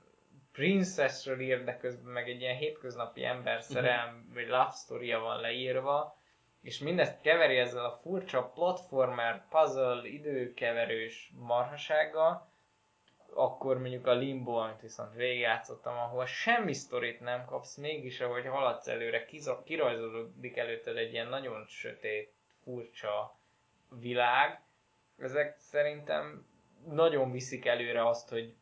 princessről 0.52 1.40
ír, 1.40 1.64
de 1.64 1.76
közben 1.76 2.12
meg 2.12 2.28
egy 2.28 2.40
ilyen 2.40 2.56
hétköznapi 2.56 3.24
ember 3.24 3.62
szerelm, 3.62 4.30
vagy 4.34 4.46
love 4.46 4.72
story 4.84 5.12
van 5.12 5.40
leírva, 5.40 6.18
és 6.62 6.78
mindezt 6.78 7.20
keveri 7.20 7.58
ezzel 7.58 7.84
a 7.84 7.98
furcsa 8.02 8.50
platformer, 8.54 9.44
puzzle, 9.48 10.08
időkeverős 10.08 11.32
marhasággal, 11.38 12.45
akkor 13.36 13.78
mondjuk 13.78 14.06
a 14.06 14.12
Limbo, 14.14 14.52
amit 14.52 14.80
viszont 14.80 15.14
végigjátszottam, 15.14 15.96
ahol 15.96 16.26
semmi 16.26 16.72
sztorit 16.72 17.20
nem 17.20 17.44
kapsz, 17.44 17.76
mégis 17.76 18.20
ahogy 18.20 18.46
haladsz 18.46 18.88
előre, 18.88 19.24
kiza- 19.24 19.62
kirajzolódik 19.64 20.56
előtted 20.56 20.96
egy 20.96 21.12
ilyen 21.12 21.28
nagyon 21.28 21.64
sötét, 21.66 22.34
furcsa 22.62 23.38
világ. 24.00 24.60
Ezek 25.18 25.56
szerintem 25.58 26.46
nagyon 26.86 27.30
viszik 27.30 27.66
előre 27.66 28.08
azt, 28.08 28.28
hogy 28.28 28.54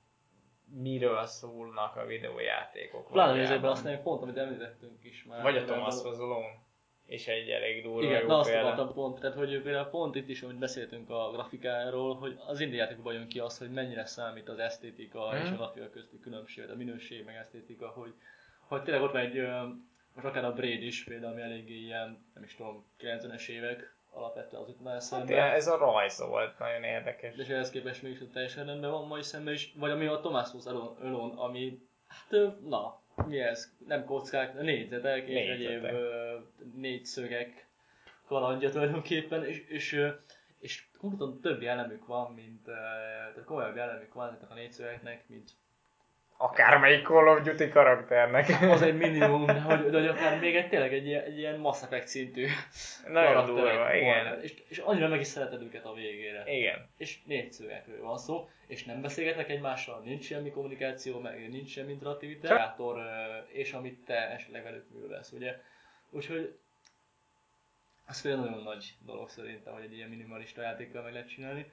miről 0.65 1.27
szólnak 1.27 1.97
a 1.97 2.05
videójátékok. 2.05 3.07
Pláne 3.11 3.29
valójában. 3.29 3.51
nézőben 3.51 3.71
azt 3.71 3.85
nem 3.85 4.03
pont, 4.03 4.23
amit 4.23 4.37
említettünk 4.37 5.05
is 5.05 5.25
már. 5.25 5.43
Vagy 5.43 5.57
a 5.57 5.65
Thomas 5.65 6.03
Alone. 6.03 6.63
És 7.07 7.27
egy 7.27 7.49
elég 7.49 7.83
durva 7.83 8.03
Igen, 8.03 8.21
jó 8.21 8.27
na 8.27 8.39
azt 8.39 8.55
akartam 8.55 8.93
pont, 8.93 9.21
tehát 9.21 9.37
hogy 9.37 9.63
például 9.63 9.87
pont 9.87 10.15
itt 10.15 10.29
is, 10.29 10.43
amit 10.43 10.59
beszéltünk 10.59 11.11
a 11.11 11.31
grafikáról, 11.33 12.15
hogy 12.15 12.39
az 12.47 12.61
indie 12.61 12.79
játékokban 12.79 13.15
jön 13.15 13.29
ki 13.29 13.39
az, 13.39 13.59
hogy 13.59 13.71
mennyire 13.71 14.07
számít 14.07 14.49
az 14.49 14.59
esztétika 14.59 15.27
Mhm. 15.27 15.45
és 15.45 15.51
a 15.51 15.55
grafika 15.55 15.91
közti 15.91 16.21
különbség, 16.21 16.71
a 16.71 16.77
minőség 16.77 17.25
meg 17.25 17.37
esztétika, 17.37 17.89
hogy, 17.89 18.15
hogy 18.61 18.83
tényleg 18.83 19.03
ott 19.03 19.13
van 19.13 19.21
egy, 19.21 19.47
most 20.15 20.27
akár 20.27 20.45
a 20.45 20.53
Braid 20.53 20.83
is 20.83 21.05
például, 21.05 21.33
ami 21.33 21.43
eléggé 21.43 21.75
ilyen, 21.75 22.25
nem 22.35 22.43
is 22.43 22.55
tudom, 22.55 22.85
90-es 23.01 23.49
évek 23.49 23.95
alapvetően 24.11 24.63
az 24.63 24.69
itt 24.69 24.83
már 24.83 25.03
Hát 25.11 25.31
ez 25.31 25.67
a 25.67 25.77
rajz 25.77 26.19
volt, 26.29 26.59
nagyon 26.59 26.83
érdekes. 26.83 27.37
És 27.37 27.49
ehhez 27.49 27.71
képest 27.71 28.03
mégis 28.03 28.19
teljesen 28.33 28.67
rendben 28.67 28.91
van 28.91 29.07
mai 29.07 29.23
szemben 29.23 29.55
is, 29.55 29.73
vagy 29.77 29.91
ami 29.91 30.07
a 30.07 30.21
Thomas 30.21 30.49
Alone, 30.65 31.09
Alone 31.09 31.41
ami, 31.41 31.79
hát 32.07 32.41
na, 32.69 33.03
mi 33.27 33.41
ez? 33.41 33.73
Nem 33.87 34.05
kockák, 34.05 34.61
négyzetek 34.61 35.29
és 35.29 35.35
Négyzetek. 35.35 35.85
egyéb 35.85 35.85
ö, 35.85 36.37
négyszögek 36.75 37.67
kalandja 38.27 38.71
tulajdonképpen, 38.71 39.45
és, 39.45 39.65
és, 39.69 40.01
és 40.59 40.85
konkrétan 40.99 41.41
több 41.41 41.63
jellemük 41.63 42.07
van, 42.07 42.33
mint, 42.33 42.65
tehát 42.65 43.45
komolyabb 43.45 43.77
jellemük 43.77 44.15
van 44.15 44.29
ennek 44.29 44.51
a 44.51 44.55
négyszögeknek, 44.55 45.29
mint 45.29 45.51
Akármelyik 46.37 47.07
Call 47.07 47.27
of 47.29 47.43
Duty 47.43 47.69
karakternek. 47.69 48.49
az 48.71 48.83
egy 48.83 48.97
minimum, 49.07 49.47
de 49.47 49.61
hogy, 49.61 49.91
de 49.91 49.99
hogy 49.99 50.07
akár 50.09 50.41
még 50.41 50.57
egy, 50.57 50.69
tényleg 50.69 50.93
egy, 50.95 51.07
ilyen- 51.07 51.25
egy 51.25 51.39
ilyen 51.39 51.59
Mass 51.59 51.83
Effect 51.83 52.07
szintű 52.09 52.47
Nagyon 53.09 53.47
durva, 53.47 53.61
volna. 53.63 53.95
igen. 53.95 54.41
És, 54.43 54.55
és 54.69 54.79
annyira 54.79 55.09
meg 55.09 55.21
is 55.21 55.27
szereted 55.27 55.63
őket 55.63 55.85
a 55.85 55.93
végére. 55.95 56.45
Igen. 56.47 56.89
És 56.97 57.19
négyszögekről 57.25 58.03
van 58.03 58.19
szó, 58.19 58.49
és 58.67 58.85
nem 58.85 59.01
beszélgetnek 59.01 59.49
egymással, 59.49 60.01
nincs 60.05 60.25
semmi 60.25 60.51
kommunikáció, 60.51 61.21
meg 61.21 61.49
nincs 61.51 61.71
semmi 61.71 61.93
interaktivitás, 61.93 62.71
és 63.47 63.73
amit 63.73 64.05
te 64.05 64.31
esetleg 64.31 64.63
velük 64.63 64.85
művelsz, 64.95 65.33
ugye? 65.33 65.61
Úgyhogy 66.11 66.59
az 68.07 68.23
például 68.23 68.45
nagyon 68.49 68.63
nagy 68.63 68.95
dolog 69.07 69.29
szerintem, 69.29 69.73
hogy 69.73 69.83
egy 69.83 69.97
ilyen 69.97 70.09
minimalista 70.09 70.63
játékkal 70.63 71.03
meg 71.03 71.13
lehet 71.13 71.29
csinálni. 71.29 71.73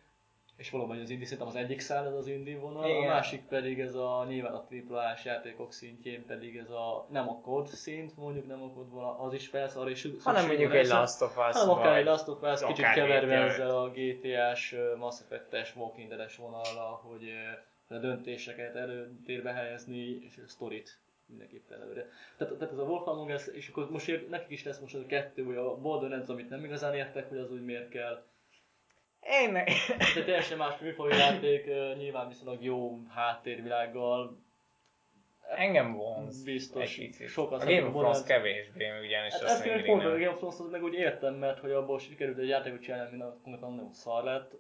És 0.61 0.69
valóban 0.69 0.99
az 0.99 1.09
indie 1.09 1.25
szerintem 1.25 1.47
az 1.47 1.55
egyik 1.55 1.79
szál 1.79 2.07
ez 2.07 2.13
az 2.13 2.27
indie 2.27 2.59
vonal, 2.59 2.89
Igen. 2.89 3.03
a 3.03 3.13
másik 3.13 3.41
pedig 3.47 3.79
ez 3.79 3.95
a 3.95 4.25
nyilván 4.27 4.53
a 4.53 4.65
AAA-s 4.89 5.25
játékok 5.25 5.73
szintjén 5.73 6.25
pedig 6.25 6.57
ez 6.57 6.69
a 6.69 7.07
nem 7.09 7.29
a 7.29 7.39
kod 7.39 7.67
szint, 7.67 8.17
mondjuk 8.17 8.47
nem 8.47 8.61
a 8.63 8.69
kod 8.69 8.87
az 9.19 9.33
is 9.33 9.49
persze, 9.49 9.79
arra 9.79 9.89
is 9.89 10.07
Hanem 10.23 10.45
mondjuk 10.47 10.73
egy. 10.73 10.87
Last 10.87 11.21
of 11.21 11.37
Us, 11.37 11.55
hanem 11.55 11.69
akár 11.69 11.97
egy 11.97 12.03
vagy- 12.05 12.05
Last 12.05 12.27
of 12.27 12.41
Us, 12.41 12.65
kicsit 12.65 12.85
keverve 12.93 13.35
ezzel 13.35 13.77
a 13.77 13.89
GTA-s, 13.89 14.75
Mass 14.97 15.19
Effect-es, 15.19 15.75
Walking 15.75 16.09
Dead-es 16.09 16.35
vonallal, 16.35 17.01
hogy 17.03 17.31
a 17.87 17.97
döntéseket 17.97 18.75
előtérbe 18.75 19.51
helyezni, 19.51 20.23
és 20.25 20.37
a 20.45 20.47
sztorit 20.47 20.99
mindenképpen 21.25 21.81
előre. 21.81 22.09
Tehát, 22.37 22.53
tehát 22.53 22.73
ez 22.73 22.79
a 22.79 22.83
Wolf 22.83 23.07
Among 23.07 23.29
Us, 23.29 23.47
és 23.47 23.69
akkor 23.69 23.91
most 23.91 24.07
ér- 24.07 24.29
nekik 24.29 24.49
is 24.49 24.63
lesz 24.63 24.79
most 24.79 24.95
az 24.95 25.01
a 25.01 25.05
kettő, 25.05 25.43
hogy 25.43 25.55
a 25.55 25.75
Borderlands, 25.77 26.29
amit 26.29 26.49
nem 26.49 26.63
igazán 26.63 26.95
értek, 26.95 27.29
hogy 27.29 27.37
az 27.37 27.51
úgy 27.51 27.65
miért 27.65 27.89
kell. 27.89 28.23
Én 29.29 29.51
ne... 29.51 29.63
De 30.15 30.23
teljesen 30.23 30.57
más 30.57 30.79
műfajú 30.79 31.11
játék, 31.17 31.65
nyilván 31.97 32.27
viszonylag 32.27 32.63
jó 32.63 32.99
háttérvilággal, 33.09 34.39
Engem 35.55 35.93
vonz 35.93 36.43
Biztos. 36.43 36.99
Sokan 37.27 37.59
a 37.59 37.65
Game 37.65 37.87
of 37.87 37.93
Thrones 37.93 38.23
kevésbé, 38.23 38.99
ugyanis 38.99 39.33
Hát 39.33 39.43
azt 39.43 39.65
még 39.65 39.85
pont 39.85 40.03
a. 40.03 40.09
Game 40.09 40.29
of 40.29 40.37
Thrones-ot 40.37 40.71
meg 40.71 40.83
úgy 40.83 40.93
értem, 40.93 41.33
mert 41.33 41.59
hogy 41.59 41.71
abból 41.71 41.99
sikerült 41.99 42.37
egy 42.37 42.47
játékot 42.47 42.81
csinálni, 42.81 43.17
na- 43.17 43.37
konkrétan 43.43 43.73
nagyon 43.73 43.93
szar 43.93 44.23
lett, 44.23 44.55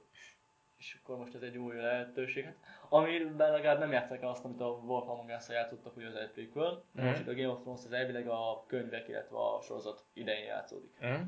és 0.77 0.97
akkor 1.01 1.17
most 1.17 1.35
ez 1.35 1.41
egy 1.41 1.57
új 1.57 1.75
lehetőség. 1.75 2.43
Hát, 2.43 2.55
amiben 2.89 3.51
legalább 3.51 3.79
nem 3.79 3.91
játszák 3.91 4.21
el 4.21 4.29
azt, 4.29 4.45
amit 4.45 4.61
a 4.61 4.65
Wolf 4.65 5.07
Among 5.07 5.29
us 5.37 5.49
játszottak, 5.49 5.93
hogy 5.93 6.03
az 6.03 6.15
egy 6.15 6.29
prequel. 6.29 6.83
Mhm. 6.91 7.05
Most 7.05 7.19
itt 7.19 7.27
a 7.27 7.33
Game 7.33 7.49
of 7.49 7.61
Thrones 7.61 7.81
az 7.85 7.91
elvileg 7.91 8.27
a 8.27 8.63
könyvek, 8.67 9.07
illetve 9.07 9.37
a 9.37 9.61
sorozat 9.61 10.03
idején 10.13 10.45
játszódik. 10.45 10.91
Hm? 10.99 11.21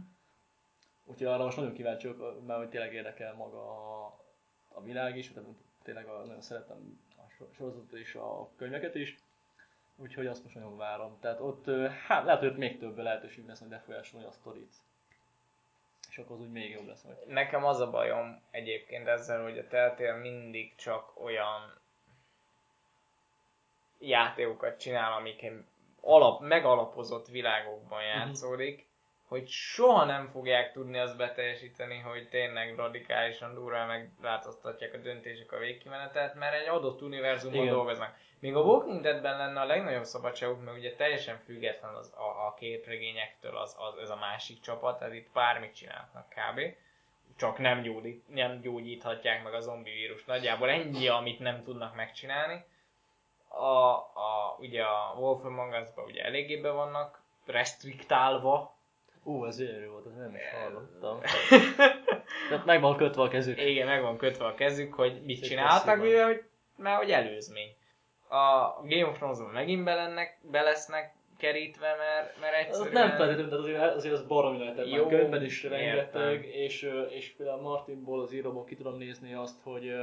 Úgyhogy 1.06 1.28
arra 1.28 1.44
most 1.44 1.58
nagyon 1.58 1.74
kíváncsi 1.74 2.08
vagyok, 2.08 2.46
mert 2.46 2.60
hogy 2.60 2.70
tényleg 2.70 2.94
érdekel 2.94 3.34
maga 3.34 3.62
a, 3.62 4.20
a 4.68 4.82
világ 4.82 5.18
is, 5.18 5.32
tehát 5.32 5.50
tényleg 5.84 6.08
a, 6.08 6.18
nagyon 6.18 6.42
szeretem 6.42 7.00
a 7.18 7.30
so- 7.38 7.54
sorozatot 7.54 7.92
és 7.92 8.16
a 8.16 8.50
könyveket 8.56 8.96
is. 8.96 9.18
Úgyhogy 9.96 10.28
azt 10.28 10.44
most 10.44 10.56
nagyon 10.56 10.78
várom. 10.78 11.20
Tehát 11.20 11.40
ott, 11.40 11.70
hát 12.08 12.26
lehet, 12.26 12.40
hogy 12.42 12.58
még 12.58 12.80
több 12.80 12.98
lehetőség 12.98 13.46
lesz, 13.46 13.60
hogy 13.60 13.68
befolyásolni 13.68 14.26
a 14.26 14.32
sztorit. 14.32 14.74
És 16.10 16.18
akkor 16.18 16.36
az 16.36 16.42
úgy 16.42 16.52
még 16.52 16.72
jobb 16.72 16.88
lesz 16.88 17.04
majd. 17.04 17.28
Nekem 17.28 17.66
az 17.66 17.80
a 17.80 17.90
bajom 17.90 18.42
egyébként 18.52 19.08
ezzel, 19.08 19.44
hogy 19.44 19.58
a 19.58 19.68
Telltale 19.68 20.18
mindig 20.18 20.76
csak 20.76 21.22
olyan 21.22 21.82
játékokat 24.00 24.80
csinál, 24.80 25.14
amik 25.14 25.52
alap, 26.02 26.42
megalapozott 26.42 27.28
világokban 27.28 28.04
játszódik, 28.04 28.88
hogy 29.34 29.48
soha 29.48 30.06
nem 30.06 30.28
fogják 30.28 30.72
tudni 30.72 31.00
azt 31.00 31.18
beteljesíteni, 31.18 32.00
hogy 32.00 32.30
tényleg 32.30 32.76
radikálisan 32.76 33.54
durván 33.54 33.88
megváltoztatják 33.88 34.94
a 34.94 34.98
döntések 34.98 35.52
a 35.52 35.58
végkimenetet, 35.58 36.36
mert 36.36 36.54
egy 36.54 36.68
adott 36.68 37.02
univerzumban 37.02 37.62
Igen. 37.62 37.74
dolgoznak. 37.74 38.16
Míg 38.40 38.56
a 38.56 38.60
Walking 38.60 39.02
Deadben 39.02 39.38
lenne 39.38 39.60
a 39.60 39.66
legnagyobb 39.66 40.04
szabadságuk, 40.04 40.64
mert 40.64 40.78
ugye 40.78 40.96
teljesen 40.96 41.38
független 41.38 41.94
az, 41.94 42.14
a, 42.16 42.48
a 42.48 42.54
képregényektől 42.60 43.58
az, 43.58 43.76
az, 43.80 43.98
ez 43.98 44.10
a 44.10 44.16
másik 44.16 44.60
csapat, 44.60 45.00
tehát 45.00 45.14
itt 45.14 45.32
bármit 45.34 45.76
csinálnak 45.76 46.28
kb. 46.30 46.60
Csak 47.38 47.58
nem, 47.58 47.82
gyógyít, 47.82 48.34
nem 48.34 48.62
gyógyíthatják 48.62 49.44
meg 49.44 49.54
a 49.54 49.60
zombi 49.60 49.92
vírus. 49.92 50.26
Nagyjából 50.26 50.70
ennyi, 50.70 51.08
amit 51.08 51.40
nem 51.40 51.64
tudnak 51.64 51.96
megcsinálni. 51.96 52.66
A, 53.48 53.90
a, 53.98 54.56
ugye 54.60 54.84
a 54.84 55.14
Wolf 55.18 55.44
Among 55.44 55.74
Us-ban 55.82 56.06
ugye 56.06 56.24
eléggé 56.24 56.58
be 56.58 56.72
vannak 56.72 57.22
restriktálva, 57.46 58.73
Ú, 59.24 59.46
ez 59.46 59.58
gyönyörű 59.58 59.88
volt, 59.88 60.06
ezt 60.06 60.18
nem 60.18 60.36
is 60.36 60.42
hallottam. 60.62 61.20
Tehát 62.50 62.66
meg 62.66 62.82
van 62.82 62.98
kötve 62.98 63.22
a 63.22 63.28
kezük. 63.28 63.62
Igen, 63.62 63.88
meg 63.88 64.02
van 64.02 64.18
kötve 64.18 64.46
a 64.46 64.54
kezük, 64.54 64.94
hogy 64.94 65.22
mit 65.24 65.38
Szép 65.38 65.50
csináltak, 65.50 66.00
mivel 66.00 66.26
hogy, 66.26 66.44
mert 66.78 66.98
hogy 66.98 67.12
előzmény. 67.12 67.76
A 68.30 68.82
Game 68.84 69.06
of 69.06 69.18
Thrones-ban 69.18 69.50
megint 69.50 69.84
belennek, 69.84 70.40
belesznek 70.42 71.14
kerítve, 71.38 71.96
mert, 71.96 72.40
mert 72.40 72.54
Az 72.54 72.80
egyszerűen... 72.80 73.08
nem 73.08 73.18
feltétlenül, 73.18 73.50
tehát 73.50 73.64
azért, 73.64 73.96
azért 73.96 74.14
az 74.14 74.28
baromi 74.28 74.58
lehetett 74.58 74.88
Jó, 74.88 75.08
könyvben 75.08 75.44
is 75.44 75.64
rengeteg, 75.64 76.46
és, 76.46 76.90
és 77.10 77.34
például 77.38 77.62
Martinból 77.62 78.22
az 78.22 78.34
íróból 78.34 78.64
ki 78.64 78.76
tudom 78.76 78.98
nézni 78.98 79.34
azt, 79.34 79.62
hogy, 79.64 79.94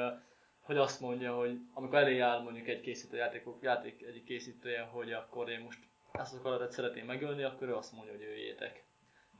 hogy 0.61 0.77
azt 0.77 1.01
mondja, 1.01 1.35
hogy 1.35 1.59
amikor 1.75 1.99
elé 1.99 2.19
áll 2.19 2.43
mondjuk 2.43 2.69
egy 2.69 2.81
készítő 2.81 3.17
játékok, 3.17 3.63
játék 3.63 4.03
egyik 4.03 4.25
készítője, 4.25 4.81
hogy 4.81 5.13
akkor 5.13 5.49
én 5.49 5.61
most 5.61 5.79
ezt 6.13 6.45
a 6.45 6.67
szeretném 6.71 7.07
megölni, 7.07 7.43
akkor 7.43 7.69
ő 7.69 7.75
azt 7.75 7.93
mondja, 7.93 8.13
hogy 8.13 8.25
öljétek. 8.25 8.85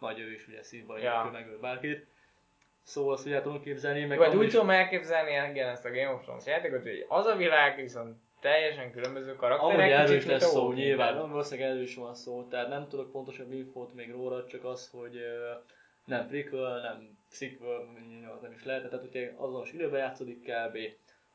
Majd 0.01 0.19
ő 0.19 0.33
is 0.33 0.49
ugye 0.49 0.63
szívban, 0.63 1.01
Ja. 1.01 1.31
megöl 1.33 1.59
bárkit. 1.59 2.07
Szóval 2.83 3.13
azt 3.13 3.27
ugye 3.27 3.41
tudom 3.41 3.63
képzelni, 3.63 4.05
meg 4.05 4.19
Vagy 4.19 4.35
úgy 4.37 4.45
is- 4.45 4.53
tudom 4.53 4.71
elképzelni 4.71 5.31
igen, 5.51 5.69
ezt 5.69 5.85
a 5.85 5.91
Game 5.91 6.13
of 6.13 6.23
Thrones 6.23 6.47
játékot, 6.47 6.83
hogy 6.83 7.05
az 7.09 7.27
a 7.27 7.37
világ 7.37 7.77
viszont 7.77 8.17
teljesen 8.41 8.93
különböző 8.93 9.37
karakterek. 9.37 9.75
Amúgy 9.79 9.91
erről 9.91 10.17
is 10.17 10.27
lesz 10.27 10.51
szó, 10.51 10.73
nyilván, 10.73 11.15
nem 11.15 11.31
valószínűleg 11.31 11.71
erről 11.71 11.83
is 11.83 11.95
van 11.95 12.15
szó, 12.15 12.45
tehát 12.49 12.69
nem 12.69 12.89
tudok 12.89 13.11
pontosabb 13.13 13.53
infót 13.53 13.95
még 13.95 14.11
róla, 14.11 14.47
csak 14.47 14.65
az, 14.65 14.91
hogy 14.91 15.21
nem 16.05 16.27
prequel, 16.29 16.81
nem 16.81 17.19
sequel, 17.31 17.89
az 18.35 18.41
nem 18.41 18.53
is 18.53 18.65
lehet, 18.65 18.89
tehát 18.91 19.05
ugye 19.05 19.33
azonos 19.37 19.73
időben 19.73 20.01
játszódik 20.01 20.43
kb. 20.43 20.79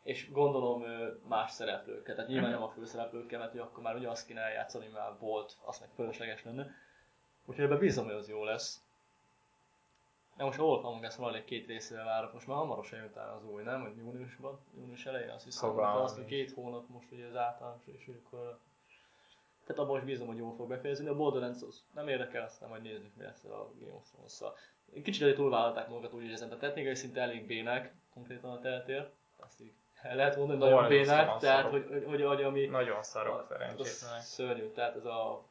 És 0.03 0.31
gondolom 0.31 0.83
más 1.27 1.51
szereplőket, 1.51 2.15
tehát 2.15 2.29
nyilván 2.29 2.51
nem 2.51 2.63
a 2.63 2.69
főszereplőkkel, 2.69 3.39
mert 3.39 3.51
hogy 3.51 3.59
akkor 3.59 3.83
már 3.83 3.95
ugye 3.95 4.07
azt 4.09 4.27
kéne 4.27 4.41
eljátszani, 4.41 4.87
már 4.93 5.11
volt, 5.19 5.53
az 5.65 5.79
meg 5.79 5.89
fölösleges 5.95 6.43
lenne. 6.43 6.75
Úgyhogy 7.45 7.65
ebben 7.65 7.77
bízom, 7.77 8.05
hogy 8.05 8.13
az 8.13 8.29
jó 8.29 8.43
lesz. 8.43 8.83
De 10.37 10.43
most 10.43 10.57
hol 10.57 10.85
Among 10.85 11.03
Us 11.03 11.15
valami 11.15 11.43
két 11.43 11.67
részére 11.67 12.03
várok, 12.03 12.33
most 12.33 12.47
már 12.47 12.57
hamarosan 12.57 12.99
jön 12.99 13.11
az 13.17 13.45
új, 13.45 13.63
nem? 13.63 13.81
Vagy 13.81 13.97
júniusban? 13.97 14.59
Június 14.77 15.05
elején 15.05 15.29
azt 15.29 15.43
hiszem, 15.43 15.69
Fogalmam 15.69 15.93
hogy 15.93 16.03
azt, 16.03 16.15
hogy 16.15 16.25
két 16.25 16.51
hónap 16.51 16.87
most 16.87 17.11
ugye 17.11 17.25
az 17.25 17.35
általános, 17.35 17.81
és 17.85 18.11
akkor 18.25 18.59
tehát 19.65 19.81
abban 19.81 19.93
most 19.93 20.05
bízom, 20.05 20.27
hogy 20.27 20.37
jól 20.37 20.55
fog 20.55 20.67
befejezni. 20.67 21.07
A 21.07 21.15
Borderlands 21.15 21.61
az 21.61 21.83
nem 21.93 22.07
érdekel, 22.07 22.43
aztán 22.43 22.69
majd 22.69 22.81
nézzük, 22.81 23.15
mi 23.15 23.23
lesz 23.23 23.43
a 23.43 23.71
Game 23.79 23.93
of 23.93 24.09
Thrones-szal. 24.11 24.55
Kicsit 25.03 25.21
azért 25.21 25.37
túlvállalták 25.37 25.87
magukat 25.87 26.13
úgy 26.13 26.23
érzem, 26.23 26.47
tehát 26.47 26.63
technikai 26.63 26.95
szinte 26.95 27.21
elég 27.21 27.45
bének, 27.45 27.93
konkrétan 28.13 28.51
a 28.51 28.59
teltér. 28.59 29.09
Azt 29.37 29.61
így 29.61 29.73
el 30.01 30.15
lehet 30.15 30.35
mondani, 30.37 30.59
nagyon 30.59 30.87
bének, 30.87 31.37
tehát 31.37 31.39
szarok. 31.39 31.71
hogy, 31.71 31.85
hogy, 31.89 32.03
hogy, 32.05 32.23
hogy 32.23 32.43
ami... 32.43 32.65
Nagyon 32.65 33.03
szarok 33.03 33.45
szerencsétlenek. 33.49 34.17
az 34.17 34.27
Szörnyű, 34.27 34.71
tehát 34.71 34.95
ez 34.95 35.05
a, 35.05 35.45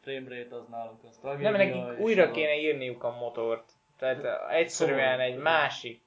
a 0.00 0.10
frame 0.10 0.28
rate 0.36 0.54
az 0.56 0.66
nálunk 0.70 0.98
az 1.08 1.18
Nem, 1.22 1.36
tragédia. 1.38 1.50
nekik 1.50 1.98
és 1.98 2.04
újra 2.04 2.22
a- 2.22 2.30
kéne 2.30 2.54
írniuk 2.54 3.04
a 3.04 3.10
motort. 3.10 3.70
Tehát 3.98 4.18
uh, 4.22 4.54
egyszerűen 4.56 4.98
Szóval- 5.10 5.20
egy 5.20 5.36
másik, 5.36 6.00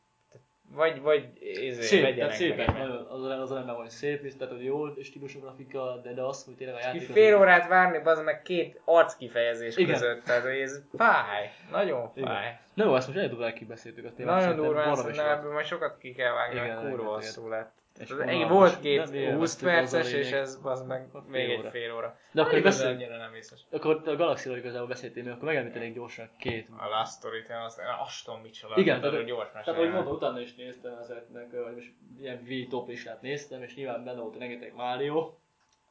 vagy, 0.73 1.01
vagy 1.01 1.27
izé, 1.41 1.81
Szép, 1.81 2.31
szépek, 2.31 2.67
meg. 2.67 2.77
nagyon, 2.77 3.05
az, 3.09 3.39
az 3.39 3.49
van, 3.49 3.67
hogy 3.75 3.89
szép, 3.89 4.23
és 4.23 4.33
tehát 4.37 4.53
hogy 4.53 4.63
jó 4.63 5.01
stílusú 5.01 5.39
grafika, 5.39 5.95
de, 6.03 6.13
de 6.13 6.21
az, 6.21 6.43
hogy 6.45 6.55
tényleg 6.55 6.75
a 6.75 6.79
Ki 6.79 6.83
játék... 6.85 7.01
az- 7.01 7.13
fél 7.15 7.37
órát 7.37 7.67
várni, 7.67 7.97
az 8.03 8.21
meg 8.21 8.41
két 8.41 8.81
arckifejezés 8.85 9.77
Igen. 9.77 9.93
között, 9.93 10.23
tehát 10.23 10.41
hogy 10.43 10.51
ez 10.59 10.81
fáj, 10.97 11.51
nagyon 11.71 12.11
Igen. 12.15 12.29
fáj. 12.29 12.59
Na 12.73 12.85
jó, 12.85 12.95
ezt 12.95 13.07
most 13.07 13.19
elég 13.19 13.29
durván 13.29 13.53
kibeszéltük 13.53 14.05
a 14.05 14.13
témát. 14.13 14.39
Nagyon 14.39 14.55
durván, 14.55 15.19
ebből 15.19 15.51
majd 15.53 15.65
sokat 15.65 15.97
ki 15.97 16.13
kell 16.13 16.33
vágni, 16.33 16.59
Igen, 16.59 16.67
mert 16.67 16.89
kurva 16.89 17.19
lett. 17.49 17.71
És 17.99 18.09
egy, 18.09 18.47
volt 18.47 18.79
két 18.79 18.97
Nem 18.97 19.05
20 19.07 19.13
élveztük, 19.15 19.67
az 19.67 19.73
a 19.93 19.97
perces, 19.97 20.13
és 20.13 20.31
ez 20.31 20.59
az 20.63 20.81
meg 20.81 21.07
még 21.27 21.49
egy 21.49 21.59
óra. 21.59 21.69
fél 21.69 21.93
óra. 21.95 22.17
De 22.31 22.41
akkor 22.41 22.57
igazán 22.57 22.85
beszél- 22.93 23.01
annyira 23.09 23.23
nem 23.23 23.31
biztos. 23.31 23.59
Akkor 23.71 24.01
a 24.05 24.15
Galaxy-ról 24.15 24.57
igazából 24.57 24.87
beszéltél, 24.87 25.23
még 25.23 25.31
akkor 25.31 25.43
megemlítenék 25.43 25.93
gyorsan 25.93 26.29
két. 26.39 26.67
A 26.77 26.87
Last 26.87 27.11
Story-t, 27.17 27.49
én 27.49 27.55
azt, 27.55 27.79
én 27.79 27.85
azt 28.05 28.25
tudom 28.25 28.41
micsoda. 28.41 28.73
Igen, 28.77 28.99
tehát 28.99 29.11
tehát- 29.11 29.27
gyors 29.27 29.51
Tehát, 29.51 29.67
ahogy 29.67 29.91
mondtam, 29.91 30.13
utána 30.13 30.39
is 30.39 30.55
néztem 30.55 30.97
ezeknek, 30.97 31.51
vagy 31.51 31.75
most 31.75 31.91
ilyen 32.19 32.43
V 32.43 32.67
top 32.69 32.87
listát 32.87 33.21
néztem, 33.21 33.61
és 33.63 33.75
nyilván 33.75 34.03
benne 34.03 34.19
volt 34.19 34.37
rengeteg 34.37 34.73
Mario. 34.75 35.33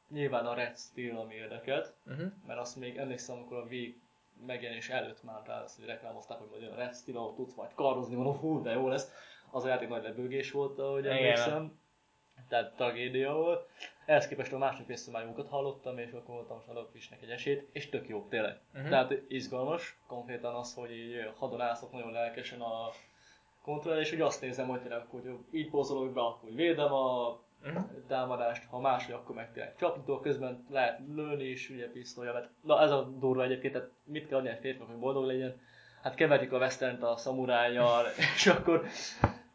Nyilván 0.09 0.45
a 0.45 0.53
Red 0.53 0.77
Steel, 0.77 1.17
ami 1.17 1.33
érdekelt, 1.33 1.93
Uh-huh. 2.07 2.31
mert 2.47 2.59
azt 2.59 2.75
még 2.75 2.97
emlékszem, 2.97 3.35
amikor 3.35 3.57
a 3.57 3.65
V 3.65 3.73
megjelenés 4.45 4.89
előtt 4.89 5.23
már 5.23 5.41
rá 5.45 5.61
azt, 5.63 5.75
hogy 5.75 5.85
reklámozták, 5.85 6.37
hogy 6.37 6.47
majd 6.51 6.63
olyan 6.63 6.75
Red 6.75 6.95
Steel, 6.95 7.17
ahol 7.17 7.33
tudsz 7.35 7.53
majd 7.55 7.69
karozni, 7.75 8.15
mondom, 8.15 8.37
hú, 8.37 8.61
de 8.61 8.71
jó 8.71 8.87
lesz. 8.87 9.11
Az 9.51 9.63
a 9.63 9.67
játék 9.67 9.89
nagy 9.89 10.03
lebőgés 10.03 10.51
volt, 10.51 10.79
ahogy 10.79 10.99
Igen. 11.05 11.15
emlékszem. 11.17 11.79
Tehát 12.51 12.75
tragédia 12.75 13.33
volt. 13.33 13.69
Ehhez 14.05 14.27
képest 14.27 14.53
a 14.53 14.57
másnap 14.57 14.87
visszamájókat 14.87 15.47
hallottam, 15.47 15.97
és 15.97 16.11
akkor 16.11 16.35
voltam 16.35 16.85
is 16.93 17.09
neki 17.09 17.23
egy 17.25 17.29
esélyt, 17.31 17.67
és 17.71 17.89
tök 17.89 18.07
jó, 18.07 18.27
tényleg. 18.29 18.59
Uh-huh. 18.73 18.89
Tehát 18.89 19.13
izgalmas, 19.27 19.97
konkrétan 20.07 20.55
az, 20.55 20.73
hogy 20.73 20.91
így 20.91 21.31
hadonászok 21.37 21.91
nagyon 21.91 22.11
lelkesen 22.11 22.61
a 22.61 22.89
kontroll, 23.63 23.99
és 23.99 24.13
úgy 24.13 24.21
azt 24.21 24.41
nézem, 24.41 24.67
hogy 24.67 24.81
tényleg, 24.81 25.05
hogy 25.09 25.37
így 25.51 25.69
pozolok 25.69 26.13
be, 26.13 26.21
akkor 26.21 26.49
védem 26.53 26.93
a 26.93 27.39
Mhm. 27.63 27.77
támadást, 28.07 28.63
ha 28.69 28.79
máshogy, 28.79 29.13
akkor 29.13 29.35
meg 29.35 29.51
tényleg 29.53 29.75
tudok, 29.75 30.21
közben 30.21 30.65
lehet 30.69 30.99
lőni 31.15 31.43
is, 31.43 31.69
ugye 31.69 31.89
pisztolya, 31.91 32.33
mert 32.33 32.49
na 32.61 32.81
ez 32.81 32.91
a 32.91 33.01
durva 33.01 33.43
egyébként, 33.43 33.73
tehát 33.73 33.89
mit 34.03 34.27
kell 34.27 34.37
adni 34.37 34.49
egy 34.49 34.59
férfinak, 34.59 34.87
hogy 34.87 34.97
boldog 34.97 35.25
legyen? 35.25 35.59
Hát 36.03 36.15
keverjük 36.15 36.51
a 36.51 36.57
westernt 36.57 37.03
a 37.03 37.15
szamurájjal, 37.17 38.05
és 38.35 38.47
akkor 38.47 38.85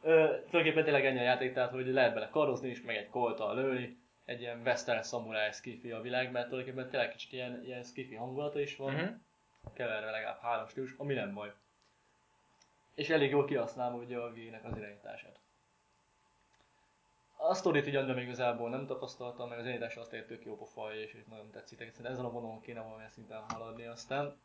tulajdonképpen 0.06 0.84
tényleg 0.84 1.06
ennyi 1.06 1.18
a 1.18 1.22
játék, 1.22 1.52
tehát 1.52 1.70
hogy 1.70 1.86
lehet 1.86 2.14
bele 2.14 2.28
karozni 2.28 2.68
is, 2.68 2.82
meg 2.82 2.96
egy 2.96 3.08
koltal 3.08 3.54
lőni, 3.54 3.98
egy 4.24 4.40
ilyen 4.40 4.60
western 4.64 5.02
szamuráj 5.02 5.52
skifi 5.52 5.90
a 5.90 6.00
világ, 6.00 6.30
mert 6.30 6.48
tulajdonképpen 6.48 6.90
tényleg 6.90 7.10
kicsit 7.10 7.32
ilyen, 7.32 7.62
ilyen 7.64 7.82
skifi 7.82 8.14
hangulata 8.14 8.60
is 8.60 8.76
van, 8.76 8.92
Mhm. 8.94 9.12
keverve 9.72 10.10
legalább 10.10 10.40
három 10.40 10.66
stílus, 10.68 10.94
ami 10.98 11.14
nem 11.14 11.34
baj. 11.34 11.52
És 12.94 13.08
elég 13.08 13.30
jól 13.30 13.44
kihasználom 13.44 14.00
ugye 14.00 14.16
a 14.18 14.30
V-nek 14.32 14.64
az 14.64 14.76
irányítását. 14.76 15.38
A 17.36 17.54
sztorit 17.54 17.86
ugyan, 17.86 18.06
de 18.06 18.12
még 18.12 18.24
igazából 18.24 18.70
nem 18.70 18.86
tapasztaltam, 18.86 19.48
meg 19.48 19.58
az 19.58 19.64
irányítás 19.64 19.96
azt 19.96 20.10
tök 20.10 20.44
jó 20.44 20.56
pofa, 20.56 20.94
és, 20.94 21.16
nagyon 21.28 21.50
tetszik. 21.50 21.78
Szerintem 21.78 22.04
ezen 22.12 22.24
a 22.24 22.30
vonalon 22.30 22.60
kéne 22.60 22.80
valamilyen 22.80 23.10
szinten 23.10 23.42
haladni 23.48 23.86
aztán. 23.86 24.36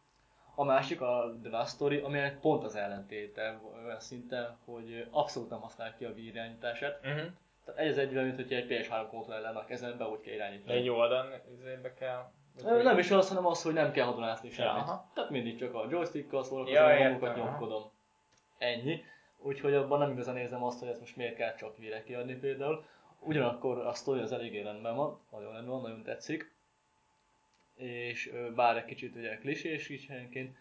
A 0.56 0.64
másik 0.64 1.02
a 1.02 1.34
The 1.44 1.52
Last 1.57 1.73
Story, 1.73 1.98
aminek 1.98 2.40
pont 2.40 2.64
az 2.64 2.76
ellentéte 2.76 3.60
olyan 3.86 3.99
szinten, 3.99 4.57
hogy 4.65 5.07
abszolút 5.11 5.49
nem 5.49 5.60
használja 5.61 5.94
ki 5.98 6.06
a 6.06 6.14
V 6.14 6.18
irányítását. 6.18 7.02
Mhm. 7.02 7.26
Tehát 7.65 7.80
egy 7.80 7.88
az 7.88 7.98
egyben, 7.98 8.23
mint 8.23 8.36
hogy 8.36 8.53
egy 8.53 8.68
PS3 8.69 9.06
kontroller 9.10 9.41
lenne 9.41 9.60
a 9.60 9.65
kezembe, 9.65 10.06
úgy 10.07 10.22
kell 10.22 10.34
irányítani. 10.34 10.78
egy 10.78 10.90
oldalon 10.90 11.32
izébe 11.53 11.94
kell... 11.94 12.30
Ö, 12.65 12.84
Nem 12.84 12.98
is 12.98 13.11
az, 13.11 13.28
hanem 13.28 13.45
az, 13.45 13.64
hogy 13.64 13.73
nem 13.73 13.91
kell 13.91 14.06
hadonászni 14.06 14.48
Ja, 14.48 14.53
semmit. 14.53 14.72
aha. 14.82 15.10
Tehát 15.14 15.30
mindig 15.30 15.57
csak 15.60 15.73
a 15.76 15.86
joystickkal 15.90 16.44
szólok, 16.44 16.69
Ja, 16.69 16.84
aha. 16.84 17.07
nyomkodom. 17.36 17.91
Ennyi. 18.57 19.03
Úgyhogy 19.38 19.73
abban 19.73 19.99
nem 19.99 20.11
igazán 20.11 20.38
érzem 20.38 20.64
azt, 20.64 20.80
hogy 20.80 20.88
ezt 20.88 20.99
most 20.99 21.15
miért 21.15 21.36
kell 21.36 21.56
csak 21.56 21.78
vére 21.78 22.03
kiadni 22.03 22.36
például. 22.36 22.86
Ugyanakkor 23.19 23.78
a 23.86 23.94
sztori 23.94 24.19
az 24.22 24.32
eléggé 24.32 24.61
rendben 24.61 24.95
van, 24.95 25.19
nagyon 25.32 25.52
rendben 25.52 25.72
van, 25.72 25.82
nagyon 25.82 26.03
tetszik. 26.03 26.52
És 27.82 28.32
bár 28.56 28.78
egy 28.78 28.86
kicsit 28.86 29.16
ugye 29.16 29.38
klisés 29.38 29.90
is 29.90 30.08
helyenként, 30.08 30.56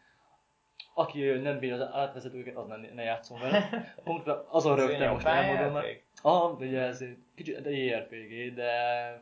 aki 0.95 1.23
nem 1.31 1.59
bír 1.59 1.73
az 1.73 1.81
átvezetőket, 1.81 2.57
az 2.57 2.67
nem, 2.67 2.87
ne 2.95 3.03
játszon 3.03 3.41
vele. 3.41 3.69
Pontra 4.05 4.47
azon 4.51 4.77
rögtem 4.77 5.13
most 5.13 5.27
elmondom, 5.27 5.73
mert? 5.73 6.03
Ah, 6.23 6.59
ugye 6.59 6.81
ez 6.81 7.01
egy 7.01 7.17
kicsit 7.35 7.67
egy 7.67 7.87
JRPG, 7.87 8.55
de 8.55 8.73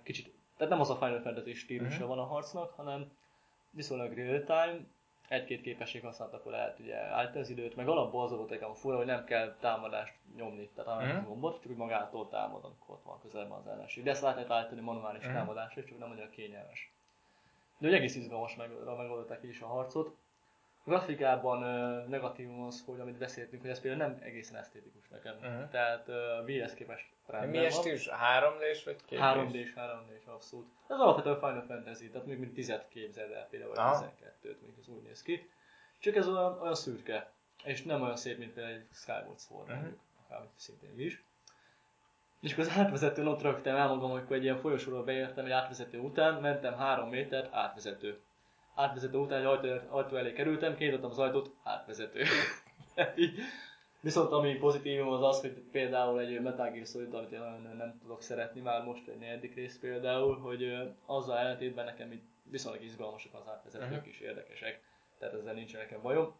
kicsit, 0.03 0.33
tehát 0.57 0.73
nem 0.73 0.81
az 0.81 0.91
a 0.91 0.97
Final 0.97 1.21
Fantasy 1.21 1.53
stílusa 1.55 1.99
Mhm. 1.99 2.09
van 2.09 2.19
a 2.19 2.25
harcnak, 2.25 2.73
hanem 2.73 3.11
viszonylag 3.71 4.15
real 4.17 4.45
time, 4.45 4.79
egy-két 5.29 5.61
képesség 5.61 6.03
használatakor 6.03 6.53
lehet 6.53 6.79
ugye 6.79 6.97
állítani 6.97 7.41
az 7.41 7.51
időt, 7.51 7.77
meg 7.77 7.89
alapból 7.89 8.25
az 8.25 8.31
volt 8.31 8.51
nekem 8.51 8.75
fura, 8.75 8.97
hogy 8.97 9.07
nem 9.07 9.25
kell 9.25 9.57
támadást 9.61 10.15
nyomni, 10.37 10.69
tehát 10.75 11.07
Mhm. 11.07 11.17
a 11.17 11.23
gombot, 11.29 11.61
csak 11.63 11.71
úgy 11.71 11.77
magától 11.77 12.29
támad, 12.29 12.65
amikor 12.65 12.95
ott 12.95 13.03
van 13.05 13.21
közelben 13.23 13.59
az 13.59 13.67
ellenség. 13.67 14.05
De 14.05 14.11
ezt 14.11 14.23
lehet 14.23 14.51
állítani 14.51 14.81
manuális 14.81 15.25
Mhm. 15.25 15.33
támadásra, 15.35 15.85
csak 15.85 15.99
nem 15.99 16.11
annyira 16.11 16.31
kényelmes. 16.31 16.93
De 17.79 17.89
úgy 17.89 17.95
egész 17.95 18.15
izgalmas 18.17 18.57
meg, 18.57 18.71
megoldották 18.85 19.43
is 19.43 19.61
a 19.61 19.67
harcot. 19.67 20.17
A 20.85 20.91
grafikában 20.91 21.63
ö, 21.63 22.07
negatívum 22.09 22.63
az, 22.63 22.83
hogy 22.87 23.01
amit 23.01 23.19
beszéltünk, 23.19 23.63
hogy 23.63 23.71
ez 23.71 23.81
például 23.81 24.09
nem 24.11 24.23
egészen 24.23 24.57
esztétikus 24.57 25.09
nekem. 25.09 25.37
Mhm. 25.37 25.71
Tehát 25.71 26.07
VS 26.47 26.75
képest 26.75 27.07
rendben 27.27 27.51
Milyen 27.51 27.71
stílus? 27.71 28.09
3D-s 28.09 28.85
vagy 28.85 28.97
2 29.09 29.17
3D-s, 29.21 29.73
3D-s 29.77 30.27
abszolút. 30.27 30.67
Ez 30.89 30.99
alapvetően 30.99 31.39
Final 31.39 31.63
Fantasy, 31.67 32.11
tehát 32.11 32.27
még 32.27 32.39
mint 32.39 32.53
10 32.55 32.73
képzeld 32.89 33.31
el 33.33 33.47
például, 33.51 33.71
vagy 33.71 33.79
Aha. 33.79 34.13
12-t, 34.43 34.61
még 34.61 34.75
ez 34.81 34.89
úgy 34.89 35.03
néz 35.03 35.23
ki. 35.23 35.51
Csak 35.99 36.17
ez 36.17 36.29
olyan, 36.29 36.61
olyan 36.61 36.75
szürke, 36.75 37.31
és 37.65 37.83
nem 37.83 38.03
olyan 38.03 38.17
szép, 38.17 38.39
mint 38.39 38.53
például 38.53 38.75
egy 38.75 38.87
Skyward 38.93 39.39
Sword, 39.41 39.67
Mhm. 39.69 39.77
mondjuk, 39.77 39.99
akármit 40.25 40.51
szintén 40.57 41.01
is. 41.01 41.23
És 42.41 42.53
akkor 42.53 42.65
az 42.65 42.71
átvezetőn 42.77 43.27
ott 43.27 43.43
rögtem 43.43 43.77
el 43.77 43.89
magam, 43.89 44.11
amikor 44.11 44.37
egy 44.37 44.43
ilyen 44.43 44.57
folyosóról 44.59 45.05
beértem, 45.05 45.45
egy 45.45 45.51
átvezető 45.51 45.99
után, 45.99 46.41
mentem 46.41 46.75
három 46.75 47.09
métert, 47.09 47.55
átvezető. 47.55 48.21
Átvezető 48.75 49.19
után 49.19 49.39
egy 49.39 49.45
ajtó, 49.45 49.69
ajtó 49.89 50.17
elé 50.17 50.33
kerültem, 50.33 50.77
kinyitottam 50.77 51.11
az 51.11 51.19
ajtót, 51.19 51.51
átvezető. 51.63 52.23
Viszont 54.01 54.33
ami 54.33 54.55
pozitívum 54.55 55.09
az 55.13 55.23
az, 55.23 55.41
hogy 55.41 55.63
például 55.73 56.21
egy 56.21 56.41
Metal 56.41 56.71
Gear 56.71 56.87
Solid, 56.87 57.15
amit 57.15 57.33
én 57.33 57.39
nagyon 57.39 57.77
nem 57.77 57.99
tudok 58.01 58.23
szeretni 58.23 58.61
már 58.61 58.85
most, 58.85 59.09
egy 59.09 59.19
negyedik 59.19 59.55
rész 59.55 59.79
például, 59.79 60.39
hogy 60.39 60.77
azzal 61.07 61.39
ellentétben 61.39 61.85
nekem 61.85 62.13
itt 62.13 62.27
viszonylag 62.43 62.83
izgalmasak 62.83 63.35
az 63.35 63.49
átvezetők 63.49 64.01
Mhm. 64.01 64.09
is 64.09 64.21
érdekesek, 64.21 64.81
tehát 65.19 65.35
ezzel 65.35 65.55
nincs 65.55 65.73
nekem 65.77 66.03
bajom. 66.03 66.35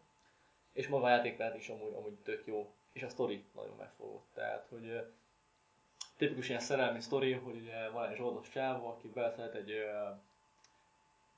És 0.73 0.87
maga 0.87 1.05
a 1.05 1.09
játékmenet 1.09 1.57
is 1.57 1.69
amúgy, 1.69 1.93
amúgy 1.93 2.13
tök 2.13 2.43
jó, 2.45 2.73
és 2.93 3.03
a 3.03 3.09
sztori 3.09 3.43
nagyon 3.55 3.75
megfogott, 3.77 4.27
tehát 4.33 4.67
hogy 4.69 5.03
tipikus 6.19 6.49
ilyen 6.49 6.61
szerelmi 6.61 6.99
sztori, 6.99 7.33
hogy 7.33 7.55
ugye 7.55 7.89
van 7.89 8.09
egy 8.09 8.15
zsoldos 8.15 8.49
csávó, 8.49 8.87
aki 8.87 9.07
beleszeret 9.07 9.55
egy 9.55 9.71
ö, 9.71 10.09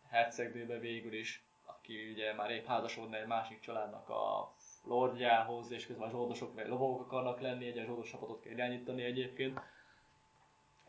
hercegnőbe 0.10 0.80
végül 0.80 1.14
is, 1.14 1.44
aki 1.66 2.12
ugye 2.12 2.34
már 2.34 2.50
épp 2.50 2.66
házasodna 2.66 3.18
egy 3.18 3.28
másik 3.28 3.60
családnak 3.60 4.10
a 4.10 4.54
lordjához, 4.84 5.72
és 5.72 5.86
közben 5.86 6.08
a 6.08 6.12
zsoldosok 6.12 6.56
meg 6.56 6.68
lovagok 6.68 7.02
akarnak 7.02 7.40
lenni, 7.40 7.66
egy 7.66 7.86
zsoldos 7.86 8.10
csapatot 8.10 8.42
kell 8.42 8.52
irányítani 8.52 9.04
egyébként. 9.04 9.60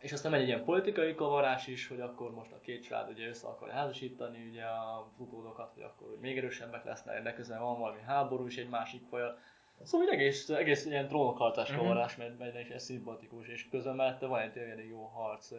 És 0.01 0.13
aztán 0.13 0.31
megy 0.31 0.41
egy 0.41 0.47
ilyen 0.47 0.65
politikai 0.65 1.15
kavarás 1.15 1.67
is, 1.67 1.89
hogy 1.89 2.01
akkor 2.01 2.31
most 2.31 2.53
a 2.53 2.61
két 2.61 2.83
család 2.83 3.09
ugye 3.11 3.29
össze 3.29 3.47
akar 3.47 3.71
házasítani 3.71 4.49
ugye 4.49 4.65
a 4.65 5.13
utódokat, 5.17 5.73
hogy 5.75 5.83
akkor 5.83 6.09
hogy 6.09 6.19
még 6.21 6.39
erősebbek 6.39 6.85
lesznek, 6.85 7.23
de 7.23 7.35
közben 7.35 7.61
van 7.61 7.79
valami 7.79 8.01
háború 8.01 8.47
is 8.47 8.57
egy 8.57 8.69
másik 8.69 9.03
fajjal. 9.09 9.39
Szóval 9.85 10.07
úgy 10.07 10.13
egész, 10.13 10.49
egész 10.49 10.85
ilyen 10.87 11.09
trónokharcás 11.09 11.69
Mhm. 11.71 11.79
kavarás 11.79 12.17
megy, 12.17 12.37
megy, 12.39 12.55
és 12.55 12.69
ez 12.69 12.83
szimpatikus, 12.85 13.47
és 13.49 13.69
közben 13.71 13.95
mellette 13.97 14.27
van 14.27 14.41
egy 14.41 14.57
elég 14.59 14.89
jó 14.89 15.03
harc, 15.05 15.51
ö, 15.53 15.57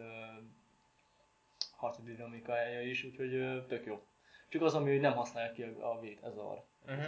harci 1.76 2.02
dinamikája 2.02 2.80
is, 2.80 3.04
úgyhogy 3.04 3.34
ö, 3.34 3.66
tök 3.68 3.86
jó. 3.86 4.00
Csak 4.48 4.62
az, 4.62 4.74
ami 4.74 4.96
nem 4.98 5.12
használja 5.12 5.52
ki 5.52 5.62
a, 5.62 5.90
a 5.92 6.00
vét, 6.00 6.18
ez 6.24 6.36
a 6.36 6.64
Mhm. 6.86 7.04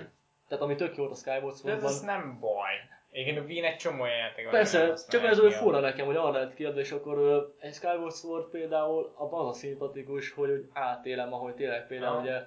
Tehát 0.48 0.64
ami 0.64 0.74
tök 0.74 0.96
jó 0.96 1.10
a 1.10 1.14
Skyward 1.14 1.42
De 1.62 1.72
ez, 1.72 1.80
Swordban, 1.80 2.04
nem 2.04 2.38
baj. 2.40 2.72
Igen, 3.12 3.36
a 3.36 3.40
Wien 3.46 3.64
egy 3.64 3.76
csomó 3.76 4.04
játék 4.04 4.44
van, 4.44 4.52
Persze, 4.54 4.94
csak 5.08 5.24
ez 5.24 5.40
olyan 5.40 5.52
a- 5.52 5.56
fura 5.56 5.80
nekem, 5.80 6.06
hogy 6.06 6.16
arra 6.16 6.30
lehet 6.30 6.54
kiadni, 6.54 6.80
és 6.80 6.90
akkor 6.92 7.46
egy 7.60 7.74
Skyward 7.74 8.14
Sword 8.14 8.50
például 8.50 9.12
abban 9.16 9.46
az 9.46 9.56
a 9.56 9.58
szimpatikus, 9.58 10.30
hogy 10.32 10.50
úgy 10.50 10.68
átélem, 10.72 11.32
ahogy 11.32 11.54
tényleg 11.54 11.86
például 11.86 12.12
Aha. 12.12 12.22
ugye 12.22 12.42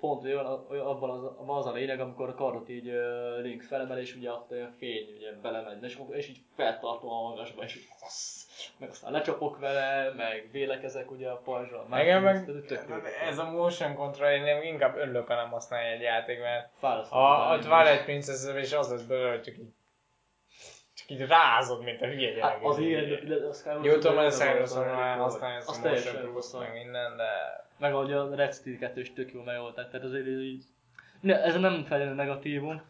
pont 0.00 0.24
olyan, 0.24 0.46
abban, 0.68 1.10
az, 1.10 1.30
az 1.46 1.66
a 1.66 1.72
lényeg, 1.72 2.00
amikor 2.00 2.28
a 2.28 2.34
kardot 2.34 2.68
így 2.68 2.88
uh, 2.88 3.42
Link 3.42 3.62
felemel, 3.62 3.98
és 3.98 4.14
ugye 4.14 4.30
ott 4.30 4.50
a 4.50 4.70
fény 4.78 5.14
ugye 5.16 5.32
belemegy, 5.42 5.82
és, 5.82 5.98
és 6.10 6.28
így 6.28 6.38
feltartom 6.56 7.10
a 7.10 7.22
magasba, 7.28 7.62
és 7.62 7.76
így, 7.76 7.86
fassz, 7.98 8.44
meg 8.78 8.88
aztán 8.90 9.12
lecsapok 9.12 9.58
vele, 9.58 10.12
meg 10.16 10.48
vélekezek 10.52 11.10
ugye 11.10 11.28
a 11.28 11.36
pajzsra. 11.36 11.86
Igen, 11.90 12.22
meg 12.22 12.48
ez 13.28 13.38
a 13.38 13.50
motion 13.50 13.94
control, 13.94 14.28
én 14.30 14.42
nem- 14.42 14.62
inkább 14.62 14.96
örülök, 14.96 15.26
ha 15.26 15.34
nem 15.34 15.50
használja 15.50 15.90
egy 15.92 16.00
játék, 16.00 16.40
mert 16.40 16.70
Fárasztó. 16.78 17.16
a, 17.16 17.50
a 17.50 17.58
Twilight 17.58 18.04
princess 18.04 18.54
és 18.56 18.72
az 18.72 18.90
lesz 18.90 19.02
belőle, 19.02 19.30
hogy 19.30 19.42
csak 19.42 19.54
így, 19.58 19.72
csak 20.94 21.10
így 21.10 21.26
rázod, 21.26 21.82
mint 21.84 22.02
a 22.02 22.06
hülye 22.06 22.30
gyerek. 22.30 22.42
Hát 22.50 22.58
az 22.62 22.78
igen, 22.78 23.26
de 23.28 23.46
a 23.46 23.52
Skyward 23.52 23.84
Jó, 23.84 23.92
tudom, 23.92 24.16
hogy 24.16 24.24
a 24.24 24.30
Sword 24.30 24.50
Cyberson 24.50 24.78
nagyon 24.84 24.96
már 24.96 25.16
jó. 25.16 25.22
használja 25.22 25.56
ezt 25.56 25.68
Az 25.68 25.78
a 25.78 25.82
teljesen 25.82 26.12
motion 26.12 26.32
plus 26.32 26.44
rosszal. 26.44 26.60
meg 26.60 26.72
minden, 26.72 27.16
de... 27.16 27.64
Meg 27.78 27.94
ahogy 27.94 28.12
a 28.12 28.34
Red 28.34 28.54
Steel 28.54 28.78
2 28.78 29.00
is 29.00 29.12
tök 29.12 29.32
jól 29.32 29.44
megoldták, 29.44 29.90
tehát 29.90 30.06
azért 30.06 30.26
így... 30.26 30.64
Ne, 31.20 31.42
ez 31.42 31.54
nem 31.54 31.72
feltétlenül 31.72 32.14
negatívum. 32.14 32.82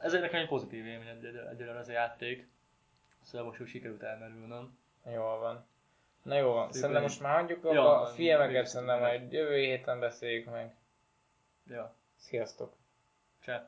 Ez 0.00 0.14
egy 0.14 0.20
nekem 0.20 0.40
egy 0.40 0.48
pozitív 0.48 0.86
élmény 0.86 1.08
egyelőre 1.50 1.78
ez 1.78 1.88
a 1.88 1.92
játék. 1.92 2.48
Szóval 3.22 3.46
most 3.46 3.60
úgy 3.60 3.68
sikerült 3.68 4.02
elmerülnöm. 4.02 4.78
Jól 5.12 5.38
van. 5.38 5.66
Na 6.22 6.36
jó 6.36 6.52
van, 6.52 6.72
szerintem 6.72 7.02
most 7.02 7.20
már 7.20 7.40
hagyjuk 7.40 7.64
Ja, 7.72 8.00
a 8.00 8.06
filmeket 8.06 8.52
még 8.52 8.64
szerintem 8.64 8.98
majd 8.98 9.32
jövő 9.32 9.56
héten 9.56 10.00
beszéljük 10.00 10.50
meg. 10.50 10.74
Ja, 11.66 11.94
Sziasztok! 12.16 12.74
cseh. 13.44 13.62